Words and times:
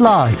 라이브 0.00 0.38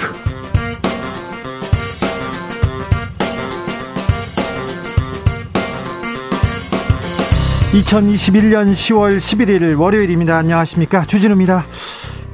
(2021년 7.72 8.70
10월 8.70 9.18
11일) 9.18 9.76
월요일입니다 9.76 10.36
안녕하십니까 10.36 11.04
주진우입니다 11.06 11.66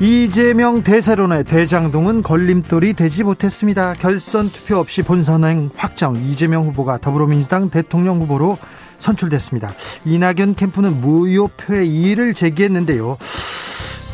이재명 0.00 0.82
대세론의 0.82 1.44
대장동은 1.44 2.22
걸림돌이 2.22 2.94
되지 2.94 3.22
못했습니다. 3.22 3.94
결선 3.94 4.50
투표 4.50 4.76
없이 4.76 5.02
본선행 5.02 5.70
확정 5.76 6.16
이재명 6.16 6.64
후보가 6.64 6.98
더불어민주당 6.98 7.70
대통령 7.70 8.20
후보로 8.20 8.58
선출됐습니다. 8.98 9.72
이낙연 10.04 10.56
캠프는 10.56 11.00
무효표의 11.00 11.88
이의를 11.88 12.34
제기했는데요. 12.34 13.16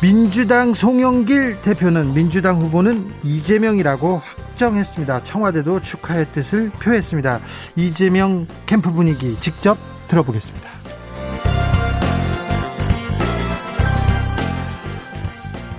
민주당 0.01 0.73
송영길 0.73 1.61
대표는 1.61 2.15
민주당 2.15 2.59
후보는 2.59 3.13
이재명이라고 3.23 4.19
확정했습니다. 4.25 5.23
청와대도 5.23 5.81
축하의 5.81 6.25
뜻을 6.33 6.71
표했습니다. 6.71 7.39
이재명 7.75 8.47
캠프 8.65 8.91
분위기 8.91 9.39
직접 9.39 9.77
들어보겠습니다. 10.07 10.67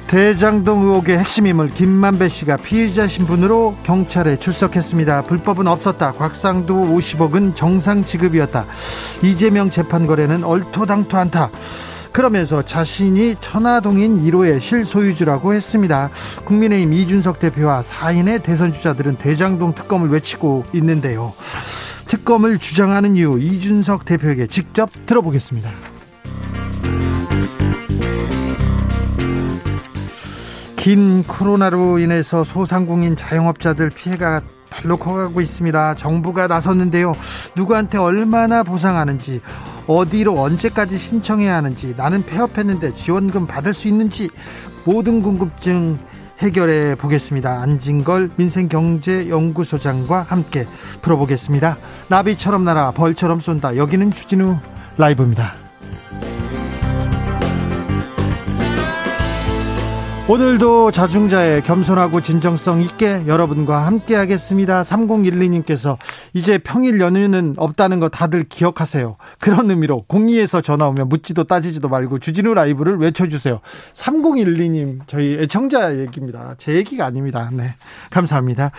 대장동 0.07 0.83
의혹의 0.83 1.19
핵심 1.19 1.48
인물 1.48 1.70
김만배 1.70 2.29
씨가 2.29 2.59
피의자 2.59 3.09
신분으로 3.09 3.75
경찰에 3.83 4.37
출석했습니다. 4.37 5.23
불법은 5.23 5.67
없었다. 5.67 6.12
곽상도 6.12 6.75
50억은 6.75 7.57
정상 7.57 8.05
지급이었다. 8.05 8.67
이재명 9.23 9.70
재판 9.70 10.07
거래는 10.07 10.45
얼토당토 10.45 11.17
않다. 11.17 11.50
그러면서 12.13 12.63
자신이 12.63 13.37
천화동인 13.41 14.23
1호의 14.25 14.61
실소유주라고 14.61 15.55
했습니다. 15.55 16.11
국민의힘 16.45 16.93
이준석 16.93 17.41
대표와 17.41 17.83
사인의 17.83 18.43
대선 18.43 18.73
주자들은 18.73 19.17
대장동 19.17 19.75
특검을 19.75 20.11
외치고 20.11 20.65
있는데요. 20.75 21.33
특검을 22.07 22.59
주장하는 22.59 23.17
이유 23.17 23.39
이준석 23.41 24.05
대표에게 24.05 24.47
직접 24.47 24.91
들어보겠습니다. 25.07 25.71
긴 30.77 31.23
코로나로 31.23 32.01
인해서 32.01 32.45
소상공인 32.45 33.15
자영업자들 33.17 33.89
피해가 33.91 34.43
달로 34.73 34.97
커가고 34.97 35.41
있습니다. 35.41 35.95
정부가 35.95 36.47
나섰는데요. 36.47 37.12
누구한테 37.55 37.98
얼마나 37.98 38.62
보상하는지, 38.62 39.41
어디로 39.87 40.41
언제까지 40.41 40.97
신청해야 40.97 41.56
하는지, 41.56 41.95
나는 41.97 42.25
폐업했는데 42.25 42.95
지원금 42.95 43.47
받을 43.47 43.75
수 43.75 43.89
있는지 43.89 44.31
모든 44.84 45.23
궁금증 45.23 45.98
해결해 46.39 46.97
보겠습니다. 46.97 47.61
안진걸 47.61 48.31
민생경제연구소장과 48.37 50.27
함께 50.28 50.67
풀어보겠습니다. 51.00 51.77
나비처럼 52.09 52.65
날아 52.65 52.91
벌처럼 52.93 53.39
쏜다. 53.39 53.77
여기는 53.77 54.11
주진우 54.11 54.56
라이브입니다. 54.98 55.55
오늘도 60.28 60.92
자중자의 60.92 61.62
겸손하고 61.62 62.20
진정성 62.20 62.81
있게 62.81 63.25
여러분과 63.27 63.84
함께 63.84 64.15
하겠습니다. 64.15 64.83
3012님께서 64.83 65.98
이제 66.33 66.59
평일 66.59 67.01
연휴는 67.01 67.55
없다는 67.56 67.98
거 67.98 68.09
다들 68.09 68.45
기억하세요. 68.45 69.17
그런 69.41 69.69
의미로 69.69 70.03
공리에서 70.06 70.61
전화 70.61 70.87
오면 70.87 71.09
묻지도 71.09 71.45
따지지도 71.45 71.89
말고 71.89 72.20
주진우 72.20 72.55
라이브를 72.55 72.98
외쳐주세요. 72.98 73.61
3012님 73.95 75.00
저희 75.09 75.34
애청자 75.34 75.99
얘기입니다. 75.99 76.54
제 76.56 76.77
얘기가 76.77 77.04
아닙니다. 77.04 77.50
네. 77.53 77.75
감사합니다. 78.10 78.71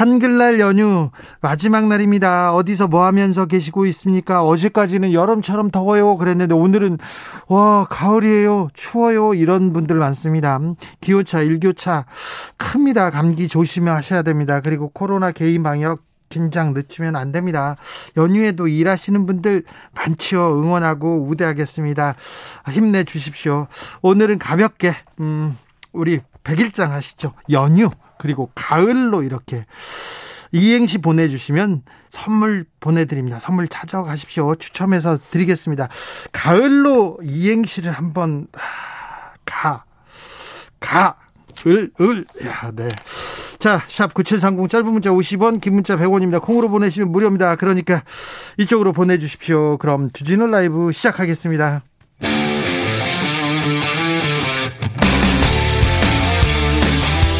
한글날 0.00 0.60
연휴 0.60 1.10
마지막 1.42 1.86
날입니다. 1.86 2.54
어디서 2.54 2.88
뭐 2.88 3.04
하면서 3.04 3.44
계시고 3.44 3.84
있습니까? 3.84 4.42
어제까지는 4.42 5.12
여름처럼 5.12 5.70
더워요. 5.70 6.16
그랬는데 6.16 6.54
오늘은 6.54 6.96
와, 7.48 7.84
가을이에요. 7.84 8.68
추워요. 8.72 9.34
이런 9.34 9.74
분들 9.74 9.96
많습니다. 9.96 10.58
기후차, 11.02 11.42
일교차 11.42 12.06
큽니다. 12.56 13.10
감기 13.10 13.46
조심하셔야 13.46 14.22
됩니다. 14.22 14.62
그리고 14.62 14.88
코로나 14.88 15.32
개인 15.32 15.62
방역 15.62 16.02
긴장 16.30 16.72
늦추면 16.72 17.14
안 17.14 17.30
됩니다. 17.30 17.76
연휴에도 18.16 18.68
일하시는 18.68 19.26
분들 19.26 19.64
많지요. 19.94 20.62
응원하고 20.62 21.26
우대하겠습니다. 21.28 22.14
힘내 22.70 23.04
주십시오. 23.04 23.66
오늘은 24.00 24.38
가볍게 24.38 24.94
음 25.20 25.58
우리 25.92 26.22
백일장 26.50 26.92
하시죠. 26.92 27.32
연휴 27.52 27.90
그리고 28.18 28.50
가을로 28.56 29.22
이렇게 29.22 29.66
이행시 30.50 30.98
보내주시면 30.98 31.82
선물 32.10 32.64
보내드립니다. 32.80 33.38
선물 33.38 33.68
찾아가십시오. 33.68 34.56
추첨해서 34.56 35.16
드리겠습니다. 35.30 35.88
가을로 36.32 37.18
이행시를 37.22 37.92
한번 37.92 38.48
가, 39.44 39.84
가, 40.80 41.16
을, 41.68 41.92
을. 42.00 42.24
야, 42.44 42.72
네. 42.74 42.88
자, 43.60 43.84
샵 43.88 44.12
9730 44.12 44.68
짧은 44.68 44.86
문자 44.86 45.10
50원, 45.10 45.60
긴 45.60 45.74
문자 45.74 45.94
100원입니다. 45.94 46.42
콩으로 46.42 46.68
보내시면 46.68 47.12
무료입니다. 47.12 47.54
그러니까 47.54 48.02
이쪽으로 48.56 48.92
보내주십시오. 48.92 49.78
그럼 49.78 50.08
주진우 50.10 50.48
라이브 50.48 50.90
시작하겠습니다. 50.90 51.82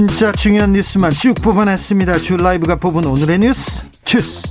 진짜 0.00 0.32
중요한 0.32 0.72
뉴스만 0.72 1.10
쭉 1.10 1.34
뽑아냈습니다. 1.42 2.16
주 2.20 2.38
라이브가 2.38 2.76
뽑은 2.76 3.04
오늘의 3.04 3.40
뉴스 3.40 3.82
주스. 4.06 4.48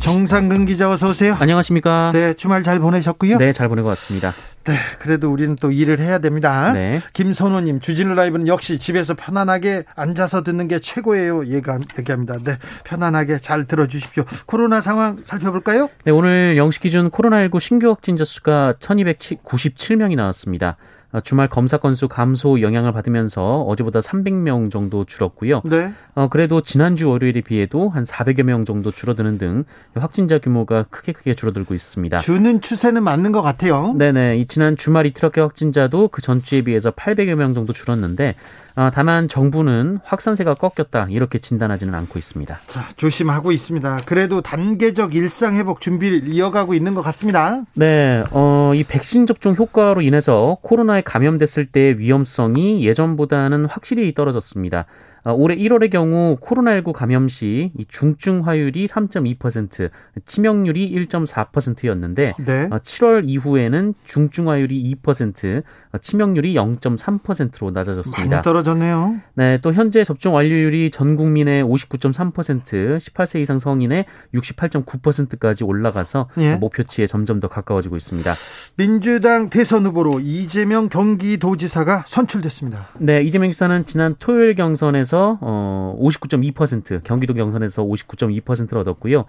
정상근 0.00 0.64
기자 0.64 0.88
어서 0.88 1.08
오세요. 1.08 1.36
안녕하십니까? 1.40 2.12
네, 2.12 2.34
주말 2.34 2.62
잘 2.62 2.78
보내셨고요. 2.78 3.38
네, 3.38 3.52
잘 3.52 3.68
보내고 3.68 3.88
왔습니다. 3.88 4.32
네, 4.62 4.76
그래도 5.00 5.28
우리는 5.32 5.56
또 5.56 5.72
일을 5.72 5.98
해야 5.98 6.20
됩니다. 6.20 6.72
네. 6.72 7.00
김선호님, 7.14 7.80
주진우 7.80 8.14
라이브는 8.14 8.46
역시 8.46 8.78
집에서 8.78 9.14
편안하게 9.14 9.82
앉아서 9.96 10.44
듣는 10.44 10.68
게 10.68 10.78
최고예요. 10.78 11.46
얘기합니다. 11.48 12.36
네, 12.44 12.58
편안하게 12.84 13.38
잘 13.38 13.64
들어주십시오. 13.64 14.22
코로나 14.46 14.80
상황 14.80 15.18
살펴볼까요? 15.24 15.88
네, 16.04 16.12
오늘 16.12 16.56
영시 16.56 16.78
기준 16.78 17.10
코로나19 17.10 17.58
신규 17.58 17.88
확진자 17.88 18.24
수가 18.24 18.74
1297명이 18.78 20.14
나왔습니다. 20.14 20.76
어, 21.10 21.20
주말 21.20 21.48
검사 21.48 21.78
건수 21.78 22.06
감소 22.06 22.60
영향을 22.60 22.92
받으면서 22.92 23.62
어제보다 23.62 24.00
300명 24.00 24.70
정도 24.70 25.04
줄었고요. 25.04 25.62
네. 25.64 25.92
어, 26.14 26.28
그래도 26.28 26.60
지난주 26.60 27.08
월요일에 27.08 27.40
비해도 27.40 27.88
한 27.88 28.04
400여 28.04 28.42
명 28.42 28.66
정도 28.66 28.90
줄어드는 28.90 29.38
등 29.38 29.64
확진자 29.94 30.38
규모가 30.38 30.84
크게 30.90 31.12
크게 31.12 31.34
줄어들고 31.34 31.74
있습니다. 31.74 32.18
주는 32.18 32.60
추세는 32.60 33.02
맞는 33.02 33.32
것 33.32 33.40
같아요. 33.40 33.94
네네. 33.96 34.36
이 34.38 34.46
지난 34.46 34.76
주말 34.76 35.06
이틀 35.06 35.26
어깨 35.26 35.40
확진자도 35.40 36.08
그 36.08 36.20
전주에 36.20 36.62
비해서 36.62 36.90
800여 36.90 37.36
명 37.36 37.54
정도 37.54 37.72
줄었는데 37.72 38.34
어, 38.67 38.67
다만 38.92 39.28
정부는 39.28 39.98
확산세가 40.04 40.54
꺾였다 40.54 41.08
이렇게 41.10 41.38
진단하지는 41.38 41.94
않고 41.94 42.18
있습니다. 42.18 42.60
자 42.66 42.88
조심하고 42.96 43.50
있습니다. 43.52 43.98
그래도 44.06 44.40
단계적 44.40 45.14
일상 45.14 45.56
회복 45.56 45.80
준비를 45.80 46.28
이어가고 46.28 46.74
있는 46.74 46.94
것 46.94 47.02
같습니다. 47.02 47.62
네, 47.74 48.22
어, 48.30 48.72
이 48.74 48.84
백신 48.84 49.26
접종 49.26 49.54
효과로 49.56 50.02
인해서 50.02 50.58
코로나에 50.62 51.00
감염됐을 51.02 51.66
때 51.66 51.96
위험성이 51.98 52.86
예전보다는 52.86 53.64
확실히 53.66 54.14
떨어졌습니다. 54.14 54.86
어, 55.24 55.32
올해 55.32 55.56
1월의 55.56 55.90
경우 55.90 56.36
코로나19 56.40 56.92
감염 56.92 57.28
시 57.28 57.72
중증 57.88 58.46
화율이 58.46 58.86
3.2%, 58.86 59.90
치명률이 60.24 60.90
1.4%였는데 61.06 62.34
네. 62.38 62.68
7월 62.68 63.18
어, 63.18 63.26
이후에는 63.26 63.94
중증 64.04 64.48
화율이 64.48 64.94
2%, 65.02 65.62
어, 65.92 65.98
치명률이 65.98 66.54
0.3%로 66.54 67.70
낮아졌습니다. 67.70 68.36
많이 68.36 68.42
떨어졌네요. 68.42 69.16
네, 69.34 69.58
또 69.62 69.72
현재 69.72 70.04
접종 70.04 70.34
완료율이 70.34 70.90
전 70.90 71.16
국민의 71.16 71.62
59.3%, 71.64 72.96
18세 72.96 73.40
이상 73.40 73.58
성인의 73.58 74.06
68.9%까지 74.34 75.64
올라가서 75.64 76.28
예. 76.38 76.56
목표치에 76.56 77.06
점점 77.06 77.40
더 77.40 77.48
가까워지고 77.48 77.96
있습니다. 77.96 78.34
민주당 78.76 79.50
대선 79.50 79.86
후보로 79.86 80.20
이재명 80.20 80.88
경기도지사가 80.88 82.04
선출됐습니다. 82.06 82.88
네, 82.98 83.22
이재명 83.22 83.50
지사는 83.50 83.84
지난 83.84 84.14
토요일 84.18 84.54
경선에서 84.54 85.17
경선에서 85.18 85.38
어 85.40 85.96
59.2% 86.00 87.02
경기도 87.04 87.34
경선에서 87.34 87.84
59.2%를 87.84 88.78
얻었고요. 88.78 89.24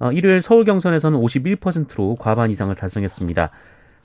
어, 0.00 0.12
일요일 0.12 0.42
서울 0.42 0.64
경선에서는 0.64 1.18
51%로 1.18 2.16
과반 2.16 2.50
이상을 2.50 2.74
달성했습니다. 2.74 3.50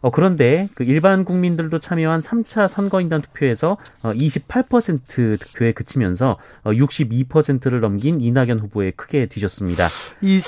어, 0.02 0.12
그런데 0.12 0.70
그 0.76 0.84
일반 0.84 1.26
국민들도 1.26 1.80
참여한 1.80 2.22
3차 2.22 2.68
선거인단 2.68 3.22
투표에서 3.22 3.78
어, 4.04 4.14
28% 4.14 5.40
득표에 5.40 5.74
그치면서 5.74 6.38
어, 6.64 6.72
62%를 6.72 7.82
넘긴 7.82 8.22
이낙연 8.22 8.60
후보에 8.60 8.92
크게 8.92 9.26
뒤졌습니다. 9.26 9.88
이 10.22 10.40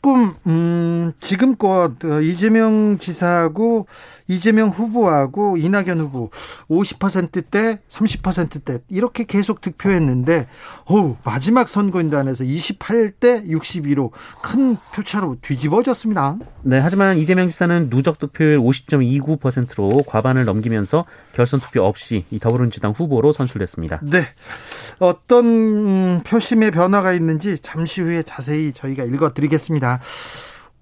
조금 0.00 0.34
음, 0.46 1.12
지금껏 1.20 1.92
어, 2.04 2.20
이재명 2.20 2.98
지사하고 2.98 3.86
이재명 4.28 4.68
후보하고 4.68 5.56
이낙연 5.56 5.98
후보 5.98 6.30
50%대, 6.70 7.80
30%대 7.88 8.78
이렇게 8.88 9.24
계속 9.24 9.60
득표했는데 9.60 10.46
오, 10.88 11.16
마지막 11.24 11.68
선거인단에서 11.68 12.44
28대 12.44 13.48
62로 13.50 14.10
큰 14.42 14.76
표차로 14.94 15.38
뒤집어졌습니다. 15.42 16.36
네, 16.62 16.78
하지만 16.78 17.18
이재명 17.18 17.48
지사는 17.48 17.90
누적 17.90 18.18
득표율 18.18 18.60
50.29%로 18.60 20.04
과반을 20.06 20.44
넘기면서 20.44 21.06
결선 21.32 21.60
투표 21.60 21.82
없이 21.82 22.24
이 22.30 22.38
더불어민주당 22.38 22.92
후보로 22.92 23.32
선출됐습니다. 23.32 24.00
네. 24.02 24.22
어떤 24.98 25.44
음, 25.46 26.20
표심의 26.24 26.70
변화가 26.70 27.12
있는지 27.12 27.58
잠시 27.58 28.00
후에 28.00 28.22
자세히 28.22 28.72
저희가 28.72 29.04
읽어 29.04 29.32
드리겠습니다. 29.32 30.00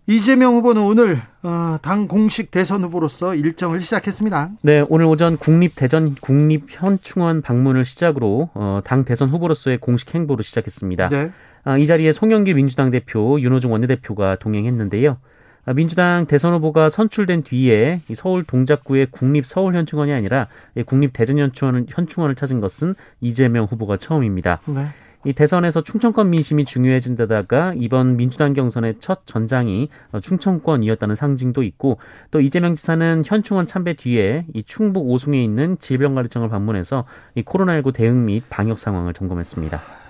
이재명 0.09 0.55
후보는 0.55 0.83
오늘 0.83 1.21
어, 1.43 1.79
당 1.83 2.07
공식 2.07 2.53
대선 2.53 2.85
후보로서 2.85 3.35
일정을 3.35 3.81
시작했습니다. 3.81 4.51
네, 4.63 4.85
오늘 4.89 5.07
오전 5.07 5.37
국립 5.37 5.75
대전 5.75 6.15
국립 6.15 6.67
현충원 6.69 7.43
방문을 7.43 7.85
시작으로 7.85 8.51
어, 8.55 8.81
당 8.85 9.05
대선 9.05 9.31
후보로서의 9.31 9.79
공식 9.79 10.15
행보를 10.15 10.45
시작했습니다. 10.45 11.09
네. 11.09 11.33
아, 11.65 11.77
이 11.77 11.87
자리에 11.87 12.13
송영길 12.13 12.55
민주당 12.55 12.93
대표, 12.93 13.41
윤호중 13.41 13.73
원내대표가 13.73 14.37
동행했는데요. 14.37 15.19
아, 15.67 15.73
민주당 15.75 16.27
대선 16.27 16.55
후보가 16.55 16.89
선출된 16.89 17.43
뒤에 17.43 18.01
서울 18.15 18.45
동작구의 18.45 19.09
국립 19.11 19.45
서울 19.45 19.75
현충원이 19.75 20.13
아니라 20.13 20.47
국립 20.87 21.13
대전 21.13 21.39
현충원을, 21.39 21.87
현충원을 21.89 22.37
찾은 22.37 22.61
것은 22.61 22.95
이재명 23.21 23.65
후보가 23.65 23.97
처음입니다. 23.97 24.61
네. 24.69 24.87
이 25.25 25.33
대선에서 25.33 25.83
충청권 25.83 26.31
민심이 26.31 26.65
중요해진 26.65 27.17
데다가 27.17 27.75
이번 27.77 28.17
민주당 28.17 28.53
경선의 28.53 28.99
첫 29.01 29.27
전장이 29.27 29.89
충청권이었다는 30.23 31.17
상징도 31.17 31.65
있고 31.65 31.99
또 32.31 32.41
이재명 32.41 32.77
지사는 32.77 33.25
현충원 33.27 33.67
참배 33.67 33.95
뒤에 33.95 34.47
이 34.55 34.63
충북 34.63 35.11
오송에 35.11 35.43
있는 35.43 35.79
질병관리청을 35.81 36.49
방문해서 36.49 37.07
이 37.35 37.43
코로나19 37.43 37.93
대응 37.93 38.27
및 38.27 38.45
방역 38.49 38.79
상황을 38.79 39.15
점검했습니다. 39.15 40.06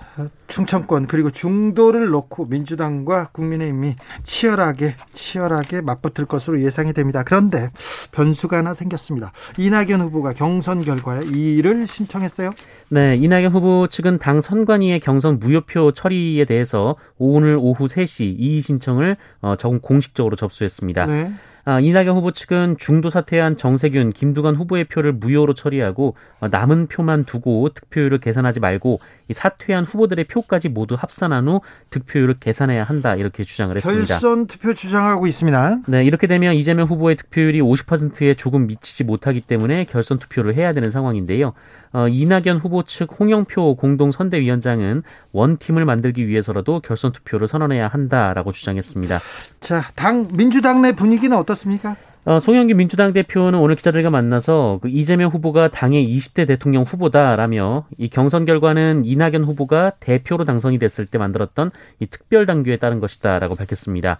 충청권 0.47 1.07
그리고 1.07 1.31
중도를 1.31 2.09
놓고 2.09 2.45
민주당과 2.45 3.29
국민의힘이 3.31 3.95
치열하게 4.23 4.95
치열하게 5.13 5.81
맞붙을 5.81 6.25
것으로 6.25 6.61
예상이 6.61 6.93
됩니다. 6.93 7.23
그런데 7.23 7.69
변수가 8.11 8.57
하나 8.57 8.73
생겼습니다. 8.73 9.31
이낙연 9.57 10.01
후보가 10.01 10.33
경선 10.33 10.83
결과에 10.83 11.25
이의를 11.25 11.87
신청했어요. 11.87 12.51
네, 12.89 13.15
이낙연 13.17 13.51
후보 13.51 13.87
측은 13.87 14.19
당 14.19 14.41
선관위의 14.41 14.99
경선 15.01 15.39
무효표 15.39 15.91
처리에 15.91 16.45
대해서 16.45 16.95
오늘 17.17 17.57
오후 17.59 17.87
3시 17.87 18.35
이의 18.37 18.61
신청을 18.61 19.17
어, 19.41 19.55
공식적으로 19.81 20.35
접수했습니다. 20.35 21.05
네. 21.05 21.31
아, 21.69 21.81
이낙연 21.81 22.15
후보 22.15 22.31
측은 22.31 22.77
중도 22.79 23.09
사퇴한 23.09 23.57
정세균, 23.57 24.13
김두관 24.13 24.55
후보의 24.55 24.85
표를 24.85 25.11
무효로 25.11 25.53
처리하고 25.53 26.15
어, 26.39 26.47
남은 26.47 26.87
표만 26.87 27.25
두고 27.25 27.67
득표율을 27.73 28.19
계산하지 28.19 28.61
말고 28.61 29.01
이 29.29 29.33
사퇴한 29.33 29.85
후보들의 29.85 30.25
표까지 30.25 30.69
모두 30.69 30.95
합산한 30.97 31.47
후 31.47 31.61
득표율을 31.89 32.35
계산해야 32.39 32.83
한다 32.83 33.15
이렇게 33.15 33.43
주장을 33.43 33.75
했습니다. 33.75 34.05
결선 34.05 34.47
투표 34.47 34.73
주장하고 34.73 35.27
있습니다. 35.27 35.79
네, 35.87 36.03
이렇게 36.03 36.27
되면 36.27 36.55
이재명 36.55 36.87
후보의 36.87 37.15
득표율이 37.17 37.61
50%에 37.61 38.35
조금 38.35 38.67
미치지 38.67 39.03
못하기 39.03 39.41
때문에 39.41 39.85
결선 39.85 40.19
투표를 40.19 40.55
해야 40.55 40.73
되는 40.73 40.89
상황인데요. 40.89 41.53
어, 41.93 42.07
이낙연 42.07 42.57
후보 42.57 42.83
측 42.83 43.19
홍영표 43.19 43.75
공동 43.75 44.11
선대위원장은 44.11 45.03
원팀을 45.31 45.85
만들기 45.85 46.27
위해서라도 46.27 46.79
결선 46.81 47.11
투표를 47.11 47.47
선언해야 47.47 47.87
한다라고 47.87 48.51
주장했습니다. 48.51 49.19
자, 49.59 49.83
당 49.95 50.27
민주당 50.33 50.81
내 50.81 50.91
분위기는 50.91 51.35
어떻습니까? 51.35 51.95
어, 52.27 52.41
송영기 52.41 52.73
민주당 52.73 53.13
대표는 53.13 53.57
오늘 53.57 53.77
기자들과 53.77 54.09
만나서 54.09 54.79
그 54.81 54.89
이재명 54.89 55.31
후보가 55.31 55.69
당의 55.69 56.05
20대 56.13 56.45
대통령 56.45 56.83
후보다라며 56.83 57.85
이 57.97 58.09
경선 58.09 58.43
결과는 58.43 59.05
이낙연 59.05 59.45
후보가 59.45 59.93
대표로 60.01 60.43
당선이 60.43 60.77
됐을 60.77 61.05
때 61.05 61.17
만들었던 61.17 61.71
이 62.01 62.07
특별 62.07 62.45
당규에 62.45 62.79
따른 62.79 62.99
것이다라고 62.99 63.55
밝혔습니다. 63.55 64.19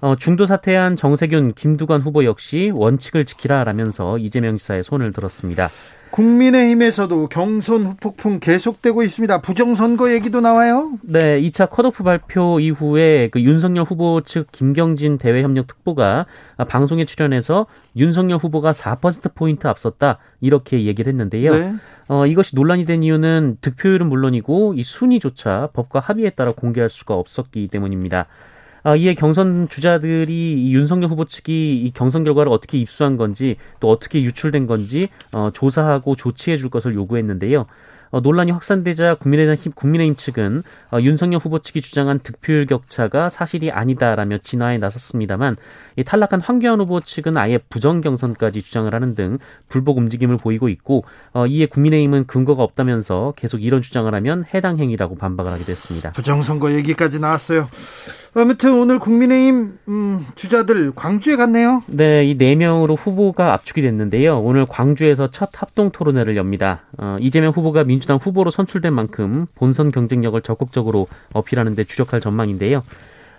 어, 0.00 0.14
중도 0.14 0.46
사퇴한 0.46 0.94
정세균, 0.94 1.54
김두관 1.54 2.02
후보 2.02 2.24
역시 2.24 2.70
원칙을 2.72 3.24
지키라라면서 3.24 4.18
이재명 4.18 4.56
지사의 4.56 4.84
손을 4.84 5.12
들었습니다. 5.12 5.70
국민의힘에서도 6.10 7.28
경선 7.28 7.86
후폭풍 7.86 8.40
계속되고 8.40 9.02
있습니다. 9.02 9.40
부정선거 9.40 10.12
얘기도 10.12 10.40
나와요? 10.40 10.92
네, 11.02 11.40
2차 11.40 11.70
컷오프 11.70 12.02
발표 12.02 12.60
이후에 12.60 13.28
그 13.28 13.40
윤석열 13.40 13.84
후보 13.84 14.20
측 14.22 14.50
김경진 14.52 15.18
대외협력 15.18 15.66
특보가 15.66 16.26
방송에 16.68 17.04
출연해서 17.04 17.66
윤석열 17.96 18.38
후보가 18.38 18.72
4%포인트 18.72 19.66
앞섰다. 19.66 20.18
이렇게 20.40 20.84
얘기를 20.84 21.10
했는데요. 21.10 21.54
네. 21.54 21.74
어, 22.08 22.26
이것이 22.26 22.56
논란이 22.56 22.86
된 22.86 23.02
이유는 23.04 23.58
득표율은 23.60 24.08
물론이고 24.08 24.74
이 24.74 24.82
순위조차 24.82 25.68
법과 25.72 26.00
합의에 26.00 26.30
따라 26.30 26.50
공개할 26.50 26.90
수가 26.90 27.14
없었기 27.14 27.68
때문입니다. 27.68 28.26
아, 28.82 28.96
이에 28.96 29.14
경선 29.14 29.68
주자들이 29.68 30.62
이 30.62 30.74
윤석열 30.74 31.10
후보 31.10 31.24
측이 31.24 31.82
이 31.82 31.90
경선 31.92 32.24
결과를 32.24 32.50
어떻게 32.50 32.78
입수한 32.78 33.16
건지 33.16 33.56
또 33.78 33.90
어떻게 33.90 34.22
유출된 34.22 34.66
건지 34.66 35.08
어, 35.32 35.50
조사하고 35.52 36.16
조치해 36.16 36.56
줄 36.56 36.70
것을 36.70 36.94
요구했는데요. 36.94 37.66
어, 38.10 38.20
논란이 38.20 38.50
확산되자 38.50 39.14
국민의힘, 39.14 39.72
국민의힘 39.72 40.16
측은 40.16 40.62
어, 40.92 41.00
윤석열 41.00 41.40
후보 41.40 41.60
측이 41.60 41.80
주장한 41.80 42.18
득표율 42.20 42.66
격차가 42.66 43.28
사실이 43.28 43.70
아니다라며 43.70 44.38
진화에 44.38 44.78
나섰습니다만 44.78 45.56
이 45.96 46.02
탈락한 46.02 46.40
황교안 46.40 46.80
후보 46.80 47.00
측은 47.00 47.36
아예 47.36 47.58
부정 47.58 48.00
경선까지 48.00 48.62
주장을 48.62 48.92
하는 48.92 49.14
등 49.14 49.38
불복 49.68 49.98
움직임을 49.98 50.36
보이고 50.38 50.68
있고 50.68 51.04
어, 51.32 51.46
이에 51.46 51.66
국민의힘은 51.66 52.26
근거가 52.26 52.62
없다면서 52.64 53.34
계속 53.36 53.62
이런 53.62 53.80
주장을 53.80 54.12
하면 54.12 54.44
해당 54.54 54.78
행위라고 54.78 55.14
반박을 55.14 55.52
하기도 55.52 55.70
했습니다. 55.70 56.10
부정선거 56.12 56.72
얘기까지 56.72 57.20
나왔어요. 57.20 57.68
아무튼 58.34 58.74
오늘 58.74 58.98
국민의힘 58.98 59.78
음, 59.88 60.26
주자들 60.34 60.92
광주에 60.94 61.36
갔네요. 61.36 61.82
네, 61.86 62.24
이 62.24 62.40
네 62.40 62.54
명으로 62.54 62.96
후보가 62.96 63.52
압축이 63.52 63.82
됐는데요. 63.82 64.40
오늘 64.40 64.64
광주에서 64.64 65.30
첫 65.30 65.50
합동 65.60 65.90
토론회를 65.90 66.36
엽니다. 66.38 66.84
어, 66.96 67.18
이재명 67.20 67.52
후보가 67.52 67.84
민 67.84 67.99
주당 68.00 68.16
후보로 68.16 68.50
선출된 68.50 68.92
만큼 68.92 69.46
본선 69.54 69.90
경쟁력을 69.90 70.40
적극적으로 70.42 71.06
어필하는 71.32 71.74
데 71.74 71.84
주력할 71.84 72.20
전망인데요. 72.20 72.82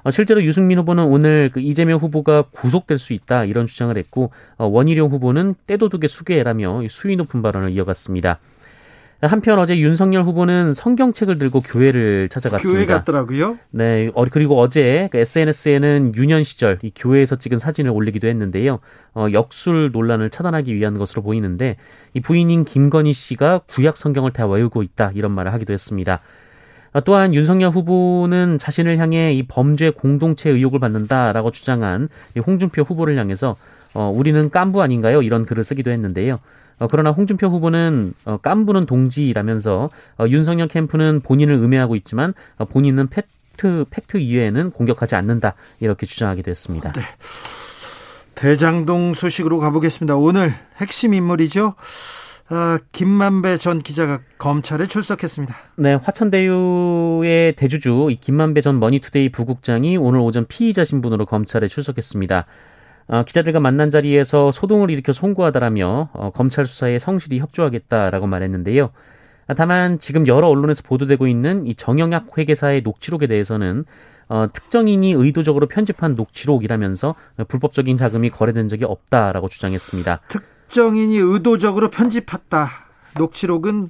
어, 0.03 0.11
실제로 0.11 0.43
유승민 0.43 0.79
후보는 0.79 1.03
오늘 1.05 1.51
그 1.53 1.59
이재명 1.59 1.99
후보가 1.99 2.45
구속될 2.51 2.97
수 2.97 3.13
있다 3.13 3.45
이런 3.45 3.67
주장을 3.67 3.95
했고 3.95 4.31
어, 4.57 4.65
원희룡 4.65 5.09
후보는 5.11 5.55
때도둑의 5.67 6.09
수계라며 6.09 6.81
수위 6.89 7.15
높은 7.15 7.41
발언을 7.41 7.71
이어갔습니다. 7.71 8.39
한편 9.21 9.59
어제 9.59 9.77
윤석열 9.77 10.23
후보는 10.23 10.73
성경책을 10.73 11.37
들고 11.37 11.61
교회를 11.61 12.29
찾아갔습니다. 12.29 12.77
교회 12.77 12.85
갔더라고요. 12.87 13.59
네, 13.69 14.09
어, 14.15 14.25
그리고 14.25 14.59
어제 14.59 15.09
그 15.11 15.19
SNS에는 15.19 16.15
유년 16.15 16.43
시절 16.43 16.79
이 16.81 16.91
교회에서 16.95 17.35
찍은 17.35 17.59
사진을 17.59 17.91
올리기도 17.91 18.27
했는데요. 18.27 18.79
어, 19.13 19.27
역술 19.31 19.91
논란을 19.91 20.31
차단하기 20.31 20.73
위한 20.73 20.97
것으로 20.97 21.21
보이는데 21.21 21.77
이 22.13 22.19
부인인 22.19 22.65
김건희 22.65 23.13
씨가 23.13 23.61
구약 23.67 23.97
성경을 23.97 24.33
다 24.33 24.47
외우고 24.47 24.81
있다 24.81 25.11
이런 25.13 25.31
말을 25.31 25.53
하기도 25.53 25.71
했습니다. 25.71 26.21
아, 26.93 26.99
또한 26.99 27.33
윤석열 27.33 27.69
후보는 27.69 28.57
자신을 28.57 28.97
향해 28.97 29.33
이 29.33 29.43
범죄 29.43 29.91
공동체 29.91 30.49
의혹을 30.49 30.79
받는다라고 30.79 31.51
주장한 31.51 32.09
홍준표 32.45 32.81
후보를 32.81 33.17
향해서 33.17 33.55
어, 33.93 34.09
우리는 34.09 34.49
깐부 34.49 34.81
아닌가요? 34.81 35.21
이런 35.21 35.45
글을 35.45 35.63
쓰기도 35.63 35.91
했는데요. 35.91 36.39
어, 36.79 36.87
그러나 36.89 37.11
홍준표 37.11 37.47
후보는 37.47 38.13
어, 38.25 38.37
깐부는 38.37 38.85
동지라면서 38.85 39.89
어, 40.17 40.25
윤석열 40.27 40.67
캠프는 40.67 41.21
본인을 41.21 41.53
음해하고 41.55 41.95
있지만 41.97 42.33
어, 42.57 42.65
본인은 42.65 43.09
팩트 43.09 43.85
팩트 43.89 44.17
이외에는 44.17 44.71
공격하지 44.71 45.15
않는다 45.15 45.53
이렇게 45.79 46.05
주장하기도 46.05 46.49
했습니다. 46.49 46.91
네. 46.93 47.01
대장동 48.33 49.13
소식으로 49.13 49.59
가보겠습니다. 49.59 50.15
오늘 50.15 50.53
핵심 50.77 51.13
인물이죠. 51.13 51.75
어, 52.49 52.77
김만배 52.91 53.59
전 53.59 53.79
기자가 53.79 54.19
검찰에 54.37 54.87
출석했습니다. 54.87 55.55
네, 55.77 55.93
화천대유의 55.93 57.55
대주주 57.55 58.09
김만배 58.19 58.61
전 58.61 58.79
머니투데이 58.79 59.29
부국장이 59.31 59.95
오늘 59.95 60.19
오전 60.19 60.45
피의자 60.47 60.83
신분으로 60.83 61.27
검찰에 61.27 61.67
출석했습니다. 61.67 62.45
어, 63.07 63.23
기자들과 63.23 63.59
만난 63.59 63.89
자리에서 63.89 64.51
소동을 64.51 64.89
일으켜 64.89 65.13
송구하다라며 65.13 66.09
어, 66.13 66.31
검찰 66.31 66.65
수사에 66.65 66.99
성실히 66.99 67.39
협조하겠다라고 67.39 68.27
말했는데요. 68.27 68.91
다만 69.55 69.99
지금 69.99 70.27
여러 70.27 70.47
언론에서 70.47 70.83
보도되고 70.83 71.27
있는 71.27 71.67
이 71.67 71.75
정영학 71.75 72.37
회계사의 72.37 72.81
녹취록에 72.83 73.27
대해서는 73.27 73.85
어, 74.29 74.47
특정인이 74.53 75.11
의도적으로 75.11 75.67
편집한 75.67 76.15
녹취록이라면서 76.15 77.15
불법적인 77.49 77.97
자금이 77.97 78.29
거래된 78.29 78.69
적이 78.69 78.85
없다라고 78.85 79.49
주장했습니다. 79.49 80.21
특정인이 80.29 81.17
의도적으로 81.17 81.89
편집했다. 81.89 82.69
녹취록은 83.17 83.89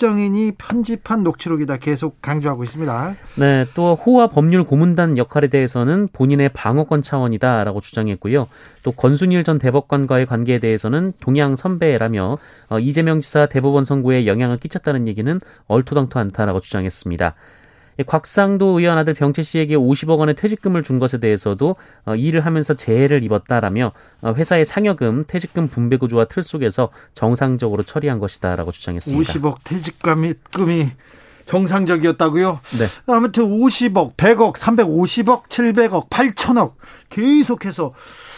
특정인이 0.00 0.52
편집한 0.52 1.22
녹취록이다 1.22 1.76
계속 1.76 2.22
강조하고 2.22 2.62
있습니다. 2.62 3.14
네, 3.36 3.66
또 3.74 3.94
호화 3.94 4.28
법률 4.28 4.64
고문단 4.64 5.18
역할에 5.18 5.48
대해서는 5.48 6.08
본인의 6.10 6.48
방어권 6.54 7.02
차원이다라고 7.02 7.82
주장했고요. 7.82 8.48
또 8.82 8.92
권순일 8.92 9.44
전 9.44 9.58
대법관과의 9.58 10.24
관계에 10.24 10.58
대해서는 10.58 11.12
동양 11.20 11.54
선배라며 11.54 12.38
어, 12.70 12.78
이재명 12.78 13.20
지사 13.20 13.44
대법원 13.44 13.84
선고에 13.84 14.26
영향을 14.26 14.56
끼쳤다는 14.56 15.06
얘기는 15.06 15.38
얼토당토 15.66 16.18
않다라고 16.18 16.60
주장했습니다. 16.60 17.34
곽상도 18.06 18.78
의원 18.78 18.98
아들 18.98 19.14
병채 19.14 19.42
씨에게 19.42 19.76
50억 19.76 20.18
원의 20.18 20.34
퇴직금을 20.34 20.82
준 20.82 20.98
것에 20.98 21.18
대해서도 21.18 21.76
어, 22.06 22.14
일을 22.14 22.44
하면서 22.46 22.74
재해를 22.74 23.22
입었다라며 23.22 23.92
어, 24.22 24.32
회사의 24.32 24.64
상여금, 24.64 25.24
퇴직금 25.26 25.68
분배 25.68 25.96
구조와 25.96 26.26
틀 26.26 26.42
속에서 26.42 26.90
정상적으로 27.14 27.82
처리한 27.82 28.18
것이다라고 28.18 28.72
주장했습니다. 28.72 29.32
50억 29.32 29.56
퇴직금이 29.64 30.34
정상적이었다고요? 31.50 32.60
네. 32.78 33.12
아무튼 33.12 33.44
50억, 33.44 34.14
100억, 34.14 34.54
350억, 34.54 35.48
700억, 35.48 36.08
8천억 36.08 36.74
계속해서 37.08 37.92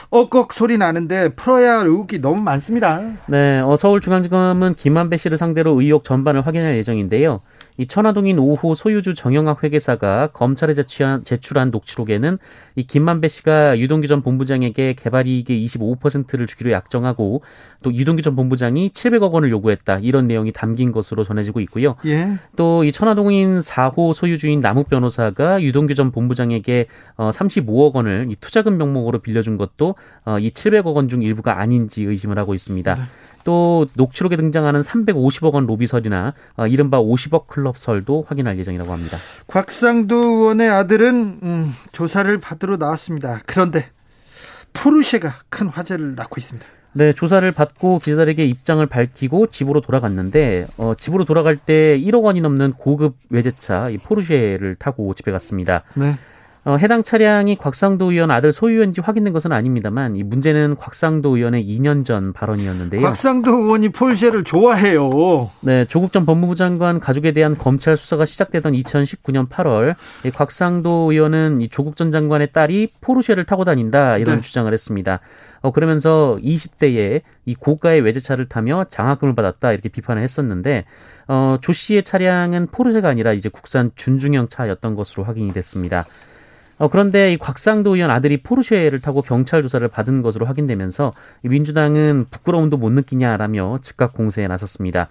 억억 0.09 0.53
소리 0.55 0.79
나는데 0.79 1.31
풀어야 1.31 1.81
할 1.81 1.87
의혹이 1.87 2.21
너무 2.21 2.41
많습니다. 2.43 3.01
네, 3.27 3.61
어, 3.61 3.77
서울중앙지검은 3.77 4.75
김만배 4.77 5.19
씨를 5.19 5.37
상대로 5.37 5.79
의혹 5.79 6.05
전반을 6.05 6.47
확인할 6.47 6.77
예정인데요. 6.77 7.41
이 7.79 7.87
천화동인 7.87 8.37
5호 8.37 8.75
소유주 8.75 9.15
정영학 9.15 9.65
회계사가 9.65 10.29
검찰에 10.33 10.75
제출한, 10.75 11.25
제출한 11.25 11.71
녹취록에는 11.71 12.39
이 12.77 12.83
김만배 12.85 13.29
씨가 13.29 13.79
유동규 13.79 14.07
전 14.07 14.23
본부장에게 14.23 14.95
개발 14.95 15.27
이익의 15.27 15.65
25%를 15.67 16.47
주기로 16.47 16.71
약정하고 16.71 17.43
또 17.83 17.93
유동규 17.93 18.23
전 18.23 18.37
본부장이 18.37 18.91
700억 18.91 19.33
원을 19.33 19.51
요구했다 19.51 19.99
이런 20.01 20.27
내용이 20.27 20.53
담긴 20.53 20.93
것으로 20.93 21.25
전해지고 21.25 21.61
있고요. 21.61 21.97
예. 22.07 22.39
또 22.57 22.83
이 22.85 22.91
천화동인 22.93 23.59
4호 23.61 24.13
소유주인 24.15 24.61
남욱 24.61 24.89
변호사가 24.89 25.63
유동규 25.63 25.95
전 25.95 26.11
본부장에게 26.11 26.87
어 27.17 27.31
35억 27.31 27.95
원을 27.95 28.27
이 28.31 28.37
투자금 28.41 28.77
명목으로 28.79 29.19
빌려준 29.21 29.57
것도 29.57 29.95
어이 30.25 30.51
700억 30.51 30.95
원 30.95 31.09
중 31.09 31.23
일부가 31.23 31.59
아닌지 31.59 32.05
의심을 32.05 32.39
하고 32.39 32.55
있습니다. 32.55 32.95
네. 32.95 33.03
또 33.45 33.87
녹취록에 33.95 34.37
등장하는 34.37 34.81
350억 34.81 35.55
원 35.55 35.67
로비설이나 35.67 36.35
어, 36.57 36.67
이른바 36.67 37.01
50억 37.01 37.47
클럽설도 37.47 38.27
확인할 38.29 38.59
예정이라고 38.59 38.93
합니다. 38.93 39.19
곽상도 39.47 40.17
의원의 40.17 40.71
아들은 40.71 41.39
음, 41.43 41.75
조사를 41.93 42.39
받으러 42.41 42.77
나왔습니다. 42.77 43.41
그런데 43.47 43.89
포르쉐가 44.73 45.35
큰 45.49 45.69
화제를 45.69 46.15
낳고 46.15 46.37
있습니다. 46.39 46.67
네, 46.95 47.13
조사를 47.13 47.51
받고 47.53 48.01
기자들에게 48.01 48.45
입장을 48.45 48.85
밝히고 48.85 49.47
집으로 49.47 49.81
돌아갔는데 49.81 50.67
어, 50.77 50.93
집으로 50.95 51.25
돌아갈 51.25 51.57
때 51.57 51.99
1억 51.99 52.23
원이 52.23 52.43
넘는 52.43 52.75
고급 52.75 53.17
외제차 53.31 53.89
이 53.91 53.97
포르쉐를 53.97 54.77
타고 54.79 55.15
집에 55.15 55.33
갔습니다. 55.33 55.85
네. 55.95 56.17
어, 56.65 56.77
해당 56.77 57.03
차량이 57.03 57.57
곽상도 57.57 58.13
의원 58.13 58.31
아들 58.31 58.53
소유인지 58.53 59.01
확인된 59.01 59.33
것은 59.33 59.51
아닙니다만 59.51 60.15
이 60.15 60.23
문제는 60.23 60.77
곽상도 60.77 61.37
의원의 61.37 61.67
2년 61.67 62.05
전 62.05 62.33
발언이었는데요. 62.33 63.03
곽상도 63.03 63.51
의원이 63.51 63.89
폴쉐를 63.89 64.45
좋아해요. 64.45 65.51
네, 65.61 65.85
조국 65.87 66.13
전 66.13 66.25
법무부 66.25 66.55
장관 66.55 67.01
가족에 67.01 67.33
대한 67.33 67.59
검찰 67.59 67.97
수사가 67.97 68.27
시작되던 68.27 68.75
2019년 68.75 69.49
8월 69.49 69.97
이 70.25 70.31
곽상도 70.31 71.11
의원은 71.11 71.63
이 71.63 71.69
조국 71.69 71.97
전 71.97 72.13
장관의 72.13 72.53
딸이 72.53 72.91
포르쉐를 73.01 73.45
타고 73.45 73.65
다닌다 73.65 74.19
이런 74.19 74.37
네. 74.37 74.43
주장을 74.43 74.73
했습니다. 74.73 75.19
어, 75.63 75.73
그러면서 75.73 76.39
20대에 76.43 77.23
이 77.45 77.55
고가의 77.57 78.03
외제차를 78.03 78.49
타며 78.49 78.87
장학금을 78.89 79.35
받았다 79.35 79.73
이렇게 79.73 79.89
비판을 79.89 80.23
했었는데 80.23 80.85
어, 81.27 81.57
조 81.61 81.73
씨의 81.73 82.05
차량은 82.05 82.69
포르쉐가 82.69 83.09
아니라 83.09 83.33
이제 83.33 83.49
국산 83.49 83.91
준중형 83.97 84.49
차였던 84.49 84.95
것으로 84.95 85.25
확인이 85.25 85.53
됐습니다. 85.53 86.05
어, 86.83 86.89
그런데 86.89 87.33
이 87.33 87.37
곽상도 87.37 87.95
의원 87.95 88.11
아들이 88.11 88.43
포르쉐를 88.43 88.99
타고 88.99 89.23
경찰 89.23 89.63
조사를 89.63 89.87
받은 89.87 90.21
것으로 90.21 90.47
확인되면서 90.47 91.13
민주당은 91.43 92.27
부끄러움도 92.29 92.77
못 92.77 92.91
느끼냐라며 92.91 93.79
즉각 93.83 94.15
공세에 94.15 94.49
나섰습니다. 94.49 95.07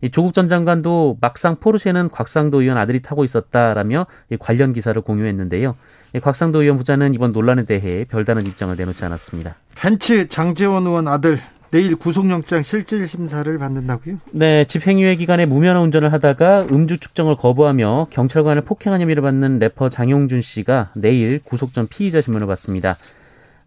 이 0.00 0.12
조국 0.12 0.32
전 0.32 0.46
장관도 0.46 1.18
막상 1.20 1.56
포르쉐는 1.56 2.10
곽상도 2.10 2.62
의원 2.62 2.78
아들이 2.78 3.02
타고 3.02 3.24
있었다라며 3.24 4.06
관련 4.38 4.72
기사를 4.72 5.00
공유했는데요. 5.02 5.74
곽상도 6.22 6.62
의원 6.62 6.76
부자는 6.76 7.14
이번 7.14 7.32
논란에 7.32 7.64
대해 7.64 8.04
별다른 8.04 8.46
입장을 8.46 8.76
내놓지 8.76 9.04
않았습니다. 9.04 9.56
벤츠 9.74 10.28
장재원 10.28 10.86
의원 10.86 11.08
아들 11.08 11.36
내일 11.70 11.96
구속영장 11.96 12.62
실질 12.62 13.06
심사를 13.06 13.58
받는다고요? 13.58 14.18
네, 14.30 14.64
집행유예 14.64 15.16
기간에 15.16 15.44
무면허 15.44 15.82
운전을 15.82 16.12
하다가 16.12 16.66
음주 16.70 16.98
측정을 16.98 17.36
거부하며 17.36 18.08
경찰관을 18.10 18.62
폭행한 18.62 19.02
혐의를 19.02 19.22
받는 19.22 19.58
래퍼 19.58 19.90
장용준 19.90 20.40
씨가 20.40 20.90
내일 20.94 21.40
구속 21.44 21.74
전 21.74 21.86
피의자 21.86 22.22
신문을 22.22 22.46
받습니다. 22.46 22.96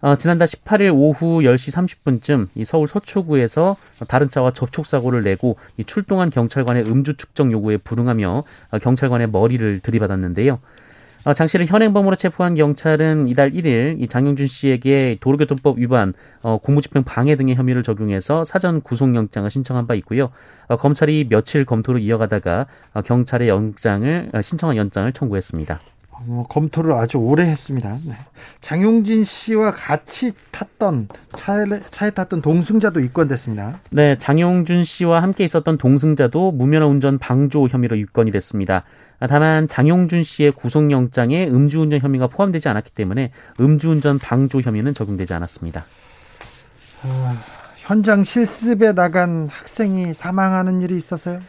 어, 0.02 0.16
지난달 0.16 0.48
18일 0.48 0.92
오후 0.96 1.42
10시 1.42 1.72
30분쯤 1.72 2.48
이 2.56 2.66
서울 2.66 2.88
서초구에서 2.88 3.78
다른 4.08 4.30
차와 4.30 4.52
접촉 4.52 4.88
사고를 4.88 5.22
내고 5.22 5.58
이 5.78 5.84
출동한 5.84 6.32
경찰관의 6.32 6.88
음주 6.88 7.18
측정 7.18 7.52
요구에 7.52 7.78
불응하며 7.78 8.44
어, 8.72 8.80
경찰관의 8.80 9.30
머리를 9.30 9.80
들이받았는데요. 9.80 10.60
어, 11.24 11.34
장 11.34 11.46
씨를 11.48 11.68
현행범으로 11.68 12.16
체포한 12.16 12.56
경찰은 12.56 13.28
이달 13.28 13.52
1일 13.52 14.02
이 14.02 14.08
장영준 14.08 14.48
씨에게 14.48 15.18
도로교통법 15.22 15.78
위반, 15.78 16.14
어, 16.42 16.58
공무집행 16.58 17.04
방해 17.04 17.36
등의 17.36 17.56
혐의를 17.56 17.84
적용해서 17.84 18.44
사전 18.44 18.82
구속영장을 18.82 19.50
신청한 19.50 19.86
바 19.86 19.94
있고요. 19.96 20.32
어, 20.68 20.78
검찰이 20.78 21.28
며칠 21.30 21.64
검토를 21.64 22.02
이어가다가 22.02 22.66
어, 22.94 23.02
경찰의 23.02 23.50
영장을 23.50 24.30
어, 24.34 24.42
신청한 24.42 24.78
연장을 24.78 25.14
청구했습니다. 25.14 25.80
어, 26.28 26.46
검토를 26.50 26.94
아주 26.94 27.18
오래 27.18 27.44
했습니다. 27.44 27.92
네. 28.06 28.14
장용진 28.62 29.24
씨와 29.24 29.74
같이 29.74 30.32
탔던 30.52 31.08
차에, 31.36 31.66
차에 31.82 32.12
탔던 32.12 32.42
동승자도 32.42 33.00
입건됐습니다. 33.00 33.80
네, 33.90 34.18
장용준 34.18 34.84
씨와 34.84 35.22
함께 35.22 35.44
있었던 35.44 35.78
동승자도 35.78 36.52
무면허 36.52 36.88
운전 36.88 37.18
방조 37.18 37.68
혐의로 37.68 37.96
입건이 37.96 38.32
됐습니다. 38.32 38.84
다만 39.28 39.68
장용준 39.68 40.24
씨의 40.24 40.52
구속영장에 40.52 41.48
음주운전 41.48 42.00
혐의가 42.00 42.28
포함되지 42.28 42.70
않았기 42.70 42.92
때문에 42.92 43.32
음주운전 43.60 44.20
방조 44.20 44.62
혐의는 44.62 44.94
적용되지 44.94 45.34
않았습니다. 45.34 45.86
어, 47.04 47.34
현장 47.78 48.24
실습에 48.24 48.94
나간 48.94 49.48
학생이 49.50 50.14
사망하는 50.14 50.82
일이 50.82 50.96
있어서요? 50.96 51.40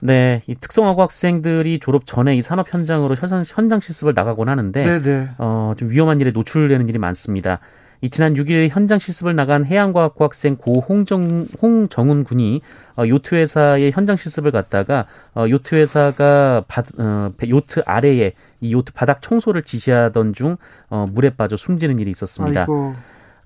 네, 0.00 0.42
이 0.46 0.54
특성화고 0.54 1.02
학생들이 1.02 1.78
졸업 1.78 2.06
전에 2.06 2.34
이 2.34 2.42
산업 2.42 2.72
현장으로 2.72 3.14
현장, 3.16 3.44
현장 3.46 3.80
실습을 3.80 4.14
나가곤 4.14 4.48
하는데, 4.48 4.82
네네. 4.82 5.28
어, 5.38 5.74
좀 5.76 5.90
위험한 5.90 6.20
일에 6.20 6.30
노출되는 6.30 6.88
일이 6.88 6.98
많습니다. 6.98 7.60
이 8.02 8.08
지난 8.08 8.34
6일 8.34 8.68
현장 8.70 8.98
실습을 8.98 9.34
나간 9.36 9.64
해양과학고 9.64 10.24
학생 10.24 10.56
고 10.56 10.80
홍정, 10.80 11.46
홍정훈 11.60 12.24
군이 12.24 12.62
어, 12.96 13.06
요트 13.06 13.34
회사의 13.34 13.92
현장 13.92 14.16
실습을 14.16 14.50
갔다가 14.50 15.06
어, 15.34 15.46
요트 15.48 15.74
회사가 15.74 16.64
바, 16.66 16.82
어, 16.98 17.30
요트 17.46 17.82
아래에 17.84 18.32
이 18.60 18.72
요트 18.72 18.92
바닥 18.92 19.20
청소를 19.20 19.62
지시하던 19.62 20.32
중 20.32 20.56
어, 20.88 21.06
물에 21.10 21.30
빠져 21.30 21.56
숨지는 21.56 21.98
일이 21.98 22.10
있었습니다. 22.10 22.62
아이고. 22.62 22.94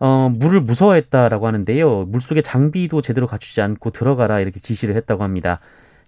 어, 0.00 0.30
물을 0.32 0.60
무서워했다라고 0.60 1.46
하는데요. 1.46 2.04
물속에 2.04 2.42
장비도 2.42 3.00
제대로 3.00 3.26
갖추지 3.26 3.60
않고 3.60 3.90
들어가라 3.90 4.40
이렇게 4.40 4.60
지시를 4.60 4.96
했다고 4.96 5.22
합니다. 5.22 5.60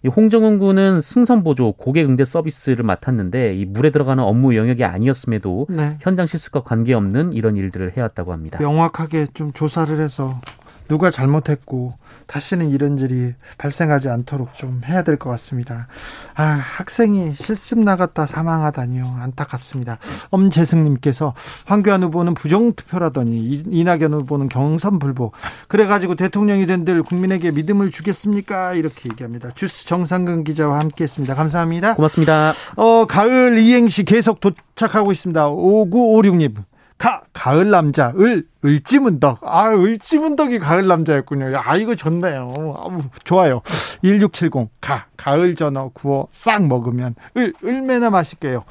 이 0.06 0.08
홍정은 0.08 0.60
군은 0.60 1.00
승선 1.00 1.42
보조 1.42 1.72
고객 1.72 2.06
응대 2.06 2.25
서비스를 2.25 2.84
맡았는데 2.84 3.56
이 3.56 3.64
물에 3.64 3.90
들어가는 3.90 4.22
업무 4.22 4.54
영역이 4.54 4.84
아니었음에도 4.84 5.66
네. 5.68 5.98
현장 6.00 6.28
실습과 6.28 6.62
관계없는 6.62 7.32
이런 7.32 7.56
일들을 7.56 7.96
해왔다고 7.96 8.32
합니다. 8.32 8.60
명확하게 8.60 9.26
좀 9.34 9.52
조사를 9.52 9.98
해서 9.98 10.40
누가 10.86 11.10
잘못했고 11.10 11.94
다시는 12.26 12.71
이런 12.71 12.99
일이 12.99 13.35
발생하지 13.59 14.09
않도록 14.09 14.54
좀 14.54 14.83
해야 14.87 15.02
될 15.02 15.16
것 15.16 15.30
같습니다. 15.30 15.88
아, 16.35 16.42
학생이 16.45 17.35
실습 17.35 17.78
나갔다 17.78 18.26
사망하다니요. 18.26 19.04
안타깝습니다. 19.21 19.99
엄재승님께서 20.30 21.35
황교안 21.64 22.02
후보는 22.02 22.35
부정투표라더니 22.35 23.62
이낙연 23.71 24.12
후보는 24.14 24.49
경선불복. 24.49 25.33
그래가지고 25.68 26.16
대통령이 26.16 26.66
된들 26.66 27.02
국민에게 27.02 27.50
믿음을 27.52 27.90
주겠습니까? 27.90 28.75
이렇게 28.75 29.09
얘기합니다. 29.11 29.50
주스 29.54 29.87
정상근 29.87 30.45
기자와 30.45 30.78
함께 30.80 31.04
했습니다. 31.04 31.35
감사합니다. 31.35 31.95
고맙습니다. 31.95 32.52
어, 32.76 33.06
가을 33.06 33.59
이행시 33.59 34.04
계속 34.04 34.40
도착하고 34.40 35.12
있습니다. 35.12 35.49
5956님. 35.50 36.56
가, 36.98 37.20
가. 37.20 37.22
가을 37.32 37.70
남자 37.70 38.12
을 38.16 38.46
을지문덕 38.64 39.40
아 39.42 39.70
을지문덕이 39.74 40.58
가을 40.58 40.86
남자였군요 40.86 41.56
아 41.56 41.76
이거 41.76 41.94
좋네요 41.94 42.48
아, 42.76 42.98
좋아요 43.24 43.62
1670가 44.02 45.02
가을 45.16 45.54
전어 45.54 45.90
구워 45.94 46.28
싹 46.32 46.66
먹으면 46.66 47.14
을 47.36 47.52
얼마나 47.62 48.10
맛있게요 48.10 48.64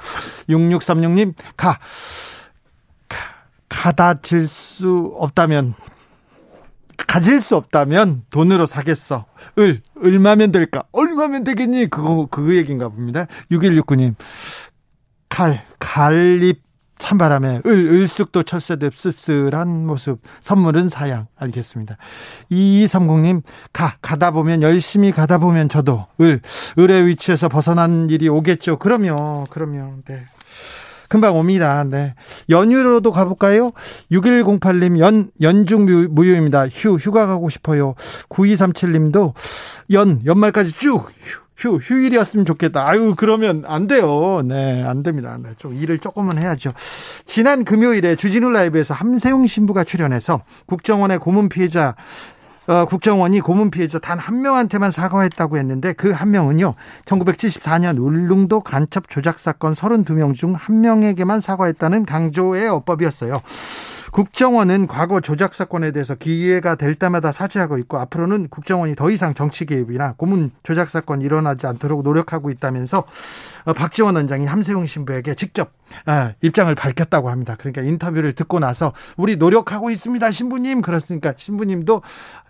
6636님 0.49 1.33
가, 1.55 1.79
가 3.07 3.17
가다 3.69 4.21
질 4.21 4.47
수 4.47 5.15
없다면 5.17 5.75
가질 7.07 7.39
수 7.39 7.55
없다면 7.55 8.23
돈으로 8.29 8.65
사겠어. 8.65 9.25
을, 9.59 9.81
얼마면 10.01 10.51
될까? 10.51 10.83
얼마면 10.91 11.43
되겠니? 11.43 11.89
그거, 11.89 12.27
그 12.31 12.55
얘기인가 12.55 12.87
봅니다. 12.87 13.27
6169님. 13.51 14.15
칼, 15.29 15.65
갈잎 15.79 16.64
찬바람에 16.97 17.61
을, 17.65 17.91
을쑥도 17.91 18.43
철새듯 18.43 18.93
씁쓸한 18.95 19.85
모습. 19.85 20.19
선물은 20.41 20.89
사양. 20.89 21.27
알겠습니다. 21.37 21.97
2230님, 22.51 23.41
가, 23.73 23.97
가다 24.01 24.31
보면, 24.31 24.61
열심히 24.61 25.11
가다 25.11 25.37
보면 25.37 25.69
저도 25.69 26.07
을, 26.21 26.41
을의 26.79 27.07
위치에서 27.07 27.49
벗어난 27.49 28.09
일이 28.09 28.29
오겠죠. 28.29 28.79
그러면, 28.79 29.45
그러면, 29.49 30.03
네. 30.05 30.21
금방 31.07 31.37
옵니다. 31.37 31.83
네. 31.83 32.15
연휴로도 32.49 33.11
가볼까요? 33.11 33.71
6108님, 34.11 34.99
연, 34.99 35.29
연중 35.41 35.85
무휴입니다. 36.13 36.67
휴, 36.69 36.95
휴가 36.95 37.27
가고 37.27 37.49
싶어요. 37.49 37.93
9237님도 38.29 39.33
연, 39.91 40.21
연말까지 40.25 40.73
쭉, 40.73 41.09
휴. 41.19 41.44
휴, 41.57 41.77
휴일이었으면 41.77 42.45
좋겠다. 42.45 42.87
아유, 42.87 43.15
그러면 43.17 43.63
안 43.65 43.87
돼요. 43.87 44.41
네, 44.43 44.83
안 44.83 45.03
됩니다. 45.03 45.37
네, 45.41 45.49
좀 45.57 45.73
일을 45.75 45.99
조금은 45.99 46.37
해야죠. 46.37 46.73
지난 47.25 47.63
금요일에 47.63 48.15
주진우 48.15 48.49
라이브에서 48.49 48.93
함세웅 48.93 49.45
신부가 49.47 49.83
출연해서 49.85 50.41
국정원의 50.65 51.19
고문 51.19 51.47
피해자 51.49 51.95
어, 52.67 52.83
국정원이 52.85 53.41
고문 53.41 53.69
피해자 53.69 53.99
단 53.99 54.17
한 54.19 54.41
명한테만 54.41 54.89
사과했다고 54.89 55.57
했는데 55.59 55.93
그 55.93 56.11
한 56.11 56.31
명은요. 56.31 56.73
1974년 57.05 57.99
울릉도 58.01 58.61
간첩 58.61 59.07
조작 59.07 59.37
사건 59.39 59.73
32명 59.73 60.33
중 60.33 60.55
한 60.55 60.81
명에게만 60.81 61.41
사과했다는 61.41 62.05
강조의 62.05 62.67
어법이었어요. 62.69 63.35
국정원은 64.15 64.87
과거 64.87 65.19
조작 65.19 65.53
사건에 65.53 65.91
대해서 65.91 66.15
기회가 66.15 66.75
될 66.75 66.95
때마다 66.95 67.33
사죄하고 67.33 67.77
있고 67.79 67.97
앞으로는 67.97 68.47
국정원이 68.47 68.95
더 68.95 69.11
이상 69.11 69.33
정치 69.33 69.65
개입이나 69.65 70.13
고문 70.13 70.51
조작 70.63 70.89
사건 70.89 71.21
일어나지 71.21 71.67
않도록 71.67 72.01
노력하고 72.01 72.49
있다면서 72.49 73.03
어, 73.65 73.73
박지원 73.73 74.15
원장이 74.15 74.45
함세웅 74.45 74.85
신부에게 74.85 75.35
직접 75.35 75.71
어, 76.05 76.31
입장을 76.41 76.73
밝혔다고 76.73 77.29
합니다. 77.29 77.57
그러니까 77.59 77.81
인터뷰를 77.81 78.31
듣고 78.31 78.59
나서 78.59 78.93
우리 79.17 79.35
노력하고 79.35 79.89
있습니다, 79.89 80.31
신부님. 80.31 80.81
그렇으니까 80.81 81.33
신부님도 81.35 82.01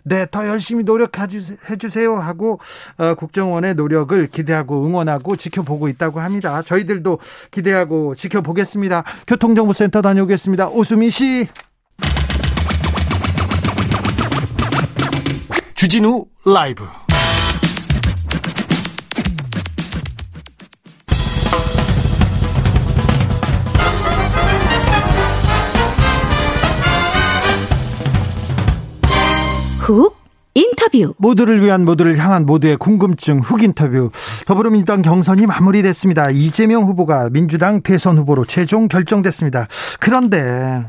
네, 0.04 0.26
더 0.30 0.46
열심히 0.46 0.84
노력해 0.84 1.26
주세요 1.78 2.16
하고 2.16 2.60
어, 2.96 3.14
국정원의 3.14 3.74
노력을 3.74 4.26
기대하고 4.28 4.86
응원하고 4.86 5.34
지켜보고 5.34 5.88
있다고 5.88 6.20
합니다. 6.20 6.62
저희들도 6.62 7.18
기대하고 7.50 8.14
지켜보겠습니다. 8.14 9.02
교통정보센터 9.26 10.00
다녀오겠습니다. 10.02 10.68
오수미 10.68 11.10
씨. 11.10 11.48
주진우 15.76 16.24
라이브 16.46 16.84
훅 29.80 30.16
인터뷰 30.54 31.12
모두를 31.18 31.62
위한 31.62 31.84
모두를 31.84 32.16
향한 32.16 32.46
모두의 32.46 32.78
궁금증 32.78 33.40
훅 33.40 33.62
인터뷰 33.62 34.10
더불어민주당 34.46 35.02
경선이 35.02 35.44
마무리됐습니다. 35.46 36.30
이재명 36.30 36.84
후보가 36.84 37.28
민주당 37.28 37.82
대선 37.82 38.16
후보로 38.16 38.46
최종 38.46 38.88
결정됐습니다. 38.88 39.68
그런데 40.00 40.86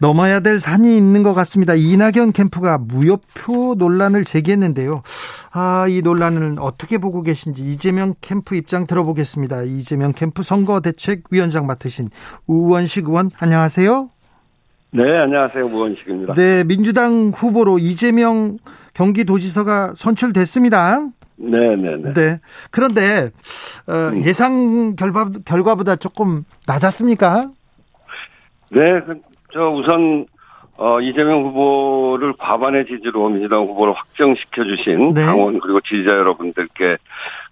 넘어야 0.00 0.40
될 0.40 0.58
산이 0.58 0.96
있는 0.96 1.22
것 1.22 1.34
같습니다. 1.34 1.74
이낙연 1.74 2.32
캠프가 2.32 2.78
무효표 2.78 3.74
논란을 3.76 4.24
제기했는데요. 4.24 5.02
아, 5.52 5.86
이 5.88 6.00
논란을 6.02 6.56
어떻게 6.58 6.98
보고 6.98 7.22
계신지 7.22 7.62
이재명 7.62 8.14
캠프 8.20 8.56
입장 8.56 8.86
들어보겠습니다. 8.86 9.62
이재명 9.64 10.12
캠프 10.12 10.42
선거대책위원장 10.42 11.66
맡으신 11.66 12.08
우원식 12.46 13.08
의원 13.08 13.30
안녕하세요. 13.38 14.08
네, 14.92 15.18
안녕하세요. 15.18 15.68
무원식입니다. 15.68 16.34
네, 16.34 16.64
민주당 16.64 17.30
후보로 17.34 17.78
이재명 17.78 18.56
경기도지사가 18.94 19.92
선출됐습니다. 19.96 21.08
네, 21.36 21.76
네, 21.76 21.96
네. 22.02 22.12
네. 22.12 22.40
그런데 22.70 23.30
어, 23.86 24.10
음. 24.12 24.24
예상 24.24 24.96
결과 24.96 25.30
결과보다 25.44 25.96
조금 25.96 26.44
낮았습니까? 26.66 27.50
네, 28.72 29.00
그, 29.06 29.20
저 29.52 29.68
우선 29.68 30.26
어, 30.76 31.00
이재명 31.00 31.44
후보를 31.44 32.32
과반의 32.38 32.86
지지로 32.86 33.28
민주당 33.28 33.60
후보를 33.60 33.92
확정시켜 33.92 34.64
주신 34.64 35.12
네. 35.12 35.26
당원 35.26 35.58
그리고 35.60 35.80
지지자 35.80 36.10
여러분들께 36.10 36.96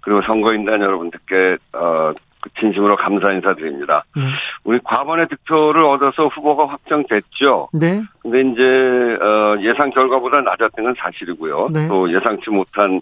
그리고 0.00 0.22
선거인단 0.22 0.80
여러분들께 0.80 1.58
어, 1.74 2.12
그 2.40 2.50
진심으로 2.58 2.96
감사 2.96 3.32
인사드립니다. 3.32 4.04
네. 4.16 4.22
우리 4.64 4.78
과반의 4.82 5.28
득표를 5.28 5.84
얻어서 5.84 6.28
후보가 6.28 6.68
확정됐죠. 6.68 7.68
네. 7.72 8.02
근데 8.22 8.40
이제 8.40 9.18
어 9.20 9.56
예상 9.60 9.90
결과보다 9.90 10.40
낮았던 10.42 10.84
건 10.84 10.94
사실이고요. 10.96 11.68
네. 11.72 11.88
또 11.88 12.12
예상치 12.12 12.50
못한 12.50 13.00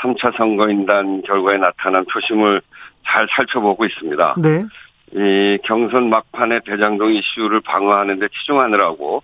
3차 0.00 0.36
선거인단 0.36 1.22
결과에 1.22 1.58
나타난 1.58 2.04
표심을 2.06 2.62
잘 3.06 3.26
살펴보고 3.36 3.84
있습니다. 3.84 4.36
네. 4.38 4.64
이 5.12 5.58
경선 5.64 6.08
막판에 6.08 6.60
대장동 6.64 7.12
이슈를 7.14 7.60
방어하는데 7.62 8.28
치중하느라고 8.28 9.22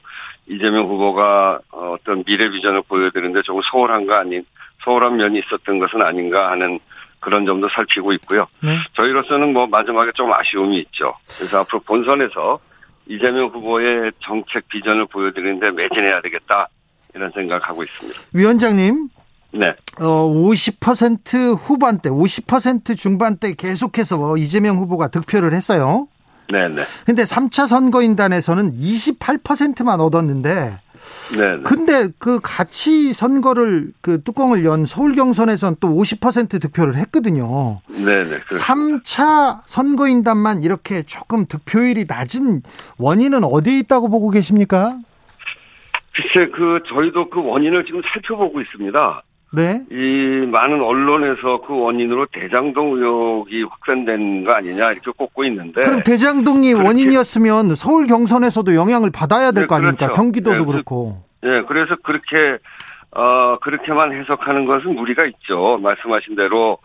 이재명 0.48 0.86
후보가 0.86 1.60
어떤 1.70 2.24
미래 2.24 2.50
비전을 2.50 2.82
보여드리는데 2.88 3.42
조금 3.42 3.60
소홀한 3.70 4.06
거 4.06 4.14
아닌 4.14 4.44
소홀한 4.84 5.16
면이 5.16 5.40
있었던 5.40 5.78
것은 5.78 6.02
아닌가 6.02 6.50
하는 6.50 6.78
그런 7.20 7.46
점도 7.46 7.68
살피고 7.68 8.12
있고요. 8.14 8.46
네. 8.62 8.78
저희로서는 8.94 9.52
뭐 9.52 9.66
마지막에 9.66 10.12
좀 10.12 10.32
아쉬움이 10.32 10.78
있죠. 10.78 11.14
그래서 11.36 11.60
앞으로 11.60 11.80
본선에서 11.80 12.60
이재명 13.08 13.48
후보의 13.48 14.12
정책 14.20 14.68
비전을 14.68 15.06
보여드리는데 15.06 15.70
매진해야 15.70 16.20
되겠다 16.20 16.68
이런 17.14 17.30
생각하고 17.30 17.82
있습니다. 17.82 18.20
위원장님. 18.34 19.08
네. 19.52 19.74
어, 19.98 20.28
50% 20.28 21.56
후반대, 21.56 22.10
50% 22.10 22.96
중반대 22.96 23.54
계속해서 23.54 24.36
이재명 24.36 24.76
후보가 24.78 25.08
득표를 25.08 25.52
했어요. 25.54 26.08
네네. 26.50 26.84
근데 27.04 27.24
3차 27.24 27.66
선거인단에서는 27.66 28.72
28%만 28.74 30.00
얻었는데 30.00 30.78
네. 31.36 31.58
근데 31.64 32.08
그 32.18 32.38
같이 32.40 33.12
선거를 33.12 33.92
그 34.00 34.22
뚜껑을 34.22 34.64
연 34.64 34.86
서울 34.86 35.14
경선에선 35.14 35.76
또 35.80 35.88
50% 35.88 36.60
득표를 36.60 36.96
했거든요. 36.96 37.80
네, 37.88 38.24
네. 38.24 38.38
3차 38.38 39.60
선거인단만 39.66 40.62
이렇게 40.62 41.02
조금 41.02 41.46
득표율이 41.46 42.06
낮은 42.08 42.62
원인은 42.98 43.44
어디에 43.44 43.78
있다고 43.80 44.08
보고 44.08 44.30
계십니까? 44.30 44.98
글쎄 46.14 46.50
그 46.50 46.80
저희도 46.88 47.28
그 47.30 47.42
원인을 47.42 47.84
지금 47.84 48.02
살펴보고 48.12 48.60
있습니다. 48.60 49.22
네. 49.56 49.82
이 49.90 50.46
많은 50.46 50.82
언론에서 50.82 51.62
그 51.66 51.74
원인으로 51.80 52.26
대장동 52.26 52.98
의혹이 52.98 53.62
확산된 53.62 54.44
거 54.44 54.52
아니냐 54.52 54.92
이렇게 54.92 55.10
꼽고 55.16 55.44
있는데. 55.44 55.80
그럼 55.80 56.02
대장동이 56.02 56.74
원인이었으면 56.74 57.74
서울 57.74 58.06
경선에서도 58.06 58.74
영향을 58.74 59.10
받아야 59.10 59.52
될거 59.52 59.74
네, 59.74 59.78
아닙니까? 59.78 60.06
그렇죠. 60.08 60.20
경기도도 60.20 60.58
네, 60.58 60.64
그렇고. 60.64 61.22
예, 61.44 61.48
네, 61.48 61.62
그래서 61.62 61.96
그렇게 62.02 62.58
어 63.12 63.58
그렇게만 63.60 64.12
해석하는 64.12 64.66
것은 64.66 64.94
무리가 64.94 65.24
있죠. 65.24 65.78
말씀하신 65.82 66.36
대로 66.36 66.76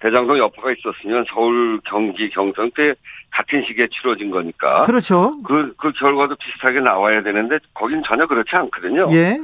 대장동 0.00 0.36
여파가 0.38 0.70
있었으면 0.72 1.24
서울, 1.32 1.80
경기, 1.84 2.28
경선 2.28 2.72
때 2.76 2.94
같은 3.30 3.64
시기에 3.66 3.88
치러진 3.90 4.30
거니까. 4.30 4.82
그렇죠. 4.82 5.40
그, 5.42 5.72
그 5.78 5.92
결과도 5.92 6.36
비슷하게 6.36 6.80
나와야 6.80 7.22
되는데 7.22 7.58
거긴 7.72 8.02
전혀 8.06 8.26
그렇지 8.26 8.54
않거든요. 8.54 9.06
예. 9.12 9.38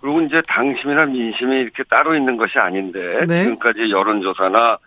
그리고 0.00 0.20
이제 0.22 0.40
당심이나 0.48 1.06
민심이 1.06 1.56
이렇게 1.56 1.82
따로 1.84 2.14
있는 2.14 2.36
것이 2.36 2.58
아닌데 2.58 3.24
네. 3.26 3.44
지금까지 3.44 3.90
여론조사나 3.90 4.78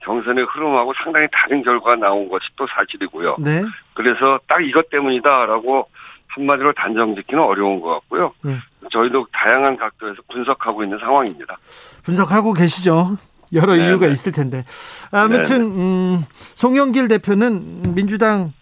경선의 0.00 0.44
흐름하고 0.44 0.92
상당히 1.02 1.26
다른 1.32 1.62
결과가 1.62 1.96
나온 1.96 2.28
것이 2.28 2.46
또 2.56 2.66
사실이고요. 2.66 3.36
네. 3.38 3.62
그래서 3.94 4.40
딱 4.48 4.64
이것 4.64 4.90
때문이다라고 4.90 5.88
한마디로 6.28 6.72
단정짓기는 6.72 7.42
어려운 7.42 7.80
것 7.80 7.90
같고요. 7.90 8.32
네. 8.42 8.56
저희도 8.90 9.26
다양한 9.32 9.76
각도에서 9.76 10.16
분석하고 10.30 10.82
있는 10.82 10.98
상황입니다. 10.98 11.56
분석하고 12.04 12.52
계시죠? 12.54 13.16
여러 13.52 13.76
네 13.76 13.86
이유가 13.86 14.06
네. 14.06 14.12
있을 14.12 14.32
텐데. 14.32 14.64
아무튼 15.12 15.44
네, 15.44 15.76
네. 15.76 15.82
음, 15.82 16.24
송영길 16.54 17.08
대표는 17.08 17.82
민주당 17.94 18.52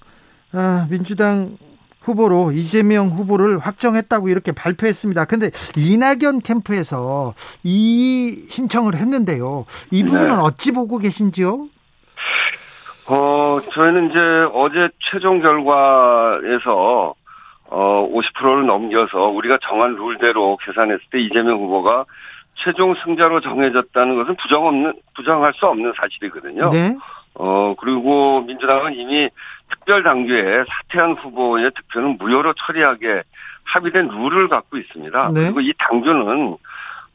아, 0.53 0.87
민주당 0.90 1.57
후보로 2.01 2.53
이재명 2.53 3.09
후보를 3.09 3.59
확정했다고 3.59 4.29
이렇게 4.29 4.53
발표했습니다. 4.53 5.25
근데 5.27 5.51
이낙연 5.77 6.41
캠프에서 6.43 7.35
이 7.63 8.45
신청을 8.49 8.95
했는데요. 8.95 9.67
이 9.91 10.05
부분은 10.05 10.29
네. 10.29 10.35
어찌 10.35 10.73
보고 10.73 10.99
계신지요? 10.99 11.69
어, 13.07 13.61
저희는 13.73 14.11
이제 14.11 14.19
어제 14.53 14.89
최종 15.11 15.41
결과에서 15.41 17.15
어, 17.71 18.09
50%를 18.13 18.67
넘겨서 18.67 19.29
우리가 19.29 19.59
정한 19.63 19.95
룰대로 19.95 20.57
계산했을 20.65 21.01
때 21.11 21.21
이재명 21.21 21.59
후보가 21.59 22.05
최종 22.57 22.95
승자로 23.05 23.41
정해졌다는 23.41 24.17
것은 24.17 24.37
부정 24.37 24.67
없는, 24.67 24.93
부정할 25.15 25.53
수 25.55 25.67
없는 25.67 25.93
사실이거든요. 25.97 26.71
네. 26.71 26.97
어, 27.35 27.75
그리고 27.79 28.43
민주당은 28.43 28.95
이미 28.95 29.29
특별 29.71 30.03
당규에 30.03 30.64
사퇴한 30.69 31.14
후보의 31.14 31.71
득표는 31.75 32.19
무효로 32.19 32.55
처리하게 32.55 33.23
합의된 33.64 34.09
룰을 34.09 34.49
갖고 34.49 34.77
있습니다. 34.77 35.31
네. 35.35 35.45
그리고 35.45 35.61
이 35.61 35.73
당규는, 35.79 36.57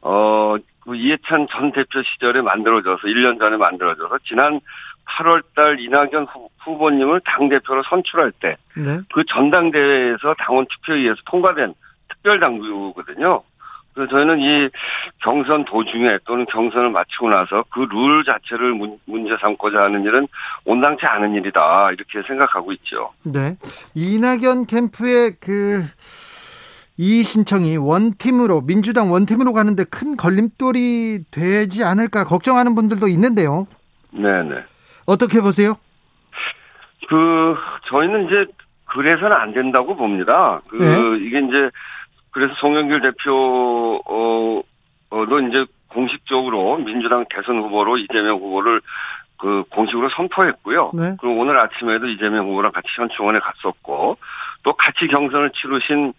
어, 0.02 0.56
그 0.82 0.96
이해찬 0.96 1.48
전 1.52 1.72
대표 1.72 2.02
시절에 2.02 2.42
만들어져서, 2.42 3.08
1년 3.08 3.40
전에 3.40 3.58
만들어져서, 3.58 4.20
지난 4.26 4.62
8월 5.06 5.44
달 5.56 5.80
이낙연 5.80 6.28
후보님을 6.60 7.22
당대표로 7.26 7.84
선출할 7.84 8.32
때, 8.40 8.56
네. 8.76 9.00
그 9.14 9.24
전당대회에서 9.26 10.36
당원 10.40 10.66
투표에 10.68 10.98
의해서 11.00 11.18
통과된 11.26 11.74
특별 12.10 12.40
당규거든요. 12.40 13.44
그래서 13.96 14.12
저희는 14.12 14.40
이 14.40 14.70
경선 15.24 15.66
도중에 15.66 16.20
또는 16.26 16.46
경선을 16.46 16.92
마치고 16.92 17.30
나서 17.30 17.64
그 17.70 17.80
룰 17.90 18.24
자체를 18.24 18.74
문제 19.06 19.36
삼고자 19.42 19.82
하는 19.84 20.04
일은 20.04 20.28
온당치 20.66 21.06
않은 21.06 21.34
일이다 21.36 21.92
이렇게 21.92 22.22
생각하고 22.28 22.72
있죠. 22.74 23.12
네, 23.24 23.58
이낙연 23.96 24.68
캠프의 24.68 25.38
그 25.40 25.84
이 26.98 27.24
신청이 27.24 27.76
원팀으로 27.78 28.62
민주당 28.62 29.12
원팀으로 29.12 29.52
가는데 29.52 29.84
큰 29.84 30.16
걸림돌이 30.16 31.26
되지 31.30 31.84
않을까 31.84 32.24
걱정하는 32.24 32.74
분들도 32.74 33.08
있는데요. 33.10 33.68
네, 34.12 34.44
네. 34.44 34.64
어떻게 35.06 35.42
보세요? 35.42 35.76
그 37.10 37.56
저희는 37.88 38.28
이제 38.28 38.46
그래서는 38.86 39.34
안 39.34 39.54
된다고 39.54 39.96
봅니다. 39.96 40.62
그 40.70 40.78
네. 40.78 41.26
이게 41.26 41.40
이제 41.40 41.70
그래서 42.36 42.54
송영길 42.56 43.00
대표 43.00 44.02
어도 45.10 45.40
이제 45.40 45.66
공식적으로 45.88 46.78
민주당 46.80 47.24
대선 47.30 47.60
후보로 47.60 47.98
이재명 47.98 48.36
후보를 48.40 48.82
그 49.38 49.64
공식으로 49.70 50.10
선포했고요. 50.10 50.92
네. 50.94 51.16
그리고 51.22 51.40
오늘 51.40 51.58
아침에도 51.58 52.08
이재명 52.08 52.50
후보랑 52.50 52.74
같이 52.74 52.90
현충원에 52.98 53.40
갔었고 53.40 54.18
또 54.64 54.74
같이 54.74 55.08
경선을 55.08 55.52
치르신 55.52 56.12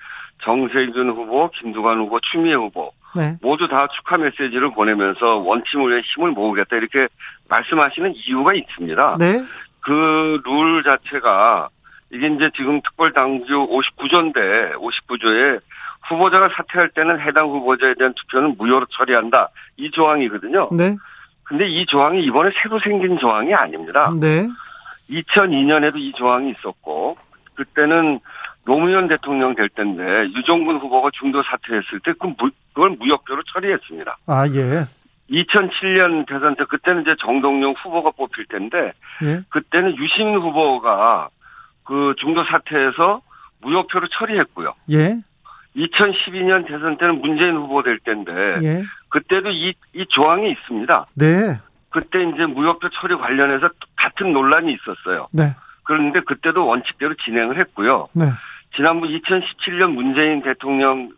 정세균 0.42 1.10
후보, 1.10 1.50
김두관 1.50 1.98
후보, 1.98 2.18
추미애 2.20 2.54
후보 2.54 2.92
네. 3.14 3.36
모두 3.42 3.68
다 3.68 3.86
축하 3.88 4.16
메시지를 4.16 4.70
보내면서 4.72 5.36
원팀을 5.36 5.90
위해 5.90 6.00
힘을 6.00 6.30
모으겠다 6.30 6.76
이렇게 6.76 7.08
말씀하시는 7.50 8.14
이유가 8.14 8.54
있습니다. 8.54 9.16
네. 9.18 9.42
그 9.80 10.40
룰 10.44 10.82
자체가 10.82 11.68
이게 12.10 12.28
이제 12.28 12.50
지금 12.56 12.80
특별당규 12.80 13.68
59조인데 13.68 14.74
59조에 14.76 15.60
후보자가 16.08 16.50
사퇴할 16.54 16.90
때는 16.90 17.20
해당 17.20 17.48
후보자에 17.48 17.94
대한 17.94 18.14
투표는 18.14 18.56
무효로 18.58 18.86
처리한다. 18.90 19.48
이 19.76 19.90
조항이거든요. 19.90 20.70
네. 20.72 20.96
근데 21.44 21.66
이 21.66 21.86
조항이 21.86 22.24
이번에 22.24 22.50
새로 22.62 22.78
생긴 22.80 23.18
조항이 23.18 23.54
아닙니다. 23.54 24.12
네. 24.20 24.48
2002년에도 25.10 25.96
이 25.96 26.12
조항이 26.12 26.50
있었고 26.50 27.16
그때는 27.54 28.20
노무현 28.64 29.06
대통령 29.06 29.54
될 29.54 29.68
때인데 29.68 30.28
유종근 30.36 30.78
후보가 30.78 31.10
중도 31.14 31.42
사퇴했을 31.42 32.00
때그 32.00 32.34
그걸 32.74 32.90
무효표로 32.90 33.42
처리했습니다. 33.52 34.18
아 34.26 34.46
예. 34.48 34.84
2007년 35.30 36.26
대선 36.26 36.56
때 36.56 36.64
그때는 36.64 37.02
이제 37.02 37.14
정동영 37.20 37.74
후보가 37.78 38.10
뽑힐 38.10 38.46
텐데 38.46 38.92
예? 39.22 39.42
그때는 39.48 39.96
유시민 39.96 40.36
후보가 40.36 41.28
그 41.84 42.14
중도 42.18 42.44
사퇴해서 42.44 43.22
무효표로 43.60 44.08
처리했고요. 44.08 44.74
예. 44.90 45.18
2012년 45.76 46.66
대선 46.66 46.96
때는 46.96 47.20
문재인 47.20 47.56
후보 47.56 47.82
될 47.82 47.98
때인데 47.98 48.32
예. 48.62 48.84
그때도 49.08 49.50
이, 49.50 49.74
이 49.94 50.06
조항이 50.08 50.50
있습니다. 50.50 51.06
네. 51.14 51.60
그때 51.90 52.22
이제 52.22 52.46
무효표 52.46 52.88
처리 52.90 53.14
관련해서 53.16 53.68
같은 53.96 54.32
논란이 54.32 54.72
있었어요. 54.72 55.28
네. 55.32 55.54
그런데 55.84 56.20
그때도 56.20 56.66
원칙대로 56.66 57.14
진행을 57.24 57.58
했고요. 57.60 58.08
네. 58.12 58.32
지난번 58.74 59.08
2017년 59.10 59.92
문재인 59.92 60.42
대통령 60.42 61.10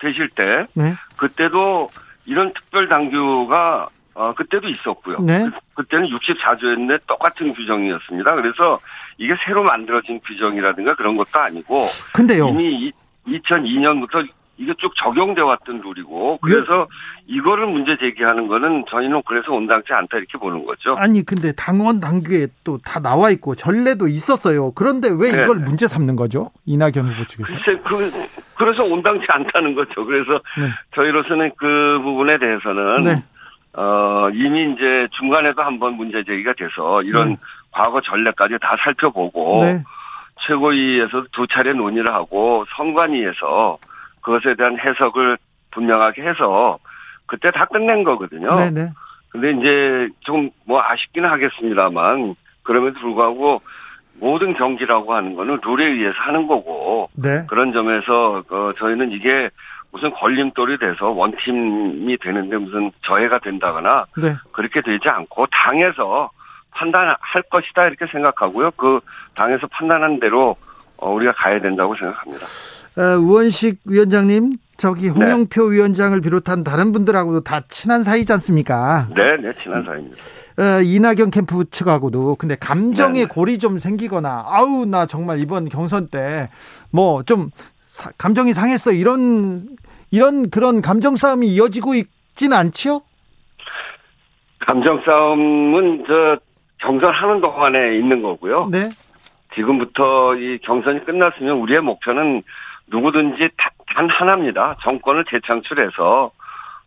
되실 0.00 0.28
때 0.30 0.66
네. 0.74 0.94
그때도 1.16 1.88
이런 2.26 2.52
특별 2.52 2.88
당규가 2.88 3.88
어, 4.14 4.34
그때도 4.34 4.68
있었고요. 4.68 5.20
네. 5.20 5.48
그, 5.74 5.84
때는 5.84 6.08
64조였는데 6.08 7.00
똑같은 7.06 7.52
규정이었습니다. 7.52 8.34
그래서 8.34 8.80
이게 9.16 9.34
새로 9.44 9.62
만들어진 9.62 10.20
규정이라든가 10.26 10.96
그런 10.96 11.16
것도 11.16 11.38
아니고 11.38 11.86
근데요. 12.12 12.48
이미 12.48 12.92
2002년부터 13.28 14.26
이게 14.60 14.74
쭉 14.78 14.92
적용돼 14.96 15.40
왔던 15.40 15.82
룰이고 15.84 16.38
그래서 16.42 16.88
예. 17.30 17.34
이거를 17.36 17.68
문제 17.68 17.96
제기하는 17.96 18.48
거는 18.48 18.86
저희는 18.90 19.22
그래서 19.24 19.52
온당치 19.52 19.92
않다 19.92 20.16
이렇게 20.18 20.36
보는 20.36 20.66
거죠. 20.66 20.96
아니 20.98 21.24
근데 21.24 21.52
당원 21.52 22.00
당규에 22.00 22.48
또 22.64 22.76
다 22.84 22.98
나와 23.00 23.30
있고 23.30 23.54
전례도 23.54 24.08
있었어요. 24.08 24.72
그런데 24.72 25.08
왜 25.10 25.30
네. 25.30 25.42
이걸 25.44 25.58
네. 25.58 25.64
문제 25.64 25.86
삼는 25.86 26.16
거죠? 26.16 26.50
이낙연 26.66 27.06
후보 27.06 27.24
측에서. 27.24 27.54
글쎄 27.54 27.80
그 27.84 28.10
그래서 28.56 28.82
온당치 28.82 29.26
않다는 29.28 29.76
거죠. 29.76 30.04
그래서 30.04 30.32
네. 30.58 30.68
저희로서는 30.96 31.52
그 31.56 32.00
부분에 32.02 32.38
대해서는 32.38 33.02
네. 33.04 33.22
어 33.74 34.28
이미 34.32 34.72
이제 34.72 35.06
중간에도 35.12 35.62
한번 35.62 35.94
문제 35.94 36.24
제기가 36.24 36.54
돼서 36.54 37.00
이런 37.04 37.28
네. 37.28 37.36
과거 37.70 38.00
전례까지 38.00 38.54
다 38.60 38.74
살펴보고 38.82 39.60
네. 39.62 39.84
최고위에서 40.46 41.24
두 41.32 41.46
차례 41.46 41.72
논의를 41.72 42.12
하고 42.12 42.64
선관위에서 42.76 43.78
그것에 44.22 44.54
대한 44.54 44.78
해석을 44.78 45.38
분명하게 45.70 46.22
해서 46.22 46.78
그때 47.26 47.50
다 47.50 47.64
끝낸 47.66 48.04
거거든요. 48.04 48.54
네네. 48.54 48.90
근데 49.30 49.50
이제 49.52 50.08
좀 50.20 50.50
뭐 50.68 50.82
아쉽기는 50.82 51.28
하겠습니다만 51.28 52.34
그럼에도 52.62 53.00
불구하고 53.00 53.62
모든 54.20 54.52
경기라고 54.54 55.14
하는 55.14 55.34
거는 55.34 55.58
룰에 55.64 55.86
의해서 55.86 56.14
하는 56.18 56.46
거고 56.46 57.08
네. 57.14 57.46
그런 57.48 57.72
점에서 57.72 58.42
어, 58.50 58.72
저희는 58.76 59.12
이게 59.12 59.48
무슨 59.90 60.10
걸림돌이 60.10 60.76
돼서 60.76 61.08
원팀이 61.08 62.18
되는데 62.18 62.58
무슨 62.58 62.90
저해가 63.06 63.38
된다거나 63.38 64.04
네. 64.18 64.36
그렇게 64.52 64.82
되지 64.82 65.08
않고 65.08 65.46
당에서 65.46 66.30
판단할 66.72 67.16
것이다 67.50 67.86
이렇게 67.86 68.06
생각하고요. 68.12 68.72
그 68.72 69.00
당에서 69.38 69.68
판단한 69.68 70.18
대로 70.20 70.56
어, 70.96 71.10
우리가 71.12 71.32
가야 71.36 71.60
된다고 71.60 71.94
생각합니다. 71.94 72.46
어, 72.98 73.16
우원식 73.18 73.78
위원장님, 73.84 74.54
저기 74.76 75.02
네. 75.02 75.08
홍영표 75.10 75.70
네. 75.70 75.76
위원장을 75.76 76.20
비롯한 76.20 76.64
다른 76.64 76.90
분들하고도 76.90 77.44
다 77.44 77.60
친한 77.68 78.02
사이지 78.02 78.32
않습니까? 78.32 79.06
네, 79.14 79.36
네, 79.36 79.52
친한 79.62 79.84
사이입니다. 79.84 80.16
어, 80.58 80.80
이낙연 80.82 81.30
캠프 81.30 81.64
측하고도 81.70 82.34
근데 82.34 82.56
감정의 82.56 83.22
네. 83.22 83.28
네. 83.28 83.32
골이 83.32 83.58
좀 83.60 83.78
생기거나 83.78 84.44
아우 84.48 84.84
나 84.86 85.06
정말 85.06 85.38
이번 85.40 85.68
경선 85.68 86.08
때 86.08 86.48
뭐 86.90 87.22
좀 87.24 87.50
감정이 88.16 88.52
상했어 88.54 88.90
이런 88.92 89.68
이런 90.10 90.50
그런 90.50 90.82
감정 90.82 91.14
싸움이 91.16 91.46
이어지고 91.48 91.94
있지는 91.94 92.56
않지요? 92.56 93.02
감정 94.60 95.00
싸움은 95.04 96.04
저 96.08 96.38
경선하는 96.78 97.40
동안에 97.40 97.96
있는 97.96 98.22
거고요. 98.22 98.68
네. 98.70 98.90
지금부터 99.58 100.36
이 100.36 100.58
경선이 100.58 101.04
끝났으면 101.04 101.56
우리의 101.58 101.80
목표는 101.80 102.42
누구든지 102.86 103.50
단 103.94 104.08
하나입니다. 104.08 104.76
정권을 104.82 105.24
재창출해서 105.28 106.30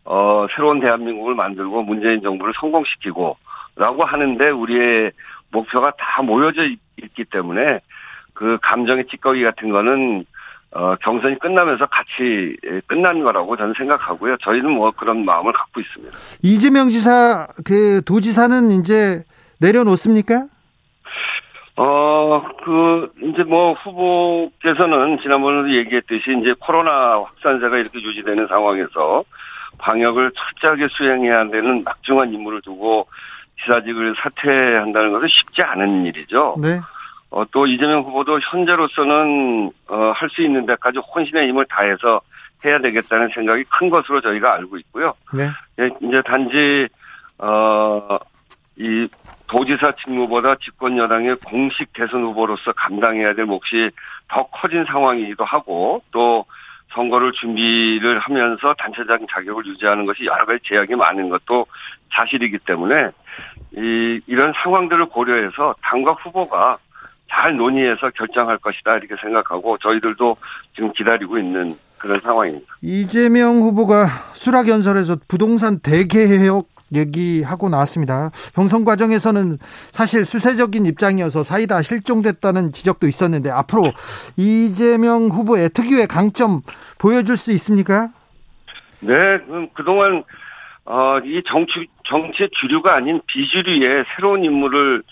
어 0.05 0.47
새로운 0.55 0.79
대한민국을 0.79 1.36
만들고 1.36 1.84
문재인 1.84 2.21
정부를 2.21 2.53
성공시키고 2.60 3.38
라고 3.75 4.03
하는데 4.03 4.49
우리의 4.49 5.12
목표가 5.51 5.91
다 5.97 6.21
모여져 6.21 6.63
있기 6.97 7.25
때문에 7.25 7.79
그 8.34 8.57
감정의 8.62 9.05
찌꺼기 9.07 9.43
같은 9.43 9.69
거는 9.69 10.25
어 10.71 10.95
경선이 11.01 11.39
끝나면서 11.39 11.86
같이 11.88 12.55
끝난 12.88 13.21
거라고 13.21 13.57
저는 13.57 13.73
생각하고요. 13.77 14.38
저희는 14.38 14.71
뭐 14.71 14.91
그런 14.91 15.25
마음을 15.25 15.51
갖고 15.51 15.81
있습니다. 15.81 16.17
이재명 16.41 16.89
지사 16.89 17.47
그 17.65 18.01
도지사는 18.05 18.71
이제 18.71 19.23
내려놓습니까? 19.60 20.45
어, 21.84 22.44
그, 22.63 23.12
이제 23.24 23.44
뭐 23.44 23.74
후보께서는 23.74 25.17
지난번에도 25.20 25.74
얘기했듯이 25.74 26.38
이제 26.39 26.54
코로나 26.60 27.20
확산세가 27.22 27.76
이렇게 27.78 28.00
유지되는 28.00 28.46
상황에서 28.48 29.24
방역을 29.80 30.32
철저하게 30.36 30.89
수행해야 30.91 31.50
되는 31.50 31.84
막중한 31.84 32.34
임무를 32.34 32.62
두고 32.62 33.08
지사직을 33.63 34.13
사퇴한다는 34.15 35.12
것은 35.12 35.28
쉽지 35.28 35.63
않은 35.63 36.06
일이죠. 36.06 36.56
네. 36.62 36.80
어, 37.32 37.46
또 37.52 37.65
이재명 37.65 38.02
후보도 38.02 38.39
현재로서는 38.39 39.72
어, 39.88 40.12
할 40.15 40.30
수 40.30 40.44
있는 40.44 40.67
데까지 40.67 41.00
혼신의 41.00 41.48
힘을 41.48 41.65
다해서 41.65 42.22
해야 42.63 42.78
되겠다는 42.80 43.30
생각이 43.34 43.63
큰 43.80 43.89
것으로 43.89 44.22
저희가 44.22 44.54
알고 44.54 44.78
있고요. 44.78 45.15
네. 45.34 45.50
예, 45.80 45.89
이제 46.00 46.22
단지 46.26 46.88
어, 47.39 48.20
이 48.78 49.08
도지사 49.52 49.92
직무보다 50.02 50.56
집권 50.64 50.98
여당의 50.98 51.36
공식 51.46 51.92
대선 51.92 52.24
후보로서 52.24 52.72
감당해야 52.72 53.34
될 53.34 53.46
몫이 53.46 53.92
더 54.30 54.48
커진 54.48 54.86
상황이기도 54.86 55.44
하고 55.44 56.02
또 56.12 56.46
선거를 56.94 57.34
준비를 57.34 58.20
하면서 58.20 58.74
단체적인 58.76 59.28
자격을 59.30 59.66
유지하는 59.66 60.06
것이 60.06 60.24
여러 60.24 60.46
가지 60.46 60.60
제약이 60.64 60.96
많은 60.96 61.28
것도 61.30 61.66
사실이기 62.14 62.60
때문에 62.60 63.10
이 63.76 64.22
이런 64.26 64.54
상황들을 64.64 65.08
고려해서 65.08 65.76
당과 65.82 66.14
후보가 66.14 66.78
잘 67.30 67.56
논의해서 67.58 68.10
결정할 68.12 68.58
것이다 68.58 68.98
이렇게 68.98 69.16
생각하고 69.22 69.78
저희들도 69.80 70.38
지금 70.76 70.94
기다리고 70.94 71.38
있는 71.38 71.78
그런 71.98 72.22
상황입니다. 72.22 72.74
이재명 72.82 73.62
후보가 73.62 74.08
수락연설에서 74.34 75.18
부동산 75.28 75.80
대개혁 75.80 76.68
얘기하고 76.93 77.69
나왔습니다. 77.69 78.32
경선 78.54 78.86
과정에서는 78.86 79.58
사실 79.91 80.25
수세적인 80.25 80.86
입장이어서 80.86 81.43
사이다 81.43 81.82
실종됐다는 81.82 82.73
지적도 82.73 83.08
있었는데 83.08 83.49
앞으로 83.49 83.91
이재명 84.38 85.27
후보의 85.27 85.69
특유의 85.69 86.08
강점 86.08 86.62
보여줄 86.97 87.38
수 87.38 87.51
있습니까? 87.54 88.10
네, 88.99 89.13
그동안 89.73 90.23
어, 90.86 91.19
이 91.23 91.41
정치 91.47 91.88
정치의 92.06 92.49
주류가 92.60 92.95
아닌 92.95 93.21
비주류의 93.27 94.06
새로운 94.15 94.43
인물을 94.43 95.04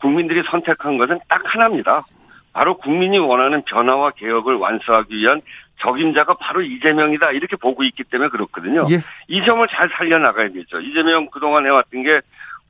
국민들이 0.00 0.42
선택한 0.48 0.98
것은 0.98 1.18
딱 1.28 1.42
하나입니다. 1.44 2.04
바로 2.52 2.76
국민이 2.76 3.18
원하는 3.18 3.62
변화와 3.62 4.10
개혁을 4.10 4.56
완수하기 4.56 5.16
위한 5.16 5.40
적임자가 5.80 6.34
바로 6.34 6.62
이재명이다 6.62 7.32
이렇게 7.32 7.56
보고 7.56 7.82
있기 7.82 8.04
때문에 8.04 8.28
그렇거든요. 8.28 8.84
예. 8.90 8.98
이 9.28 9.44
점을 9.44 9.66
잘 9.68 9.88
살려나가야 9.88 10.50
되죠. 10.50 10.80
이재명 10.80 11.28
그동안 11.30 11.66
해왔던 11.66 12.02
게 12.02 12.20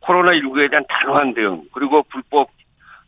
코로나19에 0.02 0.70
대한 0.70 0.84
단호한 0.88 1.34
대응 1.34 1.62
그리고 1.72 2.02
불법 2.04 2.50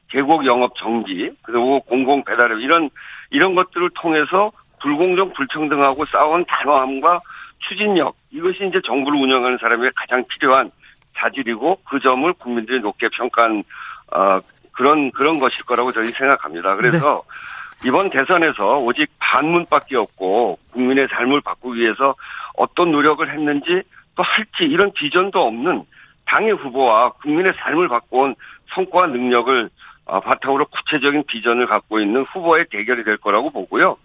계곡 0.09 0.47
영업 0.47 0.77
정지 0.77 1.33
그리고 1.43 1.81
공공 1.81 2.25
배달앱 2.25 2.61
이런 2.61 2.91
이런 3.31 3.55
것들을 3.55 3.91
통해서 3.95 4.53
불공정 4.81 5.33
불평등하고 5.33 6.05
싸운 6.07 6.45
단호함과 6.45 7.21
추진력 7.61 8.15
이것이 8.31 8.67
이제 8.67 8.81
정부를 8.85 9.19
운영하는 9.19 9.59
사람의 9.59 9.91
가장 9.95 10.25
필요한 10.29 10.71
자질이고 11.17 11.81
그 11.89 12.01
점을 12.01 12.31
국민들이 12.35 12.81
높게 12.81 13.09
평가한 13.09 13.65
어, 14.13 14.41
그런 14.75 15.11
그런 15.13 15.39
것일 15.39 15.65
거라고 15.65 15.93
저희 15.93 16.09
생각합니다. 16.09 16.77
그래서 16.77 17.23
네. 17.83 17.89
이번 17.89 18.11
대선에서 18.11 18.79
오직 18.79 19.11
반문밖에 19.19 19.97
없고 19.97 20.59
국민의 20.73 21.09
삶을 21.09 21.41
바꾸기 21.43 21.81
위해서 21.81 22.15
어떤 22.57 22.93
노력을 22.93 23.29
했는지 23.31 23.83
또 24.17 24.23
할지 24.23 24.65
이런 24.65 24.93
비전도 24.93 25.41
없는 25.41 25.85
당의 26.27 26.53
후보와 26.53 27.11
국민의 27.23 27.53
삶을 27.59 27.89
바꿔온 27.89 28.35
성과와 28.75 29.09
능력을 29.09 29.71
어, 30.07 30.21
바탕으로 30.21 30.67
구체적인 30.67 31.25
비전을 31.27 31.67
갖고 31.67 31.99
있는 31.99 32.25
후보의 32.33 32.67
대결이 32.71 33.05
될 33.05 33.17
거라고 33.17 33.51
보고요. 33.51 33.97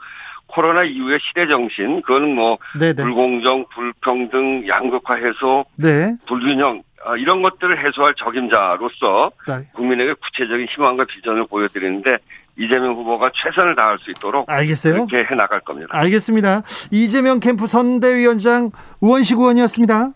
코로나 0.47 0.83
이후의 0.83 1.19
시대 1.21 1.47
정신, 1.47 2.01
그거는 2.01 2.35
뭐 2.35 2.57
네네. 2.79 2.95
불공정, 2.95 3.65
불평등, 3.73 4.67
양극화 4.67 5.15
해소, 5.15 5.65
네. 5.75 6.15
불균형 6.27 6.77
어, 6.77 6.81
이런 7.17 7.41
것들을 7.41 7.85
해소할 7.85 8.13
적임자로서 8.15 9.31
네. 9.47 9.67
국민에게 9.73 10.13
구체적인 10.13 10.67
희망과 10.67 11.05
비전을 11.05 11.47
보여드리는데 11.47 12.17
이재명 12.57 12.93
후보가 12.95 13.31
최선을 13.33 13.75
다할 13.75 13.97
수 13.99 14.11
있도록 14.11 14.49
알겠어요. 14.49 15.05
그렇게 15.05 15.17
해 15.19 15.35
나갈 15.35 15.61
겁니다. 15.61 15.87
알겠습니다. 15.91 16.63
이재명 16.91 17.39
캠프 17.39 17.67
선대위원장 17.67 18.71
우원식 18.99 19.39
의원이었습니다. 19.39 20.11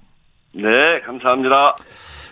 네, 0.55 1.01
감사합니다. 1.05 1.75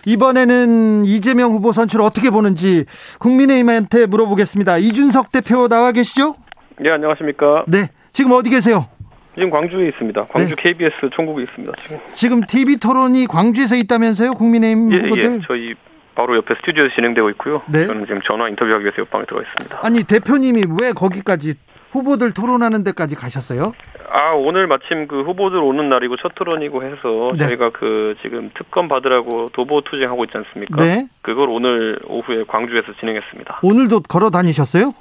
이번에는 0.04 1.04
이재명 1.06 1.52
후보 1.52 1.72
선출 1.72 2.02
어떻게 2.02 2.30
보는지 2.30 2.84
국민의힘한테 3.20 4.06
물어보겠습니다. 4.06 4.78
이준석 4.78 5.32
대표 5.32 5.68
나와 5.68 5.92
계시죠? 5.92 6.36
네, 6.78 6.90
안녕하십니까? 6.90 7.64
네. 7.66 7.88
지금 8.12 8.32
어디 8.32 8.50
계세요? 8.50 8.88
지금 9.34 9.50
광주에 9.50 9.88
있습니다. 9.88 10.26
광주 10.26 10.54
네. 10.54 10.62
KBS 10.62 11.10
총국에 11.12 11.42
있습니다. 11.44 11.72
지금. 11.82 11.98
지금 12.14 12.40
TV 12.42 12.76
토론이 12.76 13.26
광주에서 13.26 13.76
있다면서요? 13.76 14.32
국민의힘 14.34 14.92
예, 14.92 14.96
후보들? 14.98 15.24
예. 15.24 15.40
저희 15.46 15.74
바로 16.14 16.36
옆에 16.36 16.54
스튜디오에서 16.56 16.94
진행되고 16.94 17.30
있고요. 17.30 17.62
네. 17.68 17.86
저는 17.86 18.04
지금 18.06 18.20
전화 18.22 18.48
인터뷰하기 18.48 18.84
위해서 18.84 19.00
옆방에 19.00 19.24
들어가 19.24 19.42
있습니다. 19.48 19.80
아니 19.82 20.04
대표님이 20.04 20.64
왜 20.80 20.92
거기까지 20.92 21.54
후보들 21.92 22.32
토론하는 22.32 22.84
데까지 22.84 23.14
가셨어요? 23.16 23.72
아 24.10 24.32
오늘 24.32 24.66
마침 24.66 25.08
그 25.08 25.22
후보들 25.22 25.58
오는 25.58 25.86
날이고 25.86 26.16
첫 26.18 26.34
토론이고 26.34 26.82
해서 26.82 27.32
네. 27.38 27.46
저희가 27.46 27.70
그 27.70 28.14
지금 28.20 28.50
특검 28.54 28.88
받으라고 28.88 29.48
도보 29.54 29.80
투쟁하고 29.82 30.24
있지 30.24 30.36
않습니까? 30.36 30.76
네. 30.84 31.06
그걸 31.22 31.48
오늘 31.48 31.98
오후에 32.06 32.44
광주에서 32.46 32.92
진행했습니다. 33.00 33.60
오늘도 33.62 34.00
걸어 34.00 34.28
다니셨어요? 34.28 34.92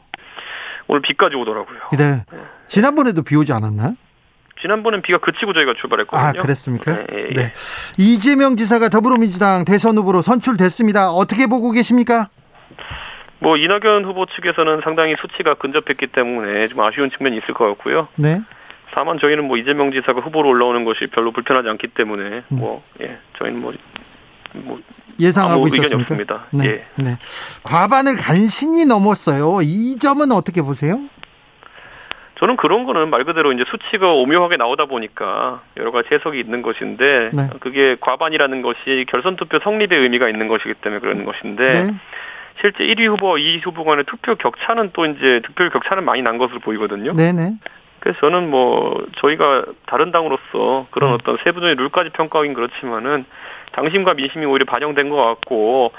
오늘 0.87 1.01
비까지 1.01 1.35
오더라고요. 1.35 1.77
네. 1.97 2.23
지난번에도 2.67 3.21
비 3.21 3.35
오지 3.35 3.51
않았나? 3.51 3.95
지난번엔 4.61 5.01
비가 5.01 5.17
그치고 5.17 5.53
저희가 5.53 5.73
출발했거든요. 5.79 6.27
아, 6.27 6.31
그랬습니까? 6.33 6.93
네, 6.95 7.05
예, 7.13 7.27
예. 7.29 7.33
네. 7.33 7.53
이재명 7.97 8.55
지사가 8.55 8.89
더불어민주당 8.89 9.65
대선 9.65 9.97
후보로 9.97 10.21
선출됐습니다. 10.21 11.11
어떻게 11.11 11.47
보고 11.47 11.71
계십니까? 11.71 12.29
뭐 13.39 13.57
이낙연 13.57 14.05
후보 14.05 14.25
측에서는 14.27 14.81
상당히 14.83 15.15
수치가 15.19 15.55
근접했기 15.55 16.07
때문에 16.07 16.67
좀 16.67 16.79
아쉬운 16.81 17.09
측면이 17.09 17.37
있을 17.37 17.53
것 17.55 17.65
같고요. 17.69 18.07
네. 18.15 18.39
다만 18.93 19.17
저희는 19.19 19.47
뭐 19.47 19.57
이재명 19.57 19.91
지사가 19.91 20.21
후보로 20.21 20.49
올라오는 20.49 20.85
것이 20.85 21.07
별로 21.07 21.31
불편하지 21.31 21.67
않기 21.69 21.87
때문에 21.87 22.23
음. 22.23 22.43
뭐 22.49 22.83
예, 23.01 23.17
저희는 23.39 23.61
뭐, 23.61 23.73
뭐 24.53 24.79
예상하고 25.19 25.67
있었습니다. 25.67 26.45
네. 26.51 26.65
예. 26.65 26.85
네. 27.01 27.17
과반을 27.63 28.15
간신히 28.17 28.85
넘었어요. 28.85 29.59
이 29.63 29.97
점은 29.97 30.31
어떻게 30.31 30.61
보세요? 30.61 30.99
저는 32.41 32.55
그런 32.55 32.85
거는 32.85 33.11
말 33.11 33.23
그대로 33.23 33.51
이제 33.51 33.63
수치가 33.69 34.11
오묘하게 34.13 34.57
나오다 34.57 34.85
보니까 34.85 35.61
여러 35.77 35.91
가지 35.91 36.09
해석이 36.11 36.39
있는 36.39 36.63
것인데 36.63 37.29
네. 37.33 37.49
그게 37.59 37.95
과반이라는 38.01 38.63
것이 38.63 39.05
결선 39.09 39.35
투표 39.35 39.59
성립의 39.59 39.99
의미가 39.99 40.27
있는 40.27 40.47
것이기 40.47 40.73
때문에 40.81 41.01
그러는 41.01 41.23
것인데 41.23 41.83
네. 41.83 41.91
실제 42.59 42.83
1위 42.83 43.07
후보와 43.11 43.35
2위 43.35 43.63
후보 43.63 43.83
간의 43.83 44.05
투표 44.05 44.33
격차는 44.35 44.89
또 44.93 45.05
이제 45.05 45.41
득표 45.45 45.69
격차는 45.69 46.03
많이 46.03 46.23
난 46.23 46.39
것으로 46.39 46.59
보이거든요. 46.61 47.13
네네. 47.15 47.57
그래서 47.99 48.19
저는 48.21 48.49
뭐 48.49 49.05
저희가 49.17 49.65
다른 49.85 50.11
당으로서 50.11 50.87
그런 50.89 51.11
네. 51.11 51.13
어떤 51.13 51.37
세부적인 51.43 51.77
룰까지 51.77 52.09
평가하긴 52.09 52.55
그렇지만은 52.55 53.25
당심과 53.73 54.15
민심이 54.15 54.45
오히려 54.45 54.65
반영된 54.65 55.09
것 55.09 55.15
같고 55.15 55.91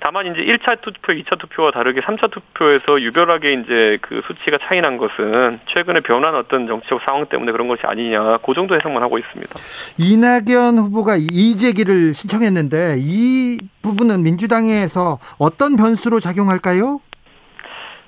다만 0.00 0.26
이제 0.26 0.44
1차 0.44 0.80
투표, 0.82 1.12
2차 1.12 1.38
투표와 1.38 1.70
다르게 1.70 2.00
3차 2.00 2.30
투표에서 2.30 3.00
유별하게 3.00 3.54
이제 3.54 3.98
그 4.02 4.22
수치가 4.26 4.58
차이 4.62 4.80
난 4.80 4.98
것은 4.98 5.60
최근에 5.66 6.00
변한 6.00 6.34
어떤 6.34 6.66
정치적 6.66 7.00
상황 7.04 7.26
때문에 7.26 7.52
그런 7.52 7.68
것이 7.68 7.82
아니냐. 7.84 8.38
그 8.38 8.54
정도 8.54 8.74
해석만 8.74 9.02
하고 9.02 9.18
있습니다. 9.18 9.54
이낙연 9.98 10.78
후보가 10.78 11.16
이재기를 11.18 12.12
신청했는데 12.12 12.96
이 12.98 13.58
부분은 13.82 14.22
민주당에서 14.22 15.18
어떤 15.38 15.76
변수로 15.76 16.20
작용할까요? 16.20 17.00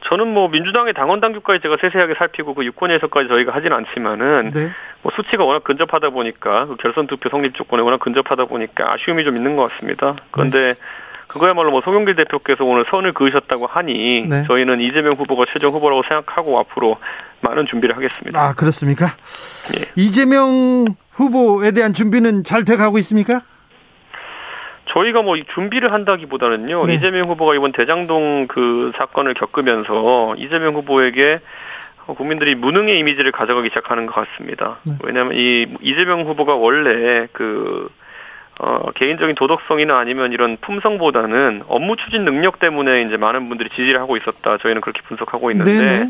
저는 0.08 0.32
뭐 0.32 0.48
민주당의 0.48 0.94
당원 0.94 1.20
당규까지 1.20 1.60
제가 1.62 1.76
세세하게 1.80 2.14
살피고 2.14 2.54
그 2.54 2.64
유권 2.64 2.90
해석까지 2.92 3.28
저희가 3.28 3.52
하진 3.52 3.72
않지만은 3.72 4.52
네. 4.54 4.70
뭐 5.02 5.12
수치가 5.16 5.44
워낙 5.44 5.64
근접하다 5.64 6.10
보니까 6.10 6.66
그 6.66 6.76
결선 6.76 7.06
투표 7.06 7.28
성립 7.28 7.54
조건에 7.54 7.82
워낙 7.82 7.98
근접하다 7.98 8.44
보니까 8.44 8.92
아쉬움이 8.92 9.24
좀 9.24 9.36
있는 9.36 9.56
것 9.56 9.70
같습니다. 9.70 10.16
그런데 10.30 10.74
네. 10.74 10.80
그거야말로 11.26 11.70
뭐 11.70 11.80
송영길 11.82 12.14
대표께서 12.16 12.64
오늘 12.64 12.84
선을 12.90 13.12
그으셨다고 13.12 13.66
하니 13.66 14.26
네. 14.28 14.44
저희는 14.46 14.80
이재명 14.80 15.14
후보가 15.14 15.46
최종 15.52 15.72
후보라고 15.72 16.02
생각하고 16.02 16.58
앞으로 16.60 16.96
많은 17.40 17.66
준비를 17.66 17.96
하겠습니다. 17.96 18.40
아 18.40 18.54
그렇습니까? 18.54 19.06
예. 19.76 19.84
이재명 19.96 20.86
후보에 21.12 21.72
대한 21.72 21.92
준비는 21.92 22.44
잘 22.44 22.64
돼가고 22.64 22.98
있습니까? 22.98 23.40
저희가 24.92 25.22
뭐 25.22 25.36
준비를 25.54 25.92
한다기보다는요 25.92 26.86
네. 26.86 26.94
이재명 26.94 27.28
후보가 27.28 27.54
이번 27.54 27.72
대장동 27.72 28.46
그 28.48 28.92
사건을 28.96 29.34
겪으면서 29.34 30.36
이재명 30.38 30.74
후보에게 30.74 31.40
국민들이 32.06 32.54
무능의 32.54 32.98
이미지를 33.00 33.32
가져가기 33.32 33.68
시작하는 33.70 34.06
것 34.06 34.14
같습니다. 34.14 34.78
네. 34.84 34.94
왜냐하면 35.02 35.34
이 35.34 35.66
이재명 35.82 36.22
후보가 36.22 36.54
원래 36.54 37.26
그 37.32 37.88
어, 38.58 38.90
개인적인 38.92 39.34
도덕성이나 39.34 39.98
아니면 39.98 40.32
이런 40.32 40.56
품성보다는 40.60 41.64
업무 41.68 41.96
추진 41.96 42.24
능력 42.24 42.58
때문에 42.58 43.02
이제 43.02 43.16
많은 43.16 43.48
분들이 43.48 43.68
지지를 43.70 44.00
하고 44.00 44.16
있었다. 44.16 44.56
저희는 44.58 44.80
그렇게 44.80 45.02
분석하고 45.02 45.50
있는데 45.50 45.72
네네. 45.72 46.06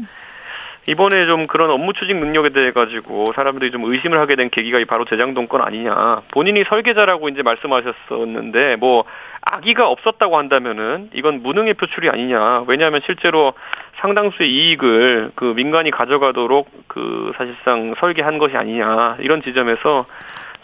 이번에 0.89 1.27
좀 1.27 1.49
그런 1.49 1.71
업무 1.71 1.93
추진 1.93 2.21
능력에 2.21 2.51
대해 2.51 2.71
가지고 2.71 3.33
사람들이 3.35 3.73
좀 3.73 3.85
의심을 3.85 4.21
하게 4.21 4.37
된 4.37 4.51
계기가 4.51 4.79
바로 4.87 5.05
재장동 5.05 5.49
건 5.49 5.63
아니냐. 5.63 6.23
본인이 6.33 6.63
설계자라고 6.69 7.29
이제 7.29 7.43
말씀하셨었는데 7.43 8.77
뭐 8.77 9.05
악의가 9.43 9.89
없었다고 9.89 10.39
한다면은 10.39 11.11
이건 11.13 11.43
무능의 11.43 11.75
표출이 11.75 12.09
아니냐. 12.09 12.65
왜냐하면 12.69 13.01
실제로 13.05 13.55
상당수의 14.01 14.49
이익을 14.49 15.33
그 15.35 15.55
민간이 15.57 15.91
가져가도록 15.91 16.69
그 16.87 17.33
사실상 17.37 17.95
설계한 17.99 18.39
것이 18.39 18.57
아니냐. 18.57 19.17
이런 19.19 19.43
지점에서 19.43 20.07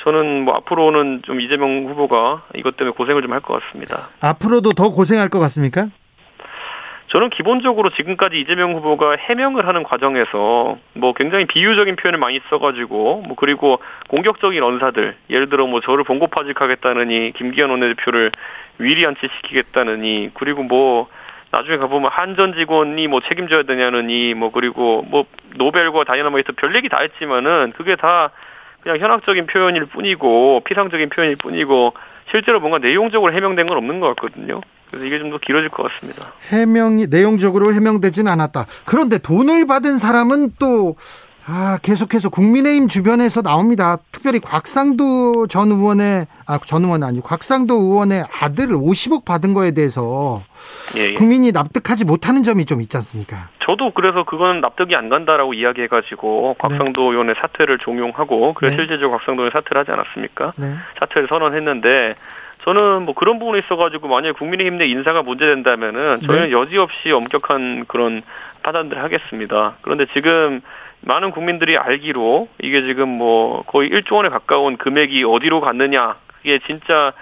저는 0.05 0.43
뭐 0.45 0.55
앞으로는 0.57 1.23
좀 1.25 1.41
이재명 1.41 1.87
후보가 1.87 2.43
이것 2.57 2.77
때문에 2.77 2.95
고생을 2.97 3.23
좀 3.23 3.33
할 3.33 3.41
것 3.41 3.63
같습니다. 3.63 4.09
앞으로도 4.21 4.73
더 4.73 4.91
고생할 4.91 5.29
것 5.29 5.39
같습니까? 5.39 5.87
저는 7.09 7.29
기본적으로 7.31 7.91
지금까지 7.91 8.41
이재명 8.41 8.75
후보가 8.75 9.17
해명을 9.19 9.69
하는 9.69 9.83
과정에서 9.83 10.79
뭐 10.95 11.13
굉장히 11.13 11.45
비유적인 11.45 11.97
표현을 11.97 12.19
많이 12.19 12.41
써가지고 12.49 13.25
뭐 13.27 13.37
그리고 13.37 13.81
공격적인 14.09 14.63
언사들 14.63 15.15
예를 15.29 15.51
들어 15.51 15.67
뭐 15.67 15.81
저를 15.81 16.05
봉고파직하겠다느니 16.05 17.33
김기현 17.37 17.69
원내대표를 17.71 18.33
위리안치시키겠다느니 18.79 20.31
그리고 20.35 20.63
뭐 20.63 21.09
나중에 21.51 21.77
가보면 21.77 22.11
한전 22.11 22.55
직원이 22.55 23.09
뭐 23.09 23.21
책임져야 23.21 23.65
되냐느니 23.65 24.33
뭐 24.33 24.51
그리고 24.51 25.05
뭐 25.09 25.27
노벨과 25.57 26.05
다이나마이트 26.05 26.53
별 26.53 26.75
얘기 26.75 26.89
다 26.89 26.99
했지만은 27.01 27.73
그게 27.77 27.95
다 27.95 28.31
그냥 28.83 28.99
현학적인 28.99 29.47
표현일 29.47 29.87
뿐이고 29.87 30.61
피상적인 30.65 31.09
표현일 31.11 31.37
뿐이고 31.37 31.95
실제로 32.31 32.61
뭔가 32.61 32.79
내용적으로 32.79 33.33
해명된 33.33 33.67
건 33.67 33.77
없는 33.77 34.01
것 34.01 34.09
같거든요. 34.17 34.61
그래서 34.91 35.07
이게 35.07 35.19
좀 35.19 35.31
더 35.31 35.39
길어질 35.39 35.71
것 35.71 35.85
같습니다. 35.85 36.33
해명이 36.51 37.07
내용적으로 37.09 37.73
해명되진 37.73 38.29
않았다. 38.29 38.67
그런데 38.85 39.19
돈을 39.19 39.67
받은 39.67 39.99
사람은 39.99 40.53
또 40.59 40.97
아, 41.47 41.79
계속해서 41.83 42.29
국민의힘 42.29 42.87
주변에서 42.87 43.43
나옵니다. 43.43 43.99
특별히 44.13 44.39
곽상도 44.39 45.49
전 45.49 45.73
의원의, 45.73 46.27
아, 46.47 46.59
전 46.65 46.85
의원 46.85 47.03
아니고 47.03 47.27
곽상도 47.27 47.75
의원의 47.75 48.25
아들을 48.41 48.77
50억 48.77 49.25
받은 49.25 49.53
거에 49.53 49.73
대해서 49.73 50.43
예, 50.97 51.11
예. 51.11 51.15
국민이 51.15 51.51
납득하지 51.51 52.05
못하는 52.05 52.45
점이 52.45 52.65
좀 52.65 52.81
있지 52.81 52.97
않습니까? 52.97 53.49
저도 53.65 53.91
그래서 53.93 54.25
그건 54.25 54.61
납득이 54.61 54.95
안 54.95 55.09
간다라고 55.09 55.55
이야기해 55.55 55.89
가지고 55.89 56.55
곽상도 56.59 57.01
네. 57.03 57.11
의원의 57.11 57.35
사퇴를 57.41 57.79
종용하고 57.79 58.55
그래서 58.55 58.77
네. 58.77 58.83
실제적으로 58.83 59.19
곽상도 59.19 59.43
의원 59.43 59.53
사퇴를 59.53 59.81
하지 59.81 59.91
않았습니까? 59.91 60.53
네. 60.57 60.75
사퇴를 61.01 61.27
선언했는데 61.29 62.15
저는 62.65 63.03
뭐 63.03 63.15
그런 63.15 63.41
부분에 63.41 63.59
있어가지고 63.59 64.07
만약에 64.07 64.33
국민의힘 64.39 64.79
내 64.79 64.87
인사가 64.87 65.23
문제된다면은 65.23 66.21
저희는 66.21 66.51
네. 66.51 66.53
여지없이 66.53 67.11
엄격한 67.11 67.87
그런 67.89 68.23
판단들을 68.63 69.03
하겠습니다. 69.03 69.75
그런데 69.83 70.07
지금 70.15 70.61
많은 71.03 71.31
국민들이 71.33 71.77
알기로 71.77 72.49
이게 72.63 72.83
지금 72.83 73.09
뭐 73.09 73.63
거의 73.67 73.91
1조 73.91 74.15
원에 74.15 74.29
가까운 74.29 74.77
금액이 74.77 75.25
어디로 75.25 75.61
갔느냐 75.61 76.17
그게 76.39 76.59
진짜 76.67 77.13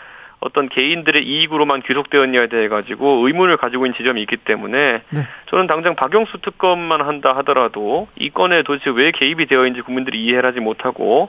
어떤 0.41 0.69
개인들의 0.69 1.23
이익으로만 1.23 1.83
귀속되었냐에 1.83 2.47
대해 2.47 2.69
가지고 2.69 3.27
의문을 3.27 3.59
가지고 3.59 3.85
있는 3.87 3.97
지점이 3.97 4.23
있기 4.23 4.39
때문에 4.39 5.03
네. 5.11 5.21
저는 5.51 5.67
당장 5.67 5.95
박영수 5.97 6.39
특검만 6.41 7.03
한다 7.03 7.37
하더라도 7.37 8.09
이 8.17 8.31
건에 8.31 8.63
도대체 8.63 8.91
왜 8.91 9.11
개입이 9.11 9.47
되어 9.47 9.67
있는지 9.67 9.83
국민들이 9.83 10.25
이해를 10.25 10.49
하지 10.49 10.61
못하고 10.61 11.29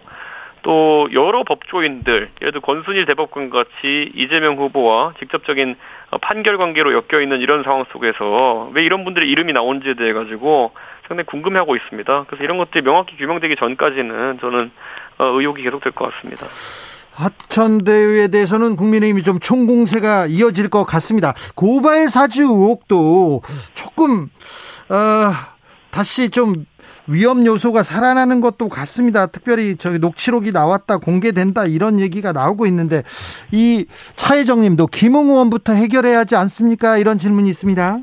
또 0.63 1.09
여러 1.13 1.43
법조인들 1.43 2.29
예를 2.41 2.51
들어 2.51 2.61
권순일 2.61 3.05
대법관 3.05 3.49
같이 3.49 4.11
이재명 4.15 4.57
후보와 4.57 5.13
직접적인 5.19 5.75
판결 6.21 6.57
관계로 6.57 6.93
엮여 6.93 7.21
있는 7.21 7.41
이런 7.41 7.63
상황 7.63 7.85
속에서 7.91 8.69
왜 8.73 8.83
이런 8.83 9.03
분들의 9.03 9.27
이름이 9.29 9.53
나온지에 9.53 9.95
대해 9.95 10.13
가지고 10.13 10.71
상당히 11.11 11.25
궁금해하고 11.25 11.75
있습니다. 11.75 12.25
그래서 12.27 12.43
이런 12.43 12.57
것들이 12.57 12.83
명확히 12.83 13.17
규명되기 13.17 13.57
전까지는 13.57 14.39
저는 14.39 14.71
어, 15.17 15.25
의혹이 15.25 15.61
계속될 15.61 15.91
것 15.91 16.09
같습니다. 16.09 16.47
하천대유에 17.11 18.29
대해서는 18.29 18.77
국민의힘이 18.77 19.21
좀 19.21 19.39
총공세가 19.39 20.27
이어질 20.27 20.69
것 20.69 20.85
같습니다. 20.85 21.33
고발 21.55 22.07
사주 22.07 22.43
의혹도 22.43 23.41
조금 23.73 24.29
어, 24.87 25.31
다시 25.91 26.29
좀 26.29 26.65
위험 27.07 27.45
요소가 27.45 27.83
살아나는 27.83 28.39
것도 28.39 28.69
같습니다. 28.69 29.25
특별히 29.25 29.75
저기 29.75 29.99
녹취록이 29.99 30.53
나왔다 30.53 30.99
공개된다 30.99 31.65
이런 31.65 31.99
얘기가 31.99 32.31
나오고 32.31 32.67
있는데 32.67 33.03
이 33.51 33.85
차혜정님도 34.15 34.87
김웅 34.87 35.29
의원부터 35.29 35.73
해결해야 35.73 36.19
하지 36.19 36.37
않습니까? 36.37 36.97
이런 36.97 37.17
질문이 37.17 37.49
있습니다. 37.49 37.99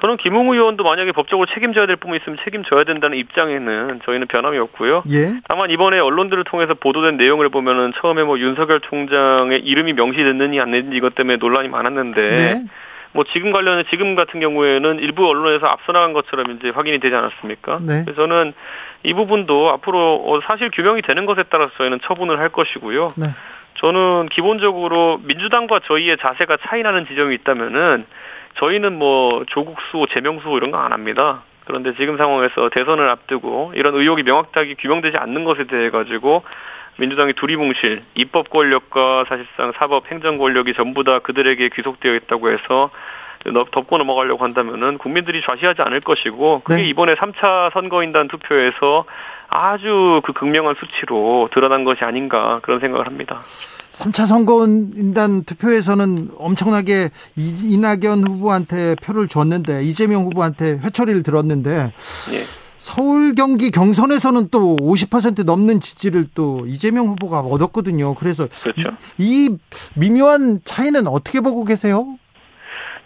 저는 0.00 0.16
김웅 0.18 0.52
의원도 0.52 0.84
만약에 0.84 1.12
법적으로 1.12 1.46
책임져야 1.46 1.86
될 1.86 1.96
부분이 1.96 2.20
있으면 2.20 2.38
책임져야 2.44 2.84
된다는 2.84 3.16
입장에는 3.18 4.00
저희는 4.04 4.26
변함이 4.26 4.58
없고요. 4.58 5.04
예. 5.10 5.40
다만 5.48 5.70
이번에 5.70 5.98
언론들을 5.98 6.44
통해서 6.44 6.74
보도된 6.74 7.16
내용을 7.16 7.48
보면은 7.48 7.92
처음에 8.00 8.22
뭐 8.24 8.38
윤석열 8.38 8.80
총장의 8.80 9.60
이름이 9.60 9.94
명시됐느냐 9.94 10.62
안 10.62 10.70
됐는지 10.70 10.96
이것 10.96 11.14
때문에 11.14 11.36
논란이 11.38 11.68
많았는데 11.68 12.36
네. 12.36 12.64
뭐 13.12 13.24
지금 13.32 13.50
관련해 13.52 13.84
지금 13.90 14.14
같은 14.14 14.40
경우에는 14.40 14.98
일부 14.98 15.26
언론에서 15.26 15.66
앞서 15.66 15.92
나간 15.92 16.12
것처럼 16.12 16.50
이제 16.52 16.68
확인이 16.68 16.98
되지 16.98 17.14
않았습니까? 17.14 17.78
네. 17.80 18.02
그래서 18.04 18.14
저는 18.14 18.52
이 19.02 19.14
부분도 19.14 19.70
앞으로 19.70 20.22
어, 20.26 20.40
사실 20.46 20.70
규명이 20.70 21.02
되는 21.02 21.24
것에 21.24 21.44
따라서 21.48 21.72
저희는 21.78 22.00
처분을 22.02 22.38
할 22.38 22.50
것이고요. 22.50 23.14
네. 23.16 23.28
저는 23.78 24.28
기본적으로 24.30 25.20
민주당과 25.24 25.80
저희의 25.86 26.18
자세가 26.18 26.58
차이 26.66 26.82
나는 26.82 27.06
지점이 27.06 27.34
있다면은 27.36 28.04
저희는 28.56 28.98
뭐 28.98 29.44
조국 29.48 29.76
수호, 29.90 30.06
제명 30.06 30.40
수호 30.40 30.56
이런 30.56 30.70
거 30.70 30.78
안 30.78 30.92
합니다. 30.92 31.42
그런데 31.64 31.94
지금 31.96 32.16
상황에서 32.16 32.68
대선을 32.70 33.08
앞두고 33.08 33.72
이런 33.74 33.94
의혹이 33.94 34.22
명확하게 34.22 34.74
규명되지 34.74 35.16
않는 35.16 35.44
것에 35.44 35.64
대해 35.64 35.90
가지고 35.90 36.44
민주당이 36.98 37.32
두리뭉실 37.34 38.02
입법 38.14 38.50
권력과 38.50 39.24
사실상 39.28 39.72
사법 39.76 40.10
행정 40.10 40.38
권력이 40.38 40.74
전부 40.74 41.02
다 41.04 41.18
그들에게 41.18 41.68
귀속되어 41.70 42.14
있다고 42.14 42.50
해서 42.50 42.90
덮고 43.72 43.98
넘어가려고 43.98 44.42
한다면은 44.44 44.98
국민들이 44.98 45.42
좌시하지 45.42 45.82
않을 45.82 46.00
것이고 46.00 46.62
그게 46.64 46.82
네. 46.82 46.88
이번에 46.88 47.14
3차 47.14 47.72
선거인단 47.72 48.28
투표에서 48.28 49.04
아주 49.48 50.20
그 50.24 50.32
극명한 50.32 50.74
수치로 50.78 51.48
드러난 51.52 51.84
것이 51.84 52.04
아닌가 52.04 52.60
그런 52.62 52.80
생각을 52.80 53.06
합니다. 53.06 53.40
3차 53.92 54.26
선거인단 54.26 55.44
투표에서는 55.44 56.30
엄청나게 56.36 57.10
이낙연 57.36 58.26
후보한테 58.26 58.94
표를 58.96 59.26
줬는데 59.26 59.84
이재명 59.84 60.26
후보한테 60.26 60.78
회초리를 60.82 61.22
들었는데 61.22 61.92
예. 62.32 62.42
서울 62.78 63.34
경기 63.34 63.72
경선에서는 63.72 64.48
또 64.50 64.76
50% 64.76 65.44
넘는 65.44 65.80
지지를 65.80 66.26
또 66.34 66.66
이재명 66.68 67.08
후보가 67.08 67.40
얻었거든요. 67.40 68.14
그래서 68.14 68.46
그렇죠. 68.62 68.90
이, 69.18 69.48
이 69.48 69.56
미묘한 69.94 70.60
차이는 70.64 71.08
어떻게 71.08 71.40
보고 71.40 71.64
계세요? 71.64 72.16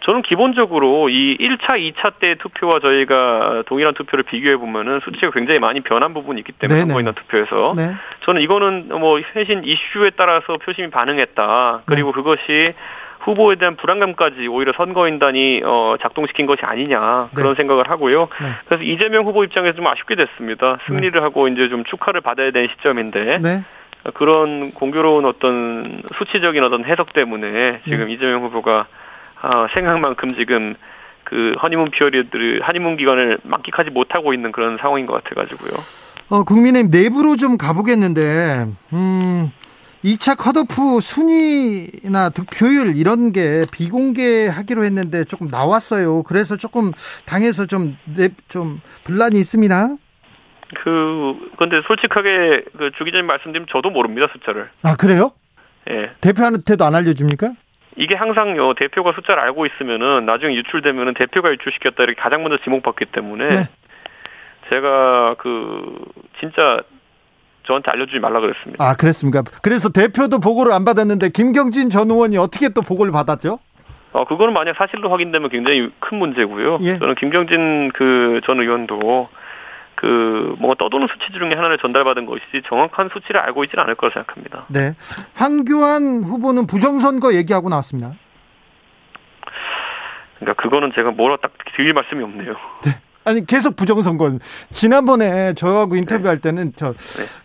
저는 0.01 0.23
기본적으로 0.23 1.09
이 1.09 1.37
1차, 1.37 1.77
2차 1.77 2.13
때 2.19 2.35
투표와 2.35 2.79
저희가 2.79 3.63
동일한 3.67 3.93
투표를 3.93 4.23
비교해 4.23 4.57
보면은 4.57 4.99
수치가 5.03 5.31
굉장히 5.31 5.59
많이 5.59 5.81
변한 5.81 6.13
부분이 6.13 6.39
있기 6.39 6.53
때문에 6.53 6.81
선거인단 6.81 7.13
투표에서 7.13 7.73
네. 7.77 7.95
저는 8.25 8.41
이거는 8.41 8.89
뭐 8.99 9.19
최신 9.33 9.63
이슈에 9.63 10.11
따라서 10.17 10.57
표심이 10.57 10.89
반응했다. 10.89 11.83
그리고 11.85 12.11
네. 12.11 12.15
그것이 12.15 12.73
후보에 13.19 13.55
대한 13.55 13.75
불안감까지 13.75 14.47
오히려 14.47 14.73
선거인단이 14.75 15.61
어, 15.63 15.95
작동시킨 16.01 16.47
것이 16.47 16.63
아니냐 16.63 17.29
그런 17.35 17.53
네. 17.53 17.57
생각을 17.57 17.89
하고요. 17.89 18.27
네. 18.41 18.47
그래서 18.65 18.83
이재명 18.83 19.25
후보 19.25 19.43
입장에서 19.43 19.75
좀 19.75 19.85
아쉽게 19.85 20.15
됐습니다. 20.15 20.77
승리를 20.87 21.11
네. 21.11 21.19
하고 21.19 21.47
이제 21.47 21.69
좀 21.69 21.83
축하를 21.83 22.21
받아야 22.21 22.49
되는 22.49 22.67
시점인데 22.75 23.37
네. 23.37 23.61
그런 24.15 24.71
공교로운 24.71 25.25
어떤 25.25 26.01
수치적인 26.17 26.63
어떤 26.63 26.85
해석 26.85 27.13
때문에 27.13 27.81
지금 27.87 28.07
네. 28.07 28.13
이재명 28.13 28.41
후보가 28.45 28.87
어, 29.43 29.67
생각만큼 29.73 30.35
지금 30.35 30.75
그 31.23 31.53
허니문 31.61 31.91
피어리드를 31.91 32.67
허니문 32.67 32.97
기간을 32.97 33.39
만끽하지 33.43 33.89
못하고 33.89 34.33
있는 34.33 34.51
그런 34.51 34.77
상황인 34.77 35.05
것 35.05 35.23
같아가지고요. 35.23 35.71
어, 36.29 36.43
국민의힘 36.43 36.91
내부로 36.91 37.35
좀 37.35 37.57
가보겠는데, 37.57 38.67
음, 38.93 39.51
2차 40.03 40.37
컷오프 40.37 40.99
순위나 41.01 42.29
득표율 42.29 42.95
이런 42.95 43.31
게 43.31 43.65
비공개하기로 43.71 44.83
했는데 44.83 45.23
조금 45.25 45.47
나왔어요. 45.47 46.23
그래서 46.23 46.57
조금 46.57 46.91
당에서 47.25 47.65
좀, 47.65 47.97
좀 48.47 48.81
분란이 49.03 49.37
있습니다. 49.39 49.89
그, 50.83 51.51
근데 51.57 51.81
솔직하게 51.85 52.63
그 52.77 52.91
주기자님 52.97 53.27
말씀드리면 53.27 53.67
저도 53.71 53.89
모릅니다, 53.89 54.27
숫자를. 54.31 54.69
아, 54.83 54.95
그래요? 54.95 55.31
예. 55.89 56.11
대표한테도 56.21 56.85
안 56.85 56.95
알려줍니까? 56.95 57.51
이게 58.01 58.15
항상 58.15 58.57
요 58.57 58.73
대표가 58.73 59.13
숫자를 59.13 59.43
알고 59.43 59.67
있으면은 59.67 60.25
나중에 60.25 60.55
유출되면은 60.55 61.13
대표가 61.13 61.51
유출시켰다 61.51 62.03
이렇게 62.03 62.19
가장 62.19 62.41
먼저 62.41 62.57
지목받기 62.63 63.05
때문에 63.05 63.47
네. 63.47 63.69
제가 64.71 65.35
그 65.37 65.99
진짜 66.39 66.81
저한테 67.67 67.91
알려주지 67.91 68.19
말라 68.19 68.39
그랬습니다. 68.39 68.83
아 68.83 68.95
그랬습니까? 68.95 69.43
그래서 69.61 69.89
대표도 69.89 70.39
보고를 70.39 70.71
안 70.73 70.83
받았는데 70.83 71.29
김경진 71.29 71.91
전 71.91 72.09
의원이 72.09 72.37
어떻게 72.39 72.69
또 72.69 72.81
보고를 72.81 73.11
받았죠? 73.11 73.59
어 74.13 74.25
그거는 74.25 74.53
만약 74.53 74.75
사실로 74.77 75.11
확인되면 75.11 75.49
굉장히 75.51 75.91
큰 75.99 76.17
문제고요. 76.17 76.79
예. 76.81 76.97
저는 76.97 77.13
김경진 77.15 77.91
그 77.93 78.41
전 78.45 78.59
의원도 78.59 79.29
그 79.95 80.55
뭔가 80.57 80.75
떠도는 80.79 81.07
수치 81.07 81.31
중에 81.37 81.53
하나를 81.53 81.77
전달받은 81.77 82.25
것이지 82.25 82.63
정확한 82.67 83.09
수치를 83.13 83.39
알고 83.41 83.63
있지는 83.65 83.83
않을 83.83 83.95
거라 83.95 84.11
생각합니다. 84.13 84.65
네. 84.69 84.95
황교안 85.35 86.23
후보는 86.23 86.65
부정선거 86.67 87.33
얘기하고 87.35 87.69
나왔습니다. 87.69 88.13
그러니까 90.39 90.61
그거는 90.61 90.91
제가 90.95 91.11
뭐라 91.11 91.37
딱 91.37 91.51
드릴 91.75 91.93
말씀이 91.93 92.23
없네요. 92.23 92.55
네. 92.83 92.99
아니 93.23 93.45
계속 93.45 93.75
부정선거. 93.75 94.39
지난번에 94.71 95.53
저하고 95.53 95.95
인터뷰할 95.95 96.37
네. 96.37 96.41
때는 96.41 96.73
저그 96.75 96.97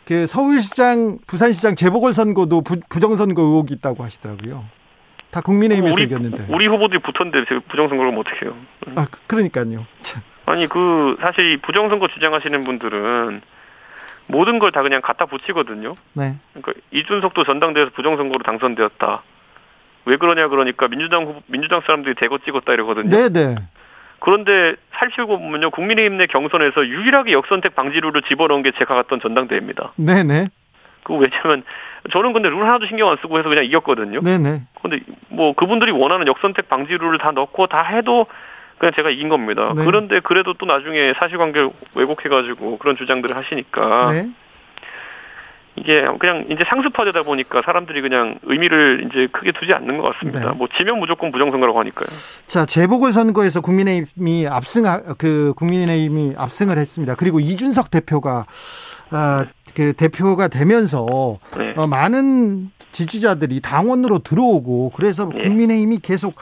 네. 0.06 0.26
서울시장, 0.26 1.18
부산시장 1.26 1.74
재보궐 1.74 2.14
선거도 2.14 2.62
부, 2.62 2.80
정선거 2.98 3.42
의혹이 3.42 3.74
있다고 3.74 4.02
하시더라고요. 4.02 4.64
다 5.30 5.42
국민의힘에서 5.42 5.94
우리, 5.94 6.04
이겼는데. 6.04 6.46
우리 6.48 6.66
후보들이 6.66 7.00
붙었는데 7.00 7.44
부정선거를 7.68 8.12
뭐 8.12 8.20
어떻게 8.20 8.46
해요? 8.46 8.56
아, 8.94 9.06
그러니까요. 9.26 9.84
아니 10.46 10.66
그 10.66 11.16
사실 11.20 11.58
부정선거 11.58 12.08
주장하시는 12.08 12.64
분들은 12.64 13.42
모든 14.28 14.58
걸 14.58 14.70
다 14.72 14.82
그냥 14.82 15.00
갖다 15.02 15.26
붙이거든요. 15.26 15.94
네. 16.14 16.34
그러니까 16.52 16.72
이준석도 16.90 17.44
전당대회에서 17.44 17.92
부정선거로 17.94 18.42
당선되었다. 18.42 19.22
왜 20.06 20.16
그러냐 20.16 20.48
그러니까 20.48 20.88
민주당 20.88 21.24
후보, 21.24 21.40
민주당 21.46 21.80
사람들이 21.82 22.14
대거 22.16 22.38
찍었다 22.38 22.72
이러거든요. 22.72 23.10
네, 23.10 23.28
네. 23.28 23.56
그런데 24.20 24.74
살피고 24.98 25.38
보면요 25.38 25.70
국민의힘 25.70 26.18
내 26.18 26.26
경선에서 26.26 26.86
유일하게 26.86 27.32
역선택 27.32 27.74
방지룰을 27.76 28.22
집어넣은 28.22 28.62
게 28.62 28.72
제가 28.78 28.94
갔던 28.94 29.20
전당대회입니다. 29.20 29.92
네네. 29.96 30.22
네. 30.22 30.48
그 31.04 31.14
왜냐면 31.14 31.62
저는 32.12 32.32
근데 32.32 32.48
룰 32.48 32.62
하나도 32.64 32.86
신경 32.86 33.10
안 33.10 33.16
쓰고 33.20 33.38
해서 33.38 33.48
그냥 33.48 33.64
이겼거든요. 33.64 34.22
네네. 34.22 34.62
근데 34.82 35.00
뭐 35.28 35.52
그분들이 35.54 35.92
원하는 35.92 36.26
역선택 36.26 36.68
방지 36.68 36.92
룰을 36.96 37.18
다 37.18 37.30
넣고 37.32 37.66
다 37.68 37.82
해도 37.82 38.26
그냥 38.78 38.92
제가 38.94 39.10
이긴 39.10 39.28
겁니다. 39.28 39.72
네. 39.74 39.84
그런데 39.84 40.20
그래도 40.20 40.52
또 40.54 40.66
나중에 40.66 41.14
사실관계를 41.18 41.70
왜곡해가지고 41.94 42.78
그런 42.78 42.96
주장들을 42.96 43.34
하시니까 43.36 44.12
네. 44.12 44.28
이게 45.76 46.04
그냥 46.18 46.46
이제 46.50 46.64
상습화되다 46.66 47.22
보니까 47.22 47.62
사람들이 47.64 48.00
그냥 48.00 48.38
의미를 48.44 49.06
이제 49.10 49.28
크게 49.32 49.52
두지 49.52 49.72
않는 49.74 49.98
것 49.98 50.12
같습니다. 50.14 50.40
네. 50.40 50.46
뭐 50.56 50.68
지면 50.78 50.98
무조건 50.98 51.30
부정선거라고 51.32 51.78
하니까요. 51.80 52.08
자 52.46 52.64
재보궐 52.66 53.12
선거에서 53.12 53.60
국민의힘이 53.60 54.46
압승 54.48 54.84
그 55.18 55.52
국민의힘이 55.56 56.34
압승을 56.36 56.78
했습니다. 56.78 57.14
그리고 57.14 57.40
이준석 57.40 57.90
대표가 57.90 58.46
아, 59.10 59.44
그 59.74 59.92
대표가 59.92 60.48
되면서 60.48 61.38
네. 61.56 61.74
어, 61.76 61.86
많은 61.86 62.70
지지자들이 62.90 63.60
당원으로 63.60 64.20
들어오고 64.20 64.92
그래서 64.96 65.28
네. 65.32 65.44
국민의힘이 65.44 65.98
계속 66.00 66.34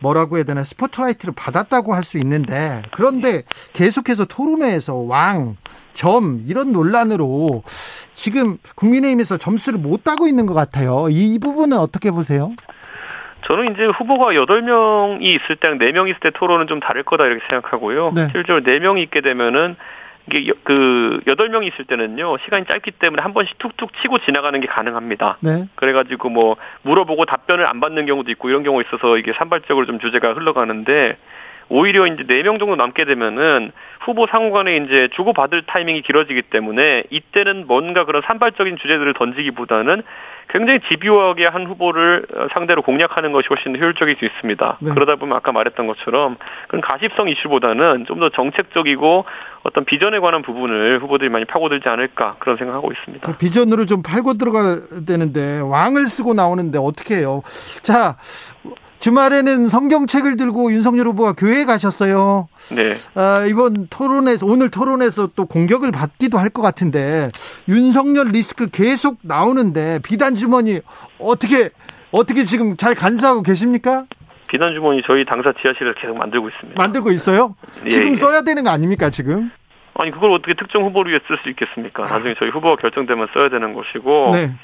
뭐라고 0.00 0.36
해야 0.36 0.44
되나 0.44 0.64
스포트라이트를 0.64 1.34
받았다고 1.36 1.94
할 1.94 2.02
수 2.02 2.16
있는데 2.18 2.80
그런데 2.90 3.42
계속해서 3.74 4.24
토론회에서 4.24 4.94
왕, 4.96 5.56
점 5.98 6.44
이런 6.46 6.72
논란으로 6.72 7.64
지금 8.14 8.58
국민의힘에서 8.76 9.36
점수를 9.36 9.80
못 9.80 10.04
따고 10.04 10.28
있는 10.28 10.46
것 10.46 10.54
같아요. 10.54 11.08
이 11.10 11.40
부분은 11.40 11.76
어떻게 11.76 12.12
보세요? 12.12 12.52
저는 13.46 13.72
이제 13.72 13.84
후보가 13.84 14.32
8명이 14.32 15.22
있을 15.22 15.56
때랑 15.56 15.78
4명 15.78 16.08
있을 16.08 16.20
때 16.20 16.30
토론은 16.30 16.68
좀 16.68 16.78
다를 16.78 17.02
거다 17.02 17.26
이렇게 17.26 17.44
생각하고요. 17.48 18.12
네. 18.14 18.28
실제로 18.30 18.60
4명이 18.60 19.02
있게 19.02 19.22
되면은 19.22 19.74
이게 20.30 20.52
그 20.62 21.20
여덟 21.26 21.48
명이 21.48 21.66
있을 21.68 21.86
때는요 21.86 22.36
시간이 22.44 22.66
짧기 22.66 22.92
때문에 22.92 23.22
한 23.22 23.34
번씩 23.34 23.58
툭툭 23.58 23.90
치고 24.00 24.18
지나가는 24.20 24.60
게 24.60 24.68
가능합니다. 24.68 25.38
네. 25.40 25.66
그래가지고 25.74 26.28
뭐 26.28 26.56
물어보고 26.82 27.24
답변을 27.24 27.66
안 27.66 27.80
받는 27.80 28.06
경우도 28.06 28.30
있고 28.32 28.50
이런 28.50 28.62
경우 28.62 28.80
있어서 28.82 29.16
이게 29.16 29.32
산발적으로 29.36 29.86
좀 29.86 29.98
주제가 29.98 30.34
흘러가는데 30.34 31.16
오히려 31.68 32.06
이제 32.06 32.24
네 32.26 32.42
명 32.42 32.58
정도 32.58 32.76
남게 32.76 33.04
되면은 33.04 33.72
후보 34.00 34.26
상호 34.30 34.52
간에 34.52 34.76
이제 34.76 35.08
주고받을 35.16 35.62
타이밍이 35.66 36.02
길어지기 36.02 36.42
때문에 36.42 37.04
이때는 37.10 37.66
뭔가 37.66 38.04
그런 38.04 38.22
산발적인 38.26 38.78
주제들을 38.78 39.12
던지기보다는 39.14 40.02
굉장히 40.50 40.80
집요하게 40.88 41.44
한 41.46 41.66
후보를 41.66 42.24
상대로 42.54 42.80
공략하는 42.80 43.32
것이 43.32 43.48
훨씬 43.50 43.76
효율적일 43.78 44.16
수 44.18 44.24
있습니다. 44.24 44.78
네. 44.80 44.90
그러다 44.94 45.16
보면 45.16 45.36
아까 45.36 45.52
말했던 45.52 45.86
것처럼 45.86 46.36
그런 46.68 46.80
가십성 46.80 47.28
이슈보다는 47.28 48.06
좀 48.06 48.18
더 48.18 48.30
정책적이고 48.30 49.26
어떤 49.64 49.84
비전에 49.84 50.18
관한 50.20 50.40
부분을 50.42 51.00
후보들이 51.02 51.28
많이 51.28 51.44
파고들지 51.44 51.86
않을까 51.88 52.36
그런 52.38 52.56
생각하고 52.56 52.90
있습니다. 52.90 53.30
그 53.30 53.36
비전으로 53.38 53.84
좀 53.84 54.02
팔고 54.02 54.34
들어가야 54.34 54.78
되는데 55.06 55.60
왕을 55.60 56.06
쓰고 56.06 56.32
나오는데 56.32 56.78
어떻게 56.78 57.16
해요? 57.16 57.42
자, 57.82 58.16
주말에는 59.00 59.68
성경책을 59.68 60.36
들고 60.36 60.72
윤석열 60.72 61.06
후보가 61.08 61.34
교회에 61.34 61.64
가셨어요. 61.64 62.48
네. 62.74 62.96
아, 63.14 63.44
이번 63.48 63.86
토론에서 63.88 64.44
오늘 64.46 64.70
토론에서 64.70 65.30
또 65.36 65.46
공격을 65.46 65.92
받기도 65.92 66.36
할 66.38 66.48
것 66.48 66.62
같은데 66.62 67.28
윤석열 67.68 68.28
리스크 68.28 68.68
계속 68.70 69.18
나오는데 69.22 70.00
비단 70.02 70.34
주머니 70.34 70.80
어떻게 71.18 71.68
어떻게 72.10 72.44
지금 72.44 72.76
잘 72.78 72.94
간사하고 72.94 73.42
계십니까? 73.42 74.04
비단 74.48 74.72
주머니 74.72 75.02
저희 75.06 75.26
당사 75.26 75.52
지하실을 75.60 75.94
계속 75.96 76.16
만들고 76.16 76.48
있습니다. 76.48 76.82
만들고 76.82 77.10
있어요? 77.10 77.54
예, 77.84 77.90
지금 77.90 78.12
예. 78.12 78.16
써야 78.16 78.40
되는 78.40 78.64
거 78.64 78.70
아닙니까 78.70 79.10
지금? 79.10 79.50
아니 79.94 80.10
그걸 80.10 80.30
어떻게 80.32 80.54
특정 80.54 80.84
후보를 80.84 81.10
위해 81.12 81.20
쓸 81.28 81.36
수 81.42 81.50
있겠습니까? 81.50 82.04
나중에 82.04 82.34
저희 82.38 82.48
후보가 82.48 82.76
결정되면 82.76 83.28
써야 83.34 83.50
되는 83.50 83.74
것이고. 83.74 84.30
네. 84.32 84.54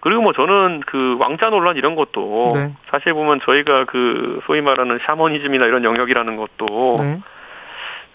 그리고 0.00 0.22
뭐 0.22 0.32
저는 0.32 0.80
그 0.86 1.16
왕자 1.18 1.50
논란 1.50 1.76
이런 1.76 1.94
것도 1.94 2.48
네. 2.54 2.72
사실 2.90 3.12
보면 3.12 3.40
저희가 3.44 3.84
그 3.84 4.40
소위 4.46 4.60
말하는 4.60 4.98
샤머니즘이나 5.04 5.66
이런 5.66 5.84
영역이라는 5.84 6.36
것도 6.36 6.96
네. 6.98 7.20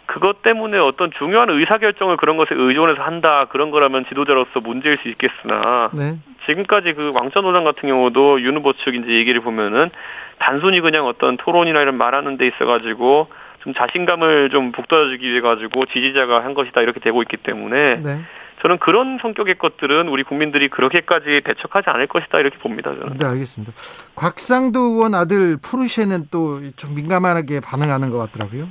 그것 0.07 0.41
때문에 0.41 0.77
어떤 0.77 1.11
중요한 1.11 1.49
의사결정을 1.49 2.17
그런 2.17 2.37
것에 2.37 2.49
의존해서 2.51 3.01
한다 3.01 3.45
그런 3.49 3.71
거라면 3.71 4.05
지도자로서 4.07 4.59
문제일 4.61 4.97
수 4.97 5.09
있겠으나 5.09 5.89
네. 5.93 6.17
지금까지 6.45 6.93
그 6.93 7.11
왕자 7.15 7.41
논란 7.41 7.63
같은 7.63 7.89
경우도 7.89 8.41
윤 8.41 8.57
후보 8.57 8.73
측 8.73 8.95
이제 8.95 9.07
얘기를 9.09 9.41
보면은 9.41 9.89
단순히 10.37 10.81
그냥 10.81 11.05
어떤 11.05 11.37
토론이나 11.37 11.81
이런 11.81 11.97
말하는 11.97 12.37
데 12.37 12.47
있어 12.47 12.65
가지고 12.65 13.29
좀 13.61 13.73
자신감을 13.73 14.49
좀 14.51 14.71
북돋아주기 14.71 15.27
위해 15.27 15.41
가지고 15.41 15.85
지지자가 15.85 16.43
한 16.43 16.53
것이다 16.53 16.81
이렇게 16.81 16.99
되고 16.99 17.21
있기 17.23 17.37
때문에 17.37 17.95
네. 17.95 18.19
저는 18.61 18.79
그런 18.79 19.19
성격의 19.21 19.55
것들은 19.57 20.07
우리 20.07 20.23
국민들이 20.23 20.69
그렇게까지 20.69 21.41
배척하지 21.45 21.89
않을 21.89 22.07
것이다 22.07 22.39
이렇게 22.39 22.57
봅니다. 22.57 22.91
저는. 22.95 23.17
네, 23.17 23.25
알겠습니다. 23.25 23.73
곽상도 24.15 24.79
의원 24.79 25.13
아들 25.13 25.57
포르쉐는 25.61 26.27
또 26.31 26.61
좀 26.77 26.95
민감하게 26.95 27.59
반응하는 27.59 28.09
것 28.09 28.17
같더라고요. 28.17 28.67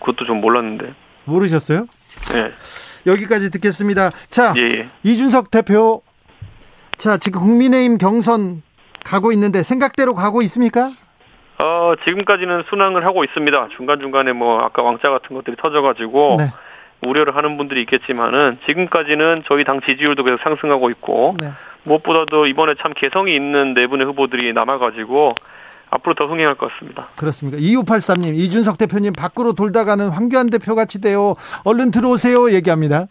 그것도 0.00 0.24
좀 0.24 0.40
몰랐는데. 0.40 0.94
모르셨어요? 1.24 1.86
네. 2.32 2.50
여기까지 3.06 3.50
듣겠습니다. 3.50 4.10
자, 4.30 4.52
예, 4.56 4.62
예. 4.62 4.88
이준석 5.02 5.50
대표. 5.50 6.02
자, 6.96 7.16
지금 7.16 7.40
국민의힘 7.40 7.98
경선 7.98 8.62
가고 9.04 9.32
있는데 9.32 9.62
생각대로 9.62 10.14
가고 10.14 10.42
있습니까? 10.42 10.88
어, 11.58 11.94
지금까지는 12.04 12.64
순항을 12.70 13.04
하고 13.04 13.24
있습니다. 13.24 13.68
중간중간에 13.76 14.32
뭐 14.32 14.60
아까 14.60 14.82
왕자 14.82 15.10
같은 15.10 15.34
것들이 15.36 15.56
터져가지고 15.56 16.36
네. 16.38 16.52
우려를 17.02 17.36
하는 17.36 17.56
분들이 17.56 17.80
있겠지만은 17.82 18.58
지금까지는 18.66 19.44
저희 19.46 19.64
당 19.64 19.80
지지율도 19.80 20.24
계속 20.24 20.40
상승하고 20.42 20.90
있고 20.90 21.36
네. 21.40 21.50
무엇보다도 21.84 22.46
이번에 22.46 22.74
참 22.80 22.92
개성이 22.94 23.34
있는 23.34 23.74
네 23.74 23.86
분의 23.86 24.06
후보들이 24.06 24.52
남아가지고 24.52 25.34
앞으로 25.90 26.14
더 26.14 26.26
흥행할 26.26 26.54
것 26.56 26.72
같습니다. 26.72 27.08
그렇습니까? 27.16 27.58
2583님, 27.58 28.34
이준석 28.34 28.78
대표님 28.78 29.12
밖으로 29.12 29.52
돌다가는 29.52 30.08
황교안 30.08 30.50
대표 30.50 30.74
같이 30.74 31.00
돼요. 31.00 31.36
얼른 31.64 31.90
들어오세요. 31.90 32.52
얘기합니다. 32.52 33.06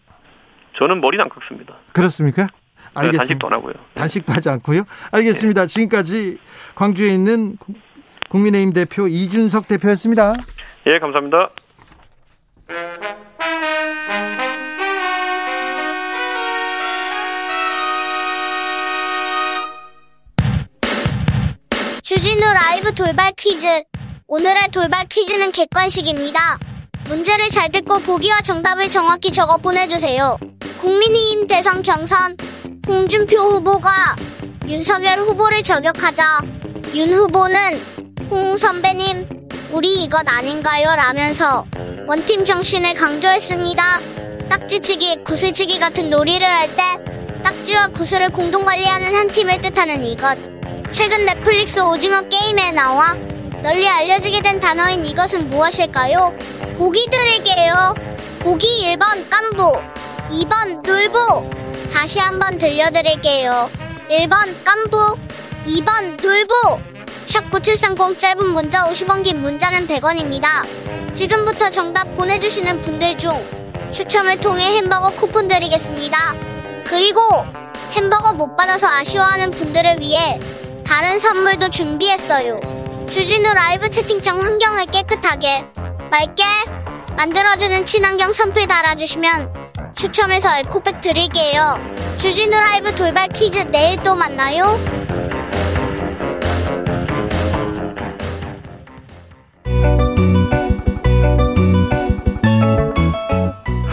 저는 0.76 1.00
머리는 1.00 1.22
안 1.22 1.28
깎습니다. 1.28 1.74
그렇습니까? 1.92 2.48
알겠습니다. 2.94 3.18
단식도 3.18 3.46
안 3.46 3.52
하고요. 3.54 3.74
단식도 3.94 4.32
하지 4.32 4.48
않고요. 4.50 4.82
알겠습니다. 5.12 5.62
네. 5.62 5.66
지금까지 5.66 6.38
광주에 6.74 7.08
있는 7.08 7.56
국민의힘 8.28 8.72
대표 8.72 9.06
이준석 9.06 9.68
대표였습니다. 9.68 10.34
예, 10.86 10.98
감사합니다. 10.98 11.50
주진우 22.02 22.40
라이브 22.40 22.94
돌발 22.94 23.32
퀴즈. 23.32 23.66
오늘의 24.26 24.68
돌발 24.72 25.06
퀴즈는 25.08 25.52
객관식입니다. 25.52 26.58
문제를 27.08 27.50
잘 27.50 27.70
듣고 27.70 27.98
보기와 28.00 28.40
정답을 28.40 28.88
정확히 28.88 29.30
적어 29.30 29.56
보내주세요. 29.56 30.38
국민의힘 30.80 31.46
대선 31.46 31.82
경선 31.82 32.36
홍준표 32.86 33.36
후보가 33.36 34.16
윤석열 34.66 35.18
후보를 35.20 35.62
저격하자 35.62 36.40
윤 36.94 37.12
후보는 37.12 37.56
홍 38.30 38.56
선배님 38.56 39.43
우리 39.74 40.04
이것 40.04 40.22
아닌가요? 40.28 40.94
라면서 40.94 41.66
원팀 42.06 42.44
정신을 42.44 42.94
강조했습니다. 42.94 43.82
딱지치기, 44.48 45.24
구슬치기 45.24 45.80
같은 45.80 46.10
놀이를 46.10 46.46
할 46.46 46.68
때 46.76 46.82
딱지와 47.42 47.88
구슬을 47.88 48.28
공동 48.28 48.64
관리하는 48.64 49.12
한 49.16 49.26
팀을 49.26 49.60
뜻하는 49.60 50.04
이것. 50.04 50.38
최근 50.92 51.26
넷플릭스 51.26 51.80
오징어 51.80 52.20
게임에 52.20 52.70
나와 52.70 53.14
널리 53.64 53.88
알려지게 53.88 54.42
된 54.42 54.60
단어인 54.60 55.04
이것은 55.04 55.48
무엇일까요? 55.48 56.32
보기 56.78 57.08
드릴게요. 57.10 57.94
보기 58.38 58.66
1번 58.96 59.28
깐부, 59.28 59.82
2번 60.30 60.86
눌보. 60.86 61.50
다시 61.92 62.20
한번 62.20 62.58
들려드릴게요. 62.58 63.68
1번 64.08 64.54
깐부, 64.64 65.16
2번 65.66 66.22
눌보. 66.22 66.93
샵9730 67.26 68.18
짧은 68.18 68.46
문자 68.46 68.84
50원 68.84 69.22
긴 69.22 69.40
문자는 69.40 69.86
100원입니다. 69.86 71.14
지금부터 71.14 71.70
정답 71.70 72.14
보내주시는 72.14 72.80
분들 72.80 73.18
중 73.18 73.32
추첨을 73.92 74.40
통해 74.40 74.76
햄버거 74.76 75.10
쿠폰 75.10 75.48
드리겠습니다. 75.48 76.34
그리고 76.84 77.20
햄버거 77.92 78.32
못 78.32 78.56
받아서 78.56 78.86
아쉬워하는 78.86 79.50
분들을 79.52 80.00
위해 80.00 80.38
다른 80.86 81.18
선물도 81.18 81.70
준비했어요. 81.70 82.60
주진우 83.10 83.54
라이브 83.54 83.88
채팅창 83.88 84.42
환경을 84.42 84.86
깨끗하게 84.86 85.66
맑게 86.10 86.44
만들어주는 87.16 87.86
친환경 87.86 88.32
선풀 88.32 88.66
달아주시면 88.66 89.92
추첨해서 89.94 90.48
에코백 90.58 91.00
드릴게요. 91.00 91.78
주진우 92.18 92.50
라이브 92.50 92.94
돌발 92.94 93.28
퀴즈 93.28 93.58
내일 93.70 94.02
또 94.02 94.14
만나요. 94.14 94.78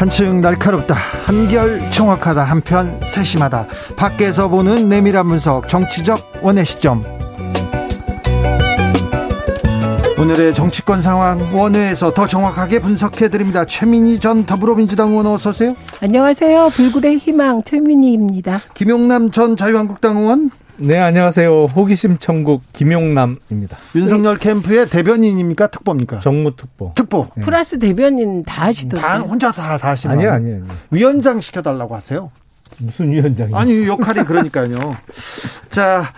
한층 0.02 0.42
날카롭다 0.42 0.96
한결 1.28 1.92
정확하다 1.92 2.44
한편 2.44 3.00
세심하다 3.04 3.68
밖에서 3.96 4.50
보는 4.50 4.90
내밀한 4.90 5.28
분석 5.28 5.70
정치적 5.70 6.40
원의 6.42 6.66
시점 6.66 7.04
오늘의 10.18 10.56
정치권 10.56 11.04
상황 11.04 11.56
원회에서 11.56 12.16
더 12.16 12.26
정확하게 12.26 12.80
분석해 12.80 13.30
드립니다. 13.30 13.66
최민희 13.66 14.20
전 14.20 14.46
더불어민주당 14.46 15.10
의원 15.10 15.26
어서 15.26 15.50
오세요. 15.50 15.76
안녕하세요. 16.00 16.70
불굴의 16.70 17.18
희망 17.18 17.64
최민희입니다. 17.64 18.60
김용남 18.76 19.32
전 19.32 19.58
자유한국당 19.58 20.18
의원 20.18 20.52
네, 20.84 20.98
안녕하세요. 20.98 21.66
호기심 21.66 22.18
천국 22.18 22.64
김용남입니다. 22.74 23.78
윤석열 23.94 24.40
캠프의 24.40 24.90
대변인입니까? 24.90 25.68
특보입니까? 25.68 26.18
정무특보. 26.20 26.94
특보. 26.96 27.28
네. 27.36 27.44
플러스 27.44 27.78
대변인 27.78 28.44
다 28.44 28.64
하시던데. 28.66 28.98
다 28.98 29.20
혼자 29.20 29.52
다, 29.52 29.78
다 29.78 29.90
하시는 29.90 30.16
아니요, 30.16 30.32
아니요, 30.32 30.56
아니요. 30.56 30.66
위원장 30.90 31.40
시켜달라고 31.40 31.96
하세요. 31.96 32.32
무슨 32.80 33.12
위원장이요? 33.12 33.56
아니, 33.56 33.86
역할이 33.86 34.24
그러니까요. 34.24 34.96
자, 35.70 36.12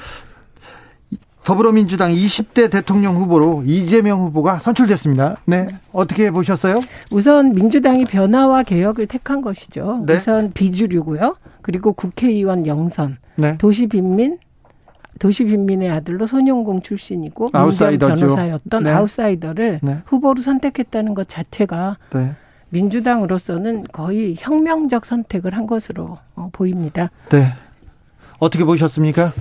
더불어민주당 1.43 2.13
20대 2.13 2.71
대통령 2.71 3.17
후보로 3.17 3.63
이재명 3.65 4.21
후보가 4.21 4.59
선출됐습니다. 4.59 5.41
네. 5.43 5.67
어떻게 5.91 6.31
보셨어요? 6.31 6.79
우선 7.11 7.53
민주당이 7.53 8.05
변화와 8.05 8.63
개혁을 8.63 9.07
택한 9.07 9.41
것이죠. 9.41 10.05
네. 10.07 10.13
우선 10.13 10.53
비주류고요. 10.53 11.35
그리고 11.61 11.91
국회의원 11.91 12.65
영선, 12.65 13.17
네. 13.35 13.57
도시빈민, 13.57 14.37
도시빈민의 15.19 15.89
아들로 15.89 16.27
손용공 16.27 16.81
출신이고 16.81 17.47
아웃사이더죠. 17.53 18.15
변호사였던 18.15 18.83
네. 18.83 18.89
아웃사이더를 18.91 19.79
네. 19.81 20.01
후보로 20.05 20.41
선택했다는 20.41 21.13
것 21.13 21.29
자체가 21.29 21.97
네. 22.13 22.35
민주당으로서는 22.69 23.85
거의 23.91 24.35
혁명적 24.37 25.05
선택을 25.05 25.55
한 25.55 25.67
것으로 25.67 26.17
어, 26.35 26.49
보입니다. 26.51 27.11
네. 27.29 27.53
어떻게 28.39 28.63
보셨습니까? 28.63 29.31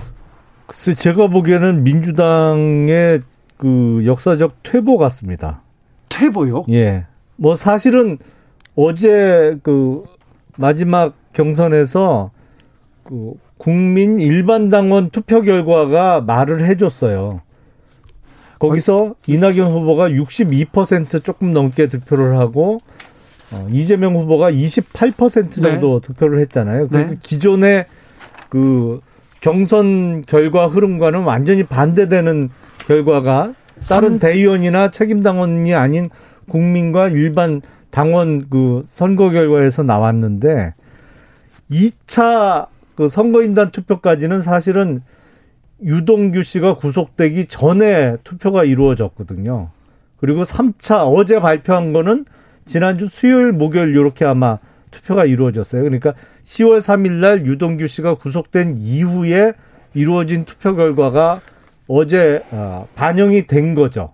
글쎄, 0.67 0.93
제가 0.93 1.27
보기에는 1.27 1.83
민주당의 1.83 3.21
그 3.57 4.03
역사적 4.05 4.63
퇴보 4.63 4.97
같습니다. 4.97 5.61
퇴보요? 6.09 6.65
예. 6.69 7.05
뭐 7.35 7.55
사실은 7.55 8.17
어제 8.75 9.57
그 9.63 10.03
마지막 10.57 11.15
경선에서 11.33 12.29
그 13.03 13.33
국민 13.57 14.19
일반 14.19 14.69
당원 14.69 15.09
투표 15.09 15.41
결과가 15.41 16.21
말을 16.21 16.65
해줬어요. 16.65 17.41
거기서 18.59 19.15
이낙연 19.27 19.71
후보가 19.71 20.09
62% 20.09 21.23
조금 21.23 21.51
넘게 21.51 21.87
득표를 21.87 22.37
하고 22.37 22.79
어, 23.51 23.67
이재명 23.69 24.15
후보가 24.15 24.51
28% 24.51 25.61
정도 25.61 25.99
득표를 25.99 26.39
했잖아요. 26.41 26.87
그래서 26.87 27.11
네. 27.11 27.17
기존의 27.21 27.85
그 28.49 29.01
경선 29.41 30.21
결과 30.21 30.67
흐름과는 30.67 31.23
완전히 31.23 31.63
반대되는 31.63 32.49
결과가 32.85 33.53
다른 33.87 34.19
대의원이나 34.19 34.91
책임 34.91 35.21
당원이 35.21 35.73
아닌 35.73 36.09
국민과 36.49 37.09
일반 37.09 37.61
당원 37.91 38.49
그 38.49 38.83
선거 38.87 39.29
결과에서 39.29 39.83
나왔는데 39.83 40.73
2차 41.69 42.67
그 42.95 43.07
선거인단 43.07 43.71
투표까지는 43.71 44.39
사실은 44.39 45.01
유동규 45.83 46.43
씨가 46.43 46.75
구속되기 46.75 47.45
전에 47.45 48.17
투표가 48.23 48.63
이루어졌거든요. 48.63 49.69
그리고 50.17 50.43
3차 50.43 51.11
어제 51.13 51.39
발표한 51.39 51.91
거는 51.91 52.25
지난주 52.65 53.07
수요일 53.07 53.51
목요일 53.51 53.89
이렇게 53.89 54.25
아마 54.25 54.59
투표가 54.91 55.25
이루어졌어요. 55.25 55.81
그러니까 55.83 56.13
10월 56.43 56.77
3일 56.77 57.11
날 57.13 57.45
유동규 57.45 57.87
씨가 57.87 58.15
구속된 58.15 58.77
이후에 58.77 59.53
이루어진 59.93 60.45
투표 60.45 60.75
결과가 60.75 61.41
어제 61.87 62.41
아, 62.51 62.85
반영이 62.95 63.47
된 63.47 63.75
거죠. 63.75 64.13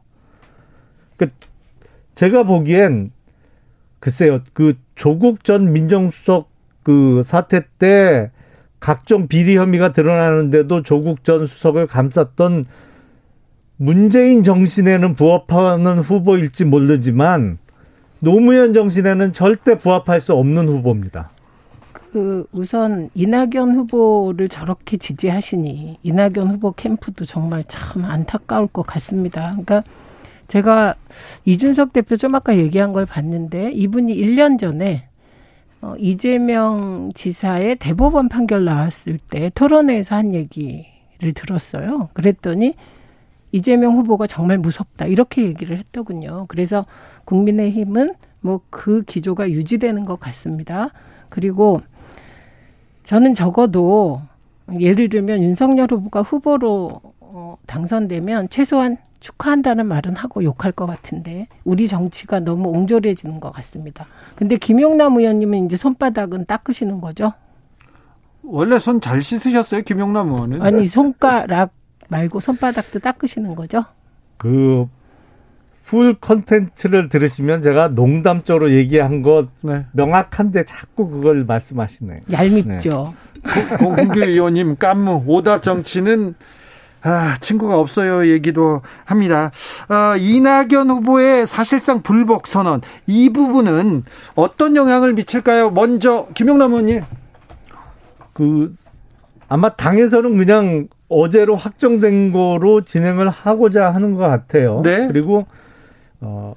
그 1.18 1.28
제가 2.16 2.44
보기엔 2.44 3.12
글쎄요. 4.00 4.40
그 4.54 4.74
조국 4.96 5.44
전 5.44 5.72
민정수석 5.74 6.50
그 6.84 7.22
사태 7.24 7.62
때 7.78 8.32
각종 8.80 9.28
비리 9.28 9.58
혐의가 9.58 9.92
드러나는데도 9.92 10.82
조국 10.84 11.24
전 11.24 11.46
수석을 11.46 11.88
감쌌던 11.88 12.66
문재인 13.78 14.44
정신에는 14.44 15.14
부합하는 15.14 16.00
후보일지 16.00 16.66
모르지만 16.66 17.58
노무현 18.20 18.74
정신에는 18.74 19.34
절대 19.34 19.78
부합할 19.78 20.20
수 20.20 20.34
없는 20.34 20.68
후보입니다. 20.68 21.30
그 22.12 22.46
우선 22.52 23.10
이낙연 23.14 23.76
후보를 23.76 24.50
저렇게 24.50 24.98
지지하시니 24.98 26.00
이낙연 26.02 26.48
후보 26.48 26.72
캠프도 26.72 27.26
정말 27.26 27.64
참 27.68 28.04
안타까울 28.04 28.68
것 28.68 28.86
같습니다. 28.86 29.52
그러니까 29.52 29.84
제가 30.48 30.96
이준석 31.46 31.94
대표 31.94 32.18
좀 32.18 32.34
아까 32.34 32.58
얘기한 32.58 32.92
걸 32.92 33.06
봤는데 33.06 33.72
이분이 33.74 34.16
1년 34.16 34.58
전에 34.58 35.09
어, 35.82 35.96
이재명 35.98 37.12
지사의 37.14 37.78
대법원 37.78 38.30
판결 38.30 38.66
나왔을 38.66 39.18
때 39.18 39.50
토론회에서 39.56 40.16
한 40.16 40.34
얘기를 40.34 41.34
들었어요. 41.34 42.10
그랬더니 42.14 42.76
이재명 43.52 43.98
후보가 43.98 44.28
정말 44.28 44.58
무섭다 44.58 45.06
이렇게 45.06 45.44
얘기를 45.44 45.78
했더군요. 45.78 46.46
그래서 46.48 46.86
국민의힘은 47.26 48.16
뭐 48.42 48.62
그 48.70 49.04
기조가 49.04 49.52
유지되는 49.52 50.06
것 50.06 50.20
같습니다. 50.20 50.92
그리고 51.30 51.80
저는 53.04 53.34
적어도 53.34 54.22
예를 54.80 55.10
들면 55.10 55.44
윤석열 55.44 55.88
후보가 55.92 56.22
후보로 56.22 57.02
어, 57.20 57.58
당선되면 57.68 58.50
최소한 58.50 58.98
축하한다는 59.20 59.86
말은 59.88 60.16
하고 60.16 60.44
욕할 60.44 60.72
것 60.72 60.86
같은데 60.86 61.48
우리 61.64 61.88
정치가 61.88 62.40
너무 62.40 62.70
옹졸해지는 62.70 63.40
것 63.40 63.52
같습니다. 63.54 64.06
근데 64.36 64.58
김용남 64.58 65.18
의원님은 65.18 65.66
이제 65.66 65.76
손바닥은 65.78 66.46
닦으시는 66.46 67.02
거죠? 67.02 67.34
원래 68.44 68.80
손 68.80 69.02
잘 69.02 69.22
씻으셨어요, 69.22 69.82
김용남 69.82 70.30
의원은? 70.32 70.62
아니 70.62 70.88
손가락 70.88 71.72
말고 72.08 72.40
손바닥도 72.40 73.00
닦으시는 73.00 73.56
거죠? 73.56 73.86
그 74.38 74.88
full 75.90 76.14
컨텐츠를 76.20 77.10
들으시면 77.10 77.64
제가 77.64 77.88
농담적으로 77.88 78.72
얘기한 78.72 79.24
것 79.24 79.48
네. 79.62 79.88
명확한데 79.94 80.64
자꾸 80.66 81.08
그걸 81.10 81.46
말씀하시네요. 81.46 82.20
얄밉죠. 82.32 83.14
공규 83.80 84.20
의원님 84.20 84.76
깐부 84.76 85.24
오답 85.26 85.64
정치는 85.64 86.36
아, 87.02 87.38
친구가 87.40 87.80
없어요 87.80 88.28
얘기도 88.28 88.82
합니다. 89.06 89.52
어, 89.88 90.18
이낙연 90.18 90.90
후보의 90.90 91.48
사실상 91.48 92.02
불복 92.02 92.48
선언 92.48 92.82
이 93.08 93.30
부분은 93.30 94.04
어떤 94.36 94.76
영향을 94.76 95.14
미칠까요? 95.14 95.72
먼저 95.72 96.28
김용남 96.34 96.72
의원님. 96.72 97.04
그 98.34 98.74
아마 99.48 99.76
당에서는 99.76 100.38
그냥 100.38 100.88
어제로 101.08 101.56
확정된 101.56 102.32
거로 102.32 102.82
진행을 102.84 103.30
하고자 103.30 103.90
하는 103.90 104.14
것 104.14 104.22
같아요. 104.28 104.82
네. 104.84 105.08
그리고 105.08 105.46
어 106.22 106.56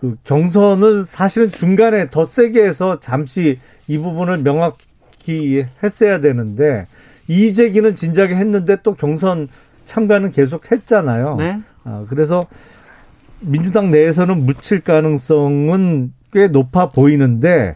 그 0.00 0.16
경선을 0.24 1.04
사실은 1.04 1.50
중간에 1.50 2.08
더 2.08 2.24
세게 2.24 2.64
해서 2.64 3.00
잠시 3.00 3.58
이 3.86 3.98
부분을 3.98 4.38
명확히 4.38 5.66
했어야 5.82 6.20
되는데 6.20 6.86
이재기는 7.28 7.94
진작에 7.96 8.28
했는데 8.28 8.78
또 8.82 8.94
경선 8.94 9.48
참가는 9.90 10.30
계속 10.30 10.70
했잖아요. 10.70 11.34
네. 11.36 11.60
아, 11.82 12.04
그래서 12.08 12.46
민주당 13.40 13.90
내에서는 13.90 14.46
묻힐 14.46 14.82
가능성은 14.82 16.12
꽤 16.32 16.46
높아 16.46 16.90
보이는데 16.90 17.74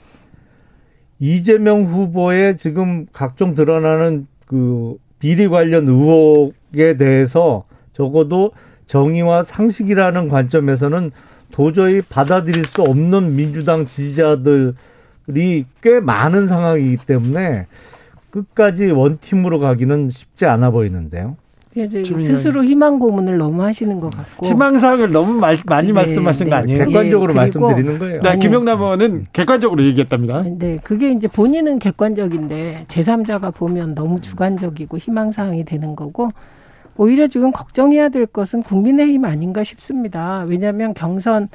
이재명 1.18 1.82
후보의 1.82 2.56
지금 2.56 3.06
각종 3.12 3.54
드러나는 3.54 4.28
그 4.46 4.96
비리 5.18 5.48
관련 5.48 5.88
의혹에 5.88 6.96
대해서 6.96 7.64
적어도 7.92 8.52
정의와 8.86 9.42
상식이라는 9.42 10.28
관점에서는 10.28 11.10
도저히 11.50 12.00
받아들일 12.00 12.64
수 12.64 12.82
없는 12.82 13.34
민주당 13.34 13.86
지지자들이 13.86 15.64
꽤 15.82 16.00
많은 16.00 16.46
상황이기 16.46 17.06
때문에 17.06 17.66
끝까지 18.30 18.90
원팀으로 18.90 19.58
가기는 19.58 20.10
쉽지 20.10 20.46
않아 20.46 20.70
보이는데요. 20.70 21.36
스스로 21.74 22.62
희망 22.62 23.00
고문을 23.00 23.36
너무 23.36 23.62
하시는 23.64 23.98
것 23.98 24.10
같고 24.16 24.46
희망사항을 24.46 25.10
너무 25.10 25.32
말, 25.34 25.58
많이 25.66 25.88
네, 25.88 25.92
말씀하신 25.92 26.44
네. 26.44 26.50
거 26.50 26.56
아니에요? 26.56 26.84
객관적으로 26.84 27.32
네, 27.32 27.36
말씀드리는 27.36 27.98
거예요. 27.98 28.20
네, 28.20 28.38
김영남 28.38 28.80
의원은 28.80 29.26
객관적으로 29.32 29.82
얘기했답니다. 29.84 30.42
네, 30.42 30.78
그게 30.84 31.10
이제 31.10 31.26
본인은 31.26 31.80
객관적인데 31.80 32.84
제3자가 32.86 33.52
보면 33.52 33.94
너무 33.96 34.20
주관적이고 34.20 34.98
희망사항이 34.98 35.64
되는 35.64 35.96
거고 35.96 36.30
오히려 36.96 37.26
지금 37.26 37.50
걱정해야 37.50 38.08
될 38.08 38.26
것은 38.26 38.62
국민의힘 38.62 39.24
아닌가 39.24 39.64
싶습니다. 39.64 40.44
왜냐하면 40.46 40.94
경선 40.94 41.48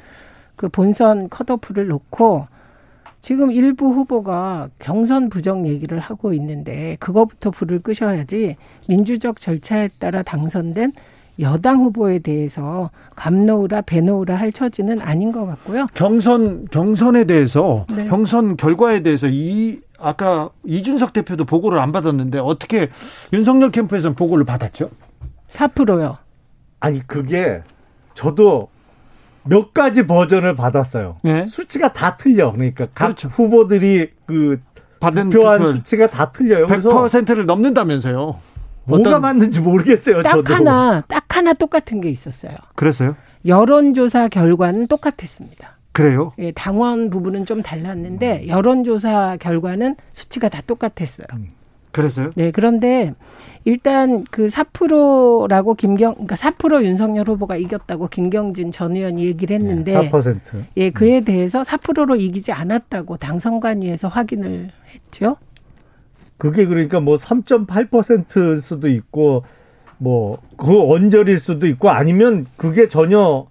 그 0.54 0.68
본선 0.68 1.30
컷오프를 1.30 1.86
놓고 1.88 2.46
지금 3.22 3.52
일부 3.52 3.92
후보가 3.92 4.70
경선 4.78 5.28
부정 5.28 5.66
얘기를 5.66 5.98
하고 5.98 6.32
있는데 6.32 6.96
그거부터 7.00 7.50
불을 7.50 7.80
끄셔야지 7.80 8.56
민주적 8.88 9.40
절차에 9.40 9.88
따라 9.98 10.22
당선된 10.22 10.92
여당 11.40 11.80
후보에 11.80 12.18
대해서 12.18 12.90
감노우라 13.16 13.82
배노우라 13.82 14.36
할 14.36 14.52
처지는 14.52 15.00
아닌 15.00 15.32
것 15.32 15.46
같고요. 15.46 15.86
경선 15.94 16.66
경선에 16.70 17.24
대해서 17.24 17.86
네. 17.94 18.04
경선 18.04 18.56
결과에 18.56 19.00
대해서 19.00 19.26
이 19.28 19.80
아까 19.98 20.50
이준석 20.64 21.12
대표도 21.12 21.44
보고를 21.44 21.78
안 21.78 21.92
받았는데 21.92 22.38
어떻게 22.38 22.88
윤석열 23.32 23.70
캠프에서는 23.70 24.16
보고를 24.16 24.44
받았죠? 24.44 24.90
4%요. 25.50 26.18
아니 26.80 27.00
그게 27.06 27.62
저도 28.14 28.68
몇 29.44 29.72
가지 29.72 30.06
버전을 30.06 30.54
받았어요. 30.54 31.16
네. 31.22 31.46
수치가 31.46 31.92
다 31.92 32.16
틀려. 32.16 32.52
그러니까 32.52 32.86
각 32.94 33.06
그렇죠. 33.06 33.28
후보들이 33.28 34.10
그 34.26 34.60
받은 35.00 35.30
표한 35.30 35.66
수치가 35.72 36.08
다 36.08 36.30
틀려요. 36.30 36.66
100%를 36.66 37.46
넘는다면서요. 37.46 38.38
뭐가 38.84 39.20
맞는지 39.20 39.60
모르겠어요. 39.60 40.22
딱 40.22 40.30
저도. 40.30 40.54
하나 40.54 41.02
딱 41.08 41.24
하나 41.28 41.52
똑같은 41.52 42.00
게 42.00 42.08
있었어요. 42.08 42.54
그랬어요? 42.74 43.16
여론조사 43.46 44.28
결과는 44.28 44.88
똑같았습니다. 44.88 45.78
그래요? 45.92 46.32
예, 46.38 46.52
당원 46.52 47.10
부분은 47.10 47.46
좀 47.46 47.62
달랐는데 47.62 48.46
여론조사 48.48 49.38
결과는 49.40 49.96
수치가 50.12 50.48
다 50.48 50.60
똑같았어요. 50.66 51.26
음. 51.34 51.48
그랬어요? 51.92 52.30
네, 52.36 52.50
그런데 52.52 53.14
일단 53.64 54.24
그 54.30 54.46
4%라고 54.48 55.74
김경 55.74 56.14
그러니까 56.14 56.36
4% 56.36 56.84
윤석열 56.84 57.28
후보가 57.28 57.56
이겼다고 57.56 58.08
김경진 58.08 58.72
전 58.72 58.96
의원이 58.96 59.24
얘기를 59.24 59.54
했는데 59.56 59.92
네, 59.92 60.10
4%. 60.10 60.64
예, 60.76 60.90
그에 60.90 61.20
대해서 61.20 61.62
4%로 61.62 62.16
이기지 62.16 62.52
않았다고 62.52 63.18
당선관위에서 63.18 64.08
확인을 64.08 64.70
했죠. 64.94 65.36
그게 66.38 66.64
그러니까 66.64 67.00
뭐 67.00 67.16
3.8%일 67.16 68.60
수도 68.60 68.88
있고 68.88 69.44
뭐 69.98 70.38
그 70.60 70.92
언저리일 70.92 71.38
수도 71.38 71.66
있고 71.66 71.88
아니면 71.88 72.46
그게 72.56 72.86
전혀 72.86 73.46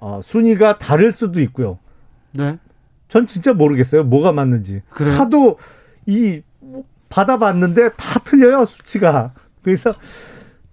어, 0.00 0.20
순위가 0.22 0.78
다를 0.78 1.12
수도 1.12 1.40
있고요. 1.40 1.78
네. 2.32 2.58
전 3.08 3.26
진짜 3.26 3.52
모르겠어요. 3.52 4.02
뭐가 4.04 4.32
맞는지. 4.32 4.82
그래요? 4.90 5.14
하도 5.14 5.56
이 6.04 6.42
받아봤는데 7.08 7.90
다 7.96 8.18
틀려요 8.20 8.64
수치가. 8.64 9.32
그래서 9.62 9.92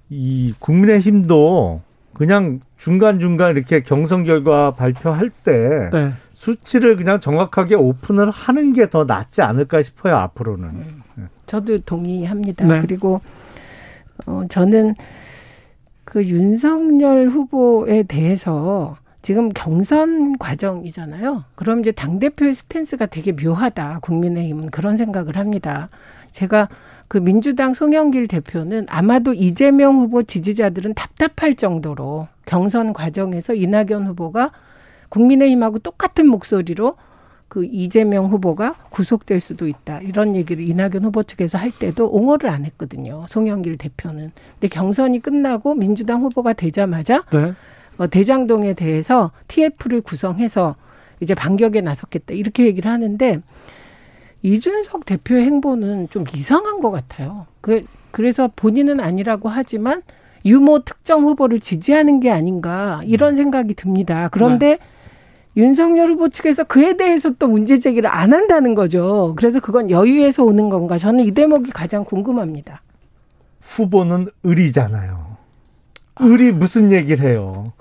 이 0.10 0.54
국민의힘도 0.60 1.82
그냥 2.14 2.60
중간중간 2.78 3.56
이렇게 3.56 3.82
경선 3.82 4.24
결과 4.24 4.72
발표할 4.72 5.30
때 5.30 5.90
네. 5.92 6.14
수치를 6.34 6.96
그냥 6.96 7.20
정확하게 7.20 7.76
오픈을 7.76 8.30
하는 8.30 8.74
게 8.74 8.88
더 8.88 9.04
낫지 9.06 9.42
않을까 9.42 9.82
싶어요, 9.82 10.16
앞으로는. 10.18 10.70
네. 11.16 11.24
저도 11.46 11.80
동의합니다. 11.80 12.66
네. 12.66 12.82
그리고 12.82 13.22
어 14.26 14.44
저는 14.50 14.96
그 16.04 16.24
윤석열 16.26 17.28
후보에 17.28 18.04
대해서 18.04 18.98
지금 19.22 19.50
경선 19.50 20.38
과정이잖아요. 20.38 21.44
그럼 21.56 21.80
이제 21.80 21.92
당대표의 21.92 22.54
스탠스가 22.54 23.08
되게 23.08 23.32
묘하다. 23.32 24.00
국민의힘은 24.04 24.70
그런 24.70 24.98
생각을 24.98 25.36
합니다. 25.38 25.90
제가 26.32 26.70
그 27.08 27.18
민주당 27.18 27.74
송영길 27.74 28.28
대표는 28.28 28.88
아마도 28.90 29.34
이재명 29.34 30.00
후보 30.00 30.24
지지자들은 30.24 30.96
답답할 30.96 31.56
정도로 31.56 32.28
경선 32.46 32.94
과정에서 32.94 33.54
이낙연 33.54 34.08
후보가 34.08 34.52
국민의힘하고 35.10 35.80
똑같은 35.80 36.28
목소리로 36.28 36.96
그 37.48 37.64
이재명 37.64 38.26
후보가 38.26 38.76
구속될 38.90 39.40
수도 39.40 39.68
있다. 39.68 40.02
이런 40.02 40.36
얘기를 40.36 40.68
이낙연 40.68 41.04
후보 41.04 41.24
측에서 41.24 41.58
할 41.58 41.72
때도 41.72 42.10
옹호를 42.10 42.50
안 42.50 42.66
했거든요. 42.66 43.26
송영길 43.30 43.78
대표는. 43.78 44.32
근데 44.54 44.68
경선이 44.68 45.20
끝나고 45.20 45.76
민주당 45.76 46.22
후보가 46.24 46.54
되자마자 46.54 47.24
네. 47.32 47.54
어, 47.98 48.08
대장동에 48.08 48.74
대해서 48.74 49.32
TF를 49.48 50.02
구성해서 50.02 50.76
이제 51.22 51.34
반격에 51.34 51.82
나섰겠다. 51.82 52.34
이렇게 52.34 52.66
얘기를 52.66 52.92
하는데 52.92 53.42
이준석 54.46 55.08
대표의 55.08 55.44
행보는 55.46 56.10
좀 56.12 56.24
이상한 56.36 56.80
것 56.80 56.92
같아요. 56.92 57.48
그, 57.62 57.84
그래서 58.12 58.48
본인은 58.56 59.00
아니라고 59.00 59.50
하지만 59.50 60.04
유모 60.46 60.84
특정 60.84 61.24
후보를 61.24 61.60
지지하는 61.60 62.20
게 62.20 62.30
아닌가 62.30 63.02
이런 63.06 63.34
음. 63.34 63.36
생각이 63.38 63.74
듭니다. 63.74 64.30
그런데 64.32 64.68
네. 64.68 64.78
윤석열 65.58 66.12
후보 66.12 66.30
측에서 66.30 66.64
그에 66.64 66.96
대해서 66.96 67.32
또 67.40 67.48
문제 67.48 67.80
제기를 67.80 68.08
안 68.08 68.34
한다는 68.34 68.76
거죠. 68.76 69.34
그래서 69.36 69.60
그건 69.60 69.90
여유에서 69.90 70.44
오는 70.44 70.70
건가? 70.70 71.00
저는 71.00 71.26
이 71.26 71.32
대목이 71.32 71.72
가장 71.72 72.06
궁금합니다. 72.06 72.84
후보는 73.62 74.28
의리잖아요. 74.44 75.38
의리 76.20 76.52
무슨 76.52 76.92
얘기를 76.92 77.26
해요? 77.26 77.74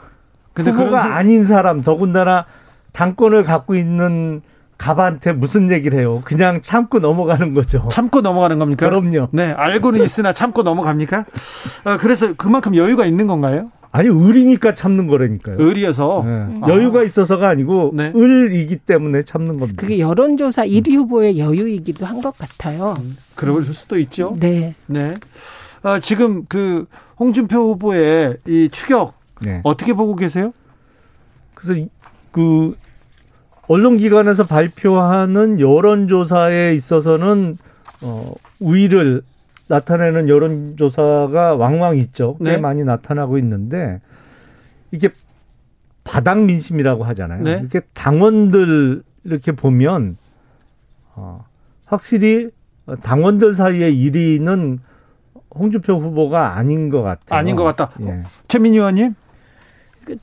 근데 0.54 0.70
후보가 0.70 1.14
아닌 1.14 1.44
사람 1.44 1.82
더군다나 1.82 2.46
당권을 2.92 3.42
갖고 3.42 3.74
있는 3.74 4.40
갑한테 4.78 5.32
무슨 5.32 5.70
얘기를 5.70 5.98
해요? 5.98 6.20
그냥 6.24 6.60
참고 6.62 6.98
넘어가는 6.98 7.54
거죠. 7.54 7.88
참고 7.90 8.20
넘어가는 8.20 8.58
겁니까? 8.58 8.88
그럼요. 8.88 9.28
네, 9.30 9.52
알고는 9.52 10.02
있으나 10.04 10.32
참고 10.32 10.62
넘어갑니까? 10.62 11.24
아, 11.84 11.96
그래서 11.96 12.34
그만큼 12.34 12.74
여유가 12.76 13.06
있는 13.06 13.26
건가요? 13.26 13.70
아니 13.92 14.08
의리니까 14.08 14.74
참는 14.74 15.06
거라니까요. 15.06 15.56
의리여서 15.60 16.22
네. 16.26 16.58
아. 16.62 16.68
여유가 16.68 17.04
있어서가 17.04 17.48
아니고 17.48 17.92
네. 17.94 18.12
을이기 18.14 18.78
때문에 18.78 19.22
참는 19.22 19.58
겁니다. 19.60 19.80
그게 19.80 20.00
여론조사 20.00 20.66
1위 20.66 20.96
후보의 20.96 21.38
여유이기도 21.38 22.04
한 22.04 22.20
것 22.20 22.36
같아요. 22.36 22.96
음, 22.98 23.16
그럴 23.36 23.62
수도 23.64 23.98
있죠. 24.00 24.34
네. 24.40 24.74
네. 24.86 25.14
아, 25.84 26.00
지금 26.00 26.44
그 26.48 26.86
홍준표 27.20 27.56
후보의 27.74 28.38
이 28.48 28.68
추격 28.72 29.14
네. 29.42 29.60
어떻게 29.62 29.92
보고 29.92 30.16
계세요? 30.16 30.52
그래서 31.54 31.80
그 32.32 32.76
언론기관에서 33.66 34.44
발표하는 34.46 35.60
여론조사에 35.60 36.74
있어서는 36.74 37.56
어, 38.02 38.32
우위를 38.60 39.22
나타내는 39.68 40.28
여론조사가 40.28 41.54
왕왕 41.56 41.96
있죠. 41.98 42.36
꽤 42.38 42.52
네. 42.52 42.56
많이 42.58 42.84
나타나고 42.84 43.38
있는데 43.38 44.00
이게 44.90 45.08
바닥 46.04 46.42
민심이라고 46.42 47.04
하잖아요. 47.04 47.42
네. 47.42 47.58
이렇게 47.60 47.80
당원들 47.94 49.02
이렇게 49.24 49.52
보면 49.52 50.18
어, 51.14 51.44
확실히 51.86 52.50
당원들 53.02 53.54
사이의 53.54 53.94
1위는 53.94 54.78
홍준표 55.54 55.94
후보가 55.98 56.56
아닌 56.56 56.90
것 56.90 57.02
같아요. 57.02 57.38
아닌 57.38 57.56
것 57.56 57.64
같다. 57.64 57.92
예. 58.00 58.22
최민희 58.48 58.76
의원님? 58.76 59.14
그 60.04 60.16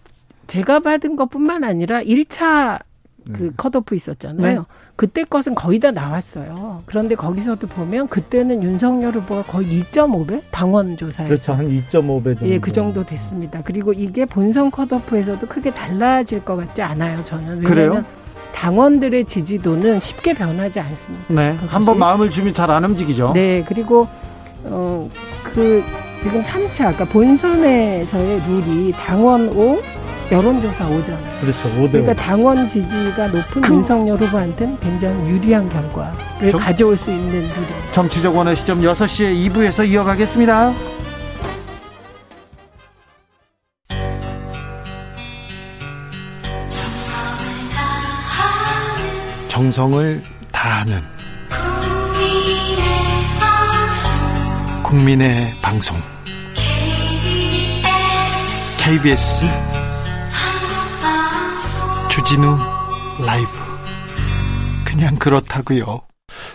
제가 0.46 0.82
받은 0.82 1.16
것뿐만 1.16 1.64
아니라 1.64 2.04
1차 2.04 2.82
그 3.26 3.44
네. 3.44 3.50
컷오프 3.56 3.96
있었잖아요. 3.96 4.60
네. 4.60 4.66
그때 4.96 5.24
것은 5.24 5.56
거의 5.56 5.80
다 5.80 5.92
나왔어요. 5.92 6.84
그런데 6.86 7.16
거기서도 7.16 7.68
보면 7.68 8.08
그때는 8.08 8.62
윤석열 8.64 9.14
후보가 9.14 9.44
거의 9.44 9.84
2.5배 9.84 10.42
당원 10.52 10.98
조사에 10.98 11.28
그렇죠. 11.28 11.54
한 11.54 11.68
2.5배 11.70 12.40
정도. 12.40 12.50
예, 12.50 12.60
그 12.60 12.72
정도 12.72 13.04
됐습니다. 13.04 13.62
그리고 13.64 13.94
이게 13.94 14.26
본선 14.26 14.70
컷오프에서도 14.72 15.48
크게 15.48 15.72
달라질 15.72 16.44
것 16.44 16.56
같지 16.56 16.82
않아요. 16.82 17.24
저는. 17.24 17.64
왜냐하면 17.66 18.06
당원들의 18.54 19.26
지지도는 19.26 20.00
쉽게 20.00 20.34
변하지 20.34 20.80
않습니다. 20.80 21.34
네. 21.34 21.56
한번 21.68 21.98
마음을 22.00 22.30
주면 22.30 22.54
잘 22.54 22.70
안 22.70 22.84
움직이죠. 22.86 23.32
네. 23.34 23.64
그리고 23.68 24.08
어그 24.66 25.84
지금 26.22 26.44
3차 26.44 26.76
그러니까 26.78 27.06
본선에서의 27.06 28.42
룰이 28.48 28.92
당원 28.92 29.50
5, 29.50 29.82
여론조사 30.32 30.88
오잖아요. 30.88 31.40
그렇죠. 31.42 31.70
5대 31.78 31.92
그러니까 31.92 32.14
당원 32.14 32.70
지지가 32.70 33.28
높은 33.28 33.62
그... 33.62 33.74
윤석열 33.74 34.18
후보한테는 34.18 34.80
굉장히 34.80 35.30
유리한 35.30 35.68
결과를 35.68 36.52
정... 36.52 36.60
가져올 36.60 36.96
수 36.96 37.12
있는 37.12 37.28
일입니다. 37.28 37.92
정치적 37.92 38.36
원의 38.36 38.56
시점 38.56 38.82
6시에 38.82 39.52
2부에서 39.52 39.88
이어가겠습니다. 39.90 40.74
정성을 49.50 50.24
다하는 50.52 51.02
국민의 54.82 55.54
방송 55.62 55.98
KBS 58.80 59.46
주진우 62.12 62.58
라이브 63.26 63.48
그냥 64.84 65.16
그렇다고요. 65.16 66.02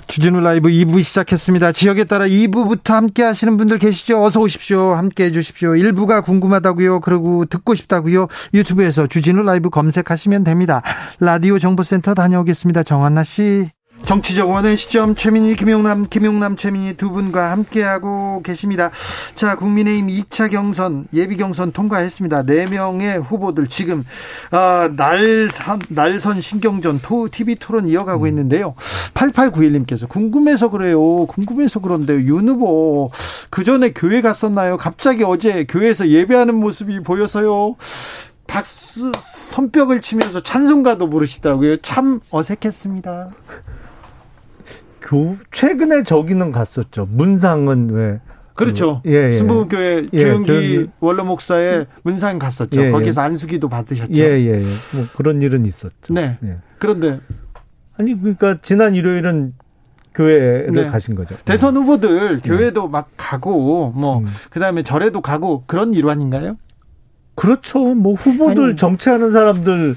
주진우 0.06 0.40
라이브 0.40 0.68
2부 0.68 1.02
시작했습니다. 1.02 1.72
지역에 1.72 2.04
따라 2.04 2.26
2부부터 2.26 2.92
함께 2.92 3.22
하시는 3.22 3.56
분들 3.56 3.78
계시죠? 3.78 4.22
어서 4.22 4.40
오십시오. 4.40 4.92
함께 4.92 5.24
해 5.24 5.30
주십시오. 5.30 5.70
1부가 5.70 6.22
궁금하다고요. 6.22 7.00
그리고 7.00 7.46
듣고 7.46 7.74
싶다고요. 7.74 8.28
유튜브에서 8.52 9.06
주진우 9.06 9.44
라이브 9.44 9.70
검색하시면 9.70 10.44
됩니다. 10.44 10.82
라디오 11.20 11.58
정보센터 11.58 12.12
다녀오겠습니다. 12.12 12.82
정한나 12.82 13.24
씨. 13.24 13.70
정치적 14.06 14.48
원의 14.48 14.76
시점 14.76 15.16
최민희 15.16 15.56
김용남 15.56 16.06
김용남 16.08 16.54
최민희 16.54 16.96
두 16.96 17.10
분과 17.10 17.50
함께하고 17.50 18.40
계십니다. 18.44 18.92
자 19.34 19.56
국민의힘 19.56 20.06
2차 20.06 20.48
경선 20.48 21.08
예비 21.12 21.36
경선 21.36 21.72
통과했습니다. 21.72 22.44
4 22.44 22.66
명의 22.70 23.18
후보들 23.18 23.66
지금 23.66 24.04
어, 24.52 24.88
날선 24.94 25.80
날선 25.88 26.40
신경전 26.40 27.00
토, 27.02 27.28
TV 27.28 27.56
토론 27.56 27.88
이어가고 27.88 28.22
음. 28.22 28.28
있는데요. 28.28 28.76
8891님께서 29.14 30.08
궁금해서 30.08 30.70
그래요. 30.70 31.26
궁금해서 31.26 31.80
그런데요. 31.80 32.20
윤 32.28 32.48
후보 32.48 33.10
그 33.50 33.64
전에 33.64 33.92
교회 33.92 34.20
갔었나요? 34.22 34.76
갑자기 34.76 35.24
어제 35.24 35.64
교회에서 35.64 36.06
예배하는 36.06 36.54
모습이 36.54 37.00
보여서요. 37.00 37.74
박수 38.46 39.10
손뼉을 39.50 40.00
치면서 40.00 40.44
찬송가도 40.44 41.10
부르시더라고요. 41.10 41.78
참 41.78 42.20
어색했습니다. 42.30 43.30
교 45.06 45.36
최근에 45.52 46.02
저기는 46.02 46.50
갔었죠. 46.50 47.06
문상은 47.08 47.90
왜 47.90 48.20
그렇죠. 48.54 49.02
예, 49.06 49.28
예. 49.28 49.32
순복음교회 49.34 50.08
예, 50.12 50.18
조영기 50.18 50.88
원로 50.98 51.24
목사의 51.24 51.86
문상 52.02 52.38
갔었죠. 52.38 52.80
예, 52.80 52.86
예, 52.86 52.90
거기서 52.90 53.20
안수기도 53.20 53.68
받으셨죠. 53.68 54.12
예, 54.14 54.22
예, 54.22 54.54
예. 54.54 54.60
뭐 54.60 55.06
그런 55.16 55.42
일은 55.42 55.64
있었죠. 55.64 56.12
네. 56.12 56.38
예. 56.42 56.56
그런데 56.78 57.20
아니 57.96 58.18
그러니까 58.18 58.58
지난 58.62 58.94
일요일은 58.94 59.54
교회를 60.14 60.72
네. 60.72 60.86
가신 60.86 61.14
거죠. 61.14 61.36
대선 61.44 61.76
후보들 61.76 62.40
교회도 62.42 62.88
막 62.88 63.10
가고 63.16 63.92
뭐 63.94 64.18
음. 64.20 64.26
그다음에 64.50 64.82
절에도 64.82 65.20
가고 65.20 65.62
그런 65.66 65.94
일환인가요? 65.94 66.54
그렇죠. 67.36 67.94
뭐 67.94 68.14
후보들 68.14 68.70
아니, 68.70 68.76
정치하는 68.76 69.30
사람들 69.30 69.94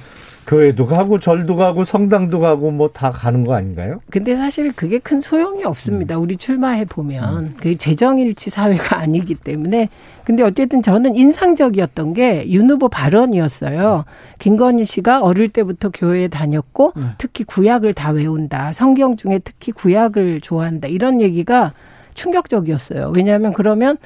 교회도 0.49 0.87
가고 0.87 1.19
절도 1.19 1.55
가고 1.55 1.83
성당도 1.85 2.39
가고 2.39 2.71
뭐 2.71 2.89
다 2.91 3.11
가는 3.11 3.43
거 3.45 3.53
아닌가요? 3.53 4.01
근데 4.09 4.35
사실 4.35 4.71
그게 4.73 4.97
큰 4.97 5.21
소용이 5.21 5.63
없습니다. 5.63 6.17
음. 6.17 6.23
우리 6.23 6.35
출마해 6.37 6.85
보면 6.85 7.37
음. 7.37 7.53
그 7.59 7.77
재정일치 7.77 8.49
사회가 8.49 8.97
아니기 8.99 9.35
때문에 9.35 9.89
근데 10.25 10.41
어쨌든 10.41 10.81
저는 10.81 11.15
인상적이었던 11.15 12.13
게 12.15 12.45
윤 12.49 12.69
후보 12.69 12.89
발언이었어요. 12.89 14.05
김건희 14.39 14.85
씨가 14.85 15.21
어릴 15.21 15.49
때부터 15.49 15.91
교회에 15.91 16.27
다녔고 16.29 16.93
음. 16.97 17.11
특히 17.19 17.43
구약을 17.43 17.93
다 17.93 18.09
외운다. 18.09 18.73
성경 18.73 19.17
중에 19.17 19.39
특히 19.43 19.71
구약을 19.71 20.41
좋아한다. 20.41 20.87
이런 20.87 21.21
얘기가 21.21 21.73
충격적이었어요. 22.15 23.13
왜냐하면 23.15 23.53
그러면 23.53 23.97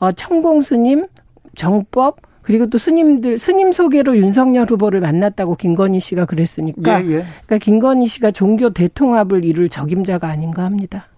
어, 0.00 0.10
청공스님 0.12 1.06
정법 1.56 2.16
그리고 2.48 2.70
또 2.70 2.78
스님들 2.78 3.38
스님 3.38 3.72
소개로 3.72 4.16
윤석열 4.16 4.64
후보를 4.70 5.00
만났다고 5.00 5.56
김건희 5.56 6.00
씨가 6.00 6.24
그랬으니까 6.24 7.04
예, 7.04 7.06
예. 7.06 7.26
그러니까 7.44 7.58
김건희 7.58 8.06
씨가 8.06 8.30
종교 8.30 8.70
대통합을 8.70 9.44
이룰 9.44 9.68
적임자가 9.68 10.28
아닌가 10.28 10.64
합니다. 10.64 11.08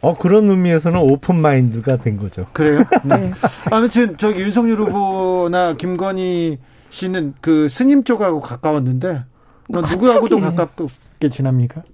어 0.00 0.16
그런 0.18 0.48
의미에서는 0.48 0.98
open 0.98 1.36
mind가 1.36 1.98
된 1.98 2.16
거죠. 2.16 2.46
그래요? 2.52 2.80
네. 3.06 3.30
아무튼 3.70 4.16
저기 4.18 4.40
윤석열 4.40 4.78
후보나 4.78 5.76
김건희 5.76 6.58
씨는 6.90 7.34
그 7.40 7.68
스님 7.68 8.02
쪽하고 8.02 8.40
가까웠는데 8.40 9.22
누구하고도 9.68 10.40
가깝게 10.40 11.28
지납니까? 11.30 11.84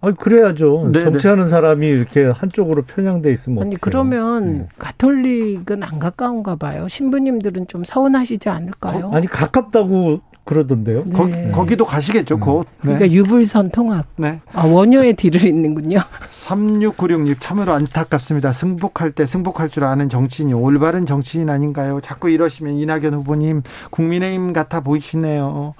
아니 0.00 0.16
그래야죠. 0.16 0.90
네네. 0.92 1.04
정치하는 1.04 1.46
사람이 1.48 1.88
이렇게 1.88 2.26
한쪽으로 2.26 2.82
편향돼 2.82 3.32
있으면 3.32 3.64
아니 3.64 3.74
어떡해요. 3.74 3.80
그러면 3.80 4.58
네. 4.58 4.68
가톨릭은 4.78 5.82
안 5.82 5.98
가까운가 5.98 6.56
봐요. 6.56 6.86
신부님들은 6.88 7.66
좀 7.66 7.84
서운하시지 7.84 8.48
않을까요? 8.48 9.10
거, 9.10 9.16
아니 9.16 9.26
가깝다고 9.26 10.20
그러던데요. 10.48 11.04
네. 11.04 11.50
거, 11.52 11.66
기도 11.66 11.84
가시겠죠, 11.84 12.36
음. 12.36 12.40
곧. 12.40 12.66
네. 12.82 12.94
그러니까 12.94 13.10
유불선 13.10 13.70
통합. 13.70 14.06
네. 14.16 14.40
아, 14.54 14.64
원효의 14.64 15.14
뒤를 15.16 15.44
잇는군요. 15.44 15.98
3696님 16.40 17.36
참으로 17.38 17.74
안타깝습니다. 17.74 18.54
승복할 18.54 19.12
때 19.12 19.26
승복할 19.26 19.68
줄 19.68 19.84
아는 19.84 20.08
정치인이 20.08 20.54
올바른 20.54 21.04
정치인 21.04 21.50
아닌가요? 21.50 22.00
자꾸 22.00 22.30
이러시면 22.30 22.78
이낙연 22.78 23.12
후보님 23.12 23.62
국민의힘 23.90 24.54
같아 24.54 24.80
보이시네요. 24.80 25.74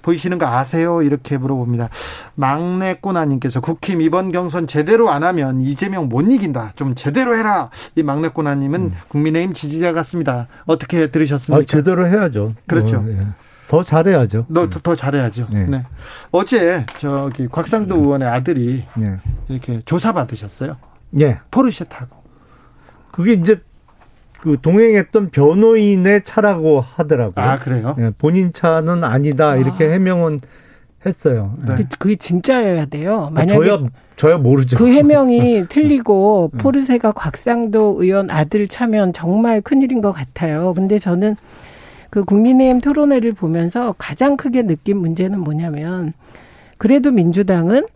보이시는 0.00 0.38
거 0.38 0.46
아세요? 0.46 1.02
이렇게 1.02 1.36
물어봅니다. 1.36 1.90
막내 2.34 2.96
꼬나님께서 2.98 3.60
국힘 3.60 4.00
이번 4.00 4.32
경선 4.32 4.66
제대로 4.66 5.10
안 5.10 5.22
하면 5.22 5.60
이재명 5.60 6.08
못 6.08 6.22
이긴다. 6.22 6.72
좀 6.76 6.94
제대로 6.94 7.36
해라. 7.36 7.68
이 7.94 8.02
막내 8.02 8.28
꼬나님은 8.28 8.80
음. 8.80 8.92
국민의힘 9.08 9.52
지지자 9.52 9.92
같습니다. 9.92 10.46
어떻게 10.64 11.10
들으셨습니까? 11.10 11.62
아, 11.62 11.66
제대로 11.66 12.06
해야죠. 12.06 12.54
그렇죠. 12.66 12.98
어, 12.98 13.06
예. 13.08 13.43
더 13.68 13.82
잘해야죠. 13.82 14.46
너, 14.48 14.68
더, 14.68 14.78
더 14.80 14.94
잘해야죠. 14.94 15.48
네. 15.50 15.66
네. 15.66 15.82
어제 16.30 16.84
저기 16.98 17.48
곽상도 17.48 17.96
네. 17.96 18.00
의원의 18.00 18.28
아들이 18.28 18.84
네. 18.96 19.16
이렇게 19.48 19.80
조사 19.84 20.12
받으셨어요. 20.12 20.76
네. 21.10 21.38
포르쉐 21.50 21.84
타고. 21.84 22.22
그게 23.10 23.32
이제 23.32 23.56
그 24.40 24.58
동행했던 24.60 25.30
변호인의 25.30 26.24
차라고 26.24 26.80
하더라고요. 26.80 27.44
아 27.44 27.56
그래요? 27.56 27.94
네, 27.96 28.10
본인 28.18 28.52
차는 28.52 29.02
아니다 29.02 29.56
이렇게 29.56 29.86
아. 29.86 29.90
해명은 29.90 30.40
했어요. 31.06 31.54
네. 31.66 31.76
그, 31.76 31.84
그게 31.98 32.16
진짜여야 32.16 32.86
돼요. 32.86 33.26
아, 33.28 33.30
만약에 33.30 33.54
아, 33.54 33.56
저야 33.56 33.78
저야 34.16 34.38
모르죠. 34.38 34.78
그 34.78 34.88
해명이 34.88 35.66
틀리고 35.70 36.50
음. 36.52 36.58
포르쉐가 36.58 37.12
곽상도 37.12 37.96
의원 38.00 38.30
아들 38.30 38.68
차면 38.68 39.12
정말 39.12 39.60
큰일인 39.60 40.02
것 40.02 40.12
같아요. 40.12 40.72
근데 40.74 40.98
저는 40.98 41.36
그 42.14 42.22
국민의힘 42.22 42.80
토론회를 42.80 43.32
보면서 43.32 43.92
가장 43.98 44.36
크게 44.36 44.62
느낀 44.62 44.98
문제는 44.98 45.40
뭐냐면 45.40 46.12
그래도 46.78 47.10
민주당은 47.10 47.88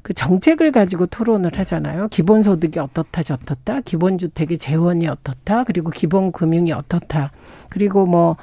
그 0.00 0.14
정책을 0.14 0.72
가지고 0.72 1.04
토론을 1.04 1.58
하잖아요. 1.58 2.08
기본소득이 2.08 2.78
어떻다 2.78 3.22
저떻다, 3.22 3.82
기본주택의 3.82 4.56
재원이 4.56 5.08
어떻다, 5.08 5.64
그리고 5.64 5.90
기본금융이 5.90 6.72
어떻다, 6.72 7.32
그리고 7.68 8.06
뭐 8.06 8.38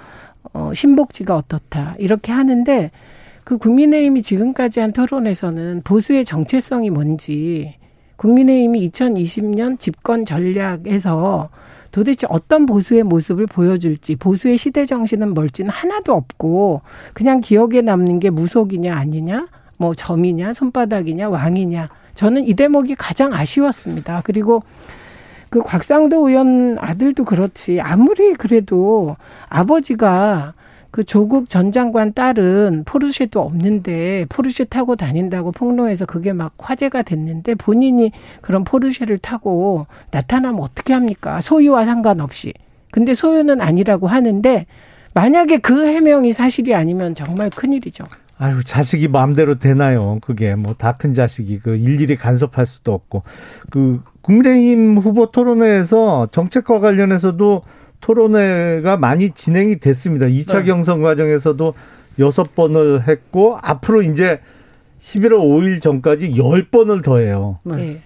어, 0.53 0.71
신복지가 0.75 1.35
어떻다. 1.35 1.95
이렇게 1.97 2.31
하는데 2.31 2.91
그 3.43 3.57
국민의힘이 3.57 4.21
지금까지 4.21 4.81
한 4.81 4.93
토론에서는 4.93 5.81
보수의 5.83 6.25
정체성이 6.25 6.91
뭔지 6.91 7.73
국민의힘이 8.17 8.87
2020년 8.87 9.79
집권 9.79 10.25
전략에서 10.25 11.49
도대체 11.93 12.25
어떤 12.29 12.65
보수의 12.65 13.03
모습을 13.03 13.45
보여줄지 13.45 14.15
보수의 14.15 14.57
시대 14.57 14.85
정신은 14.85 15.35
뭘지는 15.35 15.69
하나도 15.69 16.13
없고 16.13 16.81
그냥 17.13 17.39
기억에 17.39 17.81
남는 17.81 18.19
게 18.19 18.31
무속이냐 18.31 18.95
아니냐 18.95 19.47
뭐 19.77 19.93
점이냐 19.93 20.53
손바닥이냐 20.53 21.29
왕이냐 21.29 21.89
저는 22.15 22.47
이 22.47 22.55
대목이 22.55 22.95
가장 22.95 23.33
아쉬웠습니다. 23.33 24.21
그리고 24.25 24.63
그 25.51 25.61
곽상도 25.61 26.27
의원 26.27 26.79
아들도 26.79 27.25
그렇지 27.25 27.79
아무리 27.79 28.33
그래도 28.33 29.15
아버지가 29.49 30.53
그 30.93 31.03
조국 31.03 31.49
전 31.49 31.71
장관 31.71 32.13
딸은 32.13 32.83
포르쉐도 32.85 33.41
없는데 33.41 34.27
포르쉐 34.29 34.65
타고 34.65 34.95
다닌다고 34.95 35.51
폭로해서 35.51 36.05
그게 36.05 36.33
막 36.33 36.53
화제가 36.59 37.01
됐는데 37.01 37.55
본인이 37.55 38.11
그런 38.41 38.63
포르쉐를 38.63 39.17
타고 39.17 39.87
나타나면 40.11 40.61
어떻게 40.61 40.93
합니까? 40.93 41.41
소유와 41.41 41.85
상관없이. 41.85 42.53
근데 42.91 43.15
소유는 43.15 43.59
아니라고 43.59 44.05
하는데 44.07 44.67
만약에 45.15 45.57
그 45.57 45.87
해명이 45.87 46.31
사실이 46.31 46.75
아니면 46.75 47.15
정말 47.15 47.49
큰일이죠. 47.49 48.03
아유, 48.37 48.63
자식이 48.63 49.07
마음대로 49.07 49.55
되나요? 49.57 50.19
그게 50.21 50.53
뭐 50.53 50.75
다 50.75 50.93
큰 50.93 51.15
자식이 51.15 51.57
그 51.57 51.75
일일이 51.75 52.15
간섭할 52.15 52.67
수도 52.67 52.93
없고 52.93 53.23
그 53.71 53.99
국민의힘 54.21 54.99
후보 54.99 55.31
토론회에서 55.31 56.27
정책과 56.31 56.79
관련해서도 56.79 57.63
토론회가 58.03 58.97
많이 58.97 59.31
진행이 59.31 59.79
됐습니다. 59.79 60.25
2차 60.25 60.59
네. 60.59 60.65
경선 60.65 61.01
과정에서도 61.01 61.73
여섯 62.19 62.53
번을 62.53 63.07
했고 63.07 63.57
앞으로 63.61 64.01
이제 64.01 64.41
11월 64.99 65.39
5일 65.39 65.81
전까지 65.81 66.33
10번을 66.33 67.01
더 67.01 67.19
해요. 67.19 67.59
네. 67.63 68.01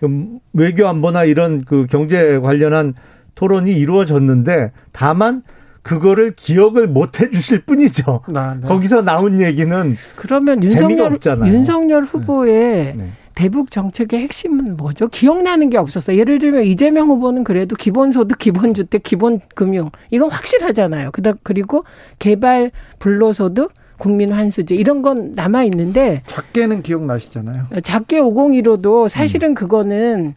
외교 0.53 0.87
안보나 0.87 1.23
이런 1.23 1.63
그 1.63 1.87
경제 1.89 2.37
관련한 2.37 2.93
토론이 3.33 3.71
이루어졌는데 3.71 4.71
다만 4.91 5.41
그거를 5.81 6.33
기억을 6.35 6.87
못 6.87 7.19
해주실 7.19 7.61
뿐이죠. 7.61 8.21
아, 8.35 8.55
네. 8.59 8.67
거기서 8.67 9.01
나온 9.01 9.41
얘기는 9.41 9.95
그러면 10.15 10.63
윤석열 10.63 11.13
없잖아요. 11.13 11.51
윤석열 11.51 12.03
네. 12.03 12.07
후보의 12.07 12.93
네. 12.95 13.11
대북 13.37 13.69
정책의 13.69 14.21
핵심은 14.21 14.77
뭐죠? 14.77 15.07
기억나는 15.09 15.69
게 15.69 15.77
없었어요. 15.77 16.17
예를 16.17 16.39
들면 16.39 16.63
이재명 16.63 17.07
후보는 17.09 17.43
그래도 17.43 17.75
기본소득, 17.75 18.39
기본주택, 18.39 19.03
기본금융 19.03 19.91
이건 20.09 20.31
확실하잖아요. 20.31 21.11
그리고 21.43 21.83
개발 22.17 22.71
불로소득 22.97 23.71
국민 23.99 24.31
환수제 24.31 24.73
이런 24.73 25.03
건 25.03 25.33
남아 25.35 25.65
있는데 25.65 26.23
작게는 26.25 26.81
기억나시잖아요. 26.81 27.67
작게 27.83 28.19
501호도 28.21 29.07
사실은 29.07 29.49
음. 29.49 29.53
그거는 29.53 30.33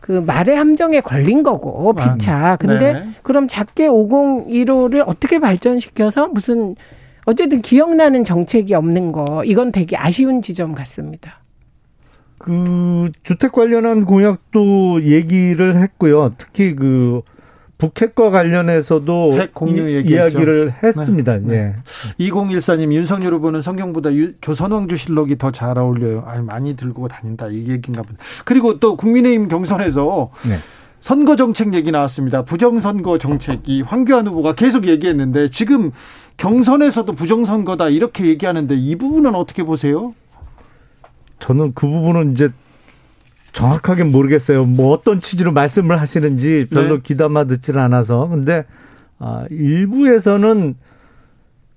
그 0.00 0.12
말의 0.12 0.54
함정에 0.54 1.00
걸린 1.00 1.42
거고 1.42 1.94
아, 1.96 2.16
피차. 2.16 2.56
근데 2.60 2.92
네 2.92 3.08
그럼 3.22 3.48
작게 3.48 3.88
501호를 3.88 5.04
어떻게 5.06 5.38
발전시켜서 5.38 6.28
무슨 6.28 6.76
어쨌든 7.24 7.62
기억나는 7.62 8.24
정책이 8.24 8.74
없는 8.74 9.12
거 9.12 9.42
이건 9.46 9.72
되게 9.72 9.96
아쉬운 9.96 10.42
지점 10.42 10.74
같습니다. 10.74 11.41
그 12.42 13.10
주택 13.22 13.52
관련한 13.52 14.04
공약도 14.04 15.04
얘기를 15.04 15.80
했고요. 15.80 16.34
특히 16.38 16.74
그 16.74 17.22
북핵과 17.78 18.30
관련해서도 18.30 19.40
핵 19.40 19.54
공유 19.54 19.88
이, 19.88 20.04
이야기를 20.08 20.74
했습니다. 20.82 21.38
네. 21.38 21.46
네. 21.46 21.74
예. 22.18 22.28
2014님 22.28 22.92
윤석열 22.92 23.34
후보는 23.34 23.62
성경보다 23.62 24.14
유, 24.14 24.34
조선왕조 24.40 24.96
실록이 24.96 25.38
더 25.38 25.50
잘 25.52 25.78
어울려요. 25.78 26.24
아니 26.26 26.44
많이 26.44 26.74
들고 26.76 27.08
다닌다 27.08 27.48
이 27.48 27.68
얘기인가 27.68 28.02
보다. 28.02 28.18
그리고 28.44 28.78
또 28.80 28.96
국민의힘 28.96 29.48
경선에서 29.48 30.30
네. 30.48 30.56
선거 31.00 31.34
정책 31.36 31.74
얘기 31.74 31.90
나왔습니다. 31.90 32.42
부정선거 32.42 33.18
정책이 33.18 33.82
황교안 33.82 34.26
후보가 34.28 34.54
계속 34.54 34.86
얘기했는데 34.86 35.48
지금 35.50 35.90
경선에서도 36.36 37.12
부정선거다 37.12 37.88
이렇게 37.88 38.26
얘기하는데 38.26 38.74
이 38.76 38.96
부분은 38.96 39.34
어떻게 39.34 39.64
보세요? 39.64 40.14
저는 41.42 41.72
그 41.74 41.88
부분은 41.88 42.32
이제 42.32 42.50
정확하게 43.52 44.04
모르겠어요. 44.04 44.64
뭐 44.64 44.92
어떤 44.92 45.20
취지로 45.20 45.52
말씀을 45.52 46.00
하시는지 46.00 46.68
별로 46.70 46.96
네. 46.96 47.02
귀담아 47.02 47.44
듣질 47.44 47.78
않아서. 47.78 48.28
근데 48.28 48.64
아 49.18 49.44
일부에서는 49.50 50.74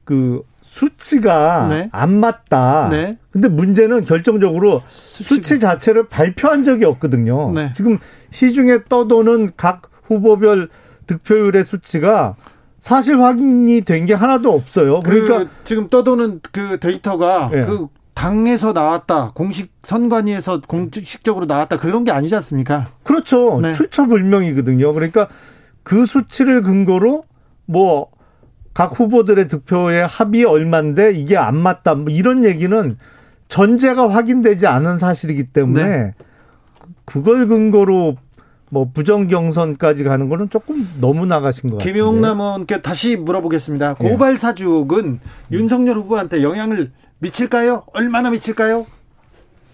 그 0.03 0.43
수치가 0.61 1.67
네. 1.67 1.89
안 1.91 2.19
맞다. 2.19 2.89
네. 2.91 3.17
근데 3.31 3.47
문제는 3.49 4.01
결정적으로 4.01 4.81
수치가. 4.97 5.35
수치 5.35 5.59
자체를 5.59 6.07
발표한 6.07 6.63
적이 6.63 6.85
없거든요. 6.85 7.51
네. 7.53 7.71
지금 7.73 7.97
시중에 8.29 8.83
떠도는 8.87 9.51
각 9.57 9.89
후보별 10.03 10.69
득표율의 11.07 11.63
수치가 11.63 12.35
사실 12.79 13.19
확인이 13.19 13.81
된 13.81 14.05
게 14.05 14.13
하나도 14.13 14.53
없어요. 14.53 14.99
그러니까 14.99 15.39
그 15.39 15.49
지금 15.63 15.87
떠도는 15.89 16.41
그 16.51 16.79
데이터가 16.79 17.49
네. 17.51 17.65
그 17.65 17.87
당에서 18.15 18.73
나왔다, 18.73 19.31
공식 19.35 19.71
선관위에서 19.83 20.61
공식적으로 20.61 21.45
나왔다 21.45 21.77
그런 21.77 22.03
게 22.03 22.11
아니지 22.11 22.35
않습니까? 22.35 22.89
그렇죠. 23.03 23.59
네. 23.61 23.71
출처 23.73 24.05
불명이거든요. 24.05 24.93
그러니까 24.93 25.27
그 25.83 26.05
수치를 26.05 26.61
근거로 26.63 27.25
뭐 27.67 28.15
각 28.75 28.99
후보들의 28.99 29.47
득표의 29.47 30.05
합이 30.05 30.43
얼마인데 30.43 31.11
이게 31.13 31.37
안 31.37 31.55
맞다 31.57 31.95
뭐 31.95 32.09
이런 32.09 32.43
얘기는 32.43 32.97
전제가 33.47 34.09
확인되지 34.09 34.67
않은 34.67 34.97
사실이기 34.97 35.45
때문에 35.45 35.87
네. 35.87 36.13
그걸 37.05 37.47
근거로 37.47 38.17
뭐 38.69 38.89
부정 38.93 39.27
경선까지 39.27 40.03
가는 40.03 40.27
거는 40.27 40.49
조금 40.49 40.85
너무 40.99 41.25
나가신 41.25 41.69
것 41.69 41.77
같아요. 41.77 41.93
김용남 41.93 42.41
의원께 42.41 42.81
다시 42.81 43.15
물어보겠습니다. 43.15 43.93
고발 43.93 44.35
사주옥은 44.35 45.19
네. 45.21 45.57
윤석열 45.57 45.95
후보한테 45.95 46.43
영향을 46.43 46.91
미칠까요? 47.25 47.83
얼마나 47.93 48.29
미칠까요? 48.29 48.85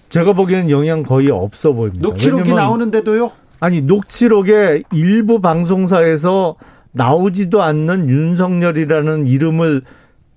제가 0.09 0.33
보기에는 0.33 0.69
영향 0.69 1.03
거의 1.03 1.29
없어 1.29 1.73
보입니다. 1.73 2.01
녹취록이 2.01 2.53
나오는데도요? 2.53 3.31
아니 3.59 3.81
녹취록에 3.81 4.83
일부 4.91 5.39
방송사에서 5.39 6.55
나오지도 6.93 7.61
않는 7.61 8.09
윤석열이라는 8.09 9.27
이름을 9.27 9.83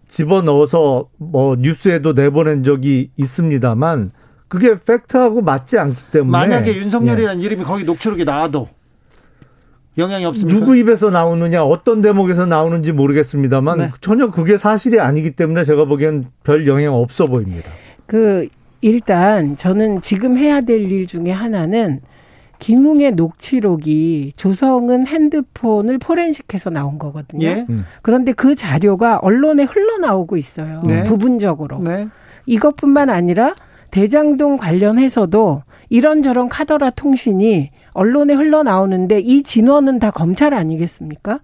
집어넣어서 0.09 1.09
뭐 1.17 1.57
뉴스에도 1.57 2.13
내보낸 2.13 2.63
적이 2.63 3.11
있습니다만 3.17 4.11
그게 4.49 4.77
팩트하고 4.77 5.43
맞지 5.43 5.79
않기 5.79 6.03
때문에 6.13 6.31
만약에 6.31 6.77
윤석열이라는 6.77 7.43
예. 7.43 7.47
이름이 7.47 7.65
거기 7.65 7.85
녹취록에 7.85 8.25
나와도 8.25 8.69
영향이 9.97 10.25
없습니까? 10.25 10.59
누구 10.59 10.77
입에서 10.77 11.11
나오느냐, 11.11 11.65
어떤 11.65 12.01
대목에서 12.01 12.47
나오는지 12.47 12.93
모르겠습니다만 12.93 13.79
네. 13.79 13.91
전혀 14.01 14.31
그게 14.31 14.57
사실이 14.57 14.99
아니기 15.01 15.31
때문에 15.33 15.65
제가 15.65 15.85
보기엔 15.85 16.25
별 16.43 16.67
영향 16.67 16.95
없어 16.95 17.27
보입니다. 17.27 17.71
그 18.07 18.49
일단 18.81 19.57
저는 19.57 20.01
지금 20.01 20.37
해야 20.37 20.61
될 20.61 20.91
일 20.91 21.07
중에 21.07 21.31
하나는 21.31 22.01
김웅의 22.59 23.13
녹취록이 23.13 24.33
조성은 24.37 25.07
핸드폰을 25.07 25.99
포렌식해서 25.99 26.71
나온 26.71 26.99
거거든요. 26.99 27.47
예? 27.47 27.67
음. 27.69 27.85
그런데 28.03 28.33
그 28.33 28.55
자료가 28.55 29.19
언론에 29.23 29.65
흘러나오고 29.65 30.37
있어요. 30.37 30.83
네. 30.87 31.05
부분적으로. 31.05 31.79
네. 31.81 32.09
이것뿐만 32.47 33.11
아니라 33.11 33.55
대장동 33.91 34.57
관련해서도 34.57 35.63
이런저런 35.89 36.49
카더라 36.49 36.91
통신이 36.91 37.71
언론에 37.95 38.35
흘러나오는데 38.35 39.21
이 39.21 39.43
진원은 39.43 39.99
다 40.01 40.11
검찰 40.11 40.53
아니겠습니까? 40.53 41.41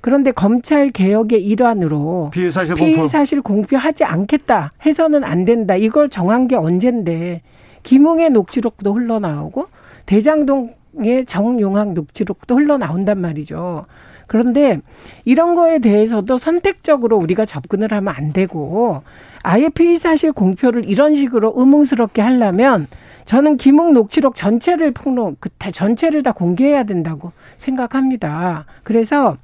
그런데 0.00 0.30
검찰 0.30 0.90
개혁의 0.90 1.44
일환으로 1.44 2.30
피의사실, 2.32 2.76
피의사실 2.76 3.42
공표. 3.42 3.76
하지 3.76 4.04
않겠다 4.04 4.72
해서는 4.86 5.24
안 5.24 5.44
된다. 5.44 5.74
이걸 5.74 6.08
정한 6.08 6.46
게 6.46 6.54
언젠데 6.54 7.42
김웅의 7.82 8.30
녹취록도 8.30 8.94
흘러나오고 8.94 9.66
대장동의 10.06 11.26
정용학 11.26 11.94
녹취록도 11.94 12.54
흘러나온단 12.54 13.18
말이죠. 13.20 13.86
그런데 14.28 14.80
이런 15.24 15.54
거에 15.54 15.78
대해서도 15.78 16.38
선택적으로 16.38 17.16
우리가 17.16 17.44
접근을 17.44 17.92
하면 17.92 18.14
안 18.14 18.32
되고 18.32 19.02
아예 19.42 19.68
피의사실 19.68 20.32
공표를 20.32 20.84
이런 20.84 21.14
식으로 21.14 21.54
의문스럽게 21.56 22.20
하려면 22.22 22.86
저는 23.28 23.58
김웅 23.58 23.92
녹취록 23.92 24.36
전체를 24.36 24.90
폭로, 24.92 25.36
그 25.38 25.50
전체를 25.70 26.22
다 26.22 26.32
공개해야 26.32 26.84
된다고 26.84 27.32
생각합니다. 27.58 28.64
그래서 28.82 29.36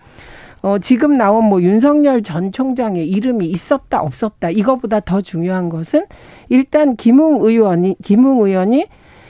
어, 0.62 0.78
지금 0.78 1.18
나온 1.18 1.44
뭐 1.44 1.60
윤석열 1.60 2.22
전 2.22 2.50
총장의 2.50 3.06
이름이 3.06 3.46
있었다 3.46 4.00
없었다 4.00 4.48
이거보다 4.48 5.00
더 5.00 5.20
중요한 5.20 5.68
것은 5.68 6.06
일단 6.48 6.96
김웅 6.96 7.44
의원이 7.44 7.96
김웅 8.02 8.40
의원이 8.40 8.86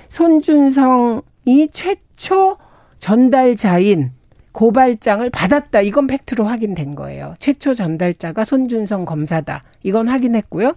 손준성이 0.08 1.68
최초 1.72 2.56
전달자인 3.00 4.12
고발장을 4.52 5.28
받았다. 5.30 5.80
이건 5.80 6.06
팩트로 6.06 6.44
확인된 6.44 6.94
거예요. 6.94 7.34
최초 7.40 7.74
전달자가 7.74 8.44
손준성 8.44 9.04
검사다. 9.04 9.64
이건 9.82 10.06
확인했고요. 10.06 10.74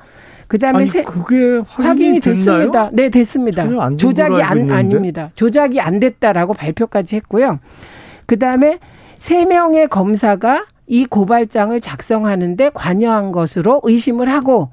그다음에 0.48 0.80
아니, 0.80 0.88
세, 0.88 1.02
그게 1.02 1.62
확인이, 1.68 2.20
됐습니다. 2.20 2.90
네, 2.94 3.10
됐습니다. 3.10 3.64
조작이 3.98 4.42
안 4.42 4.70
아닙니다. 4.72 5.32
조작이 5.36 5.80
안 5.82 6.00
됐다라고 6.00 6.54
발표까지 6.54 7.18
했고요. 7.18 7.60
그다음에 8.26 8.80
세 9.18 9.46
명의 9.46 9.88
검사가 9.88 10.66
이 10.88 11.06
고발장을 11.06 11.80
작성하는데 11.82 12.72
관여한 12.74 13.32
것으로 13.32 13.82
의심을 13.84 14.30
하고 14.32 14.70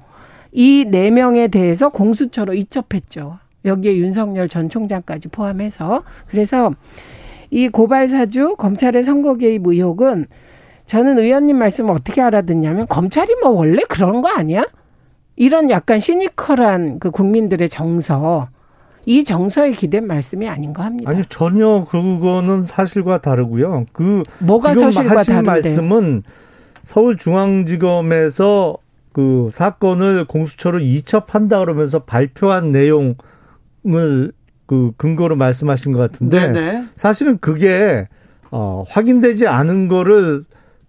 이 0.53 0.85
네 0.87 1.09
명에 1.11 1.49
대해서 1.49 1.89
공수처로 1.89 2.53
이첩했죠. 2.53 3.39
여기에 3.65 3.97
윤석열 3.97 4.47
전 4.47 4.69
총장까지 4.69 5.27
포함해서 5.29 6.03
그래서 6.27 6.71
이 7.49 7.67
고발 7.67 8.07
사주 8.07 8.55
검찰의 8.57 9.03
선거 9.03 9.35
개입 9.35 9.67
의혹은 9.67 10.27
저는 10.85 11.17
의원님 11.19 11.57
말씀을 11.57 11.91
어떻게 11.93 12.21
알아듣냐면 12.21 12.85
검찰이 12.87 13.35
뭐 13.41 13.49
원래 13.49 13.81
그런 13.89 14.21
거 14.21 14.29
아니야? 14.29 14.63
이런 15.35 15.69
약간 15.69 15.99
시니컬한 15.99 16.99
그 16.99 17.11
국민들의 17.11 17.67
정서 17.69 18.47
이 19.05 19.23
정서에 19.23 19.71
기댄 19.73 20.07
말씀이 20.07 20.47
아닌가 20.47 20.83
합니다. 20.85 21.11
아니 21.11 21.23
전혀 21.29 21.85
그거는 21.87 22.63
사실과 22.63 23.21
다르고요. 23.21 23.85
그 23.91 24.23
뭐가 24.39 24.73
지금 24.73 24.91
사실과 24.91 25.19
하신 25.19 25.33
다른데? 25.33 25.51
말씀은 25.51 26.23
서울중앙지검에서 26.83 28.77
그 29.13 29.49
사건을 29.51 30.25
공수처로 30.25 30.79
이첩한다 30.79 31.59
그러면서 31.59 31.99
발표한 31.99 32.71
내용을 32.71 34.31
그 34.65 34.91
근거로 34.97 35.35
말씀하신 35.35 35.91
것 35.91 35.99
같은데 35.99 36.51
네네. 36.51 36.85
사실은 36.95 37.37
그게 37.37 38.07
어 38.51 38.83
확인되지 38.87 39.47
않은 39.47 39.87
거를 39.87 40.43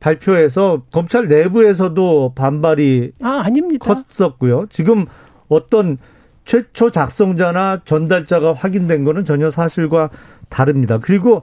발표해서 0.06 0.82
검찰 0.92 1.26
내부에서도 1.26 2.32
반발이 2.36 3.12
아, 3.22 3.42
아닙니다. 3.44 3.84
컸었고요. 3.84 4.66
지금 4.70 5.06
어떤 5.48 5.98
최초 6.44 6.90
작성자나 6.90 7.82
전달자가 7.84 8.52
확인된 8.52 9.02
거는 9.02 9.24
전혀 9.24 9.50
사실과 9.50 10.10
다릅니다. 10.48 10.98
그리고 10.98 11.42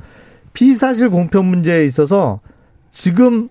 피사실 0.54 1.10
공표 1.10 1.44
문제에 1.44 1.84
있어서 1.84 2.38
지금 2.92 3.50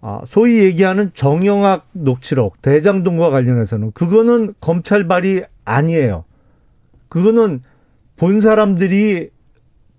아, 0.00 0.22
소위 0.26 0.60
얘기하는 0.60 1.10
정영학 1.12 1.86
녹취록 1.92 2.62
대장동과 2.62 3.30
관련해서는 3.30 3.92
그거는 3.92 4.54
검찰 4.60 5.06
발이 5.06 5.42
아니에요. 5.66 6.24
그거는 7.08 7.62
본 8.16 8.40
사람들이 8.40 9.28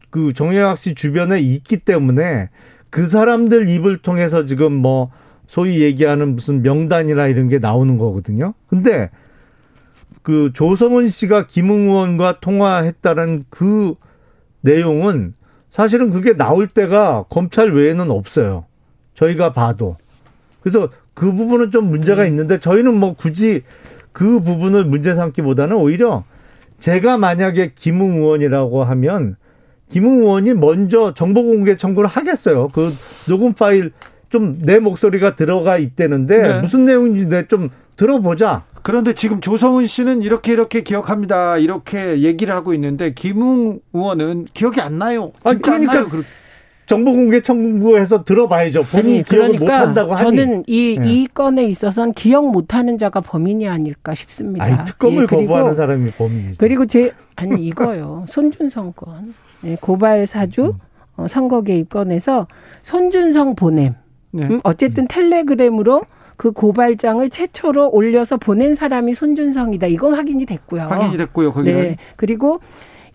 그 0.09 0.33
정영학 0.33 0.77
씨 0.79 0.95
주변에 0.95 1.39
있기 1.39 1.77
때문에 1.77 2.49
그 2.89 3.07
사람들 3.07 3.69
입을 3.69 3.99
통해서 3.99 4.45
지금 4.45 4.73
뭐 4.73 5.11
소위 5.47 5.81
얘기하는 5.81 6.35
무슨 6.35 6.61
명단이나 6.61 7.27
이런 7.27 7.47
게 7.47 7.59
나오는 7.59 7.97
거거든요. 7.97 8.53
근데 8.67 9.09
그 10.21 10.51
조성은 10.53 11.07
씨가 11.07 11.47
김웅 11.47 11.89
의원과 11.89 12.39
통화했다는 12.39 13.45
그 13.49 13.95
내용은 14.61 15.33
사실은 15.69 16.09
그게 16.09 16.35
나올 16.35 16.67
때가 16.67 17.25
검찰 17.29 17.71
외에는 17.71 18.11
없어요. 18.11 18.65
저희가 19.13 19.51
봐도. 19.51 19.97
그래서 20.61 20.89
그 21.13 21.33
부분은 21.33 21.71
좀 21.71 21.89
문제가 21.89 22.25
있는데 22.25 22.59
저희는 22.59 22.93
뭐 22.95 23.13
굳이 23.13 23.63
그 24.11 24.39
부분을 24.41 24.85
문제 24.85 25.15
삼기보다는 25.15 25.75
오히려 25.75 26.23
제가 26.79 27.17
만약에 27.17 27.73
김웅 27.75 28.17
의원이라고 28.17 28.83
하면 28.83 29.35
김웅 29.89 30.21
의원이 30.21 30.53
먼저 30.53 31.13
정보 31.13 31.43
공개 31.43 31.75
청구를 31.75 32.09
하겠어요. 32.09 32.69
그 32.69 32.93
녹음 33.27 33.53
파일 33.53 33.91
좀 34.29 34.59
내 34.61 34.77
목소리가 34.79 35.35
들어가 35.35 35.77
있대는데 35.79 36.37
네. 36.41 36.59
무슨 36.61 36.85
내용인지 36.85 37.27
내 37.27 37.47
좀 37.47 37.69
들어보자. 37.97 38.63
그런데 38.83 39.13
지금 39.13 39.41
조성은 39.41 39.87
씨는 39.87 40.21
이렇게 40.21 40.53
이렇게 40.53 40.83
기억합니다. 40.83 41.57
이렇게 41.57 42.21
얘기를 42.21 42.53
하고 42.53 42.73
있는데 42.75 43.13
김웅 43.13 43.79
의원은 43.91 44.45
기억이 44.53 44.79
안 44.81 44.99
나요. 44.99 45.31
아 45.43 45.53
그러니까 45.53 45.93
나요. 45.93 46.07
정보 46.85 47.11
공개 47.13 47.41
청구해서 47.41 48.23
들어봐야죠. 48.23 48.83
본인이 48.83 49.13
아니, 49.15 49.23
기억을 49.23 49.47
그러니까 49.53 49.65
못 49.65 49.71
한다고 49.87 50.13
하니. 50.15 50.35
저는 50.37 50.63
이, 50.67 50.97
네. 50.99 51.05
이 51.11 51.27
건에 51.27 51.65
있어서는 51.65 52.13
기억 52.13 52.49
못 52.51 52.73
하는 52.73 52.97
자가 52.97 53.21
범인이 53.21 53.67
아닐까 53.67 54.13
싶습니다. 54.15 54.63
아니, 54.65 54.75
특검을 54.85 55.23
예, 55.23 55.25
거부하는 55.27 55.73
사람이 55.75 56.11
범인이죠. 56.11 56.55
그리고 56.59 56.85
제 56.85 57.11
아니 57.35 57.65
이거요. 57.65 58.25
손준성 58.29 58.93
건. 58.95 59.33
네, 59.61 59.75
고발 59.79 60.25
사주 60.27 60.65
음. 60.65 60.73
어, 61.17 61.27
선거 61.27 61.61
개입 61.61 61.89
건에서 61.89 62.47
손준성 62.81 63.55
보냄. 63.55 63.93
네. 64.31 64.43
음, 64.45 64.61
어쨌든 64.63 65.07
텔레그램으로 65.07 66.01
그 66.37 66.51
고발장을 66.51 67.29
최초로 67.29 67.89
올려서 67.91 68.37
보낸 68.37 68.73
사람이 68.75 69.11
손준성이다. 69.13 69.87
이건 69.87 70.13
확인이 70.13 70.45
됐고요. 70.45 70.83
확인이 70.83 71.17
됐고요. 71.17 71.51
거기는. 71.51 71.81
네. 71.81 71.97
그리고 72.15 72.61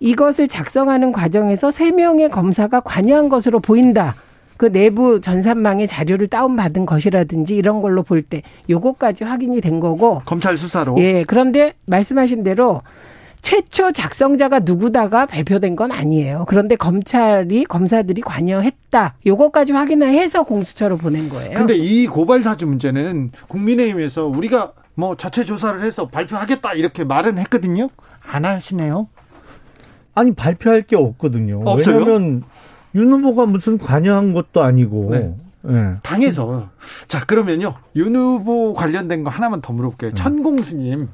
이것을 0.00 0.48
작성하는 0.48 1.12
과정에서 1.12 1.70
세 1.70 1.90
명의 1.90 2.28
검사가 2.28 2.80
관여한 2.80 3.28
것으로 3.30 3.60
보인다. 3.60 4.14
그 4.56 4.70
내부 4.70 5.20
전산망의 5.20 5.88
자료를 5.88 6.26
다운받은 6.28 6.84
것이라든지 6.86 7.56
이런 7.56 7.80
걸로 7.82 8.02
볼 8.02 8.22
때 8.22 8.42
요거까지 8.70 9.24
확인이 9.24 9.60
된 9.60 9.80
거고 9.80 10.22
검찰 10.24 10.56
수사로 10.56 10.94
예 10.98 11.24
그런데 11.26 11.74
말씀하신 11.88 12.44
대로 12.44 12.80
최초 13.44 13.92
작성자가 13.92 14.60
누구다가 14.60 15.26
발표된 15.26 15.76
건 15.76 15.92
아니에요. 15.92 16.46
그런데 16.48 16.76
검찰이 16.76 17.66
검사들이 17.66 18.22
관여했다. 18.22 19.16
요거까지 19.26 19.74
확인해서 19.74 20.44
공수처로 20.44 20.96
보낸 20.96 21.28
거예요. 21.28 21.52
근데 21.52 21.76
이 21.76 22.06
고발 22.06 22.42
사주 22.42 22.66
문제는 22.66 23.32
국민의힘에서 23.48 24.26
우리가 24.26 24.72
뭐 24.94 25.14
자체 25.18 25.44
조사를 25.44 25.82
해서 25.82 26.08
발표하겠다 26.08 26.72
이렇게 26.72 27.04
말은 27.04 27.36
했거든요. 27.38 27.88
안 28.26 28.46
하시네요. 28.46 29.08
아니 30.14 30.32
발표할 30.32 30.80
게 30.80 30.96
없거든요. 30.96 31.60
없어요? 31.66 31.98
왜냐하면 31.98 32.44
윤 32.94 33.12
후보가 33.12 33.44
무슨 33.44 33.76
관여한 33.76 34.32
것도 34.32 34.62
아니고 34.62 35.08
네. 35.10 35.34
네. 35.64 35.96
당에서 36.02 36.68
자 37.08 37.24
그러면요 37.24 37.74
윤 37.96 38.14
후보 38.14 38.74
관련된 38.74 39.24
거 39.24 39.30
하나만 39.30 39.62
더 39.62 39.72
물어볼게요. 39.72 40.10
네. 40.10 40.14
천공수님 40.14 41.08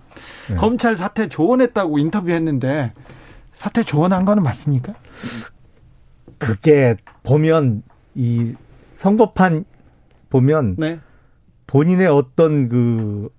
네. 0.49 0.57
검찰 0.57 0.97
사퇴 0.97 1.29
조언했다고 1.29 1.99
인터뷰했는데 1.99 2.93
사퇴 3.53 3.85
조언한 3.85 4.25
거는 4.25 4.43
맞습니까? 4.43 4.95
그게 6.39 6.97
보면 7.23 7.83
이 8.15 8.55
선거판 8.95 9.65
보면 10.31 10.77
네. 10.79 10.99
본인의 11.67 12.09
어떤 12.09 12.69
그 12.69 13.31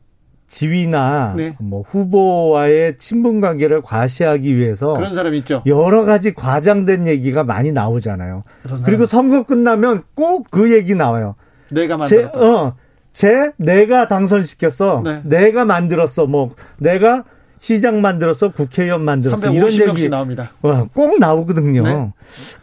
지위나 0.52 1.34
네. 1.38 1.56
뭐 1.60 1.82
후보와의 1.82 2.98
친분 2.98 3.40
관계를 3.40 3.82
과시하기 3.82 4.54
위해서 4.58 4.94
그런 4.96 5.14
사람 5.14 5.34
있죠. 5.36 5.64
여러 5.66 6.04
가지 6.04 6.34
과장된 6.34 7.08
얘기가 7.08 7.46
많이 7.46 7.72
나오잖아요. 7.72 8.44
그리고 8.84 9.06
선거 9.06 9.44
끝나면 9.44 10.04
꼭 10.14 10.42
그 10.52 10.74
얘기 10.74 10.94
나와요. 10.94 11.36
내가 11.72 11.96
만들었다. 11.96 12.32
제, 12.34 12.46
어, 12.46 12.76
제 13.14 13.52
내가 13.56 14.10
당선시켰어. 14.10 15.02
네. 15.06 15.22
내가 15.24 15.64
만들었어. 15.64 16.26
뭐 16.28 16.50
내가 16.78 17.24
시장 17.58 18.02
만들었어, 18.02 18.52
국회의원 18.52 19.06
만들었어 19.06 19.52
이런 19.52 19.72
얘기 19.72 20.10
나옵니다. 20.10 20.52
어, 20.64 20.88
꼭 20.94 21.18
나오거든요. 21.20 21.84
네. 21.84 22.12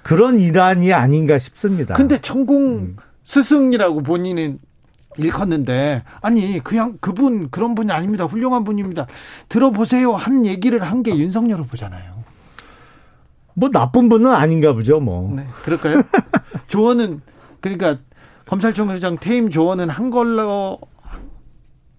그런 0.02 0.38
일환이 0.38 0.92
아닌가 0.92 1.38
싶습니다. 1.38 1.94
근데 1.94 2.20
천공 2.20 2.78
음. 2.78 2.96
스승이라고 3.24 4.02
본인은 4.02 4.58
일컫는데 5.18 6.02
아니 6.22 6.60
그냥 6.62 6.96
그분 7.00 7.50
그런 7.50 7.74
분이 7.74 7.92
아닙니다. 7.92 8.24
훌륭한 8.24 8.64
분입니다. 8.64 9.06
들어보세요 9.48 10.14
한 10.14 10.46
얘기를 10.46 10.82
한 10.82 11.02
게 11.02 11.16
윤석열 11.16 11.60
후보잖아요. 11.60 12.18
뭐 13.54 13.70
나쁜 13.70 14.08
분은 14.08 14.30
아닌가 14.32 14.72
보죠, 14.72 14.98
뭐. 15.00 15.32
네, 15.34 15.44
그럴까요? 15.62 16.02
조언은 16.68 17.20
그러니까 17.60 17.98
검찰총장 18.46 19.18
퇴임 19.18 19.50
조언은 19.50 19.88
한 19.90 20.10
걸로 20.10 20.78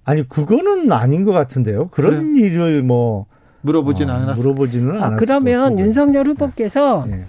아니 0.05 0.27
그거는 0.27 0.91
아닌 0.91 1.23
것 1.25 1.31
같은데요. 1.33 1.89
그런 1.89 2.33
그래. 2.33 2.45
일을 2.47 2.81
뭐 2.83 3.25
물어보지는 3.61 4.13
어, 4.13 4.17
않았어요. 4.17 4.35
물어보지는 4.41 4.91
아, 5.01 5.07
않았어요. 5.07 5.17
그러면 5.17 5.79
윤석열 5.79 6.27
후보께서 6.27 7.05
네. 7.07 7.23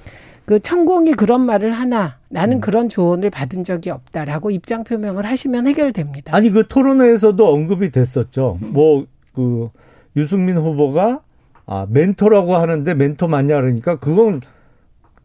그 0.46 0.60
천공이 0.60 1.12
그런 1.14 1.40
말을 1.42 1.72
하나 1.72 2.16
나는 2.30 2.58
음. 2.58 2.60
그런 2.60 2.88
조언을 2.88 3.30
받은 3.30 3.64
적이 3.64 3.90
없다라고 3.90 4.50
입장 4.50 4.84
표명을 4.84 5.26
하시면 5.26 5.66
해결됩니다. 5.66 6.34
아니 6.34 6.50
그 6.50 6.66
토론회에서도 6.66 7.46
언급이 7.46 7.90
됐었죠. 7.90 8.58
뭐 8.60 9.04
그 9.34 9.68
유승민 10.16 10.56
후보가 10.56 11.20
아 11.66 11.86
멘토라고 11.88 12.56
하는데 12.56 12.94
멘토 12.94 13.28
맞냐 13.28 13.60
그러니까 13.60 13.96
그건 13.96 14.40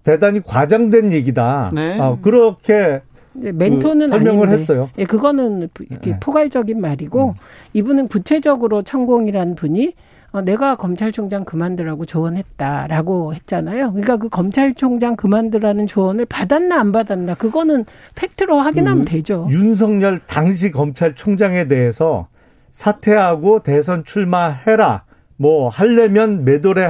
대단히 0.03 0.41
과장된 0.41 1.11
얘기다. 1.11 1.71
네. 1.73 1.99
아 1.99 2.17
그렇게 2.21 3.01
네, 3.33 3.51
멘토는 3.51 4.05
그 4.05 4.11
설명을 4.11 4.47
아닌데, 4.47 4.61
했어요. 4.61 4.89
예, 4.97 5.05
그거는 5.05 5.69
이렇게 5.89 6.11
네. 6.11 6.19
포괄적인 6.19 6.79
말이고 6.79 7.29
음. 7.29 7.33
이분은 7.73 8.07
구체적으로 8.07 8.81
천공이라는 8.81 9.55
분이 9.55 9.93
어, 10.35 10.41
내가 10.41 10.75
검찰총장 10.75 11.45
그만두라고 11.45 12.03
조언했다라고 12.03 13.33
했잖아요. 13.35 13.91
그러니까 13.91 14.17
그 14.17 14.27
검찰총장 14.27 15.15
그만두라는 15.15 15.87
조언을 15.87 16.25
받았나 16.25 16.77
안 16.77 16.91
받았나 16.91 17.35
그거는 17.35 17.85
팩트로 18.15 18.57
확인하면 18.57 19.05
그 19.05 19.11
되죠. 19.11 19.47
윤석열 19.49 20.17
당시 20.17 20.71
검찰총장에 20.71 21.67
대해서 21.67 22.27
사퇴하고 22.71 23.63
대선 23.63 24.03
출마해라. 24.03 25.03
뭐 25.37 25.69
하려면 25.69 26.43
매도래 26.43 26.83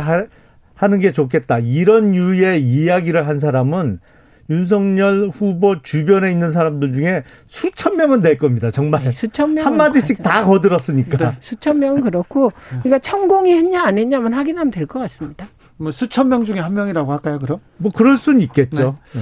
하는 0.74 1.00
게 1.00 1.12
좋겠다. 1.12 1.60
이런 1.60 2.16
유의 2.16 2.64
이야기를 2.64 3.28
한 3.28 3.38
사람은 3.38 4.00
윤석열 4.50 5.30
후보 5.34 5.82
주변에 5.82 6.32
있는 6.32 6.52
사람들 6.52 6.94
중에 6.94 7.24
수천 7.48 7.98
명은 7.98 8.22
될 8.22 8.38
겁니다. 8.38 8.70
정말 8.72 9.04
네, 9.04 9.12
수천 9.12 9.54
명 9.56 9.66
한마디씩 9.66 10.22
다 10.22 10.44
거들었으니까. 10.46 11.18
네, 11.18 11.38
수천 11.40 11.80
명은 11.80 12.02
그렇고 12.04 12.52
그러니까 12.84 13.00
천공이 13.00 13.52
했냐 13.54 13.84
안 13.84 13.98
했냐만 13.98 14.34
확인하면 14.34 14.72
될 14.72 14.86
것 14.86 15.00
같습니다. 15.00 15.48
뭐 15.78 15.92
수천 15.92 16.30
명 16.30 16.46
중에 16.46 16.60
한 16.60 16.74
명이라고 16.74 17.12
할까요, 17.12 17.40
그럼? 17.40 17.60
뭐 17.78 17.92
그럴 17.94 18.18
수는 18.18 18.40
있겠죠. 18.42 18.98
네. 19.14 19.22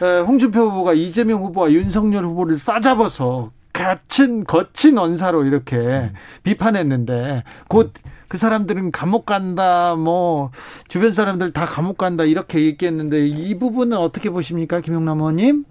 네. 0.00 0.18
홍준표 0.20 0.60
후보가 0.70 0.92
이재명 0.94 1.42
후보와 1.44 1.70
윤석열 1.70 2.24
후보를 2.24 2.56
싸잡아서 2.58 3.52
거친 3.74 4.44
거친 4.44 4.96
언사로 4.96 5.44
이렇게 5.44 5.76
음. 5.76 6.12
비판했는데 6.44 7.42
곧그 7.68 8.38
사람들은 8.38 8.92
감옥 8.92 9.26
간다, 9.26 9.96
뭐 9.96 10.50
주변 10.88 11.12
사람들 11.12 11.52
다 11.52 11.66
감옥 11.66 11.98
간다 11.98 12.24
이렇게 12.24 12.64
얘기했는데 12.64 13.26
이 13.26 13.58
부분은 13.58 13.98
어떻게 13.98 14.30
보십니까, 14.30 14.80
김용남 14.80 15.18
의원님? 15.18 15.64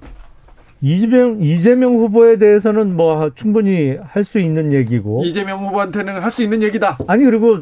이재명 0.82 1.38
이재명 1.42 1.96
후보에 1.96 2.38
대해서는 2.38 2.96
뭐 2.98 3.32
충분히 3.36 3.96
할 4.04 4.26
수 4.26 4.38
있는 4.40 4.74
얘기고 4.74 5.24
이재명 5.24 5.66
후보한테는 5.66 6.22
할 6.22 6.30
수 6.30 6.44
있는 6.44 6.62
얘기다. 6.62 6.98
아니 7.08 7.24
그리고 7.24 7.60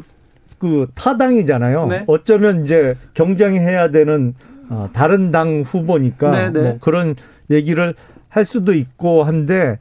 그 0.58 0.88
타당이잖아요. 0.96 1.86
네. 1.86 2.04
어쩌면 2.08 2.64
이제 2.64 2.94
경쟁해야 3.14 3.90
되는 3.92 4.34
어, 4.70 4.88
다른 4.92 5.30
당 5.30 5.62
후보니까 5.64 6.30
네, 6.32 6.50
네. 6.50 6.60
뭐 6.62 6.78
그런 6.80 7.14
얘기를 7.50 7.94
할 8.28 8.44
수도 8.44 8.74
있고 8.74 9.22
한데 9.22 9.78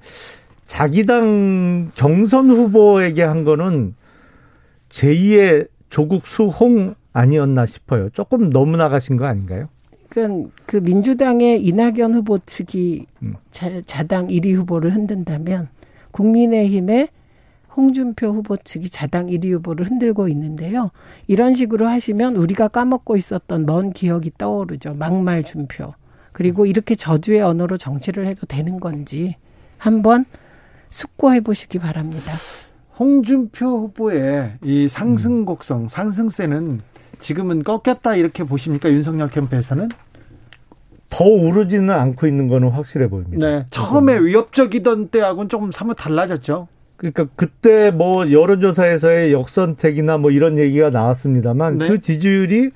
자기 0.72 1.06
당 1.06 1.92
경선 1.96 2.50
후보에게 2.50 3.24
한 3.24 3.44
거는 3.44 3.94
제2의 4.88 5.68
조국 5.90 6.26
수홍 6.26 6.96
아니었나 7.12 7.66
싶어요. 7.66 8.10
조금 8.12 8.50
너무 8.50 8.78
나가신 8.78 9.18
거 9.18 9.26
아닌가요? 9.26 9.68
그러니까 10.08 10.50
그 10.66 10.78
민주당의 10.78 11.62
이낙연 11.62 12.14
후보 12.14 12.40
측이 12.40 13.06
음. 13.22 13.34
자, 13.52 13.70
당 14.08 14.30
1위 14.30 14.56
후보를 14.56 14.96
흔든다면 14.96 15.68
국민의힘의 16.12 17.10
홍준표 17.76 18.28
후보 18.28 18.56
측이 18.56 18.92
자당 18.92 19.28
1위 19.28 19.52
후보를 19.52 19.86
흔들고 19.86 20.30
있는데요. 20.30 20.92
이런 21.28 21.54
식으로 21.54 21.90
하시면 21.90 22.38
우리가 22.38 22.70
까먹고 22.70 23.18
있었던 23.18 23.66
먼 23.66 23.92
기억이 23.92 24.32
떠오르죠. 24.38 24.94
막말 24.94 25.44
준표. 25.44 25.94
그리고 26.32 26.66
이렇게 26.66 26.96
저주의 26.96 27.42
언어로 27.42 27.78
정치를 27.78 28.26
해도 28.26 28.46
되는 28.46 28.80
건지 28.80 29.36
한번 29.78 30.26
숙고해 30.92 31.40
보시기 31.42 31.80
바랍니다. 31.80 32.32
홍준표 33.00 33.66
후보의 33.66 34.54
이 34.64 34.88
상승 34.88 35.46
곡성, 35.46 35.88
상승세는 35.88 36.82
지금은 37.20 37.64
꺾였다 37.64 38.16
이렇게 38.16 38.44
보십니까 38.44 38.92
윤석열 38.92 39.30
캠프에서는? 39.30 39.90
더 41.10 41.26
오르지는 41.26 41.90
않고 41.90 42.28
있는 42.28 42.48
거는 42.48 42.70
확실해 42.70 43.10
보입니다. 43.10 43.46
네. 43.46 43.66
처음에 43.72 44.20
위협적이던 44.20 45.10
때하고는 45.10 45.50
조금 45.50 45.72
사뭇 45.72 45.96
달라졌죠. 45.96 46.68
그러니까 46.96 47.26
그때 47.36 47.92
뭐 47.92 48.32
여론조사에서의 48.32 49.34
역선택이나 49.34 50.18
뭐 50.18 50.32
이런 50.32 50.58
얘기가 50.58 50.90
나왔습니다만 50.90 51.80
네. 51.80 51.88
그 51.88 52.00
지지율이 52.00 52.72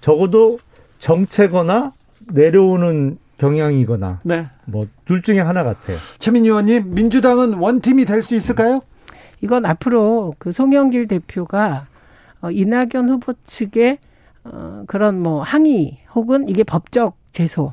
적어도 0.00 0.58
정체거나 0.98 1.92
내려오는 2.32 3.18
경향이거나 3.38 4.20
네. 4.24 4.46
뭐둘 4.66 5.22
중에 5.22 5.40
하나 5.40 5.64
같아요. 5.64 5.96
최민희 6.18 6.48
의원님, 6.48 6.94
민주당은 6.94 7.54
원팀이 7.54 8.04
될 8.04 8.22
수 8.22 8.34
있을까요? 8.34 8.80
이건 9.40 9.64
앞으로 9.64 10.34
그 10.38 10.50
송영길 10.52 11.06
대표가 11.08 11.86
어, 12.40 12.50
이낙연 12.50 13.08
후보 13.08 13.32
측의 13.44 13.98
어, 14.44 14.82
그런 14.86 15.20
뭐 15.22 15.42
항의 15.42 15.98
혹은 16.14 16.48
이게 16.48 16.64
법적 16.64 17.16
제소 17.32 17.72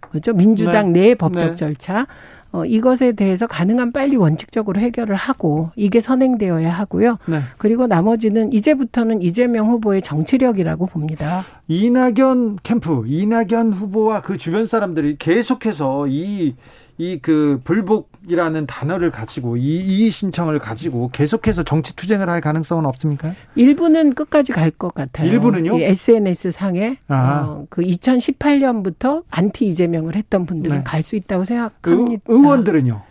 그렇죠 0.00 0.32
민주당 0.34 0.92
네. 0.92 1.00
내 1.08 1.14
법적 1.14 1.50
네. 1.50 1.54
절차 1.54 2.06
어, 2.50 2.64
이것에 2.64 3.12
대해서 3.12 3.46
가능한 3.46 3.92
빨리 3.92 4.16
원칙적으로 4.16 4.80
해결을 4.80 5.14
하고 5.14 5.70
이게 5.76 6.00
선행되어야 6.00 6.70
하고요. 6.70 7.18
네. 7.26 7.40
그리고 7.58 7.86
나머지는 7.86 8.52
이제부터는 8.52 9.22
이재명 9.22 9.68
후보의 9.70 10.00
정치력이라고 10.02 10.86
봅니다. 10.86 11.44
이낙연 11.68 12.58
캠프, 12.62 13.04
이낙연 13.06 13.72
후보와 13.72 14.22
그 14.22 14.38
주변 14.38 14.66
사람들이 14.66 15.16
계속해서 15.18 16.06
이 16.08 16.54
이 16.98 17.18
그 17.22 17.60
불복이라는 17.62 18.66
단어를 18.66 19.10
가지고 19.12 19.56
이 19.56 19.76
이의 19.76 20.10
신청을 20.10 20.58
가지고 20.58 21.10
계속해서 21.12 21.62
정치 21.62 21.94
투쟁을 21.94 22.28
할 22.28 22.40
가능성은 22.40 22.84
없습니까? 22.86 23.32
일부는 23.54 24.14
끝까지 24.14 24.52
갈 24.52 24.70
것 24.72 24.94
같아요. 24.94 25.30
일부는요? 25.30 25.78
SNS상에 25.78 26.98
어, 27.08 27.64
그 27.70 27.82
2018년부터 27.82 29.22
안티 29.30 29.66
이재명을 29.66 30.14
했던 30.16 30.46
분들은 30.46 30.78
네. 30.78 30.82
갈수 30.84 31.16
있다고 31.16 31.44
생각합니다. 31.44 32.12
의, 32.12 32.20
의원들은요? 32.26 33.02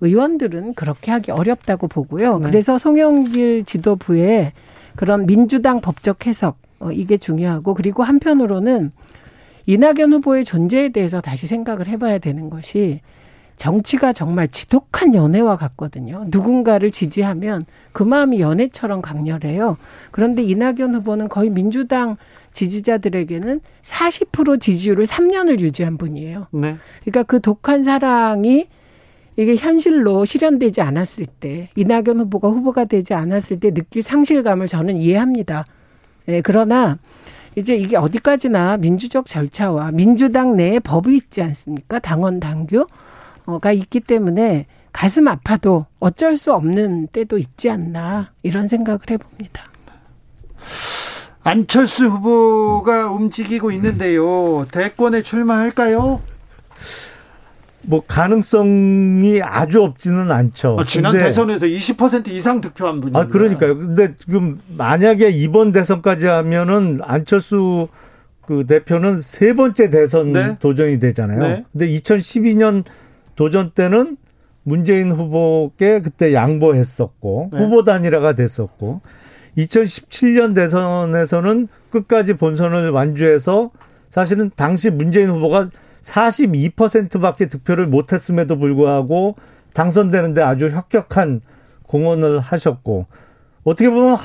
의원들은 0.00 0.74
그렇게 0.74 1.10
하기 1.12 1.30
어렵다고 1.30 1.86
보고요. 1.88 2.38
네. 2.38 2.46
그래서 2.50 2.78
송영길 2.78 3.64
지도부의 3.64 4.52
그런 4.96 5.26
민주당 5.26 5.80
법적 5.80 6.26
해석 6.26 6.58
어, 6.80 6.90
이게 6.90 7.16
중요하고 7.16 7.74
그리고 7.74 8.02
한편으로는 8.02 8.92
이낙연 9.66 10.12
후보의 10.12 10.44
존재에 10.44 10.88
대해서 10.88 11.20
다시 11.20 11.46
생각을 11.46 11.86
해봐야 11.86 12.18
되는 12.18 12.50
것이 12.50 13.00
정치가 13.62 14.12
정말 14.12 14.48
지독한 14.48 15.14
연애와 15.14 15.56
같거든요. 15.56 16.24
누군가를 16.30 16.90
지지하면 16.90 17.64
그 17.92 18.02
마음이 18.02 18.40
연애처럼 18.40 19.00
강렬해요. 19.02 19.76
그런데 20.10 20.42
이낙연 20.42 20.96
후보는 20.96 21.28
거의 21.28 21.48
민주당 21.48 22.16
지지자들에게는 22.54 23.60
40% 23.82 24.60
지지율을 24.60 25.06
3년을 25.06 25.60
유지한 25.60 25.96
분이에요. 25.96 26.48
네. 26.50 26.74
그러니까 27.04 27.22
그 27.22 27.38
독한 27.40 27.84
사랑이 27.84 28.66
이게 29.36 29.54
현실로 29.54 30.24
실현되지 30.24 30.80
않았을 30.80 31.26
때, 31.26 31.68
이낙연 31.76 32.18
후보가 32.18 32.48
후보가 32.48 32.86
되지 32.86 33.14
않았을 33.14 33.60
때 33.60 33.70
느낄 33.70 34.02
상실감을 34.02 34.66
저는 34.66 34.96
이해합니다. 34.96 35.66
예, 36.26 36.40
그러나 36.40 36.98
이제 37.54 37.76
이게 37.76 37.96
어디까지나 37.96 38.78
민주적 38.78 39.26
절차와 39.26 39.92
민주당 39.92 40.56
내에 40.56 40.80
법이 40.80 41.14
있지 41.14 41.42
않습니까? 41.42 42.00
당원 42.00 42.40
당규 42.40 42.86
가 43.60 43.72
있기 43.72 44.00
때문에 44.00 44.66
가슴 44.92 45.28
아파도 45.28 45.86
어쩔 46.00 46.36
수 46.36 46.52
없는 46.52 47.08
때도 47.08 47.38
있지 47.38 47.70
않나 47.70 48.32
이런 48.42 48.68
생각을 48.68 49.00
해봅니다. 49.10 49.64
안철수 51.44 52.06
후보가 52.06 53.10
움직이고 53.10 53.72
있는데요. 53.72 54.64
대권에 54.70 55.22
출마할까요? 55.22 56.20
뭐 57.84 58.02
가능성이 58.06 59.40
아주 59.42 59.82
없지는 59.82 60.30
않죠. 60.30 60.76
아, 60.78 60.84
지난 60.84 61.12
근데, 61.12 61.26
대선에서 61.26 61.66
20% 61.66 62.28
이상 62.28 62.60
득표한 62.60 63.00
분이. 63.00 63.16
아 63.16 63.26
그러니까요. 63.26 63.76
근데 63.76 64.14
지금 64.16 64.60
만약에 64.68 65.30
이번 65.30 65.72
대선까지 65.72 66.26
하면은 66.26 67.00
안철수 67.02 67.88
그 68.42 68.66
대표는 68.66 69.20
세 69.20 69.54
번째 69.54 69.90
대선 69.90 70.32
네? 70.32 70.56
도전이 70.60 71.00
되잖아요. 71.00 71.40
네? 71.40 71.64
근데 71.72 71.88
2012년 71.88 72.84
도전 73.36 73.70
때는 73.70 74.16
문재인 74.62 75.10
후보께 75.10 76.00
그때 76.00 76.32
양보했었고 76.34 77.50
네. 77.52 77.58
후보 77.58 77.84
단일화가 77.84 78.34
됐었고 78.34 79.00
2017년 79.58 80.54
대선에서는 80.54 81.68
끝까지 81.90 82.34
본선을 82.34 82.90
완주해서 82.90 83.70
사실은 84.08 84.50
당시 84.56 84.90
문재인 84.90 85.30
후보가 85.30 85.68
42%밖에 86.02 87.48
득표를 87.48 87.86
못했음에도 87.86 88.58
불구하고 88.58 89.36
당선되는데 89.74 90.42
아주 90.42 90.68
혁혁한 90.68 91.40
공헌을 91.84 92.40
하셨고 92.40 93.06
어떻게 93.64 93.88
보면 93.90 94.16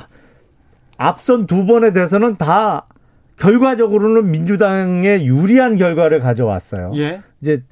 앞선 0.98 1.46
두 1.46 1.66
번의 1.66 1.94
대선은 1.94 2.36
다 2.36 2.86
결과적으로는 3.38 4.32
민주당에 4.32 5.24
유리한 5.24 5.78
결과를 5.78 6.20
가져왔어요. 6.20 6.92
예. 6.96 7.22
이제 7.42 7.64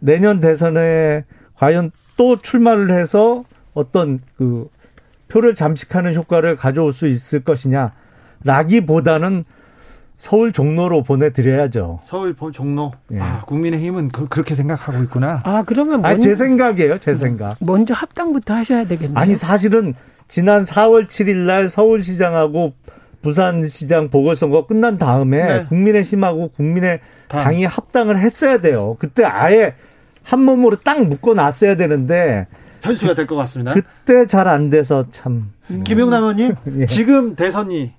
내년 0.00 0.40
대선에 0.40 1.24
과연 1.54 1.90
또 2.16 2.36
출마를 2.36 2.98
해서 2.98 3.44
어떤 3.74 4.20
그 4.36 4.68
표를 5.28 5.54
잠식하는 5.54 6.14
효과를 6.14 6.56
가져올 6.56 6.92
수 6.92 7.06
있을 7.06 7.44
것이냐 7.44 7.92
라기보다는 8.44 9.44
서울 10.16 10.52
종로로 10.52 11.02
보내드려야죠. 11.02 12.00
서울 12.04 12.36
종로. 12.52 12.92
예. 13.10 13.20
아, 13.20 13.40
국민의힘은 13.46 14.08
그, 14.08 14.28
렇게 14.38 14.54
생각하고 14.54 15.02
있구나. 15.04 15.40
아 15.44 15.62
그러면 15.66 16.02
먼저, 16.02 16.28
제 16.28 16.34
생각이에요. 16.34 16.98
제 16.98 17.14
생각. 17.14 17.56
먼저 17.60 17.94
합당부터 17.94 18.52
하셔야 18.52 18.84
되겠네요. 18.84 19.18
아니 19.18 19.34
사실은 19.34 19.94
지난 20.28 20.60
4월 20.60 21.06
7일 21.06 21.46
날 21.46 21.70
서울시장하고 21.70 22.74
부산시장 23.22 24.10
보궐선거 24.10 24.66
끝난 24.66 24.98
다음에 24.98 25.42
네. 25.42 25.64
국민의힘하고 25.66 26.48
국민의 26.50 27.00
당이 27.28 27.64
합당을 27.64 28.18
했어야 28.18 28.58
돼요. 28.60 28.96
그때 28.98 29.24
아예 29.24 29.74
한 30.30 30.42
몸으로 30.44 30.76
딱 30.76 31.04
묶어 31.04 31.34
놨어야 31.34 31.74
되는데 31.76 32.46
현수가 32.82 33.14
될 33.14 33.26
것 33.26 33.34
같습니다. 33.36 33.74
그때 33.74 34.26
잘 34.26 34.46
안 34.48 34.70
돼서 34.70 35.04
참. 35.10 35.52
음. 35.70 35.82
김용남 35.84 36.22
의원님, 36.22 36.54
예. 36.78 36.86
지금 36.86 37.34
대선이 37.34 37.92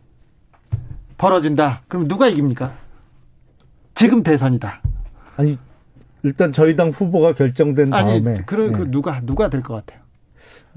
벌어진다. 1.17 1.81
그럼 1.89 2.07
누가 2.07 2.27
이깁니까? 2.27 2.71
지금 3.95 4.23
대선이다. 4.23 4.81
아니 5.35 5.57
일단 6.23 6.53
저희 6.53 6.75
당 6.75 6.89
후보가 6.89 7.33
결정된 7.33 7.93
아니, 7.93 8.23
다음에 8.23 8.41
그럼 8.45 8.71
그 8.71 8.83
예. 8.83 8.91
누가 8.91 9.19
누가 9.21 9.49
될 9.49 9.61
것 9.61 9.73
같아요? 9.75 10.01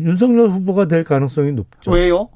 윤석열 0.01 0.48
후보가 0.51 0.89
될 0.89 1.05
가능성이 1.05 1.52
높죠. 1.52 1.93
왜요? 1.93 2.28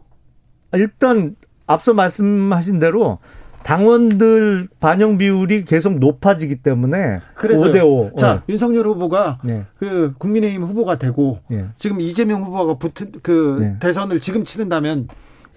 일단 0.74 1.34
앞서 1.66 1.92
말씀하신 1.92 2.78
대로 2.78 3.18
당원들 3.62 4.68
반영 4.80 5.18
비율이 5.18 5.64
계속 5.64 5.98
높아지기 5.98 6.56
때문에 6.56 7.20
그래서 7.34 7.66
5대 7.66 7.84
5. 7.84 8.16
자, 8.16 8.34
어. 8.34 8.42
윤석열 8.48 8.86
후보가 8.86 9.40
네. 9.44 9.64
그 9.78 10.14
국민의힘 10.18 10.62
후보가 10.62 10.98
되고 10.98 11.40
네. 11.48 11.66
지금 11.76 12.00
이재명 12.00 12.42
후보가 12.44 12.74
붙은 12.74 13.12
그 13.22 13.56
네. 13.60 13.76
대선을 13.80 14.20
지금 14.20 14.44
치른다면 14.44 15.08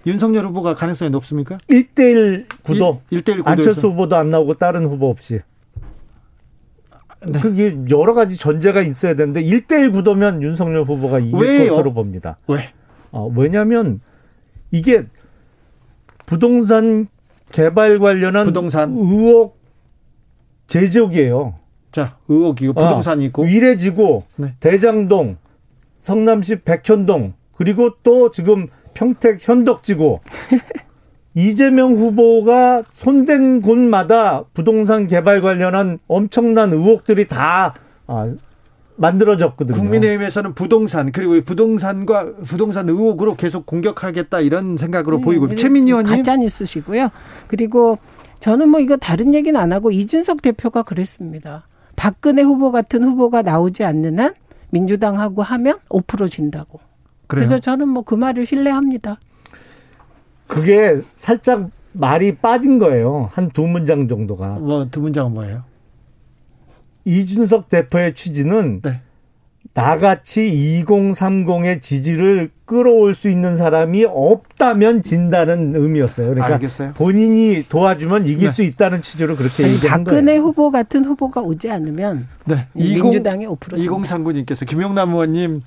윤석열 0.06 0.46
후보가 0.46 0.74
가능성이 0.74 1.10
높습니까? 1.12 1.58
1대1 1.68 2.46
구도. 2.64 3.00
1, 3.10 3.22
대1 3.22 3.36
구도. 3.38 3.50
안철수 3.50 3.88
후보도 3.88 4.16
안 4.16 4.30
나오고 4.30 4.54
다른 4.54 4.84
후보 4.84 5.08
없이. 5.08 5.40
네. 7.24 7.40
그게 7.40 7.78
여러 7.88 8.14
가지 8.14 8.36
전제가 8.36 8.82
있어야 8.82 9.14
되는데 9.14 9.42
1대1 9.42 9.92
구도면 9.92 10.42
윤석열 10.42 10.82
후보가 10.82 11.20
이길 11.20 11.38
왜요? 11.38 11.70
것으로 11.70 11.92
봅니다. 11.94 12.36
왜? 12.48 12.72
어, 13.12 13.30
왜냐면 13.34 14.00
이게 14.72 15.06
부동산 16.26 17.06
개발 17.52 17.98
관련한 17.98 18.46
부동산 18.46 18.92
의혹 18.92 19.60
제적이에요. 20.66 21.54
자, 21.92 22.16
의혹 22.28 22.62
이고 22.62 22.72
부동산이고 22.72 23.42
아, 23.42 23.46
위례지구, 23.46 24.22
네. 24.36 24.54
대장동, 24.60 25.36
성남시 26.00 26.60
백현동, 26.60 27.34
그리고 27.54 27.90
또 28.02 28.30
지금 28.30 28.68
평택 28.94 29.46
현덕지구. 29.46 30.20
이재명 31.34 31.94
후보가 31.94 32.82
손댄 32.92 33.62
곳마다 33.62 34.44
부동산 34.52 35.06
개발 35.06 35.40
관련한 35.40 35.98
엄청난 36.06 36.72
의혹들이 36.72 37.26
다 37.26 37.74
아, 38.06 38.34
만들어졌거든요. 39.02 39.76
국민의힘에서는 39.78 40.54
부동산 40.54 41.12
그리고 41.12 41.40
부동산과 41.42 42.32
부동산 42.44 42.88
의혹으로 42.88 43.34
계속 43.34 43.66
공격하겠다 43.66 44.40
이런 44.40 44.76
생각으로 44.76 45.18
네, 45.18 45.24
보이고 45.24 45.54
최민희 45.54 45.90
의원님 45.90 46.16
가짜 46.16 46.36
뉴스시고요. 46.36 47.10
그리고 47.48 47.98
저는 48.40 48.68
뭐 48.68 48.80
이거 48.80 48.96
다른 48.96 49.34
얘기는 49.34 49.58
안 49.60 49.72
하고 49.72 49.90
이준석 49.90 50.40
대표가 50.42 50.82
그랬습니다. 50.82 51.66
박근혜 51.96 52.42
후보 52.42 52.70
같은 52.72 53.02
후보가 53.04 53.42
나오지 53.42 53.84
않는 53.84 54.18
한 54.18 54.34
민주당하고 54.70 55.42
하면 55.42 55.78
5% 55.90 56.30
진다고. 56.30 56.78
그래요? 57.26 57.46
그래서 57.46 57.58
저는 57.58 57.88
뭐 57.88 58.02
그 58.04 58.14
말을 58.14 58.46
신뢰합니다. 58.46 59.18
그게 60.46 61.00
살짝 61.12 61.70
말이 61.92 62.36
빠진 62.36 62.78
거예요. 62.78 63.28
한 63.32 63.50
두 63.50 63.62
문장 63.66 64.08
정도가. 64.08 64.58
뭐 64.60 64.86
두 64.90 65.00
문장은 65.00 65.32
뭐예요? 65.34 65.64
이준석 67.04 67.68
대표의 67.68 68.14
취지는 68.14 68.80
네. 68.80 69.00
나같이 69.74 70.84
2030의 70.86 71.80
지지를 71.80 72.50
끌어올 72.66 73.14
수 73.14 73.30
있는 73.30 73.56
사람이 73.56 74.04
없다면 74.06 75.02
진다는 75.02 75.74
의미였어요. 75.74 76.30
그러니까 76.30 76.54
알겠어요. 76.54 76.92
본인이 76.94 77.64
도와주면 77.68 78.26
이길 78.26 78.48
네. 78.48 78.52
수 78.52 78.62
있다는 78.62 79.00
취지로 79.00 79.36
그렇게 79.36 79.64
아니, 79.64 79.74
얘기한 79.74 80.04
거예요. 80.04 80.20
박근혜 80.20 80.36
후보 80.36 80.70
같은 80.70 81.04
후보가 81.04 81.40
오지 81.40 81.70
않으면 81.70 82.28
네. 82.44 82.66
민주당이 82.74 83.46
5% 83.46 83.58
2039님께서 83.58 84.66
김용남 84.66 85.10
의원님 85.10 85.62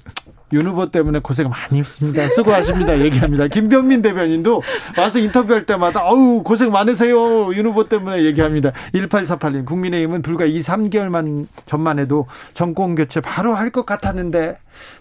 윤 0.55 0.65
후보 0.67 0.89
때문에 0.89 1.19
고생 1.19 1.49
많이 1.49 1.79
했습니다. 1.79 2.29
수고하십니다. 2.29 2.97
얘기합니다. 3.01 3.47
김병민 3.47 4.01
대변인도 4.01 4.61
와서 4.97 5.19
인터뷰할 5.19 5.65
때마다 5.65 5.99
아우 6.01 6.41
고생 6.43 6.71
많으세요. 6.71 7.53
윤 7.53 7.65
후보 7.65 7.89
때문에 7.89 8.23
얘기합니다. 8.23 8.71
1848님 8.93 9.65
국민의힘은 9.65 10.21
불과 10.21 10.45
2, 10.45 10.61
3개월만 10.61 11.47
전만 11.65 11.99
해도 11.99 12.27
정권 12.53 12.95
교체 12.95 13.19
바로 13.19 13.53
할 13.53 13.69
것 13.75 13.85
같았는데 13.85 14.57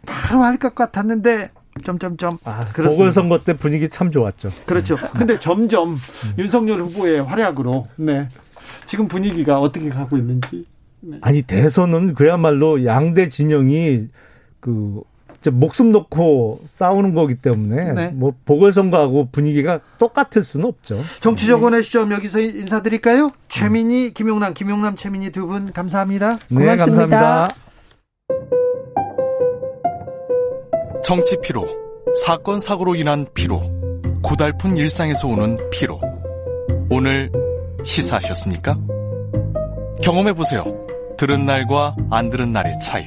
바로 0.07 0.43
할 0.43 0.57
것 0.59 0.75
같았는데 0.75 1.51
점점점. 1.85 2.37
아, 2.45 2.65
보궐선거 2.75 3.41
때 3.41 3.53
분위기 3.53 3.89
참 3.89 4.11
좋았죠. 4.11 4.51
그렇죠. 4.67 4.97
근데 5.13 5.39
점점 5.39 5.91
음. 5.91 5.99
윤석열 6.39 6.81
후보의 6.81 7.23
활약으로 7.23 7.87
네. 7.97 8.29
지금 8.87 9.07
분위기가 9.07 9.61
어떻게 9.61 9.89
가고 9.91 10.17
있는지. 10.17 10.67
네. 11.01 11.19
아니 11.21 11.43
대선은 11.43 12.15
그야말로 12.15 12.85
양대 12.85 13.29
진영이 13.29 14.09
그 14.61 15.03
목숨 15.51 15.93
놓고 15.93 16.61
싸우는 16.71 17.15
거기 17.15 17.35
때문에 17.35 17.93
네. 17.93 18.07
뭐 18.09 18.33
보궐선거하고 18.45 19.29
분위기가 19.33 19.81
똑같을 19.99 20.43
수는 20.43 20.67
없죠. 20.67 21.01
정치적원의 21.21 21.83
시점 21.83 22.13
여기서 22.13 22.41
인사드릴까요? 22.41 23.29
최민희, 23.49 24.13
김용남, 24.15 24.55
김용남, 24.55 24.97
최민희 24.97 25.31
두 25.31 25.47
분 25.47 25.73
감사합니다. 25.73 26.39
네, 26.49 26.61
고맙습니다. 26.77 26.85
감사합니다. 26.85 27.55
정치 31.05 31.37
피로, 31.43 31.67
사건 32.25 32.59
사고로 32.59 32.95
인한 32.95 33.27
피로, 33.35 33.61
고달픈 34.23 34.77
일상에서 34.77 35.29
오는 35.29 35.57
피로. 35.71 36.01
오늘 36.91 37.31
시사하셨습니까? 37.83 38.79
경험해 40.03 40.33
보세요. 40.33 40.65
들은 41.19 41.45
날과 41.45 41.97
안 42.11 42.31
들은 42.31 42.53
날의 42.53 42.79
차이. 42.81 43.07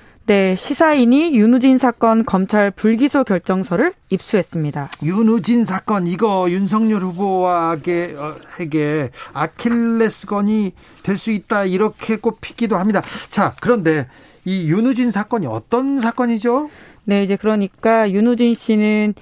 네, 0.27 0.55
시사인이 0.55 1.35
윤우진 1.35 1.77
사건 1.77 2.23
검찰 2.25 2.71
불기소 2.71 3.23
결정서를 3.23 3.91
입수했습니다. 4.09 4.89
윤우진 5.03 5.65
사건 5.65 6.07
이거 6.07 6.47
윤석열 6.49 7.01
후보에게 7.01 8.15
아킬레스건이 9.33 10.73
될 11.03 11.17
수 11.17 11.31
있다 11.31 11.65
이렇게 11.65 12.15
꼽히기도 12.17 12.77
합니다. 12.77 13.01
자, 13.29 13.55
그런데 13.59 14.07
이 14.45 14.69
윤우진 14.71 15.11
사건이 15.11 15.47
어떤 15.47 15.99
사건이죠? 15.99 16.69
네, 17.03 17.23
이제 17.23 17.35
그러니까 17.35 18.09
윤우진 18.09 18.53
씨는 18.53 19.13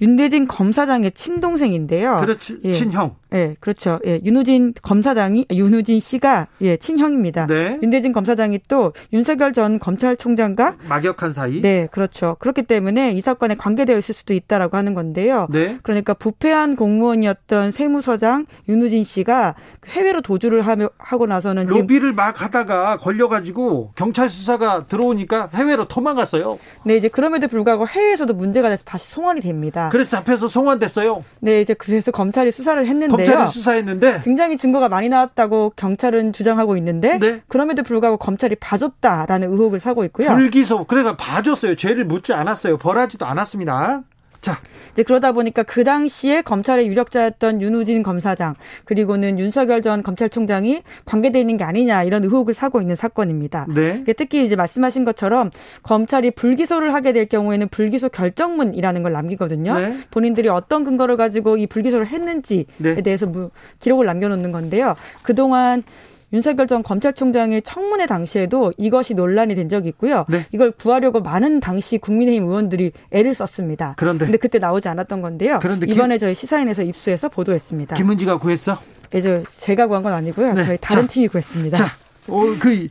윤대진 0.00 0.46
검사장의 0.48 1.12
친동생인데요. 1.12 2.18
그렇지, 2.20 2.58
예. 2.64 2.72
친형. 2.72 3.16
예, 3.32 3.56
그렇죠. 3.60 3.98
예, 4.06 4.20
윤우진 4.24 4.74
검사장이 4.82 5.46
윤우진 5.50 6.00
씨가 6.00 6.48
예, 6.62 6.76
친형입니다. 6.76 7.46
네. 7.46 7.78
윤대진 7.82 8.12
검사장이 8.12 8.60
또 8.68 8.92
윤석열 9.12 9.52
전 9.52 9.78
검찰총장과 9.78 10.76
막역한 10.88 11.32
사이. 11.32 11.60
네, 11.62 11.88
그렇죠. 11.90 12.36
그렇기 12.40 12.64
때문에 12.64 13.12
이 13.12 13.20
사건에 13.20 13.54
관계되어 13.54 13.96
있을 13.98 14.14
수도 14.14 14.34
있다라고 14.34 14.76
하는 14.76 14.94
건데요. 14.94 15.46
네. 15.50 15.78
그러니까 15.82 16.14
부패한 16.14 16.76
공무원이었던 16.76 17.70
세무서장 17.70 18.46
윤우진 18.68 19.04
씨가 19.04 19.54
해외로 19.88 20.20
도주를 20.20 20.62
하고 20.98 21.26
나서는 21.26 21.66
로비를 21.66 22.12
막 22.12 22.42
하다가 22.42 22.96
걸려가지고 22.98 23.92
경찰 23.94 24.28
수사가 24.28 24.86
들어오니까 24.86 25.50
해외로 25.54 25.84
도망갔어요. 25.84 26.58
네, 26.84 26.96
이제 26.96 27.08
그럼에도 27.08 27.48
불구하고 27.48 27.86
해외에서도 27.86 28.32
문제가 28.34 28.68
돼서 28.70 28.84
다시 28.84 29.10
송환이 29.10 29.40
됩니다. 29.40 29.88
그래서 29.92 30.10
잡혀서 30.10 30.48
송환됐어요. 30.48 31.24
네, 31.40 31.60
이제 31.60 31.74
그래서 31.74 32.10
검찰이 32.10 32.50
수사를 32.50 32.84
했는데 32.84 33.19
검찰이 33.24 33.48
수사했는데 33.48 34.20
굉장히 34.24 34.56
증거가 34.56 34.88
많이 34.88 35.08
나왔다고 35.08 35.72
경찰은 35.76 36.32
주장하고 36.32 36.76
있는데 36.76 37.18
네. 37.18 37.40
그럼에도 37.48 37.82
불구하고 37.82 38.16
검찰이 38.16 38.56
봐줬다라는 38.56 39.50
의혹을 39.50 39.80
사고 39.80 40.04
있고요. 40.04 40.28
불기소 40.34 40.84
그러니까 40.84 41.16
봐줬어요. 41.16 41.76
죄를 41.76 42.04
묻지 42.04 42.32
않았어요. 42.32 42.76
벌하지도 42.78 43.26
않았습니다. 43.26 44.02
자. 44.40 44.60
이제 44.92 45.02
그러다 45.02 45.32
보니까 45.32 45.62
그 45.62 45.84
당시에 45.84 46.42
검찰의 46.42 46.88
유력자였던 46.88 47.62
윤우진 47.62 48.02
검사장 48.02 48.54
그리고는 48.84 49.38
윤석열 49.38 49.82
전 49.82 50.02
검찰총장이 50.02 50.82
관계돼 51.04 51.38
있는 51.38 51.56
게 51.56 51.64
아니냐 51.64 52.02
이런 52.02 52.24
의혹을 52.24 52.54
사고 52.54 52.80
있는 52.80 52.96
사건입니다. 52.96 53.66
네. 53.74 54.02
특히 54.16 54.44
이제 54.44 54.56
말씀하신 54.56 55.04
것처럼 55.04 55.50
검찰이 55.82 56.32
불기소를 56.32 56.92
하게 56.92 57.12
될 57.12 57.26
경우에는 57.26 57.68
불기소 57.68 58.08
결정문이라는 58.08 59.02
걸 59.02 59.12
남기거든요. 59.12 59.78
네. 59.78 59.96
본인들이 60.10 60.48
어떤 60.48 60.84
근거를 60.84 61.16
가지고 61.16 61.56
이 61.56 61.66
불기소를 61.66 62.06
했는지에 62.06 62.64
네. 62.78 63.00
대해서 63.02 63.30
기록을 63.78 64.06
남겨놓는 64.06 64.50
건데요. 64.50 64.96
그동안 65.22 65.84
윤석열 66.32 66.66
전 66.66 66.82
검찰총장의 66.82 67.62
청문회 67.62 68.06
당시에도 68.06 68.72
이것이 68.76 69.14
논란이 69.14 69.54
된 69.54 69.68
적이 69.68 69.88
있고요. 69.88 70.26
네. 70.28 70.46
이걸 70.52 70.70
구하려고 70.70 71.20
많은 71.20 71.60
당시 71.60 71.98
국민의힘 71.98 72.44
의원들이 72.44 72.92
애를 73.10 73.34
썼습니다. 73.34 73.94
그런데 73.96 74.26
근데 74.26 74.38
그때 74.38 74.58
나오지 74.58 74.88
않았던 74.88 75.20
건데요. 75.22 75.58
그런데 75.60 75.86
이번에 75.90 76.18
저희 76.18 76.34
시사인에서 76.34 76.82
입수해서 76.82 77.28
보도했습니다. 77.28 77.96
김은지가 77.96 78.38
구했어? 78.38 78.78
네, 79.10 79.42
제가 79.48 79.88
구한 79.88 80.02
건 80.04 80.12
아니고요. 80.12 80.52
네. 80.54 80.62
저희 80.64 80.78
다른 80.80 81.02
자, 81.02 81.08
팀이 81.08 81.28
구했습니다. 81.28 81.76
자, 81.76 81.86
어, 82.28 82.42
그 82.60 82.88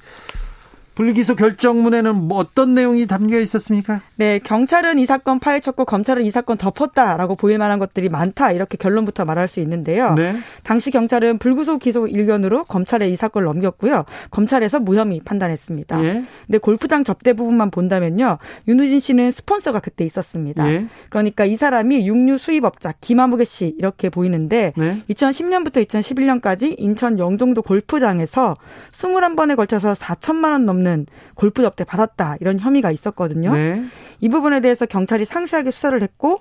불기소 0.99 1.35
결정문에는 1.35 2.13
뭐 2.13 2.39
어떤 2.39 2.73
내용이 2.73 3.07
담겨 3.07 3.39
있었습니까? 3.39 4.01
네, 4.17 4.37
경찰은 4.39 4.99
이 4.99 5.05
사건 5.05 5.39
파헤쳤고 5.39 5.85
검찰은 5.85 6.25
이 6.25 6.29
사건 6.29 6.57
덮었다라고 6.57 7.35
보일 7.35 7.57
만한 7.57 7.79
것들이 7.79 8.09
많다 8.09 8.51
이렇게 8.51 8.77
결론부터 8.77 9.23
말할 9.23 9.47
수 9.47 9.61
있는데요. 9.61 10.13
네. 10.15 10.35
당시 10.63 10.91
경찰은 10.91 11.37
불구속 11.37 11.79
기소 11.79 12.05
일견으로 12.05 12.65
검찰에 12.65 13.07
이 13.07 13.15
사건을 13.15 13.45
넘겼고요. 13.45 14.03
검찰에서 14.29 14.81
무혐의 14.81 15.21
판단했습니다. 15.23 16.03
예. 16.03 16.23
근데 16.45 16.57
골프장 16.57 17.05
접대 17.05 17.31
부분만 17.31 17.71
본다면요, 17.71 18.37
윤우진 18.67 18.99
씨는 18.99 19.31
스폰서가 19.31 19.79
그때 19.79 20.03
있었습니다. 20.03 20.69
예. 20.69 20.85
그러니까 21.07 21.45
이 21.45 21.55
사람이 21.55 22.05
육류 22.05 22.37
수입업자 22.37 22.93
김아무개 22.99 23.45
씨 23.45 23.73
이렇게 23.79 24.09
보이는데 24.09 24.73
네. 24.75 24.97
2010년부터 25.09 25.81
2011년까지 25.87 26.75
인천 26.77 27.19
영종도 27.19 27.61
골프장에서 27.61 28.55
21번에 28.91 29.55
걸쳐서 29.55 29.93
4천만 29.93 30.51
원 30.51 30.65
넘는 30.65 30.88
없는 30.89 31.05
골프 31.35 31.61
접대 31.61 31.83
받았다 31.83 32.37
이런 32.39 32.59
혐의가 32.59 32.91
있었거든요. 32.91 33.53
네. 33.53 33.83
이 34.19 34.29
부분에 34.29 34.59
대해서 34.59 34.85
경찰이 34.85 35.25
상세하게 35.25 35.71
수사를 35.71 36.01
했고 36.01 36.39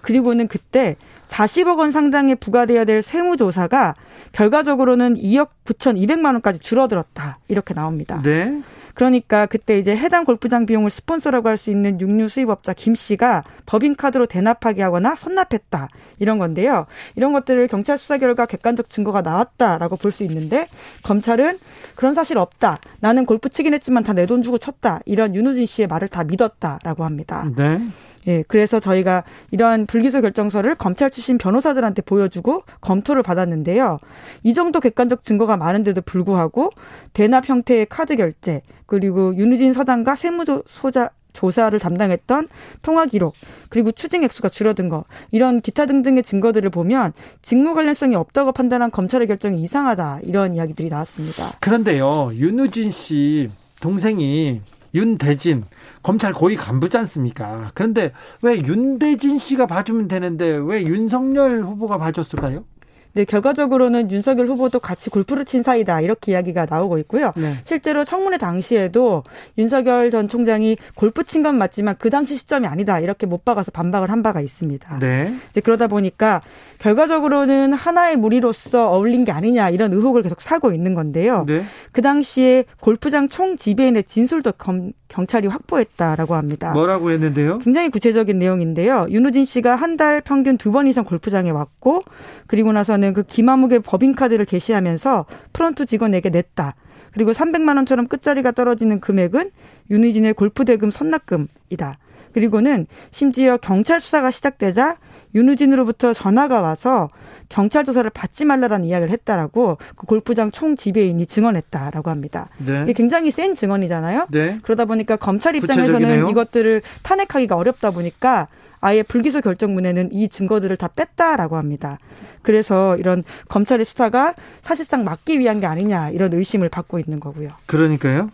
그리고는 0.00 0.48
그때 0.48 0.96
40억 1.28 1.78
원 1.78 1.90
상당의 1.90 2.36
부과돼야 2.36 2.84
될 2.84 3.02
세무조사가 3.02 3.94
결과적으로는 4.32 5.16
2억 5.16 5.48
9천 5.66 6.02
2백만 6.02 6.32
원까지 6.32 6.58
줄어들었다 6.58 7.38
이렇게 7.48 7.74
나옵니다. 7.74 8.20
네. 8.24 8.62
그러니까 9.00 9.46
그때 9.46 9.78
이제 9.78 9.96
해당 9.96 10.26
골프장 10.26 10.66
비용을 10.66 10.90
스폰서라고 10.90 11.48
할 11.48 11.56
수 11.56 11.70
있는 11.70 11.98
육류 12.00 12.28
수입업자 12.28 12.74
김 12.74 12.94
씨가 12.94 13.44
법인카드로 13.64 14.26
대납하게 14.26 14.82
하거나 14.82 15.14
선납했다. 15.14 15.88
이런 16.18 16.38
건데요. 16.38 16.84
이런 17.16 17.32
것들을 17.32 17.66
경찰 17.68 17.96
수사 17.98 18.18
결과 18.18 18.44
객관적 18.46 18.90
증거가 18.90 19.22
나왔다라고 19.22 19.96
볼 19.96 20.10
수 20.12 20.22
있는데 20.24 20.68
검찰은 21.02 21.58
그런 21.94 22.12
사실 22.14 22.36
없다. 22.36 22.78
나는 23.00 23.24
골프 23.24 23.48
치긴 23.48 23.72
했지만 23.74 24.02
다 24.04 24.12
내 24.12 24.26
돈 24.26 24.42
주고 24.42 24.58
쳤다. 24.58 25.00
이런 25.06 25.34
윤우진 25.34 25.64
씨의 25.64 25.88
말을 25.88 26.08
다 26.08 26.22
믿었다라고 26.24 27.04
합니다. 27.04 27.48
네. 27.56 27.80
예, 28.26 28.44
그래서 28.48 28.80
저희가 28.80 29.24
이러한 29.50 29.86
불기소 29.86 30.20
결정서를 30.20 30.74
검찰 30.74 31.10
출신 31.10 31.38
변호사들한테 31.38 32.02
보여주고 32.02 32.62
검토를 32.80 33.22
받았는데요. 33.22 33.98
이 34.42 34.54
정도 34.54 34.80
객관적 34.80 35.22
증거가 35.22 35.56
많은데도 35.56 36.02
불구하고 36.02 36.70
대납 37.12 37.48
형태의 37.48 37.86
카드 37.86 38.16
결제 38.16 38.62
그리고 38.86 39.34
윤우진 39.36 39.72
서장과 39.72 40.14
세무조사 40.14 41.10
조사를 41.32 41.78
담당했던 41.78 42.48
통화 42.82 43.06
기록 43.06 43.34
그리고 43.68 43.92
추징 43.92 44.24
액수가 44.24 44.48
줄어든 44.48 44.88
거 44.88 45.04
이런 45.30 45.60
기타 45.60 45.86
등등의 45.86 46.24
증거들을 46.24 46.70
보면 46.70 47.12
직무 47.40 47.74
관련성이 47.74 48.16
없다고 48.16 48.50
판단한 48.52 48.90
검찰의 48.90 49.28
결정이 49.28 49.62
이상하다 49.62 50.20
이런 50.24 50.54
이야기들이 50.54 50.88
나왔습니다. 50.88 51.52
그런데요 51.60 52.32
윤우진 52.34 52.90
씨 52.90 53.48
동생이 53.80 54.60
윤대진 54.92 55.64
검찰 56.02 56.32
고위 56.32 56.56
간부지 56.56 56.96
않습니까? 56.98 57.70
그런데 57.74 58.12
왜 58.42 58.56
윤대진 58.56 59.38
씨가 59.38 59.66
봐주면 59.66 60.08
되는데 60.08 60.58
왜 60.62 60.82
윤석열 60.84 61.62
후보가 61.62 61.98
봐줬을까요? 61.98 62.64
네, 63.12 63.24
결과적으로는 63.24 64.12
윤석열 64.12 64.46
후보도 64.46 64.78
같이 64.78 65.10
골프를 65.10 65.44
친 65.44 65.64
사이다 65.64 66.00
이렇게 66.00 66.30
이야기가 66.30 66.68
나오고 66.70 66.98
있고요. 66.98 67.32
네. 67.34 67.54
실제로 67.64 68.04
청문회 68.04 68.38
당시에도 68.38 69.24
윤석열 69.58 70.12
전 70.12 70.28
총장이 70.28 70.76
골프 70.94 71.24
친 71.24 71.42
건 71.42 71.58
맞지만 71.58 71.96
그 71.98 72.08
당시 72.08 72.36
시점이 72.36 72.68
아니다 72.68 73.00
이렇게 73.00 73.26
못 73.26 73.44
박아서 73.44 73.72
반박을 73.72 74.12
한 74.12 74.22
바가 74.22 74.40
있습니다. 74.40 75.00
네. 75.00 75.34
이제 75.50 75.60
그러다 75.60 75.88
보니까 75.88 76.40
결과적으로는 76.78 77.72
하나의 77.72 78.16
무리로서 78.16 78.90
어울린 78.90 79.24
게 79.24 79.32
아니냐 79.32 79.70
이런 79.70 79.92
의혹을 79.92 80.22
계속 80.22 80.40
사고 80.40 80.72
있는 80.72 80.94
건데요. 80.94 81.44
네. 81.48 81.64
그 81.90 82.02
당시에 82.02 82.64
골프장 82.80 83.28
총 83.28 83.56
지배인의 83.56 84.04
진술도 84.04 84.52
검, 84.52 84.92
경찰이 85.10 85.48
확보했다라고 85.48 86.34
합니다. 86.36 86.72
뭐라고 86.72 87.10
했는데요? 87.10 87.58
굉장히 87.58 87.90
구체적인 87.90 88.38
내용인데요. 88.38 89.06
윤우진 89.10 89.44
씨가 89.44 89.74
한 89.76 89.96
달 89.96 90.20
평균 90.22 90.56
두 90.56 90.70
번 90.70 90.86
이상 90.86 91.04
골프장에 91.04 91.50
왔고 91.50 92.00
그리고 92.46 92.72
나서는 92.72 93.12
그 93.12 93.24
김아묵의 93.24 93.80
법인카드를 93.80 94.46
제시하면서 94.46 95.26
프런트 95.52 95.84
직원에게 95.84 96.30
냈다. 96.30 96.74
그리고 97.12 97.32
300만 97.32 97.76
원처럼 97.76 98.06
끝자리가 98.06 98.52
떨어지는 98.52 99.00
금액은 99.00 99.50
윤우진의 99.90 100.34
골프 100.34 100.64
대금 100.64 100.90
선납금이다. 100.92 101.98
그리고는 102.32 102.86
심지어 103.10 103.56
경찰 103.56 103.98
수사가 104.00 104.30
시작되자 104.30 104.96
윤우진으로부터 105.34 106.12
전화가 106.12 106.60
와서 106.60 107.08
경찰 107.48 107.84
조사를 107.84 108.08
받지 108.10 108.44
말라라는 108.44 108.86
이야기를 108.86 109.10
했다라고 109.12 109.78
그 109.96 110.06
골프장 110.06 110.50
총 110.50 110.76
지배인이 110.76 111.24
증언했다라고 111.26 112.10
합니다. 112.10 112.48
네. 112.58 112.82
이게 112.84 112.92
굉장히 112.92 113.30
센 113.30 113.54
증언이잖아요. 113.54 114.26
네. 114.30 114.58
그러다 114.62 114.84
보니까 114.84 115.16
검찰 115.16 115.56
입장에서는 115.56 115.92
구체적이네요. 115.92 116.30
이것들을 116.30 116.82
탄핵하기가 117.02 117.56
어렵다 117.56 117.90
보니까 117.90 118.46
아예 118.80 119.02
불기소 119.02 119.40
결정문에는 119.40 120.10
이 120.12 120.28
증거들을 120.28 120.76
다 120.76 120.88
뺐다라고 120.88 121.56
합니다. 121.56 121.98
그래서 122.42 122.96
이런 122.96 123.22
검찰의 123.48 123.84
수사가 123.84 124.34
사실상 124.62 125.04
막기 125.04 125.38
위한 125.38 125.60
게 125.60 125.66
아니냐 125.66 126.10
이런 126.10 126.32
의심을 126.32 126.68
받고 126.68 126.98
있는 126.98 127.20
거고요. 127.20 127.50
그러니까요. 127.66 128.30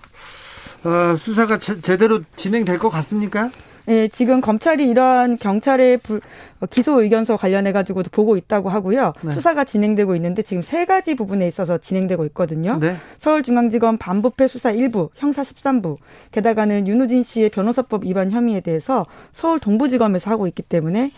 어, 0.84 1.16
수사가 1.16 1.58
제, 1.58 1.80
제대로 1.80 2.20
진행될 2.36 2.78
것 2.78 2.90
같습니까? 2.90 3.50
예, 3.88 4.08
지금 4.08 4.40
검찰이 4.40 4.88
이러한 4.88 5.36
경찰의 5.38 5.98
불, 5.98 6.20
어, 6.55 6.55
기소 6.70 7.02
의견서 7.02 7.36
관련해 7.36 7.72
가지고도 7.72 8.10
보고 8.10 8.36
있다고 8.36 8.68
하고요. 8.68 9.12
네. 9.22 9.30
수사가 9.30 9.64
진행되고 9.64 10.14
있는데 10.16 10.42
지금 10.42 10.62
세 10.62 10.84
가지 10.86 11.14
부분에 11.14 11.46
있어서 11.48 11.78
진행되고 11.78 12.24
있거든요. 12.26 12.78
네. 12.80 12.96
서울중앙지검 13.18 13.98
반부패 13.98 14.46
수사 14.46 14.72
1부, 14.72 15.10
형사 15.14 15.42
13부, 15.42 15.96
게다가는 16.32 16.86
윤우진 16.88 17.22
씨의 17.22 17.50
변호사법 17.50 18.04
위반 18.04 18.30
혐의에 18.30 18.60
대해서 18.60 19.04
서울 19.32 19.58
동부지검에서 19.60 20.30
하고 20.30 20.46
있기 20.46 20.62
때문에 20.62 21.10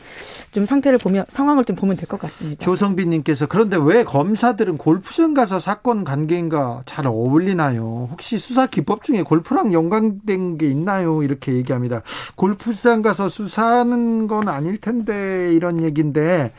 좀 0.52 0.64
상태를 0.64 0.98
보면 0.98 1.24
상황을 1.28 1.64
좀 1.64 1.76
보면 1.76 1.96
될 1.96 2.08
것 2.08 2.18
같습니다. 2.20 2.64
조성빈님께서 2.64 3.46
그런데 3.46 3.76
왜 3.78 4.02
검사들은 4.02 4.78
골프장 4.78 5.34
가서 5.34 5.60
사건 5.60 6.04
관계인가 6.04 6.82
잘 6.86 7.06
어울리나요? 7.06 8.08
혹시 8.10 8.38
수사 8.38 8.66
기법 8.66 9.02
중에 9.02 9.22
골프랑 9.22 9.72
연관된 9.74 10.56
게 10.56 10.66
있나요? 10.66 11.22
이렇게 11.22 11.52
얘기합니다. 11.52 12.02
골프장 12.34 13.02
가서 13.02 13.28
수사하는 13.28 14.26
건 14.26 14.48
아닐 14.48 14.78
텐데 14.78 15.27
이런 15.54 15.82
얘기인데 15.84 16.52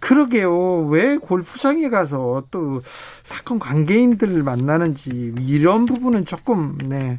그러게요. 0.00 0.86
왜 0.86 1.16
골프장에 1.16 1.88
가서 1.90 2.44
또 2.50 2.82
사건 3.22 3.58
관계인들을 3.58 4.42
만나는지 4.42 5.34
이런 5.40 5.84
부분은 5.86 6.24
조금 6.24 6.78
네. 6.84 7.18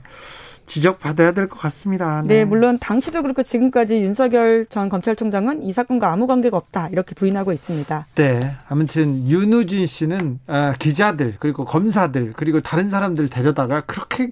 지적받아야 0.67 1.33
될 1.33 1.49
것 1.49 1.59
같습니다. 1.59 2.21
네. 2.25 2.35
네. 2.37 2.45
물론 2.45 2.79
당시도 2.79 3.21
그렇고 3.23 3.43
지금까지 3.43 3.95
윤석열 3.97 4.65
전 4.69 4.87
검찰총장은 4.87 5.63
이 5.63 5.73
사건과 5.73 6.11
아무 6.11 6.27
관계가 6.27 6.55
없다 6.55 6.87
이렇게 6.93 7.13
부인하고 7.13 7.51
있습니다. 7.51 8.05
네, 8.15 8.55
아무튼 8.69 9.27
윤우진 9.27 9.85
씨는 9.85 10.39
아, 10.47 10.73
기자들 10.79 11.35
그리고 11.39 11.65
검사들 11.65 12.33
그리고 12.37 12.61
다른 12.61 12.89
사람들 12.89 13.27
데려다가 13.27 13.81
그렇게 13.81 14.31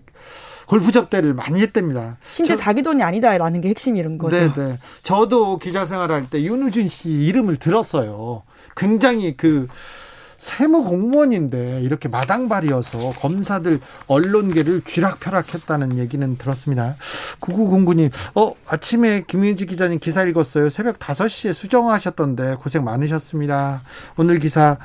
골프 0.70 0.92
접대를 0.92 1.34
많이 1.34 1.62
했답니다. 1.62 2.18
심지어 2.30 2.56
저, 2.56 2.62
자기 2.64 2.84
돈이 2.84 3.02
아니다라는 3.02 3.60
게 3.60 3.70
핵심 3.70 3.98
이런 3.98 4.20
거죠. 4.20 4.38
네, 4.38 4.54
네. 4.56 4.78
저도 5.02 5.58
기자 5.58 5.88
생활할 5.88 6.30
때 6.30 6.44
윤우진 6.44 6.90
씨 6.90 7.10
이름을 7.10 7.56
들었어요. 7.56 8.44
굉장히 8.78 9.36
그 9.36 9.66
세무 10.38 10.84
공무원인데 10.84 11.82
이렇게 11.82 12.08
마당발이어서 12.08 13.14
검사들 13.18 13.80
언론계를 14.06 14.84
쥐락펴락했다는 14.84 15.98
얘기는 15.98 16.38
들었습니다. 16.38 16.96
9909님, 17.42 18.12
어, 18.36 18.54
아침에 18.68 19.24
김윤지 19.26 19.66
기자님 19.66 19.98
기사 19.98 20.24
읽었어요. 20.24 20.70
새벽 20.70 21.00
5시에 21.00 21.52
수정하셨던데 21.54 22.58
고생 22.62 22.84
많으셨습니다. 22.84 23.82
오늘 24.18 24.38
기사 24.38 24.78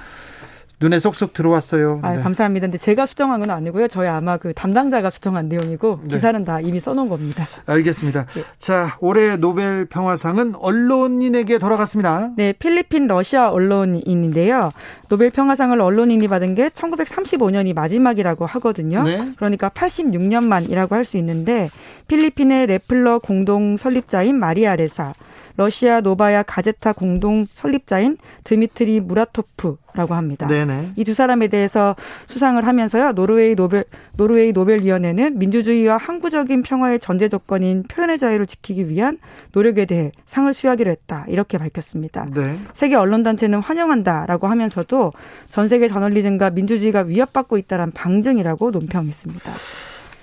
눈에 0.84 1.00
쏙쏙 1.00 1.32
들어왔어요. 1.32 2.00
아, 2.02 2.14
네. 2.14 2.22
감사합니다. 2.22 2.66
근데 2.66 2.76
제가 2.76 3.06
수정한 3.06 3.40
건 3.40 3.48
아니고요. 3.48 3.88
저희 3.88 4.06
아마 4.06 4.36
그 4.36 4.52
담당자가 4.52 5.08
수정한 5.08 5.48
내용이고 5.48 6.00
네. 6.02 6.08
기사는 6.16 6.44
다 6.44 6.60
이미 6.60 6.78
써놓은 6.78 7.08
겁니다. 7.08 7.46
알겠습니다. 7.64 8.26
네. 8.34 8.42
자, 8.58 8.98
올해 9.00 9.36
노벨 9.38 9.86
평화상은 9.86 10.54
언론인에게 10.56 11.56
돌아갔습니다. 11.58 12.32
네, 12.36 12.52
필리핀 12.52 13.06
러시아 13.06 13.48
언론인인데요. 13.50 14.72
노벨 15.08 15.30
평화상을 15.30 15.80
언론인이 15.80 16.28
받은 16.28 16.54
게 16.54 16.68
1935년이 16.68 17.74
마지막이라고 17.74 18.44
하거든요. 18.44 19.04
네. 19.04 19.18
그러니까 19.36 19.70
86년 19.70 20.44
만이라고 20.44 20.94
할 20.94 21.04
수 21.04 21.18
있는데 21.18 21.68
필리핀의 22.08 22.66
래플러 22.66 23.18
공동 23.18 23.76
설립자인 23.76 24.38
마리아 24.38 24.74
레사 24.74 25.12
러시아 25.56 26.00
노바야 26.00 26.42
가제타 26.42 26.92
공동 26.94 27.46
설립자인 27.54 28.16
드미트리 28.42 29.00
무라토프라고 29.00 30.14
합니다. 30.14 30.48
이 30.96 31.04
두 31.04 31.14
사람에 31.14 31.48
대해서 31.48 31.94
수상을 32.26 32.66
하면서요. 32.66 33.12
노르웨이 33.12 33.54
노벨 33.54 33.84
노르웨이 34.16 34.52
노벨위원회는 34.52 35.38
민주주의와 35.38 35.96
항구적인 35.98 36.62
평화의 36.62 36.98
전제 36.98 37.28
조건인 37.28 37.84
표현의 37.84 38.18
자유를 38.18 38.46
지키기 38.46 38.88
위한 38.88 39.18
노력에 39.52 39.84
대해 39.84 40.10
상을 40.26 40.52
수여하기로 40.52 40.90
했다. 40.90 41.24
이렇게 41.28 41.56
밝혔습니다. 41.58 42.26
네. 42.34 42.58
세계 42.74 42.96
언론 42.96 43.22
단체는 43.22 43.60
환영한다라고 43.60 44.48
하면서도 44.48 45.12
전 45.50 45.68
세계 45.68 45.86
저널리즘과 45.88 46.50
민주주의가 46.50 47.02
위협받고 47.02 47.58
있다는 47.58 47.92
방증이라고 47.92 48.70
논평했습니다. 48.72 49.52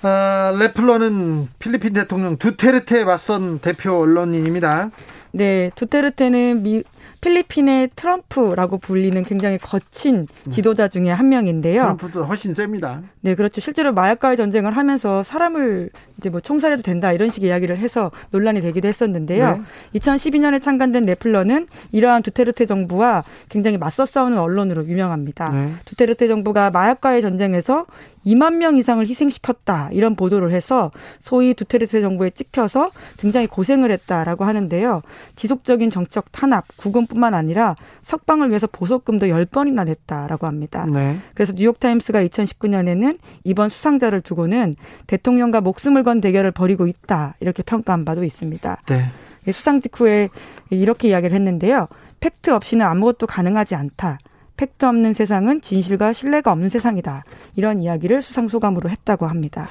아, 0.04 0.52
레플러는 0.58 1.46
필리핀 1.60 1.92
대통령 1.92 2.36
두테르테에 2.36 3.04
맞선 3.04 3.60
대표 3.60 4.00
언론인입니다. 4.00 4.90
네, 5.32 5.70
두테르테는 5.74 6.62
미, 6.62 6.82
필리핀의 7.22 7.90
트럼프라고 7.94 8.78
불리는 8.78 9.22
굉장히 9.24 9.56
거친 9.56 10.26
음. 10.46 10.50
지도자 10.50 10.88
중에 10.88 11.10
한 11.10 11.28
명인데요. 11.28 11.82
트럼프도 11.82 12.24
훨씬 12.24 12.52
셉니다. 12.52 13.00
네, 13.20 13.34
그렇죠. 13.34 13.60
실제로 13.60 13.92
마약과의 13.92 14.36
전쟁을 14.36 14.72
하면서 14.72 15.22
사람을 15.22 15.90
이제 16.18 16.30
뭐 16.30 16.40
총살해도 16.40 16.82
된다 16.82 17.12
이런 17.12 17.30
식의 17.30 17.48
이야기를 17.48 17.78
해서 17.78 18.10
논란이 18.30 18.60
되기도 18.60 18.88
했었는데요. 18.88 19.58
네. 19.92 20.00
2012년에 20.00 20.60
창간된 20.60 21.04
네플러는 21.04 21.68
이러한 21.92 22.22
두테르테 22.22 22.66
정부와 22.66 23.22
굉장히 23.48 23.78
맞서 23.78 24.04
싸우는 24.04 24.38
언론으로 24.38 24.86
유명합니다. 24.86 25.50
네. 25.50 25.72
두테르테 25.84 26.26
정부가 26.26 26.70
마약과의 26.70 27.22
전쟁에서 27.22 27.86
2만 28.24 28.58
명 28.58 28.76
이상을 28.76 29.04
희생시켰다 29.04 29.90
이런 29.92 30.14
보도를 30.14 30.52
해서 30.52 30.92
소위 31.18 31.54
두테르테 31.54 32.00
정부에 32.00 32.30
찍혀서 32.30 32.90
굉장히 33.18 33.48
고생을 33.48 33.90
했다라고 33.90 34.44
하는데요. 34.44 35.02
지속적인 35.34 35.90
정적 35.90 36.30
탄압, 36.30 36.64
국 36.76 36.92
부검뿐만 36.92 37.32
아니라 37.34 37.74
석방을 38.02 38.50
위해서 38.50 38.66
보석금도 38.66 39.26
10번이나 39.26 39.84
냈다라고 39.86 40.46
합니다. 40.46 40.86
네. 40.86 41.16
그래서 41.34 41.54
뉴욕타임스가 41.56 42.22
2019년에는 42.24 43.18
이번 43.44 43.70
수상자를 43.70 44.20
두고는 44.20 44.74
대통령과 45.06 45.62
목숨을 45.62 46.02
건 46.02 46.20
대결을 46.20 46.50
벌이고 46.50 46.86
있다 46.86 47.34
이렇게 47.40 47.62
평가한 47.62 48.04
바도 48.04 48.22
있습니다. 48.22 48.82
네. 48.86 49.52
수상 49.52 49.80
직후에 49.80 50.28
이렇게 50.70 51.08
이야기를 51.08 51.34
했는데요. 51.34 51.88
팩트 52.20 52.50
없이는 52.50 52.84
아무것도 52.86 53.26
가능하지 53.26 53.74
않다. 53.74 54.18
팩트 54.62 54.84
없는 54.84 55.12
세상은 55.12 55.60
진실과 55.60 56.12
신뢰가 56.12 56.52
없는 56.52 56.68
세상이다. 56.68 57.24
이런 57.56 57.82
이야기를 57.82 58.22
수상 58.22 58.46
소감으로 58.46 58.90
했다고 58.90 59.26
합니다. 59.26 59.66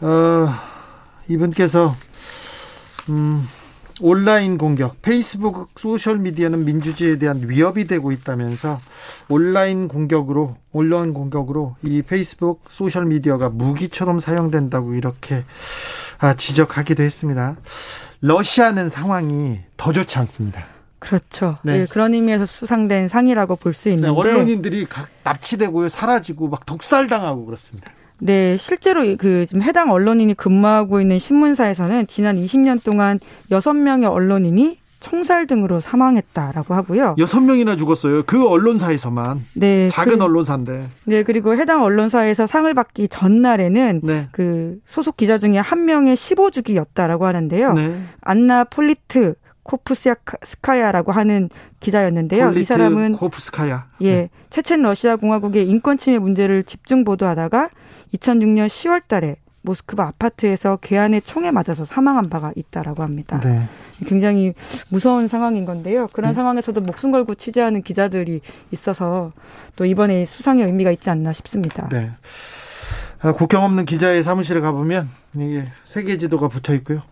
어, 0.00 0.48
이분께서 1.28 1.94
음, 3.08 3.46
온라인 4.00 4.58
공격, 4.58 5.00
페이스북 5.00 5.70
소셜 5.76 6.18
미디어는 6.18 6.64
민주주의에 6.64 7.18
대한 7.18 7.48
위협이 7.48 7.86
되고 7.86 8.10
있다면서 8.10 8.80
온라인 9.28 9.86
공격으로 9.86 10.56
온라인 10.72 11.14
공격으로 11.14 11.76
이 11.84 12.02
페이스북 12.02 12.64
소셜 12.68 13.04
미디어가 13.04 13.50
무기처럼 13.50 14.18
사용된다고 14.18 14.94
이렇게 14.94 15.44
아, 16.18 16.34
지적하기도 16.34 17.00
했습니다. 17.00 17.54
러시아는 18.22 18.88
상황이 18.88 19.60
더 19.76 19.92
좋지 19.92 20.18
않습니다. 20.18 20.75
그렇죠. 20.98 21.56
네. 21.62 21.80
네. 21.80 21.86
그런 21.86 22.14
의미에서 22.14 22.46
수상된 22.46 23.08
상이라고 23.08 23.56
볼수 23.56 23.88
네, 23.88 23.94
있는데 23.94 24.08
네, 24.08 24.14
언론인들이 24.14 24.86
납치되고 25.24 25.88
사라지고 25.88 26.48
막 26.48 26.66
독살당하고 26.66 27.44
그렇습니다. 27.44 27.90
네, 28.18 28.56
실제로 28.56 29.02
그 29.16 29.44
지금 29.46 29.62
해당 29.62 29.90
언론인이 29.90 30.34
근무하고 30.34 31.00
있는 31.00 31.18
신문사에서는 31.18 32.06
지난 32.06 32.36
20년 32.36 32.82
동안 32.82 33.18
6명의 33.50 34.10
언론인이 34.10 34.78
총살 35.00 35.46
등으로 35.46 35.78
사망했다라고 35.80 36.74
하고요. 36.74 37.16
여섯 37.18 37.40
명이나 37.40 37.76
죽었어요. 37.76 38.22
그 38.24 38.48
언론사에서만. 38.48 39.44
네. 39.54 39.88
작은 39.88 40.18
그, 40.18 40.24
언론사인데. 40.24 40.88
네, 41.04 41.22
그리고 41.22 41.54
해당 41.54 41.84
언론사에서 41.84 42.46
상을 42.46 42.72
받기 42.72 43.08
전날에는 43.08 44.00
네. 44.02 44.28
그 44.32 44.78
소속 44.86 45.16
기자 45.16 45.38
중에 45.38 45.58
한 45.58 45.84
명의 45.84 46.16
15주기였다라고 46.16 47.20
하는데요. 47.20 47.74
네. 47.74 48.02
안나 48.22 48.64
폴리트 48.64 49.34
코프스카야라고 49.66 51.12
하는 51.12 51.50
기자였는데요. 51.80 52.52
이 52.52 52.64
사람은 52.64 53.12
코프스카야. 53.12 53.88
예, 54.02 54.10
네. 54.10 54.30
체첸 54.50 54.82
러시아 54.82 55.16
공화국의 55.16 55.68
인권 55.68 55.98
침해 55.98 56.18
문제를 56.18 56.64
집중 56.64 57.04
보도하다가 57.04 57.70
2006년 58.14 58.68
10월 58.68 59.02
달에 59.06 59.36
모스크바 59.62 60.04
아파트에서 60.04 60.76
괴한의 60.80 61.22
총에 61.22 61.50
맞아서 61.50 61.84
사망한 61.84 62.30
바가 62.30 62.52
있다라고 62.54 63.02
합니다. 63.02 63.40
네. 63.40 63.66
굉장히 64.06 64.54
무서운 64.88 65.26
상황인 65.26 65.64
건데요. 65.64 66.06
그런 66.12 66.30
네. 66.30 66.34
상황에서도 66.34 66.80
목숨 66.82 67.10
걸고 67.10 67.34
취재하는 67.34 67.82
기자들이 67.82 68.40
있어서 68.70 69.32
또 69.74 69.84
이번에 69.84 70.24
수상의 70.24 70.64
의미가 70.66 70.92
있지 70.92 71.10
않나 71.10 71.32
싶습니다. 71.32 71.88
네. 71.88 72.12
아, 73.20 73.32
국경 73.32 73.64
없는 73.64 73.86
기자의 73.86 74.22
사무실에 74.22 74.60
가보면 74.60 75.08
이게 75.34 75.64
세계 75.84 76.16
지도가 76.16 76.46
붙어 76.46 76.72
있고요. 76.74 77.02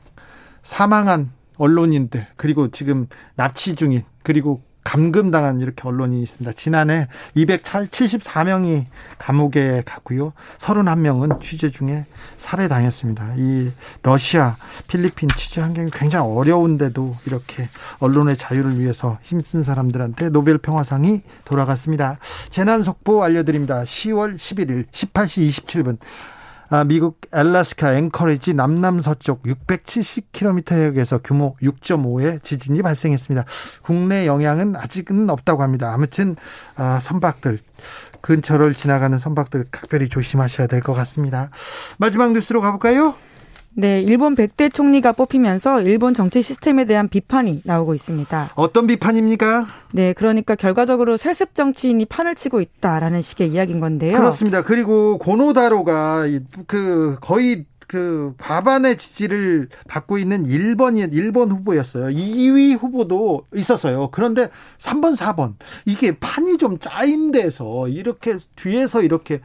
사망한 0.63 1.31
언론인들 1.57 2.27
그리고 2.37 2.71
지금 2.71 3.07
납치 3.37 3.75
중인 3.75 4.05
그리고 4.23 4.63
감금당한 4.85 5.61
이렇게 5.61 5.89
언론이 5.89 6.23
있습니다. 6.23 6.53
지난해 6.53 7.09
274명이 7.37 8.85
감옥에 9.19 9.83
갔고요. 9.85 10.35
31명은 10.59 11.41
취재 11.41 11.71
중에 11.71 12.05
살해당했습니다. 12.37 13.35
이 13.39 13.71
러시아, 14.03 14.55
필리핀 14.87 15.31
취재 15.37 15.63
환경이 15.63 15.91
굉장히 15.91 16.31
어려운데도 16.31 17.17
이렇게 17.27 17.69
언론의 17.99 18.37
자유를 18.37 18.79
위해서 18.79 19.19
힘쓴 19.23 19.63
사람들한테 19.63 20.29
노벨 20.29 20.59
평화상이 20.59 21.23
돌아갔습니다. 21.47 22.19
재난 22.51 22.83
속보 22.83 23.25
알려드립니다. 23.25 23.83
10월 23.85 24.37
11일 24.37 24.87
18시 24.93 25.49
27분 25.49 25.97
아, 25.99 26.34
미국 26.83 27.21
엘라스카 27.33 27.95
앵커리지 27.97 28.55
남남서쪽 28.55 29.45
670km 29.45 30.73
해역에서 30.73 31.19
규모 31.19 31.57
6.5의 31.63 32.43
지진이 32.43 32.83
발생했습니다. 32.83 33.45
국내 33.83 34.27
영향은 34.27 34.75
아직은 34.75 35.31
없다고 35.31 35.63
합니다. 35.63 35.93
아무튼 35.93 36.35
아, 36.77 36.99
선박들 37.01 37.59
근처를 38.23 38.75
지나가는 38.75 39.17
선박들 39.17 39.67
각별히 39.71 40.09
조심하셔야 40.09 40.67
될 40.67 40.81
것 40.81 40.95
같습니다. 40.95 41.51
마지막 41.99 42.33
뉴스로 42.33 42.61
가볼까요? 42.61 43.15
네, 43.77 44.01
일본 44.01 44.35
백대 44.37 44.69
총리가 44.69 45.13
뽑히면서 45.13 45.83
일본 45.83 46.15
정치 46.15 46.43
시스템에 46.43 46.85
대한 46.85 47.09
비판이 47.09 47.63
나오고 47.65 47.95
있습니다. 47.95 48.51
어떤 48.55 48.87
비판입니까? 48.87 49.67
네, 49.93 50.13
그러니까 50.13 50.55
결과적으로 50.55 51.17
세습 51.17 51.55
정치인이 51.55 52.05
판을 52.05 52.37
치고 52.37 52.61
있다라는 52.61 53.21
식의 53.23 53.51
이야기인 53.51 53.81
건데요. 53.81 54.17
그렇습니다. 54.17 54.63
그리고 54.63 55.19
고노다로가 55.19 56.27
그 56.67 57.17
거의 57.21 57.67
그 57.95 58.35
과반의 58.39 58.99
지지를 58.99 59.69
받고 59.87 60.19
있는 60.19 60.49
1번이 60.49 61.13
1번 61.13 61.53
후보였어요. 61.53 62.07
2위 62.07 62.77
후보도 62.77 63.43
있었어요. 63.55 64.09
그런데 64.11 64.49
3번, 64.79 65.17
4번 65.17 65.55
이게 65.87 66.11
판이 66.19 66.59
좀 66.59 66.81
짜인 66.81 67.31
데서 67.31 67.87
이렇게 67.87 68.39
뒤에서 68.57 69.01
이렇게 69.03 69.43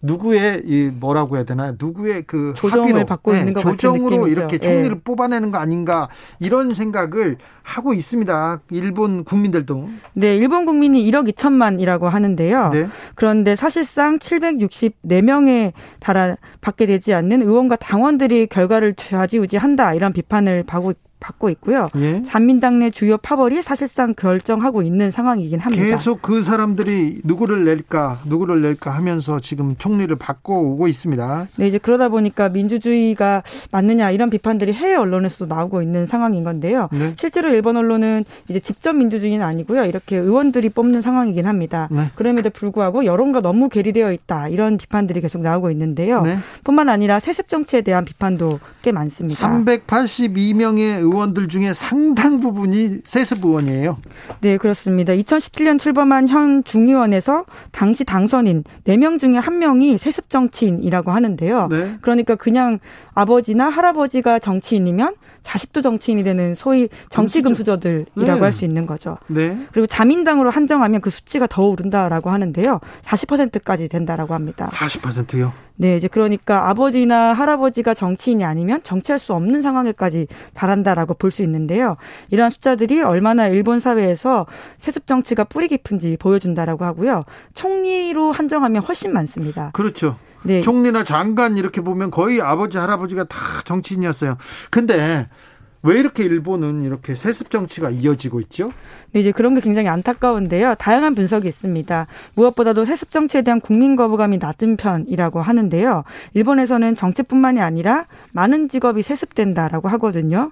누구의 0.00 0.62
이 0.64 0.90
뭐라고 0.98 1.36
해야 1.36 1.44
되나 1.44 1.74
누구의 1.78 2.24
그 2.26 2.54
조정을 2.56 2.84
합의로, 2.84 3.04
받고 3.04 3.32
네, 3.32 3.40
있는 3.40 3.52
것 3.52 3.60
조정으로 3.60 4.28
이렇게 4.28 4.56
총리를 4.56 4.94
네. 4.94 5.00
뽑아내는 5.04 5.50
거 5.50 5.58
아닌가 5.58 6.08
이런 6.38 6.72
생각을 6.72 7.36
하고 7.62 7.92
있습니다. 7.92 8.62
일본 8.70 9.24
국민들도. 9.24 9.90
네, 10.14 10.36
일본 10.36 10.64
국민이 10.64 11.08
1억 11.10 11.30
2천만이라고 11.32 12.04
하는데요. 12.04 12.70
네. 12.70 12.88
그런데 13.14 13.54
사실상 13.54 14.18
764명에 14.18 15.72
달아 16.00 16.36
받게 16.62 16.86
되지 16.86 17.12
않는 17.12 17.42
의원과 17.42 17.76
당원들이 17.90 18.46
결과를 18.46 18.94
좌지우지한다 18.94 19.94
이런 19.94 20.12
비판을 20.12 20.62
받고 20.62 20.92
받고 21.20 21.50
있고요. 21.50 21.88
예. 21.96 22.22
잔민당 22.24 22.80
내 22.80 22.90
주요 22.90 23.16
파벌이 23.18 23.62
사실상 23.62 24.14
결정하고 24.14 24.82
있는 24.82 25.10
상황이긴 25.10 25.60
합니다. 25.60 25.84
계속 25.84 26.22
그 26.22 26.42
사람들이 26.42 27.20
누구를 27.24 27.64
낼까, 27.64 28.20
누구를 28.24 28.62
낼까 28.62 28.90
하면서 28.90 29.38
지금 29.40 29.76
총리를 29.76 30.14
바꿔 30.16 30.58
오고 30.58 30.88
있습니다. 30.88 31.48
네, 31.56 31.68
이제 31.68 31.78
그러다 31.78 32.08
보니까 32.08 32.48
민주주의가 32.48 33.42
맞느냐 33.70 34.10
이런 34.10 34.30
비판들이 34.30 34.72
해외 34.72 34.96
언론에서도 34.96 35.54
나오고 35.54 35.82
있는 35.82 36.06
상황인 36.06 36.44
건데요. 36.44 36.88
네. 36.92 37.14
실제로 37.16 37.50
일본 37.50 37.76
언론은 37.76 38.24
이제 38.48 38.60
직접 38.60 38.94
민주주의는 38.94 39.44
아니고요. 39.44 39.84
이렇게 39.84 40.16
의원들이 40.16 40.70
뽑는 40.70 41.02
상황이긴 41.02 41.46
합니다. 41.46 41.88
네. 41.90 42.10
그럼에도 42.14 42.50
불구하고 42.50 43.04
여론과 43.04 43.40
너무 43.42 43.68
괴리되어 43.68 44.12
있다 44.12 44.48
이런 44.48 44.78
비판들이 44.78 45.20
계속 45.20 45.42
나오고 45.42 45.70
있는데요. 45.70 46.22
네. 46.22 46.38
뿐만 46.64 46.88
아니라 46.88 47.20
세습 47.20 47.48
정치에 47.48 47.82
대한 47.82 48.04
비판도 48.04 48.60
꽤 48.82 48.92
많습니다. 48.92 49.46
382명의 49.48 51.09
의원들 51.12 51.48
중에 51.48 51.72
상당 51.72 52.40
부분이 52.40 53.00
세습 53.04 53.44
의원이에요. 53.44 53.98
네, 54.40 54.56
그렇습니다. 54.56 55.12
2017년 55.12 55.78
출범한 55.78 56.28
현 56.28 56.64
중의원에서 56.64 57.44
당시 57.72 58.04
당선인 58.04 58.64
4명 58.86 59.18
중에 59.18 59.40
1명이 59.40 59.98
세습 59.98 60.30
정치인이라고 60.30 61.10
하는데요. 61.10 61.68
네. 61.68 61.96
그러니까 62.00 62.34
그냥 62.36 62.78
아버지나 63.14 63.68
할아버지가 63.68 64.38
정치인이면 64.38 65.14
자식도 65.42 65.80
정치인이 65.80 66.22
되는 66.22 66.54
소위 66.54 66.88
정치 67.08 67.42
금수저들이라고 67.42 68.06
네. 68.16 68.30
할수 68.40 68.64
있는 68.64 68.86
거죠. 68.86 69.18
네. 69.26 69.58
그리고 69.72 69.86
자민당으로 69.86 70.50
한정하면 70.50 71.00
그 71.00 71.10
수치가 71.10 71.46
더 71.46 71.62
오른다라고 71.62 72.30
하는데요. 72.30 72.80
40%까지 73.02 73.88
된다라고 73.88 74.34
합니다. 74.34 74.68
40%요? 74.72 75.52
네, 75.80 75.96
이제 75.96 76.08
그러니까 76.08 76.68
아버지나 76.68 77.32
할아버지가 77.32 77.94
정치인이 77.94 78.44
아니면 78.44 78.82
정치할 78.82 79.18
수 79.18 79.32
없는 79.32 79.62
상황에까지 79.62 80.26
달한다라고 80.52 81.14
볼 81.14 81.30
수 81.30 81.42
있는데요. 81.42 81.96
이러한 82.30 82.50
숫자들이 82.50 83.02
얼마나 83.02 83.46
일본 83.46 83.78
사회에서 83.80 84.46
세습 84.78 85.06
정치가 85.06 85.44
뿌리 85.44 85.68
깊은지 85.68 86.16
보여준다라고 86.18 86.84
하고요. 86.84 87.22
총리로 87.54 88.32
한정하면 88.32 88.82
훨씬 88.82 89.12
많습니다. 89.12 89.70
그렇죠. 89.72 90.16
네. 90.42 90.60
총리나 90.60 91.04
장관 91.04 91.56
이렇게 91.56 91.80
보면 91.80 92.10
거의 92.10 92.42
아버지 92.42 92.78
할아버지가 92.78 93.24
다 93.24 93.38
정치인이었어요. 93.64 94.36
근데 94.70 95.28
왜 95.82 95.98
이렇게 95.98 96.24
일본은 96.24 96.82
이렇게 96.82 97.14
세습 97.14 97.50
정치가 97.50 97.88
이어지고 97.88 98.40
있죠? 98.40 98.70
네, 99.12 99.20
이제 99.20 99.32
그런 99.32 99.54
게 99.54 99.60
굉장히 99.60 99.88
안타까운데요. 99.88 100.74
다양한 100.74 101.14
분석이 101.14 101.48
있습니다. 101.48 102.06
무엇보다도 102.34 102.84
세습 102.84 103.10
정치에 103.10 103.42
대한 103.42 103.60
국민 103.60 103.96
거부감이 103.96 104.38
낮은 104.38 104.76
편이라고 104.76 105.40
하는데요. 105.40 106.04
일본에서는 106.34 106.94
정치뿐만이 106.94 107.60
아니라 107.60 108.06
많은 108.32 108.68
직업이 108.68 109.02
세습된다라고 109.02 109.88
하거든요. 109.88 110.50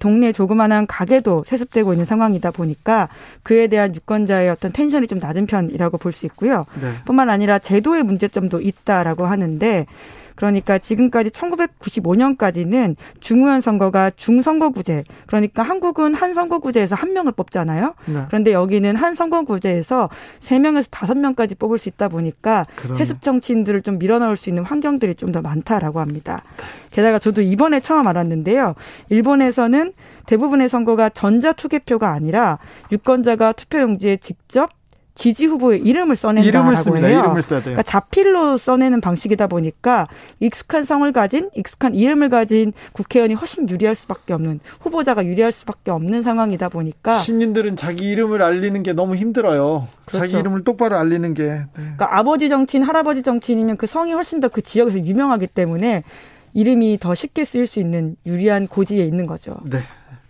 동네 0.00 0.32
조그마한 0.32 0.86
가게도 0.86 1.44
세습되고 1.46 1.92
있는 1.92 2.04
상황이다 2.04 2.50
보니까 2.50 3.08
그에 3.42 3.66
대한 3.66 3.94
유권자의 3.94 4.48
어떤 4.50 4.72
텐션이 4.72 5.06
좀 5.06 5.18
낮은 5.18 5.46
편이라고 5.46 5.98
볼 5.98 6.12
수 6.12 6.26
있고요. 6.26 6.64
네. 6.80 6.90
뿐만 7.04 7.30
아니라 7.30 7.58
제도의 7.58 8.02
문제점도 8.02 8.60
있다라고 8.60 9.26
하는데 9.26 9.86
그러니까 10.38 10.78
지금까지 10.78 11.30
1995년까지는 11.30 12.94
중의원 13.20 13.60
선거가 13.60 14.12
중선거구제 14.16 15.02
그러니까 15.26 15.64
한국은 15.64 16.14
한 16.14 16.32
선거구제에서 16.32 16.94
한 16.94 17.12
명을 17.12 17.32
뽑잖아요. 17.32 17.94
네. 18.06 18.22
그런데 18.28 18.52
여기는 18.52 18.94
한 18.94 19.14
선거구제에서 19.14 20.08
세 20.40 20.60
명에서 20.60 20.88
다섯 20.90 21.18
명까지 21.18 21.56
뽑을 21.56 21.78
수 21.78 21.88
있다 21.88 22.08
보니까 22.08 22.66
그러네. 22.76 22.98
세습 22.98 23.20
정치인들을 23.20 23.82
좀 23.82 23.98
밀어넣을 23.98 24.36
수 24.36 24.48
있는 24.48 24.64
환경들이 24.64 25.14
좀 25.14 25.28
더 25.28 25.42
많다라고 25.42 26.00
합니다. 26.00 26.42
게다가 26.90 27.18
저도 27.18 27.42
이번에 27.42 27.80
처음 27.80 28.08
알았는데요. 28.08 28.74
일본에서는 29.10 29.92
대부분의 30.24 30.70
선거가 30.70 31.10
전자 31.10 31.52
투개표가 31.52 32.10
아니라 32.10 32.56
유권자가 32.90 33.52
투표용지에 33.52 34.16
직접 34.16 34.70
지지 35.18 35.46
후보의 35.46 35.80
이름을 35.80 36.14
써낸다라고 36.14 36.48
이름을 36.48 36.76
씁니다. 36.76 37.08
해요. 37.08 37.18
이름을 37.18 37.42
써야 37.42 37.58
돼요. 37.58 37.74
그러니까 37.74 37.82
자필로 37.82 38.56
써내는 38.56 39.00
방식이다 39.00 39.48
보니까 39.48 40.06
익숙한 40.38 40.84
성을 40.84 41.10
가진 41.12 41.50
익숙한 41.56 41.96
이름을 41.96 42.28
가진 42.28 42.72
국회의원이 42.92 43.34
훨씬 43.34 43.68
유리할 43.68 43.96
수밖에 43.96 44.32
없는 44.32 44.60
후보자가 44.80 45.26
유리할 45.26 45.50
수밖에 45.50 45.90
없는 45.90 46.22
상황이다 46.22 46.68
보니까 46.68 47.18
신인들은 47.18 47.74
자기 47.74 48.08
이름을 48.10 48.42
알리는 48.42 48.80
게 48.84 48.92
너무 48.92 49.16
힘들어요. 49.16 49.88
그렇죠. 50.04 50.26
자기 50.26 50.38
이름을 50.38 50.62
똑바로 50.62 50.96
알리는 50.96 51.34
게. 51.34 51.42
네. 51.42 51.64
그러니까 51.74 52.16
아버지 52.16 52.48
정치인, 52.48 52.84
할아버지 52.84 53.22
정치인이면 53.24 53.76
그 53.76 53.86
성이 53.86 54.12
훨씬 54.12 54.38
더 54.40 54.48
그 54.48 54.62
지역에서 54.62 55.00
유명하기 55.00 55.48
때문에 55.48 56.04
이름이 56.54 56.98
더 57.00 57.14
쉽게 57.14 57.44
쓰일 57.44 57.66
수 57.66 57.80
있는 57.80 58.16
유리한 58.24 58.66
고지에 58.68 59.04
있는 59.04 59.26
거죠. 59.26 59.56
네. 59.64 59.82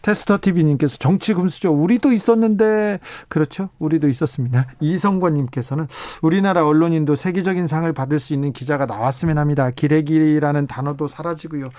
테스터 0.02 0.38
TV님께서 0.40 0.96
정치 0.98 1.34
금수저 1.34 1.70
우리도 1.70 2.12
있었는데 2.12 3.00
그렇죠? 3.28 3.68
우리도 3.78 4.08
있었습니다. 4.08 4.66
이성권님께서는 4.80 5.86
우리나라 6.22 6.66
언론인도 6.66 7.14
세계적인 7.14 7.66
상을 7.66 7.90
받을 7.92 8.20
수 8.20 8.32
있는 8.32 8.52
기자가 8.52 8.86
나왔으면 8.86 9.38
합니다. 9.38 9.70
기레기라는 9.70 10.66
단어도 10.66 11.08
사라지고요. 11.08 11.70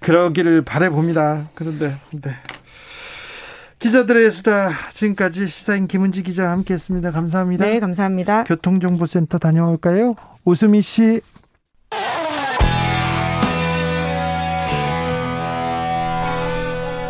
그러기를 0.00 0.62
바래봅니다. 0.62 1.48
그런데 1.54 1.88
네. 2.22 2.32
기자들의 3.78 4.30
수다 4.30 4.70
지금까지 4.92 5.46
시사인 5.48 5.86
김은지 5.86 6.22
기자와 6.22 6.50
함께했습니다. 6.50 7.10
감사합니다. 7.12 7.64
네 7.64 7.80
감사합니다. 7.80 8.44
교통정보센터 8.44 9.38
다녀올까요? 9.38 10.16
오수미 10.44 10.82
씨 10.82 11.22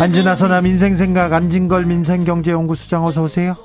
안진아 0.00 0.36
선아 0.36 0.60
민생생각 0.60 1.32
안진걸 1.32 1.84
민생경제연구소장 1.86 3.04
어서 3.04 3.24
오세요. 3.24 3.56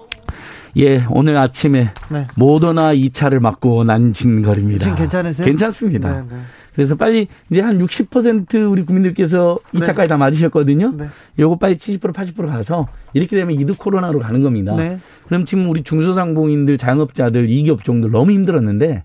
예, 0.77 1.05
오늘 1.11 1.38
아침에 1.38 1.89
네. 2.10 2.27
모더나 2.35 2.95
2차를 2.95 3.39
맞고 3.39 3.84
난진걸입니다. 3.84 4.80
지금 4.84 4.97
괜찮으세요? 4.97 5.45
괜찮습니다. 5.45 6.11
네, 6.11 6.27
네. 6.27 6.41
그래서 6.73 6.95
빨리 6.95 7.27
이제 7.51 7.61
한 7.61 7.77
60% 7.77 8.72
우리 8.72 8.84
국민들께서 8.84 9.60
2차까지 9.76 10.10
다 10.10 10.18
맞으셨거든요. 10.18 10.93
네. 10.97 11.07
요거 11.38 11.57
빨리 11.57 11.76
70% 11.76 12.11
80% 12.11 12.47
가서 12.47 12.88
이렇게 13.14 13.35
되면 13.35 13.55
이드 13.55 13.76
코로나로 13.76 14.19
가는 14.19 14.41
겁니다. 14.41 14.76
네. 14.76 14.97
그럼 15.27 15.45
지금 15.45 15.69
우리 15.69 15.84
중소상공인들, 15.84 16.80
자영업자들, 16.80 17.47
이기업종들 17.47 18.10
너무 18.10 18.31
힘들었는데 18.31 19.03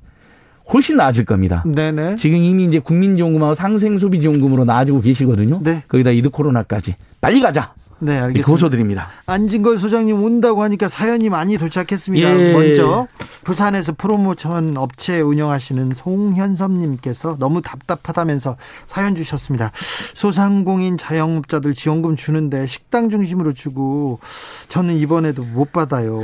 훨씬 0.72 0.96
나아질 0.96 1.24
겁니다. 1.24 1.64
네네. 1.66 2.16
지금 2.16 2.38
이미 2.38 2.64
이제 2.64 2.78
국민지원금하고 2.78 3.54
상생소비지원금으로 3.54 4.64
나아지고 4.64 5.00
계시거든요. 5.00 5.60
네. 5.62 5.82
거기다 5.88 6.10
이드 6.10 6.28
코로나까지 6.28 6.94
빨리 7.20 7.40
가자. 7.40 7.74
네, 8.00 8.12
알겠습니다. 8.18 8.46
고소드립니다. 8.46 9.08
안진걸 9.26 9.78
소장님 9.80 10.22
온다고 10.22 10.62
하니까 10.62 10.86
사연이 10.88 11.28
많이 11.28 11.58
도착했습니다. 11.58 12.38
예. 12.40 12.52
먼저 12.52 13.08
부산에서 13.42 13.92
프로모션 13.98 14.76
업체 14.76 15.20
운영하시는 15.20 15.92
송현섭님께서 15.96 17.38
너무 17.40 17.60
답답하다면서 17.60 18.56
사연 18.86 19.16
주셨습니다. 19.16 19.72
소상공인 20.14 20.96
자영업자들 20.96 21.74
지원금 21.74 22.14
주는데 22.14 22.66
식당 22.66 23.10
중심으로 23.10 23.52
주고 23.52 24.20
저는 24.68 24.96
이번에도 24.96 25.42
못 25.42 25.72
받아요. 25.72 26.20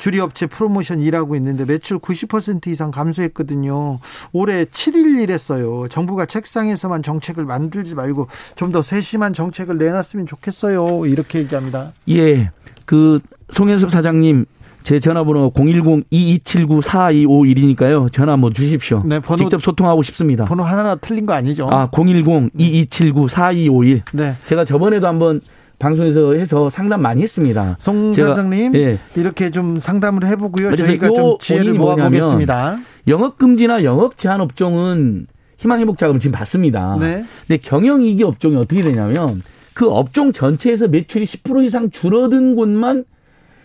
주리 0.00 0.18
업체 0.18 0.46
프로모션 0.46 0.98
일하고 1.00 1.36
있는데 1.36 1.64
매출 1.64 1.98
90% 2.00 2.66
이상 2.66 2.90
감소했거든요. 2.90 4.00
올해 4.32 4.64
7일 4.64 5.20
일했어요. 5.22 5.86
정부가 5.88 6.26
책상에서만 6.26 7.04
정책을 7.04 7.44
만들지 7.44 7.94
말고 7.94 8.26
좀 8.56 8.72
더 8.72 8.80
세심한 8.80 9.34
정책을 9.34 9.76
내놨으면 9.76 10.24
좋겠어요. 10.26 11.04
이렇게 11.12 11.40
얘기합니다. 11.40 11.92
예. 12.08 12.50
그 12.86 13.20
송현섭 13.50 13.90
사장님 13.90 14.46
제 14.82 14.98
전화번호 14.98 15.52
010-2279-4251이니까요. 15.52 18.10
전화 18.12 18.32
한번 18.32 18.52
주십시오. 18.52 19.04
네, 19.06 19.20
번호, 19.20 19.36
직접 19.36 19.62
소통하고 19.62 20.02
싶습니다. 20.02 20.44
번호 20.44 20.64
하나 20.64 20.96
틀린 20.96 21.24
거 21.24 21.34
아니죠? 21.34 21.68
아, 21.70 21.88
010-2279-4251. 21.90 24.00
네. 24.12 24.34
제가 24.44 24.64
저번에도 24.64 25.06
한번 25.06 25.40
방송에서 25.78 26.32
해서 26.34 26.68
상담 26.68 27.00
많이 27.02 27.22
했습니다. 27.22 27.76
송 27.78 28.12
사장님, 28.12 28.74
예. 28.74 28.98
이렇게 29.16 29.50
좀 29.50 29.78
상담을 29.80 30.26
해보고요. 30.26 30.76
저희가 30.76 31.12
좀 31.12 31.38
지혜를 31.40 31.72
모아보겠습니다. 31.74 32.78
영업 33.08 33.36
금지나 33.38 33.82
영업 33.84 34.16
제한 34.16 34.40
업종은 34.40 35.26
희망회복 35.58 35.96
자금을 35.96 36.20
지금 36.20 36.32
받습니다. 36.32 36.96
네. 36.98 37.24
근데 37.46 37.60
경영이기 37.60 38.24
업종이 38.24 38.56
어떻게 38.56 38.82
되냐면 38.82 39.42
그 39.74 39.88
업종 39.88 40.32
전체에서 40.32 40.88
매출이 40.88 41.24
10% 41.24 41.64
이상 41.64 41.90
줄어든 41.90 42.54
곳만 42.54 43.04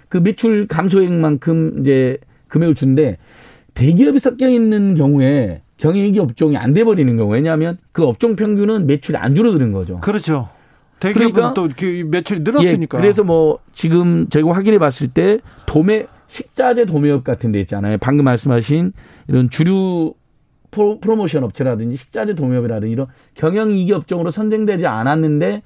그 0.09 0.17
매출 0.17 0.67
감소액만큼 0.67 1.77
이제 1.79 2.17
금액을 2.47 2.75
준데 2.75 3.17
대기업이 3.73 4.19
섞여 4.19 4.47
있는 4.49 4.95
경우에 4.95 5.61
경영이기 5.77 6.19
업종이 6.19 6.57
안 6.57 6.73
돼 6.73 6.83
버리는 6.83 7.15
경우 7.17 7.31
왜냐하면 7.31 7.77
그 7.91 8.03
업종 8.05 8.35
평균은 8.35 8.87
매출이 8.87 9.17
안 9.17 9.35
줄어드는 9.35 9.71
거죠. 9.71 9.99
그렇죠. 9.99 10.49
대기업은 10.99 11.33
그러니까, 11.33 11.53
또 11.53 11.69
매출이 12.07 12.39
늘었으니까. 12.39 12.97
예, 12.97 13.01
그래서 13.01 13.23
뭐 13.23 13.59
지금 13.71 14.27
저희가 14.29 14.51
확인해 14.53 14.79
봤을 14.79 15.09
때 15.09 15.39
도매 15.67 16.07
식자재 16.25 16.85
도매업 16.85 17.23
같은 17.23 17.51
데 17.51 17.59
있잖아요. 17.61 17.97
방금 17.99 18.25
말씀하신 18.25 18.93
이런 19.27 19.49
주류 19.49 20.13
프로모션 20.71 21.43
업체라든지 21.43 21.97
식자재 21.97 22.33
도매업이라든지 22.35 22.91
이런 22.91 23.07
경영 23.35 23.71
이기 23.71 23.93
업종으로 23.93 24.31
선정되지 24.31 24.87
않았는데 24.87 25.61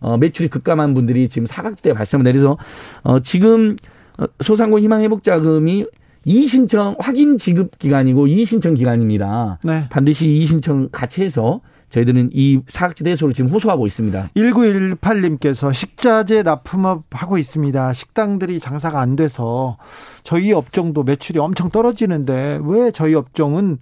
어, 0.00 0.16
매출이 0.16 0.48
급감한 0.48 0.94
분들이 0.94 1.28
지금 1.28 1.46
사각지대에 1.46 1.92
발생을 1.92 2.24
내려서 2.24 2.56
어, 3.02 3.20
지금 3.20 3.76
어, 4.18 4.24
소상공 4.40 4.80
희망회복 4.80 5.22
자금이 5.22 5.86
이신청 6.24 6.96
확인 6.98 7.38
지급 7.38 7.78
기간이고 7.78 8.26
이신청 8.26 8.74
기간입니다. 8.74 9.58
네. 9.62 9.86
반드시 9.90 10.28
이신청 10.28 10.88
같이 10.90 11.22
해서 11.22 11.60
저희들은 11.88 12.30
이 12.32 12.60
사각지대 12.66 13.10
해소를 13.10 13.32
지금 13.32 13.50
호소하고 13.50 13.86
있습니다. 13.86 14.30
1918님께서 14.36 15.72
식자재 15.72 16.42
납품업 16.42 17.04
하고 17.12 17.38
있습니다. 17.38 17.92
식당들이 17.92 18.58
장사가 18.58 19.00
안 19.00 19.14
돼서 19.14 19.78
저희 20.24 20.52
업종도 20.52 21.04
매출이 21.04 21.38
엄청 21.38 21.70
떨어지는데 21.70 22.60
왜 22.64 22.90
저희 22.90 23.14
업종은 23.14 23.78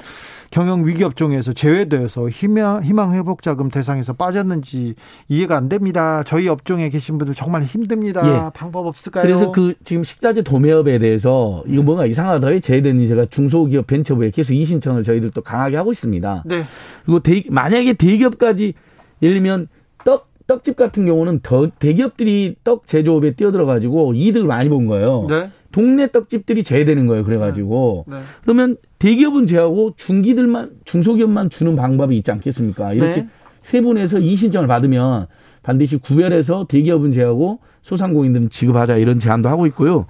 경영 0.54 0.86
위기 0.86 1.02
업종에서 1.02 1.52
제외되어서 1.52 2.28
희망, 2.28 2.84
희망 2.84 3.12
회복 3.14 3.42
자금 3.42 3.70
대상에서 3.70 4.12
빠졌는지 4.12 4.94
이해가 5.26 5.56
안 5.56 5.68
됩니다. 5.68 6.22
저희 6.24 6.46
업종에 6.46 6.90
계신 6.90 7.18
분들 7.18 7.34
정말 7.34 7.64
힘듭니다. 7.64 8.22
예. 8.24 8.50
방법 8.54 8.86
없을까요? 8.86 9.24
그래서 9.24 9.50
그 9.50 9.74
지금 9.82 10.04
식자재 10.04 10.42
도매업에 10.42 11.00
대해서 11.00 11.64
이거 11.66 11.82
뭔가 11.82 12.06
이상하다 12.06 12.46
왜 12.46 12.60
제외되는지 12.60 13.08
제가 13.08 13.26
중소기업 13.26 13.88
벤처부에 13.88 14.30
계속 14.30 14.52
이 14.52 14.64
신청을 14.64 15.02
저희들 15.02 15.32
또 15.32 15.42
강하게 15.42 15.76
하고 15.76 15.90
있습니다. 15.90 16.44
네. 16.46 16.62
그리고 17.04 17.18
대, 17.18 17.42
만약에 17.50 17.94
대기업까지 17.94 18.74
예를 19.22 19.34
들면 19.34 19.66
떡 20.04 20.28
떡집 20.46 20.76
같은 20.76 21.04
경우는 21.04 21.40
더 21.42 21.68
대기업들이 21.80 22.54
떡 22.62 22.86
제조업에 22.86 23.32
뛰어들어 23.32 23.66
가지고 23.66 24.14
이득을 24.14 24.46
많이 24.46 24.68
본 24.68 24.86
거예요. 24.86 25.26
네. 25.28 25.50
동네 25.74 26.06
떡집들이 26.06 26.62
제외되는 26.62 27.08
거예요. 27.08 27.24
그래가지고 27.24 28.04
네. 28.06 28.18
네. 28.18 28.22
그러면 28.42 28.76
대기업은 29.00 29.48
제하고 29.48 29.94
중기들만 29.96 30.70
중소기업만 30.84 31.50
주는 31.50 31.74
방법이 31.74 32.16
있지 32.16 32.30
않겠습니까? 32.30 32.92
이렇게 32.92 33.22
네. 33.22 33.28
세 33.60 33.80
분에서 33.80 34.20
이 34.20 34.36
신청을 34.36 34.68
받으면 34.68 35.26
반드시 35.64 35.96
구별해서 35.96 36.66
대기업은 36.68 37.10
제하고 37.10 37.58
소상공인들은 37.82 38.50
지급하자 38.50 38.98
이런 38.98 39.18
제안도 39.18 39.48
하고 39.48 39.66
있고요. 39.66 40.06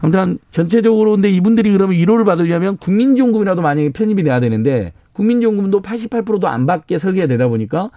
아무튼 0.00 0.38
전체적으로 0.50 1.12
근데 1.12 1.30
이분들이 1.30 1.72
그러면 1.72 1.96
1호를 1.96 2.26
받으려면 2.26 2.76
국민지원금이라도 2.76 3.62
만약에 3.62 3.92
편입이 3.92 4.22
돼야 4.22 4.38
되는데 4.38 4.92
국민지원금도 5.14 5.80
88%도 5.80 6.46
안 6.46 6.66
받게 6.66 6.98
설계가 6.98 7.26
되다 7.26 7.48
보니까 7.48 7.90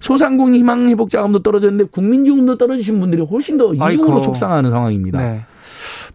소상공인 0.00 0.56
희망회복 0.56 1.10
자금도 1.10 1.44
떨어졌는데 1.44 1.90
국민지원금도 1.92 2.58
떨어지신 2.58 2.98
분들이 2.98 3.22
훨씬 3.22 3.56
더 3.56 3.72
이중으로 3.72 3.84
아이고. 3.84 4.18
속상하는 4.18 4.70
상황입니다. 4.70 5.20
네. 5.20 5.44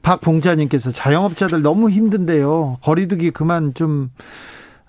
박봉자님께서 0.06 0.92
자영업자들 0.92 1.64
너무 1.64 1.90
힘든데요. 1.90 2.78
거리두기 2.84 3.32
그만 3.32 3.74
좀 3.74 4.12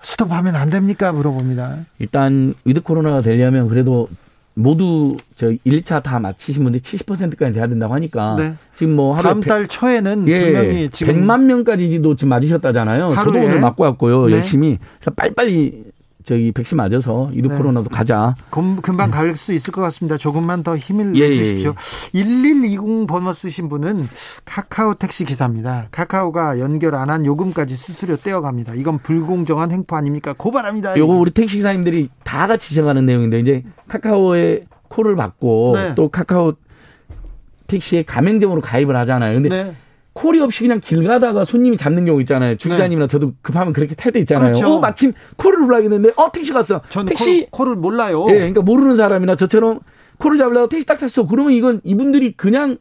스톱하면 0.02 0.54
안 0.54 0.68
됩니까? 0.68 1.10
물어봅니다. 1.10 1.86
일단 1.98 2.52
위드 2.66 2.82
코로나가 2.82 3.22
되려면 3.22 3.68
그래도 3.68 4.08
모두 4.52 5.16
저 5.34 5.50
1차 5.66 6.02
다 6.02 6.18
마치신 6.18 6.62
분들이 6.62 6.82
70%까지 6.82 7.54
돼야 7.54 7.66
된다고 7.66 7.94
하니까 7.94 8.36
네. 8.36 8.54
지금 8.74 8.94
뭐 8.94 9.16
다음 9.16 9.40
달 9.40 9.66
초에는 9.66 10.28
예, 10.28 10.44
분명히 10.44 10.90
지금 10.90 11.14
100만 11.14 11.42
명까지도 11.44 12.16
지금 12.16 12.28
맞으셨다잖아요. 12.28 13.14
저도 13.14 13.38
오늘 13.38 13.60
맞고 13.60 13.84
왔고요. 13.84 14.26
네. 14.26 14.36
열심히 14.36 14.78
빨리빨리 15.16 15.84
저기 16.26 16.50
백신 16.50 16.76
맞아서 16.76 17.28
이루 17.32 17.48
네. 17.48 17.56
코로나도 17.56 17.88
가자. 17.88 18.34
금방 18.50 19.12
갈 19.12 19.36
수 19.36 19.52
있을 19.52 19.72
것 19.72 19.80
같습니다. 19.82 20.16
조금만 20.18 20.64
더 20.64 20.76
힘을 20.76 21.14
예, 21.14 21.28
내주십시오. 21.28 21.74
예, 22.14 22.18
예. 22.18 22.24
1120 22.24 23.06
번호 23.06 23.32
쓰신 23.32 23.68
분은 23.68 24.08
카카오 24.44 24.94
택시 24.94 25.24
기사입니다. 25.24 25.86
카카오가 25.92 26.58
연결 26.58 26.96
안 26.96 27.06
한 27.10 27.24
요금까지 27.24 27.76
수수료 27.76 28.16
떼어갑니다. 28.16 28.74
이건 28.74 28.98
불공정한 28.98 29.70
행포 29.70 29.94
아닙니까? 29.94 30.34
고발합니다. 30.36 30.98
요거 30.98 31.12
우리 31.14 31.30
택시 31.30 31.58
기사님들이 31.58 32.08
다 32.24 32.48
같이 32.48 32.74
정하는 32.74 33.06
내용인데 33.06 33.38
이제 33.38 33.62
카카오의 33.86 34.64
콜을 34.88 35.14
받고 35.14 35.72
네. 35.76 35.94
또 35.94 36.08
카카오 36.08 36.54
택시에 37.68 38.02
가맹점으로 38.02 38.60
가입을 38.62 38.96
하잖아요. 38.96 39.34
근데 39.40 39.48
네. 39.48 39.74
콜이 40.16 40.40
없이 40.40 40.62
그냥 40.62 40.80
길 40.80 41.04
가다가 41.04 41.44
손님이 41.44 41.76
잡는 41.76 42.06
경우 42.06 42.18
있잖아요. 42.20 42.56
주기자님이나 42.56 43.06
네. 43.06 43.06
저도 43.06 43.34
급하면 43.42 43.74
그렇게 43.74 43.94
탈 43.94 44.12
때 44.12 44.20
있잖아요. 44.20 44.54
그렇죠. 44.54 44.74
어, 44.74 44.78
마침 44.80 45.12
콜을 45.36 45.58
불러야겠는데, 45.58 46.12
어, 46.16 46.32
택시 46.32 46.54
갔어. 46.54 46.80
택시. 47.06 47.46
콜, 47.50 47.66
콜을 47.66 47.76
몰라요. 47.76 48.24
예, 48.30 48.34
그러니까 48.34 48.62
모르는 48.62 48.96
사람이나 48.96 49.34
저처럼 49.34 49.80
콜을 50.16 50.38
잡으려고 50.38 50.68
택시 50.68 50.86
딱 50.86 50.98
탔어. 50.98 51.26
그러면 51.26 51.52
이건 51.52 51.82
이분들이 51.84 52.32
그냥 52.32 52.78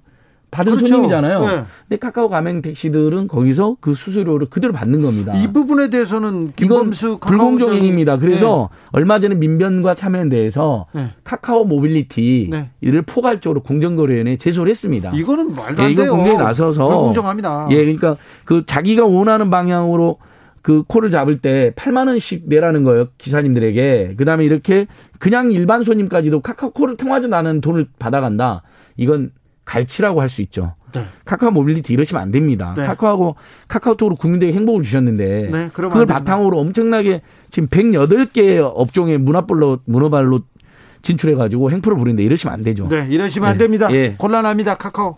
받은 0.56 0.76
그렇죠. 0.76 0.88
손님이잖아요. 0.88 1.40
네. 1.42 1.64
근데 1.88 1.98
카카오 1.98 2.30
가맹 2.30 2.62
택시들은 2.62 3.28
거기서 3.28 3.76
그 3.82 3.94
수수료를 3.94 4.48
그대로 4.50 4.72
받는 4.72 5.02
겁니다. 5.02 5.36
이 5.36 5.52
부분에 5.52 5.90
대해서는 5.90 6.54
김범수 6.56 7.20
불공정 7.20 7.74
행위입니다. 7.74 8.18
그래서 8.18 8.70
네. 8.72 8.90
얼마 8.94 9.20
전에 9.20 9.36
민변과 9.36 9.96
참여연대에서 9.96 10.88
네. 10.94 11.12
카카오 11.26 11.66
모빌리티를 11.66 12.70
네. 12.80 13.02
포괄적으로 13.06 13.62
공정거래위원회에 13.64 14.38
제소를 14.38 14.70
했습니다. 14.70 15.12
이거는 15.14 15.54
말도 15.54 15.84
안 15.84 15.92
예, 15.92 15.96
돼요. 15.96 16.12
공정위 16.12 16.34
나서서 16.34 16.88
불공정합니다. 16.88 17.68
예, 17.72 17.76
그러니까 17.76 18.16
그 18.46 18.66
자기가 18.66 19.06
원하는 19.06 19.50
방향으로 19.50 20.18
그 20.62 20.84
콜을 20.88 21.12
잡을 21.12 21.40
때 21.40 21.74
8만 21.76 22.08
원씩 22.08 22.46
내라는 22.48 22.84
거예요 22.84 23.10
기사님들에게. 23.18 24.16
그다음에 24.18 24.46
이렇게 24.46 24.88
그냥 25.20 25.52
일반 25.52 25.84
손님까지도 25.84 26.40
카카오 26.40 26.72
콜을 26.72 26.98
통하지 26.98 27.28
않은 27.32 27.62
돈을 27.62 27.88
받아간다. 28.00 28.64
이건 28.98 29.32
갈취라고 29.66 30.22
할 30.22 30.30
수 30.30 30.42
있죠. 30.44 30.76
네. 30.94 31.06
카카오 31.26 31.52
모빌리티 31.52 31.94
이러시면 31.94 32.22
안 32.22 32.32
됩니다. 32.32 32.74
네. 32.78 32.86
카카오하고 32.86 33.36
카카오톡으로 33.68 34.16
국민들에게 34.16 34.56
행복을 34.56 34.82
주셨는데 34.82 35.50
네, 35.52 35.70
그걸 35.74 36.06
바탕으로 36.06 36.58
엄청나게 36.60 37.22
지금 37.50 37.68
108개 37.70 38.60
업종의 38.62 39.18
문화발로 39.18 39.80
문어발로 39.86 40.42
진출해 41.06 41.36
가지고 41.36 41.70
횡포를 41.70 41.98
부리는데 42.00 42.24
이러시면 42.24 42.54
안 42.54 42.64
되죠. 42.64 42.88
네, 42.90 43.06
이러시면 43.10 43.48
안 43.48 43.58
네. 43.60 43.64
됩니다. 43.66 43.92
예. 43.92 44.16
곤란합니다. 44.18 44.76
카카오. 44.76 45.16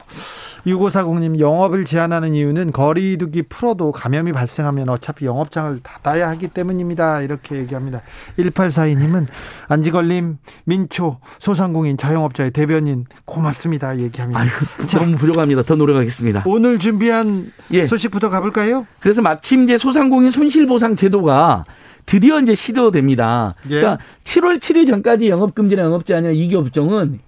6540님 0.65 1.39
영업을 1.39 1.85
제한하는 1.85 2.35
이유는 2.35 2.73
거리두기 2.73 3.43
풀어도 3.43 3.93
감염이 3.93 4.34
발생하면 4.34 4.89
어차피 4.89 5.26
영업장을 5.26 5.80
닫아야 5.81 6.27
하기 6.31 6.49
때문입니다. 6.49 7.22
이렇게 7.22 7.55
얘기합니다. 7.55 8.01
1842님은 8.38 9.27
안지걸님 9.69 10.39
민초 10.65 11.19
소상공인 11.39 11.95
자영업자의 11.95 12.51
대변인 12.51 13.05
고맙습니다. 13.23 13.97
얘기합니다. 13.97 14.41
아유, 14.41 14.49
너무 14.91 15.15
부족합니다. 15.15 15.64
더 15.64 15.76
노력하겠습니다. 15.76 16.43
오늘 16.45 16.80
준비한 16.80 17.49
예. 17.72 17.85
소식부터 17.85 18.30
가볼까요? 18.30 18.85
그래서 18.99 19.22
마침 19.22 19.64
이제 19.64 19.77
소상공인 19.77 20.31
손실보상 20.31 20.97
제도가 20.97 21.64
드디어 22.07 22.39
이제 22.39 22.55
시도됩니다. 22.55 23.53
예. 23.65 23.81
그러니까 23.81 24.03
7월 24.23 24.57
7일 24.57 24.88
전까지 24.88 25.29
영업금지나 25.29 25.84
영업제한이나 25.84 26.34
이기업종은 26.34 27.19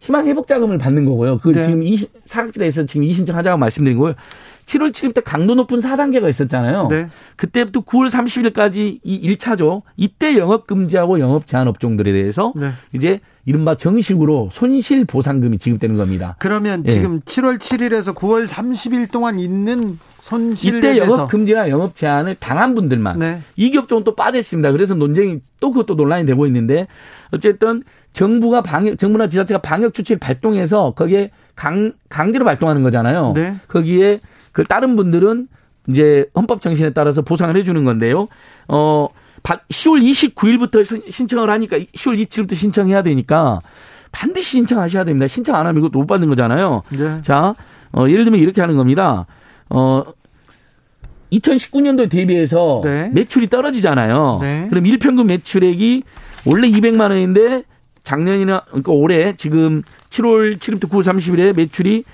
희망 0.00 0.26
회복 0.26 0.48
자금을 0.48 0.78
받는 0.78 1.04
거고요. 1.04 1.38
그 1.38 1.52
네. 1.52 1.62
지금 1.62 1.84
이 1.84 1.96
사각지대에서 2.24 2.86
지금 2.86 3.04
이 3.04 3.12
신청하자고 3.12 3.56
말씀드린 3.58 3.98
거예요. 3.98 4.16
7월 4.66 4.90
7일부터 4.92 5.22
강도 5.24 5.54
높은 5.54 5.78
4단계가 5.80 6.28
있었잖아요. 6.28 6.88
네. 6.88 7.08
그때부터 7.36 7.80
9월 7.80 8.08
30일까지 8.08 9.00
이 9.02 9.34
1차죠. 9.34 9.82
이때 9.96 10.38
영업 10.38 10.66
금지하고 10.66 11.20
영업 11.20 11.46
제한 11.46 11.68
업종들에 11.68 12.12
대해서 12.12 12.52
네. 12.56 12.72
이제 12.92 13.20
이른바 13.44 13.74
정식으로 13.76 14.50
손실 14.52 15.04
보상금이 15.04 15.58
지급되는 15.58 15.96
겁니다. 15.96 16.36
그러면 16.38 16.84
예. 16.86 16.90
지금 16.90 17.20
7월 17.22 17.58
7일에서 17.58 18.14
9월 18.14 18.46
30일 18.46 19.10
동안 19.10 19.40
있는 19.40 19.98
손실 20.20 20.76
이때 20.76 20.96
영업 20.98 21.28
금지나 21.28 21.68
영업 21.68 21.96
제한을 21.96 22.36
당한 22.36 22.74
분들만 22.74 23.18
네. 23.18 23.40
이 23.56 23.70
기업종은 23.70 24.04
또 24.04 24.14
빠져 24.14 24.38
있습니다. 24.38 24.70
그래서 24.70 24.94
논쟁이 24.94 25.40
또 25.58 25.72
그것도 25.72 25.94
논란이 25.94 26.24
되고 26.24 26.46
있는데 26.46 26.86
어쨌든 27.32 27.82
정부가 28.12 28.62
방역 28.62 28.98
정부나 28.98 29.28
지자체가 29.28 29.60
방역 29.60 29.96
수칙을 29.96 30.20
발동해서 30.20 30.92
거기에 30.92 31.30
강 31.56 31.92
강제로 32.08 32.44
발동하는 32.44 32.82
거잖아요. 32.84 33.32
네. 33.34 33.56
거기에 33.66 34.20
그 34.52 34.64
다른 34.64 34.96
분들은 34.96 35.48
이제 35.88 36.26
헌법 36.36 36.60
정신에 36.60 36.90
따라서 36.90 37.22
보상을 37.22 37.54
해주는 37.56 37.84
건데요. 37.84 38.28
어 38.68 39.08
10월 39.42 40.02
29일부터 40.02 41.10
신청을 41.10 41.50
하니까 41.50 41.78
10월 41.78 42.22
27일부터 42.22 42.54
신청해야 42.54 43.02
되니까 43.02 43.60
반드시 44.12 44.50
신청하셔야 44.52 45.04
됩니다. 45.04 45.26
신청 45.26 45.56
안 45.56 45.66
하면 45.66 45.80
이것도 45.80 45.98
못 45.98 46.06
받는 46.06 46.28
거잖아요. 46.28 46.82
네. 46.90 47.22
자, 47.22 47.54
어, 47.92 48.08
예를 48.08 48.24
들면 48.24 48.40
이렇게 48.40 48.60
하는 48.60 48.76
겁니다. 48.76 49.26
어, 49.70 50.04
2019년도에 51.32 52.10
대비해서 52.10 52.82
네. 52.84 53.10
매출이 53.14 53.48
떨어지잖아요. 53.48 54.38
네. 54.42 54.66
그럼 54.68 54.86
일평균 54.86 55.26
매출액이 55.26 56.02
원래 56.44 56.68
200만 56.68 57.10
원인데 57.10 57.64
작년이나 58.04 58.64
그러니까 58.66 58.92
올해 58.92 59.34
지금 59.36 59.82
7월 60.10 60.58
7일부터 60.58 60.90
9월 60.90 61.02
30일에 61.02 61.56
매출이 61.56 62.04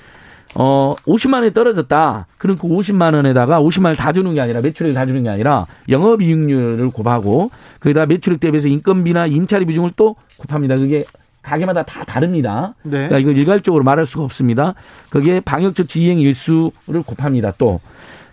어 0.54 0.94
50만 1.06 1.34
원이 1.34 1.52
떨어졌다. 1.52 2.26
그럼 2.38 2.56
그 2.56 2.66
50만 2.66 3.14
원에다가 3.14 3.60
50만 3.60 3.84
원을 3.84 3.96
다 3.96 4.12
주는 4.12 4.32
게 4.32 4.40
아니라 4.40 4.60
매출액을 4.60 4.94
다 4.94 5.06
주는 5.06 5.22
게 5.22 5.28
아니라 5.28 5.66
영업 5.88 6.22
이익률을 6.22 6.90
곱하고 6.90 7.50
거기다 7.80 8.06
매출액 8.06 8.40
대비해서 8.40 8.68
인건비나 8.68 9.26
임차료 9.26 9.66
비중을 9.66 9.92
또 9.96 10.16
곱합니다. 10.38 10.76
그게 10.76 11.04
가게마다 11.42 11.82
다 11.82 12.04
다릅니다. 12.04 12.74
네. 12.82 13.08
그러니까 13.08 13.18
이걸 13.18 13.36
일괄적으로 13.36 13.84
말할 13.84 14.06
수가 14.06 14.24
없습니다. 14.24 14.74
거기에 15.10 15.40
방역적 15.40 15.88
지행 15.88 16.18
일수를 16.18 17.02
곱합니다. 17.06 17.52
또 17.58 17.80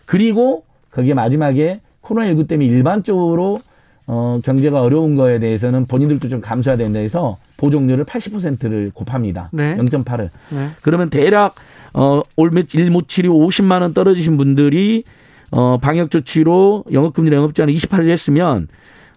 그리고 0.06 0.64
거기에 0.92 1.14
마지막에 1.14 1.82
코로나19 2.02 2.48
때문에 2.48 2.68
일반적으로 2.70 3.62
어, 4.08 4.40
경제가 4.44 4.82
어려운 4.82 5.16
거에 5.16 5.40
대해서는 5.40 5.86
본인들도 5.86 6.28
좀 6.28 6.42
감수해야 6.42 6.78
된다 6.78 7.00
해서 7.00 7.38
보정률을 7.58 8.06
80%를 8.06 8.92
곱합니다. 8.94 9.50
네. 9.52 9.76
0.8을. 9.78 10.30
네. 10.50 10.70
그러면 10.82 11.10
대략 11.10 11.56
어, 11.94 12.22
올 12.36 12.52
며칠 12.52 12.90
모칠이 12.90 13.28
50만 13.28 13.82
원 13.82 13.94
떨어지신 13.94 14.38
분들이 14.38 15.04
어, 15.52 15.78
방역 15.78 16.12
조치로 16.12 16.86
영업 16.92 17.14
금리 17.14 17.34
영업 17.34 17.56
제한을 17.56 17.74
28일 17.74 18.10
했으면 18.10 18.68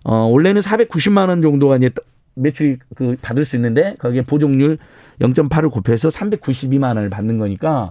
어, 0.05 0.27
원래는 0.27 0.61
490만 0.63 1.29
원 1.29 1.41
정도가 1.43 1.77
이제 1.77 1.91
매출이 2.35 2.79
그 2.95 3.17
받을 3.21 3.45
수 3.45 3.57
있는데 3.57 3.95
거기에 3.99 4.23
보정률 4.23 4.79
0.8을 5.21 5.71
곱해서 5.71 6.09
392만 6.09 6.89
원을 6.89 7.11
받는 7.11 7.39
거니까 7.39 7.91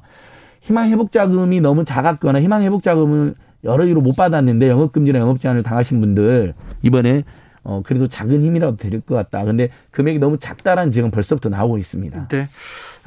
희망 0.61 0.89
회복 0.89 1.11
자금이 1.11 1.61
너무 1.61 1.83
작았거나 1.83 2.41
희망 2.41 2.63
회복 2.63 2.81
자금을 2.81 3.35
여러 3.63 3.85
이유로 3.85 4.01
못 4.01 4.15
받았는데 4.15 4.69
영업금지나 4.69 5.19
영업 5.19 5.39
제한을 5.39 5.63
당하신 5.63 5.99
분들 5.99 6.53
이번에 6.81 7.23
어 7.63 7.81
그래도 7.85 8.07
작은 8.07 8.41
힘이라도 8.41 8.77
될 8.77 9.01
것 9.01 9.15
같다. 9.15 9.43
근데 9.43 9.69
금액이 9.91 10.19
너무 10.19 10.37
작다라는 10.37 10.91
지금 10.91 11.11
벌써부터 11.11 11.49
나오고 11.49 11.77
있습니다. 11.77 12.27
네. 12.29 12.47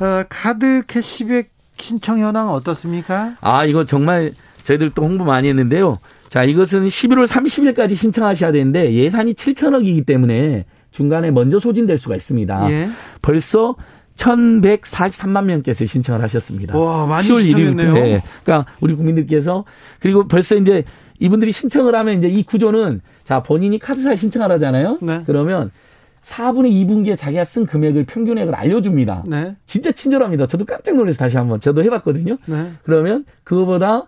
어, 0.01 0.25
카드 0.29 0.83
캐시백 0.87 1.51
신청 1.79 2.19
현황 2.19 2.51
어떻습니까? 2.51 3.37
아 3.41 3.65
이거 3.65 3.85
정말 3.87 4.33
저희들 4.65 4.91
또 4.91 5.03
홍보 5.03 5.25
많이 5.25 5.49
했는데요. 5.49 5.99
자 6.29 6.45
이것은 6.45 6.87
11월 6.89 7.27
30일까지 7.27 7.97
신청하셔야 7.97 8.53
되는데 8.53 8.93
예산이 8.93 9.33
7천억이기 9.33 10.05
때문에 10.05 10.67
중간에 10.91 11.31
먼저 11.31 11.59
소진될 11.59 11.97
수가 11.99 12.17
있습니다. 12.17 12.71
예. 12.71 12.89
벌써 13.23 13.77
1,143만 14.21 15.45
명께서 15.45 15.87
신청을 15.87 16.23
하셨습니다. 16.23 16.77
와, 16.77 17.07
많이 17.07 17.27
10월 17.27 17.43
신청했네요. 17.43 17.95
1일 17.95 17.95
네. 17.95 18.23
그러니까 18.45 18.71
우리 18.81 18.95
국민들께서 18.95 19.65
그리고 19.99 20.27
벌써 20.29 20.57
이제 20.57 20.85
이분들이 21.19 21.53
신청을 21.53 21.95
하면 21.95 22.19
이제 22.19 22.29
이 22.29 22.43
구조는 22.43 23.01
자, 23.25 23.43
본인이 23.43 23.79
카드사에 23.79 24.17
신청하라잖아요. 24.17 24.99
네. 25.03 25.23
그러면 25.27 25.71
4분의 26.23 26.71
2분기에 26.71 27.17
자기가 27.17 27.45
쓴 27.45 27.65
금액을 27.67 28.05
평균액을 28.05 28.55
알려줍니다. 28.55 29.25
네. 29.27 29.57
진짜 29.67 29.91
친절합니다. 29.91 30.47
저도 30.47 30.65
깜짝 30.65 30.97
놀라서 30.97 31.19
다시 31.19 31.37
한번 31.37 31.61
저도 31.61 31.83
해봤거든요. 31.85 32.37
네. 32.45 32.73
그러면 32.83 33.25
그거보다 33.45 34.07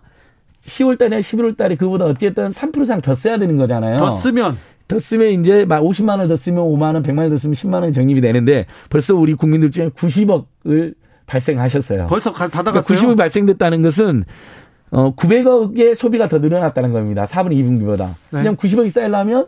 10월 0.61 0.97
달에 0.97 1.19
11월 1.19 1.57
달에 1.57 1.75
그거보다 1.75 2.05
어쨌든 2.05 2.49
3% 2.49 2.83
이상 2.83 3.01
더 3.01 3.15
써야 3.15 3.37
되는 3.37 3.57
거잖아요. 3.57 3.97
더 3.97 4.11
쓰면 4.11 4.57
더 4.93 4.99
쓰면 4.99 5.39
이제 5.41 5.65
50만 5.65 6.09
원을 6.09 6.27
더 6.27 6.35
쓰면 6.35 6.63
5만 6.63 6.93
원, 6.93 7.03
100만 7.03 7.19
원 7.19 7.29
더 7.31 7.37
쓰면 7.37 7.55
10만 7.55 7.73
원이 7.81 7.93
적립이 7.93 8.21
되는데 8.21 8.65
벌써 8.89 9.15
우리 9.15 9.33
국민들 9.33 9.71
중에 9.71 9.89
90억을 9.89 10.93
발생하셨어요. 11.25 12.07
벌써 12.07 12.31
받아갔어요. 12.31 12.83
그러니까 12.83 13.07
90억 13.13 13.17
발생됐다는 13.17 13.81
것은 13.81 14.25
어 14.91 15.15
900억의 15.15 15.95
소비가 15.95 16.29
더 16.29 16.37
늘어났다는 16.37 16.91
겁니다. 16.93 17.25
4분의 17.25 17.53
2분기보다. 17.63 18.09
네. 18.31 18.39
그냥 18.39 18.55
90억이 18.55 18.89
쌓이려면 18.89 19.47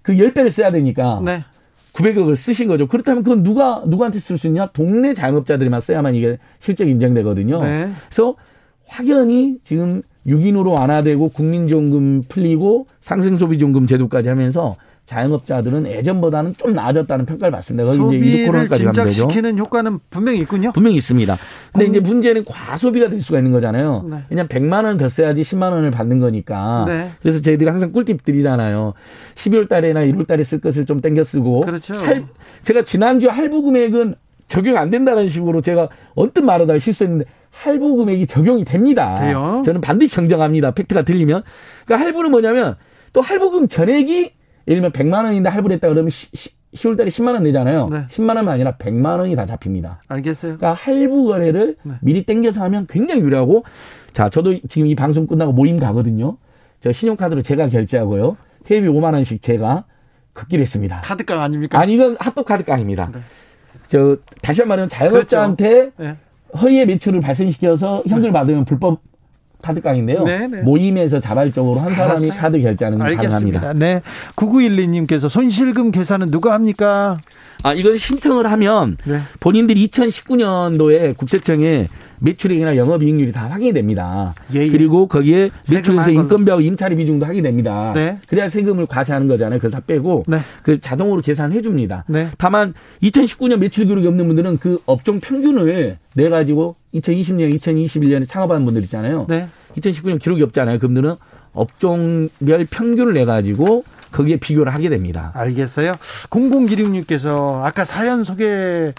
그 0.00 0.14
10배를 0.14 0.50
써야 0.50 0.70
되니까 0.70 1.20
네. 1.22 1.44
900억을 1.92 2.36
쓰신 2.36 2.68
거죠. 2.68 2.86
그렇다면 2.86 3.22
그건 3.24 3.42
누가 3.42 3.82
누구한테 3.86 4.18
쓸 4.20 4.38
수 4.38 4.46
있냐? 4.46 4.68
동네 4.72 5.12
자영업자들이만 5.12 5.80
써야만 5.80 6.14
이게 6.14 6.38
실적 6.60 6.88
인정되거든요. 6.88 7.62
네. 7.62 7.90
그래서 8.08 8.34
확연히 8.86 9.58
지금 9.64 10.02
6인으로 10.28 10.78
완화되고 10.78 11.30
국민지원금 11.30 12.24
풀리고 12.28 12.86
상생소비지원금 13.00 13.86
제도까지 13.86 14.28
하면서 14.28 14.76
자영업자들은 15.08 15.86
예전보다는 15.86 16.54
좀 16.58 16.74
나아졌다는 16.74 17.24
평가를 17.24 17.50
받습니다. 17.50 17.94
소비를 17.94 18.26
이제 18.26 18.44
코로나까지 18.44 18.84
진작시키는 18.84 19.58
효과는 19.58 20.00
분명히 20.10 20.40
있군요. 20.40 20.70
분명히 20.72 20.98
있습니다. 20.98 21.34
근데 21.72 21.86
공... 21.86 21.90
이제 21.90 22.00
문제는 22.00 22.44
과소비가 22.44 23.08
될 23.08 23.18
수가 23.22 23.38
있는 23.38 23.50
거잖아요. 23.50 24.04
네. 24.06 24.18
그냥 24.28 24.48
100만 24.48 24.84
원더 24.84 25.08
써야지 25.08 25.40
10만 25.40 25.72
원을 25.72 25.90
받는 25.90 26.20
거니까. 26.20 26.84
네. 26.86 27.10
그래서 27.22 27.40
저희들이 27.40 27.70
항상 27.70 27.90
꿀팁 27.90 28.22
드리잖아요. 28.22 28.92
12월 29.34 29.66
달에나 29.66 30.02
1월 30.02 30.26
달에 30.26 30.42
쓸 30.42 30.60
것을 30.60 30.84
좀 30.84 31.00
땡겨 31.00 31.24
쓰고. 31.24 31.62
그렇죠. 31.62 31.94
할, 31.94 32.26
제가 32.64 32.84
지난주 32.84 33.30
할부 33.30 33.62
금액은 33.62 34.14
적용 34.46 34.76
안 34.76 34.90
된다는 34.90 35.26
식으로 35.26 35.62
제가 35.62 35.88
언뜻 36.16 36.40
말하다가 36.40 36.78
실수했는데 36.78 37.24
할부 37.58 37.96
금액이 37.96 38.26
적용이 38.26 38.64
됩니다. 38.64 39.16
돼요? 39.16 39.62
저는 39.64 39.80
반드시 39.80 40.14
정정합니다. 40.14 40.70
팩트가 40.70 41.02
들리면. 41.02 41.42
그러니까 41.84 42.06
할부는 42.06 42.30
뭐냐면 42.30 42.76
또 43.12 43.20
할부금 43.20 43.66
전액이 43.68 44.32
예를 44.68 44.82
들면 44.82 44.92
100만 44.92 45.24
원인데 45.24 45.48
할부를 45.48 45.74
했다 45.74 45.88
그러면 45.88 46.08
10월 46.08 46.96
달에 46.96 47.08
10만 47.08 47.34
원 47.34 47.42
내잖아요. 47.42 47.88
네. 47.88 48.06
10만 48.06 48.36
원만 48.36 48.48
아니라 48.50 48.76
100만 48.76 49.18
원이 49.18 49.34
다 49.34 49.46
잡힙니다. 49.46 50.02
알겠어요. 50.08 50.58
그러니까 50.58 50.74
할부 50.74 51.24
거래를 51.24 51.76
네. 51.82 51.94
미리 52.00 52.24
땡겨서 52.24 52.62
하면 52.64 52.86
굉장히 52.88 53.22
유리하고 53.22 53.64
자, 54.12 54.28
저도 54.28 54.58
지금 54.68 54.86
이 54.86 54.94
방송 54.94 55.26
끝나고 55.26 55.52
모임 55.52 55.78
가거든요. 55.78 56.36
저 56.80 56.92
신용카드로 56.92 57.42
제가 57.42 57.68
결제하고요. 57.68 58.36
회비 58.70 58.86
5만 58.86 59.14
원씩 59.14 59.42
제가 59.42 59.84
걷기로 60.34 60.60
했습니다. 60.60 61.00
카드깡 61.00 61.40
아닙니까? 61.40 61.80
아니 61.80 61.94
이건 61.94 62.16
합법 62.20 62.44
카드깡입니다. 62.46 63.10
네. 63.12 63.20
저 63.88 64.18
다시 64.42 64.60
한 64.60 64.68
말은 64.68 64.88
자영업자한테 64.88 65.68
그렇죠. 65.68 65.92
네. 65.96 66.16
허위의 66.56 66.86
매출을 66.86 67.20
발생시켜서 67.20 68.02
현금을 68.06 68.32
받으면 68.32 68.64
불법 68.64 69.00
카드 69.60 69.80
깡인데요. 69.80 70.24
네네. 70.24 70.48
네. 70.48 70.62
모임에서 70.62 71.18
자발적으로 71.18 71.80
한 71.80 71.92
사람이 71.92 72.26
알았어요. 72.26 72.40
카드 72.40 72.60
결제하는 72.60 72.98
건 72.98 73.14
가능합니다. 73.16 73.72
네. 73.72 74.02
9912님께서 74.36 75.28
손실금 75.28 75.90
계산은 75.90 76.30
누가 76.30 76.52
합니까? 76.52 77.18
아, 77.64 77.74
이걸 77.74 77.98
신청을 77.98 78.50
하면 78.52 78.96
네. 79.04 79.18
본인들이 79.40 79.84
2019년도에 79.88 81.16
국세청에 81.16 81.88
매출액이나 82.20 82.76
영업이익률이 82.76 83.32
다 83.32 83.48
확인이 83.48 83.72
됩니다. 83.72 84.34
예, 84.54 84.60
예. 84.60 84.70
그리고 84.70 85.06
거기에 85.06 85.50
매출에서 85.70 86.10
인건비하고 86.10 86.60
임차료 86.62 86.96
비중도 86.96 87.26
확인이 87.26 87.42
됩니다. 87.42 87.92
네. 87.94 88.18
그래야 88.28 88.48
세금을 88.48 88.86
과세하는 88.86 89.28
거잖아요. 89.28 89.58
그걸 89.58 89.70
다 89.70 89.80
빼고 89.86 90.24
네. 90.26 90.40
그 90.62 90.80
자동으로 90.80 91.20
계산해 91.20 91.60
줍니다. 91.60 92.04
네. 92.08 92.28
다만 92.38 92.74
2019년 93.02 93.58
매출 93.58 93.86
기록이 93.86 94.06
없는 94.06 94.26
분들은 94.26 94.58
그 94.58 94.80
업종 94.86 95.20
평균을 95.20 95.98
내 96.14 96.28
가지고 96.28 96.76
2020년, 96.94 97.54
2021년에 97.58 98.28
창업한 98.28 98.64
분들 98.64 98.82
있잖아요. 98.84 99.26
2019년 99.76 100.18
기록이 100.18 100.42
없잖아요. 100.42 100.78
그분들은 100.78 101.14
업종별 101.52 102.66
평균을 102.70 103.14
내 103.14 103.24
가지고 103.24 103.84
거기에 104.12 104.36
비교를 104.36 104.72
하게 104.72 104.88
됩니다. 104.88 105.32
알겠어요. 105.34 105.92
0016님께서 106.30 107.62
아까 107.62 107.84
사연 107.84 108.24
소개 108.24 108.92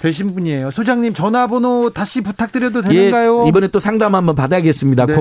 되신 0.00 0.34
분이에요. 0.34 0.70
소장님 0.70 1.14
전화번호 1.14 1.90
다시 1.90 2.20
부탁드려도 2.20 2.82
되는가요? 2.82 3.44
예, 3.44 3.48
이번에 3.48 3.68
또 3.68 3.78
상담 3.80 4.14
한번 4.14 4.34
받아야겠습니다. 4.34 5.06
네. 5.06 5.14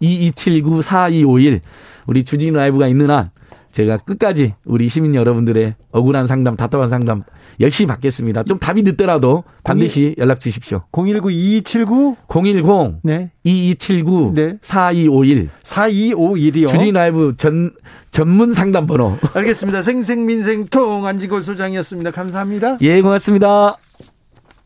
010-2279-4251 0.00 1.60
우리 2.06 2.24
주진 2.24 2.54
라이브가 2.54 2.88
있는 2.88 3.10
한 3.10 3.30
제가 3.72 3.96
끝까지 3.98 4.54
우리 4.64 4.88
시민 4.88 5.14
여러분들의 5.14 5.74
억울한 5.92 6.26
상담, 6.26 6.56
답답한 6.56 6.88
상담 6.88 7.22
열심히 7.58 7.88
받겠습니다. 7.88 8.42
좀 8.44 8.58
답이 8.58 8.82
늦더라도 8.82 9.44
반드시 9.64 10.14
01, 10.16 10.18
연락 10.18 10.40
주십시오. 10.40 10.82
019-2279? 10.92 12.16
010 12.28 13.00
네. 13.02 13.30
2279 13.44 14.32
네. 14.34 14.58
4251 14.60 15.48
4251이요. 15.62 16.68
주진 16.68 16.94
라이브 16.94 17.34
전 17.36 17.72
전문 18.10 18.52
상담 18.52 18.86
번호. 18.86 19.16
알겠습니다. 19.32 19.80
생생민생통 19.80 21.06
안지골 21.06 21.42
소장이었습니다. 21.42 22.10
감사합니다. 22.10 22.76
예, 22.82 23.00
고맙습니다. 23.00 23.78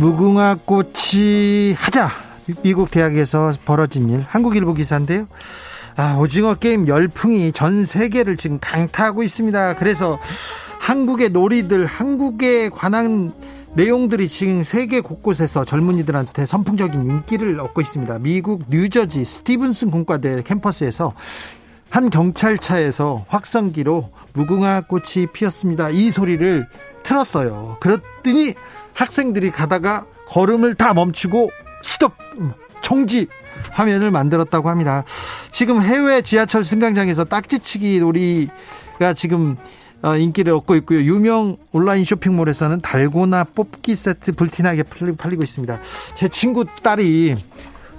무궁화 0.00 0.58
꽃이 0.64 1.74
하자 1.76 2.08
미국 2.62 2.90
대학에서 2.90 3.52
벌어진 3.64 4.08
일 4.08 4.20
한국일보 4.20 4.74
기사인데요 4.74 5.26
아, 5.96 6.16
오징어 6.20 6.54
게임 6.54 6.86
열풍이 6.86 7.50
전 7.50 7.84
세계를 7.84 8.36
지금 8.36 8.60
강타하고 8.60 9.24
있습니다. 9.24 9.74
그래서 9.78 10.20
한국의 10.78 11.30
놀이들, 11.30 11.86
한국에 11.86 12.68
관한 12.68 13.32
내용들이 13.74 14.28
지금 14.28 14.62
세계 14.62 15.00
곳곳에서 15.00 15.64
젊은이들한테 15.64 16.46
선풍적인 16.46 17.04
인기를 17.04 17.58
얻고 17.58 17.80
있습니다. 17.80 18.16
미국 18.20 18.62
뉴저지 18.68 19.24
스티븐슨 19.24 19.90
공과대 19.90 20.44
캠퍼스에서 20.44 21.14
한 21.90 22.10
경찰차에서 22.10 23.24
확성기로 23.26 24.10
무궁화 24.34 24.82
꽃이 24.82 25.26
피었습니다. 25.32 25.90
이 25.90 26.12
소리를 26.12 26.68
틀었어요. 27.02 27.78
그랬더니 27.80 28.54
학생들이 28.98 29.52
가다가 29.52 30.06
걸음을 30.26 30.74
다 30.74 30.92
멈추고 30.92 31.50
스톱! 31.82 32.12
총지! 32.80 33.28
화면을 33.70 34.10
만들었다고 34.10 34.68
합니다. 34.68 35.04
지금 35.52 35.80
해외 35.82 36.22
지하철 36.22 36.64
승강장에서 36.64 37.24
딱지치기 37.24 38.00
놀이가 38.00 39.14
지금 39.14 39.56
어, 40.02 40.16
인기를 40.16 40.52
얻고 40.52 40.76
있고요. 40.76 41.00
유명 41.02 41.56
온라인 41.72 42.04
쇼핑몰에서는 42.04 42.80
달고나 42.80 43.44
뽑기 43.44 43.94
세트 43.94 44.32
불티나게 44.32 44.84
팔리고 45.16 45.42
있습니다. 45.42 45.78
제 46.16 46.28
친구 46.28 46.64
딸이 46.82 47.36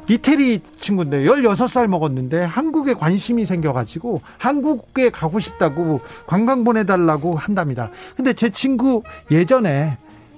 이태리 0.09 0.61
친구인데 0.79 1.23
16살 1.23 1.87
먹었는데 1.87 2.43
한국에 2.43 2.93
관심이 2.93 3.45
생겨가지고 3.45 4.21
한국에 4.37 5.09
가고 5.11 5.39
싶다고 5.39 6.01
관광 6.25 6.63
보내달라고 6.63 7.35
한답니다. 7.35 7.91
근데 8.15 8.33
제 8.33 8.49
친구 8.49 9.03
예전에 9.29 9.97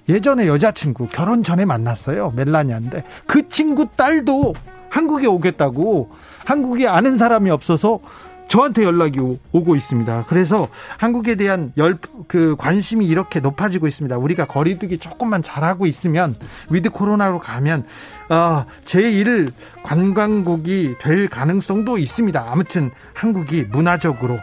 예전에 0.09 0.47
여자친구 0.47 1.07
결혼 1.09 1.43
전에 1.43 1.65
만났어요. 1.65 2.31
멜라니아인데 2.35 3.03
그 3.27 3.47
친구 3.49 3.87
딸도 3.95 4.53
한국에 4.89 5.27
오겠다고 5.27 6.11
한국에 6.45 6.87
아는 6.87 7.17
사람이 7.17 7.49
없어서 7.49 7.99
저한테 8.47 8.83
연락이 8.83 9.17
오 9.21 9.37
고 9.63 9.77
있습니다. 9.77 10.25
그래서 10.27 10.67
한국에 10.97 11.35
대한 11.35 11.71
열, 11.77 11.97
그 12.27 12.57
관심이 12.57 13.05
이렇게 13.05 13.39
높아지고 13.39 13.87
있습니다. 13.87 14.17
우리가 14.17 14.45
거리두기 14.45 14.97
조금만 14.97 15.41
잘하고 15.41 15.85
있으면 15.85 16.35
위드 16.69 16.89
코로나로 16.89 17.39
가면 17.39 17.85
어, 18.29 18.65
제1 18.83 19.53
관광국이 19.83 20.95
될 20.99 21.29
가능성도 21.29 21.97
있습니다. 21.97 22.45
아무튼 22.49 22.91
한국이 23.13 23.63
문화적으로 23.71 24.37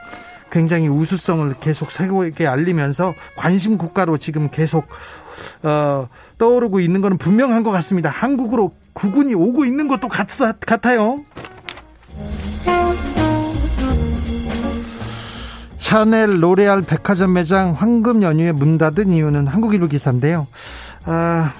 굉장히 0.51 0.89
우수성을 0.89 1.55
계속 1.60 1.90
세계에 1.90 2.47
알리면서 2.47 3.12
관심 3.36 3.76
국가로 3.76 4.16
지금 4.16 4.48
계속 4.48 4.86
어, 5.62 6.09
떠오르고 6.39 6.81
있는 6.81 7.01
것은 7.01 7.19
분명한 7.19 7.62
것 7.62 7.70
같습니다. 7.70 8.10
한국으로 8.10 8.73
국운이 8.92 9.34
오고 9.35 9.65
있는 9.65 9.89
것도 9.89 10.09
같, 10.09 10.28
같아요. 10.60 11.24
샤넬 15.78 16.43
로레알 16.43 16.82
백화점 16.82 17.32
매장 17.32 17.73
황금 17.73 18.23
연휴에 18.23 18.52
문 18.52 18.77
닫은 18.77 19.10
이유는 19.10 19.47
한국일보 19.47 19.89
기사인데요. 19.89 20.47
아, 21.06 21.55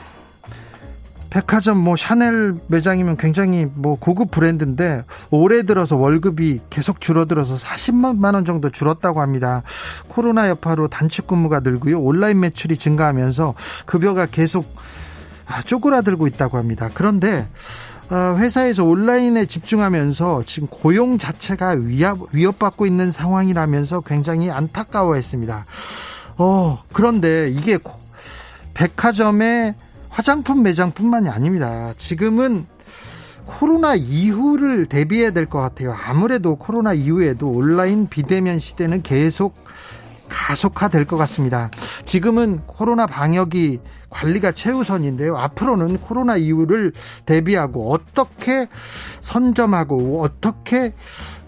백화점 1.31 1.79
뭐 1.79 1.97
샤넬 1.97 2.57
매장이면 2.69 3.17
굉장히 3.17 3.67
뭐 3.75 3.97
고급 3.99 4.31
브랜드인데 4.31 5.05
올해 5.31 5.63
들어서 5.63 5.97
월급이 5.97 6.61
계속 6.71 7.01
줄어들어서 7.01 7.57
40만 7.57 8.35
원 8.35 8.45
정도 8.45 8.71
줄었다고 8.71 9.21
합니다. 9.21 9.63
코로나 10.09 10.49
여파로 10.49 10.89
단축 10.89 11.27
근무가 11.27 11.61
늘고요. 11.61 12.01
온라인 12.01 12.41
매출이 12.41 12.79
증가하면서 12.79 13.55
급여가 13.85 14.27
계속 14.27 14.75
아, 15.47 15.63
쪼그라들고 15.63 16.27
있다고 16.27 16.59
합니다. 16.59 16.91
그런데 16.93 17.49
어, 18.11 18.37
회사에서 18.39 18.85
온라인에 18.85 19.45
집중하면서 19.45 20.45
지금 20.47 20.69
고용 20.69 21.19
자체가 21.19 21.77
위협, 21.79 22.29
위협 22.33 22.59
받고 22.59 22.87
있는 22.87 23.11
상황이라면서 23.11 24.01
굉장히 24.01 24.51
안타까워했습니다. 24.51 25.67
어, 26.39 26.83
그런데 26.93 27.51
이게 27.51 27.79
백화점의 28.73 29.75
화장품 30.11 30.63
매장뿐만이 30.63 31.29
아닙니다. 31.29 31.93
지금은 31.97 32.67
코로나 33.47 33.95
이후를 33.95 34.87
대비해야 34.87 35.31
될 35.31 35.47
것 35.47 35.61
같아요. 35.61 35.93
아무래도 36.05 36.57
코로나 36.57 36.93
이후에도 36.93 37.49
온라인 37.49 38.09
비대면 38.09 38.59
시대는 38.59 39.03
계속 39.03 39.57
가속화될 40.29 41.07
것 41.07 41.17
같습니다. 41.17 41.71
지금은 42.05 42.61
코로나 42.67 43.07
방역이 43.07 43.81
관리가 44.11 44.53
최우선인데요. 44.53 45.37
앞으로는 45.37 45.99
코로나 45.99 46.37
이후를 46.37 46.93
대비하고 47.25 47.91
어떻게 47.93 48.69
선점하고 49.21 50.21
어떻게 50.23 50.93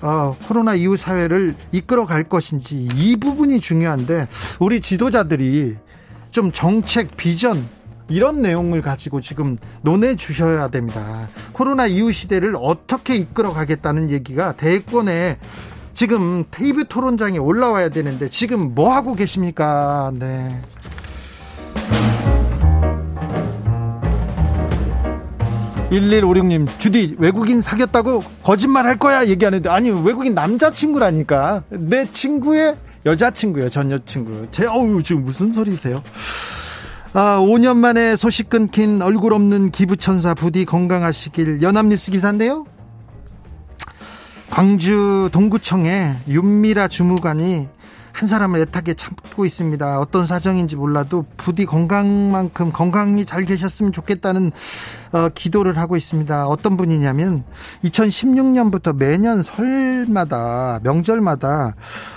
어, 0.01 0.35
코로나 0.47 0.75
이후 0.75 0.97
사회를 0.97 1.55
이끌어 1.73 2.07
갈 2.07 2.23
것인지 2.25 2.89
이 2.95 3.17
부분이 3.17 3.61
중요한데 3.61 4.29
우리 4.59 4.81
지도자들이 4.81 5.77
좀 6.31 6.53
정책 6.53 7.17
비전 7.19 7.67
이런 8.11 8.43
내용을 8.43 8.83
가지고 8.83 9.21
지금 9.21 9.57
논해 9.83 10.17
주셔야 10.17 10.69
됩니다. 10.69 11.29
코로나 11.53 11.87
이후 11.87 12.13
시대를 12.13 12.57
어떻게 12.61 13.15
이끌어 13.15 13.53
가겠다는 13.53 14.11
얘기가 14.11 14.53
대권에 14.53 15.39
지금 15.95 16.45
테이블 16.51 16.85
토론장에 16.85 17.39
올라와야 17.39 17.89
되는데 17.89 18.29
지금 18.29 18.75
뭐 18.75 18.93
하고 18.93 19.15
계십니까? 19.15 20.13
네. 20.15 20.61
1156님, 25.91 26.69
주디, 26.79 27.17
외국인 27.19 27.61
사귀었다고 27.61 28.23
거짓말 28.45 28.87
할 28.87 28.97
거야? 28.97 29.27
얘기하는데, 29.27 29.69
아니, 29.69 29.91
외국인 29.91 30.35
남자친구라니까. 30.35 31.65
내 31.69 32.09
친구의 32.09 32.77
여자친구예요, 33.05 33.71
전 33.71 33.91
여친구. 33.91 34.47
제, 34.53 34.67
어우, 34.67 35.03
지금 35.03 35.25
무슨 35.25 35.51
소리세요? 35.51 36.01
아, 37.13 37.39
5년 37.41 37.77
만에 37.77 38.15
소식 38.15 38.49
끊긴 38.49 39.03
얼굴 39.03 39.33
없는 39.33 39.73
기부천사 39.73 40.35
부디 40.35 40.65
건강하시길 40.65 41.61
연합뉴스 41.61 42.13
기사인데요. 42.13 42.67
광주 44.49 45.29
동구청에 45.33 46.15
윤미라 46.29 46.87
주무관이 46.87 47.69
한 48.13 48.29
사람을 48.29 48.61
애타게 48.61 48.95
참고 48.95 49.45
있습니다. 49.45 49.99
어떤 49.99 50.27
사정인지 50.27 50.77
몰라도 50.77 51.25
부디 51.37 51.65
건강만큼 51.65 52.73
건강히 52.73 53.25
잘 53.25 53.45
계셨으면 53.45 53.93
좋겠다는 53.93 54.53
어, 55.13 55.29
기도를 55.35 55.77
하고 55.79 55.97
있습니다. 55.97 56.47
어떤 56.47 56.77
분이냐면 56.77 57.45
2016년부터 57.85 58.97
매년 58.97 59.43
설마다 59.43 60.81
명절마다 60.83 61.75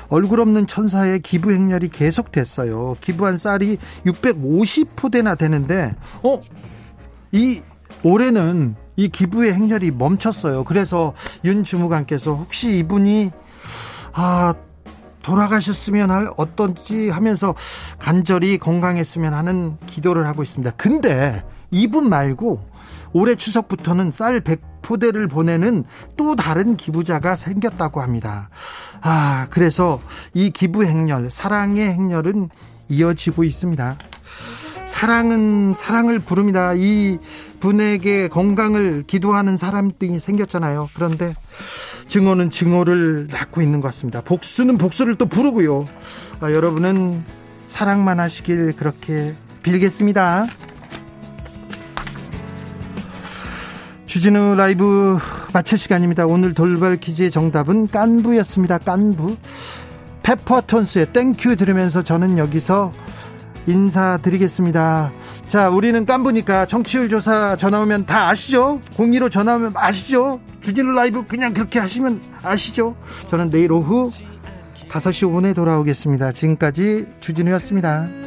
얼굴 0.10 0.40
없는 0.42 0.68
천사의 0.68 1.22
기부 1.22 1.52
행렬이 1.52 1.90
계속됐어요. 1.90 2.98
기부한 3.02 3.38
쌀이 3.38 3.78
650포대나 4.06 5.38
되는데 5.38 5.94
어? 6.22 6.40
이 7.32 7.62
올해는 8.04 8.76
이 8.96 9.10
기부의 9.10 9.54
행렬이 9.54 9.92
멈췄어요. 9.92 10.64
그래서 10.66 11.14
윤 11.46 11.64
주무관께서 11.64 12.34
혹시 12.34 12.78
이분이 12.78 13.32
아 14.14 14.54
돌아가셨으면 15.24 16.12
할 16.12 16.28
어떤지 16.38 17.10
하면서 17.10 17.56
간절히 17.98 18.60
건강했으면 18.60 19.34
하는 19.34 19.78
기도를 19.88 20.28
하고 20.28 20.44
있습니다. 20.44 20.72
근데 20.78 21.44
이분 21.72 22.08
말고 22.08 22.64
올해 23.14 23.36
추석부터는 23.36 24.12
쌀 24.12 24.42
100포대를 24.42 25.30
보내는 25.30 25.86
또 26.18 26.36
다른 26.36 26.78
기부자가 26.78 27.36
생겼다고 27.36 28.02
합니다. 28.02 28.50
아, 29.02 29.48
그래서 29.50 30.00
이 30.34 30.50
기부 30.52 30.84
행렬, 30.84 31.30
사랑의 31.30 31.94
행렬은 31.94 32.50
이어지고 32.90 33.44
있습니다. 33.44 33.98
사랑은 34.86 35.74
사랑을 35.76 36.20
부릅니다. 36.20 36.74
이 36.76 37.18
분에게 37.60 38.28
건강을 38.28 39.04
기도하는 39.08 39.58
사람들이 39.58 40.20
생겼잖아요. 40.20 40.90
그런데 40.94 41.34
증오는 42.08 42.50
증오를 42.50 43.28
낳고 43.32 43.62
있는 43.62 43.82
것 43.82 43.88
같습니다. 43.90 44.22
복수는 44.22 44.78
복수를 44.78 45.16
또 45.16 45.26
부르고요. 45.26 45.86
아, 46.42 46.52
여러분은 46.52 47.24
사랑만 47.68 48.20
하시길 48.20 48.74
그렇게 48.74 49.34
빌겠습니다. 49.64 50.48
주진우 54.06 54.56
라이브 54.56 55.18
마칠 55.54 55.78
시간입니다. 55.78 56.28
오늘 56.28 56.54
돌발 56.54 56.98
퀴즈의 56.98 57.32
정답은 57.32 57.88
깐부였습니다. 57.88 58.78
깐부. 58.78 59.38
페퍼톤스의 60.22 61.14
Thank 61.14 61.40
You 61.40 61.56
들으면서 61.56 62.02
저는 62.04 62.38
여기서 62.38 62.92
인사드리겠습니다. 63.68 65.12
자, 65.48 65.70
우리는 65.70 66.06
깐부니까 66.06 66.66
청취율 66.66 67.10
조사 67.10 67.56
전화 67.56 67.82
오면 67.82 68.06
다 68.06 68.30
아시죠? 68.30 68.82
02로 68.96 69.32
전화 69.32 69.56
오면 69.56 69.74
아시죠? 69.76 70.40
주진우 70.62 70.94
라이브 70.94 71.26
그냥 71.26 71.54
그렇게 71.54 71.80
하시면 71.80 72.22
아시죠? 72.42 72.96
저는 73.30 73.50
내일 73.50 73.72
오후 73.72 74.10
5시 74.90 75.30
5분에 75.30 75.56
돌아오겠습니다. 75.56 76.32
지금까지 76.34 77.08
주진우였습니다. 77.20 78.23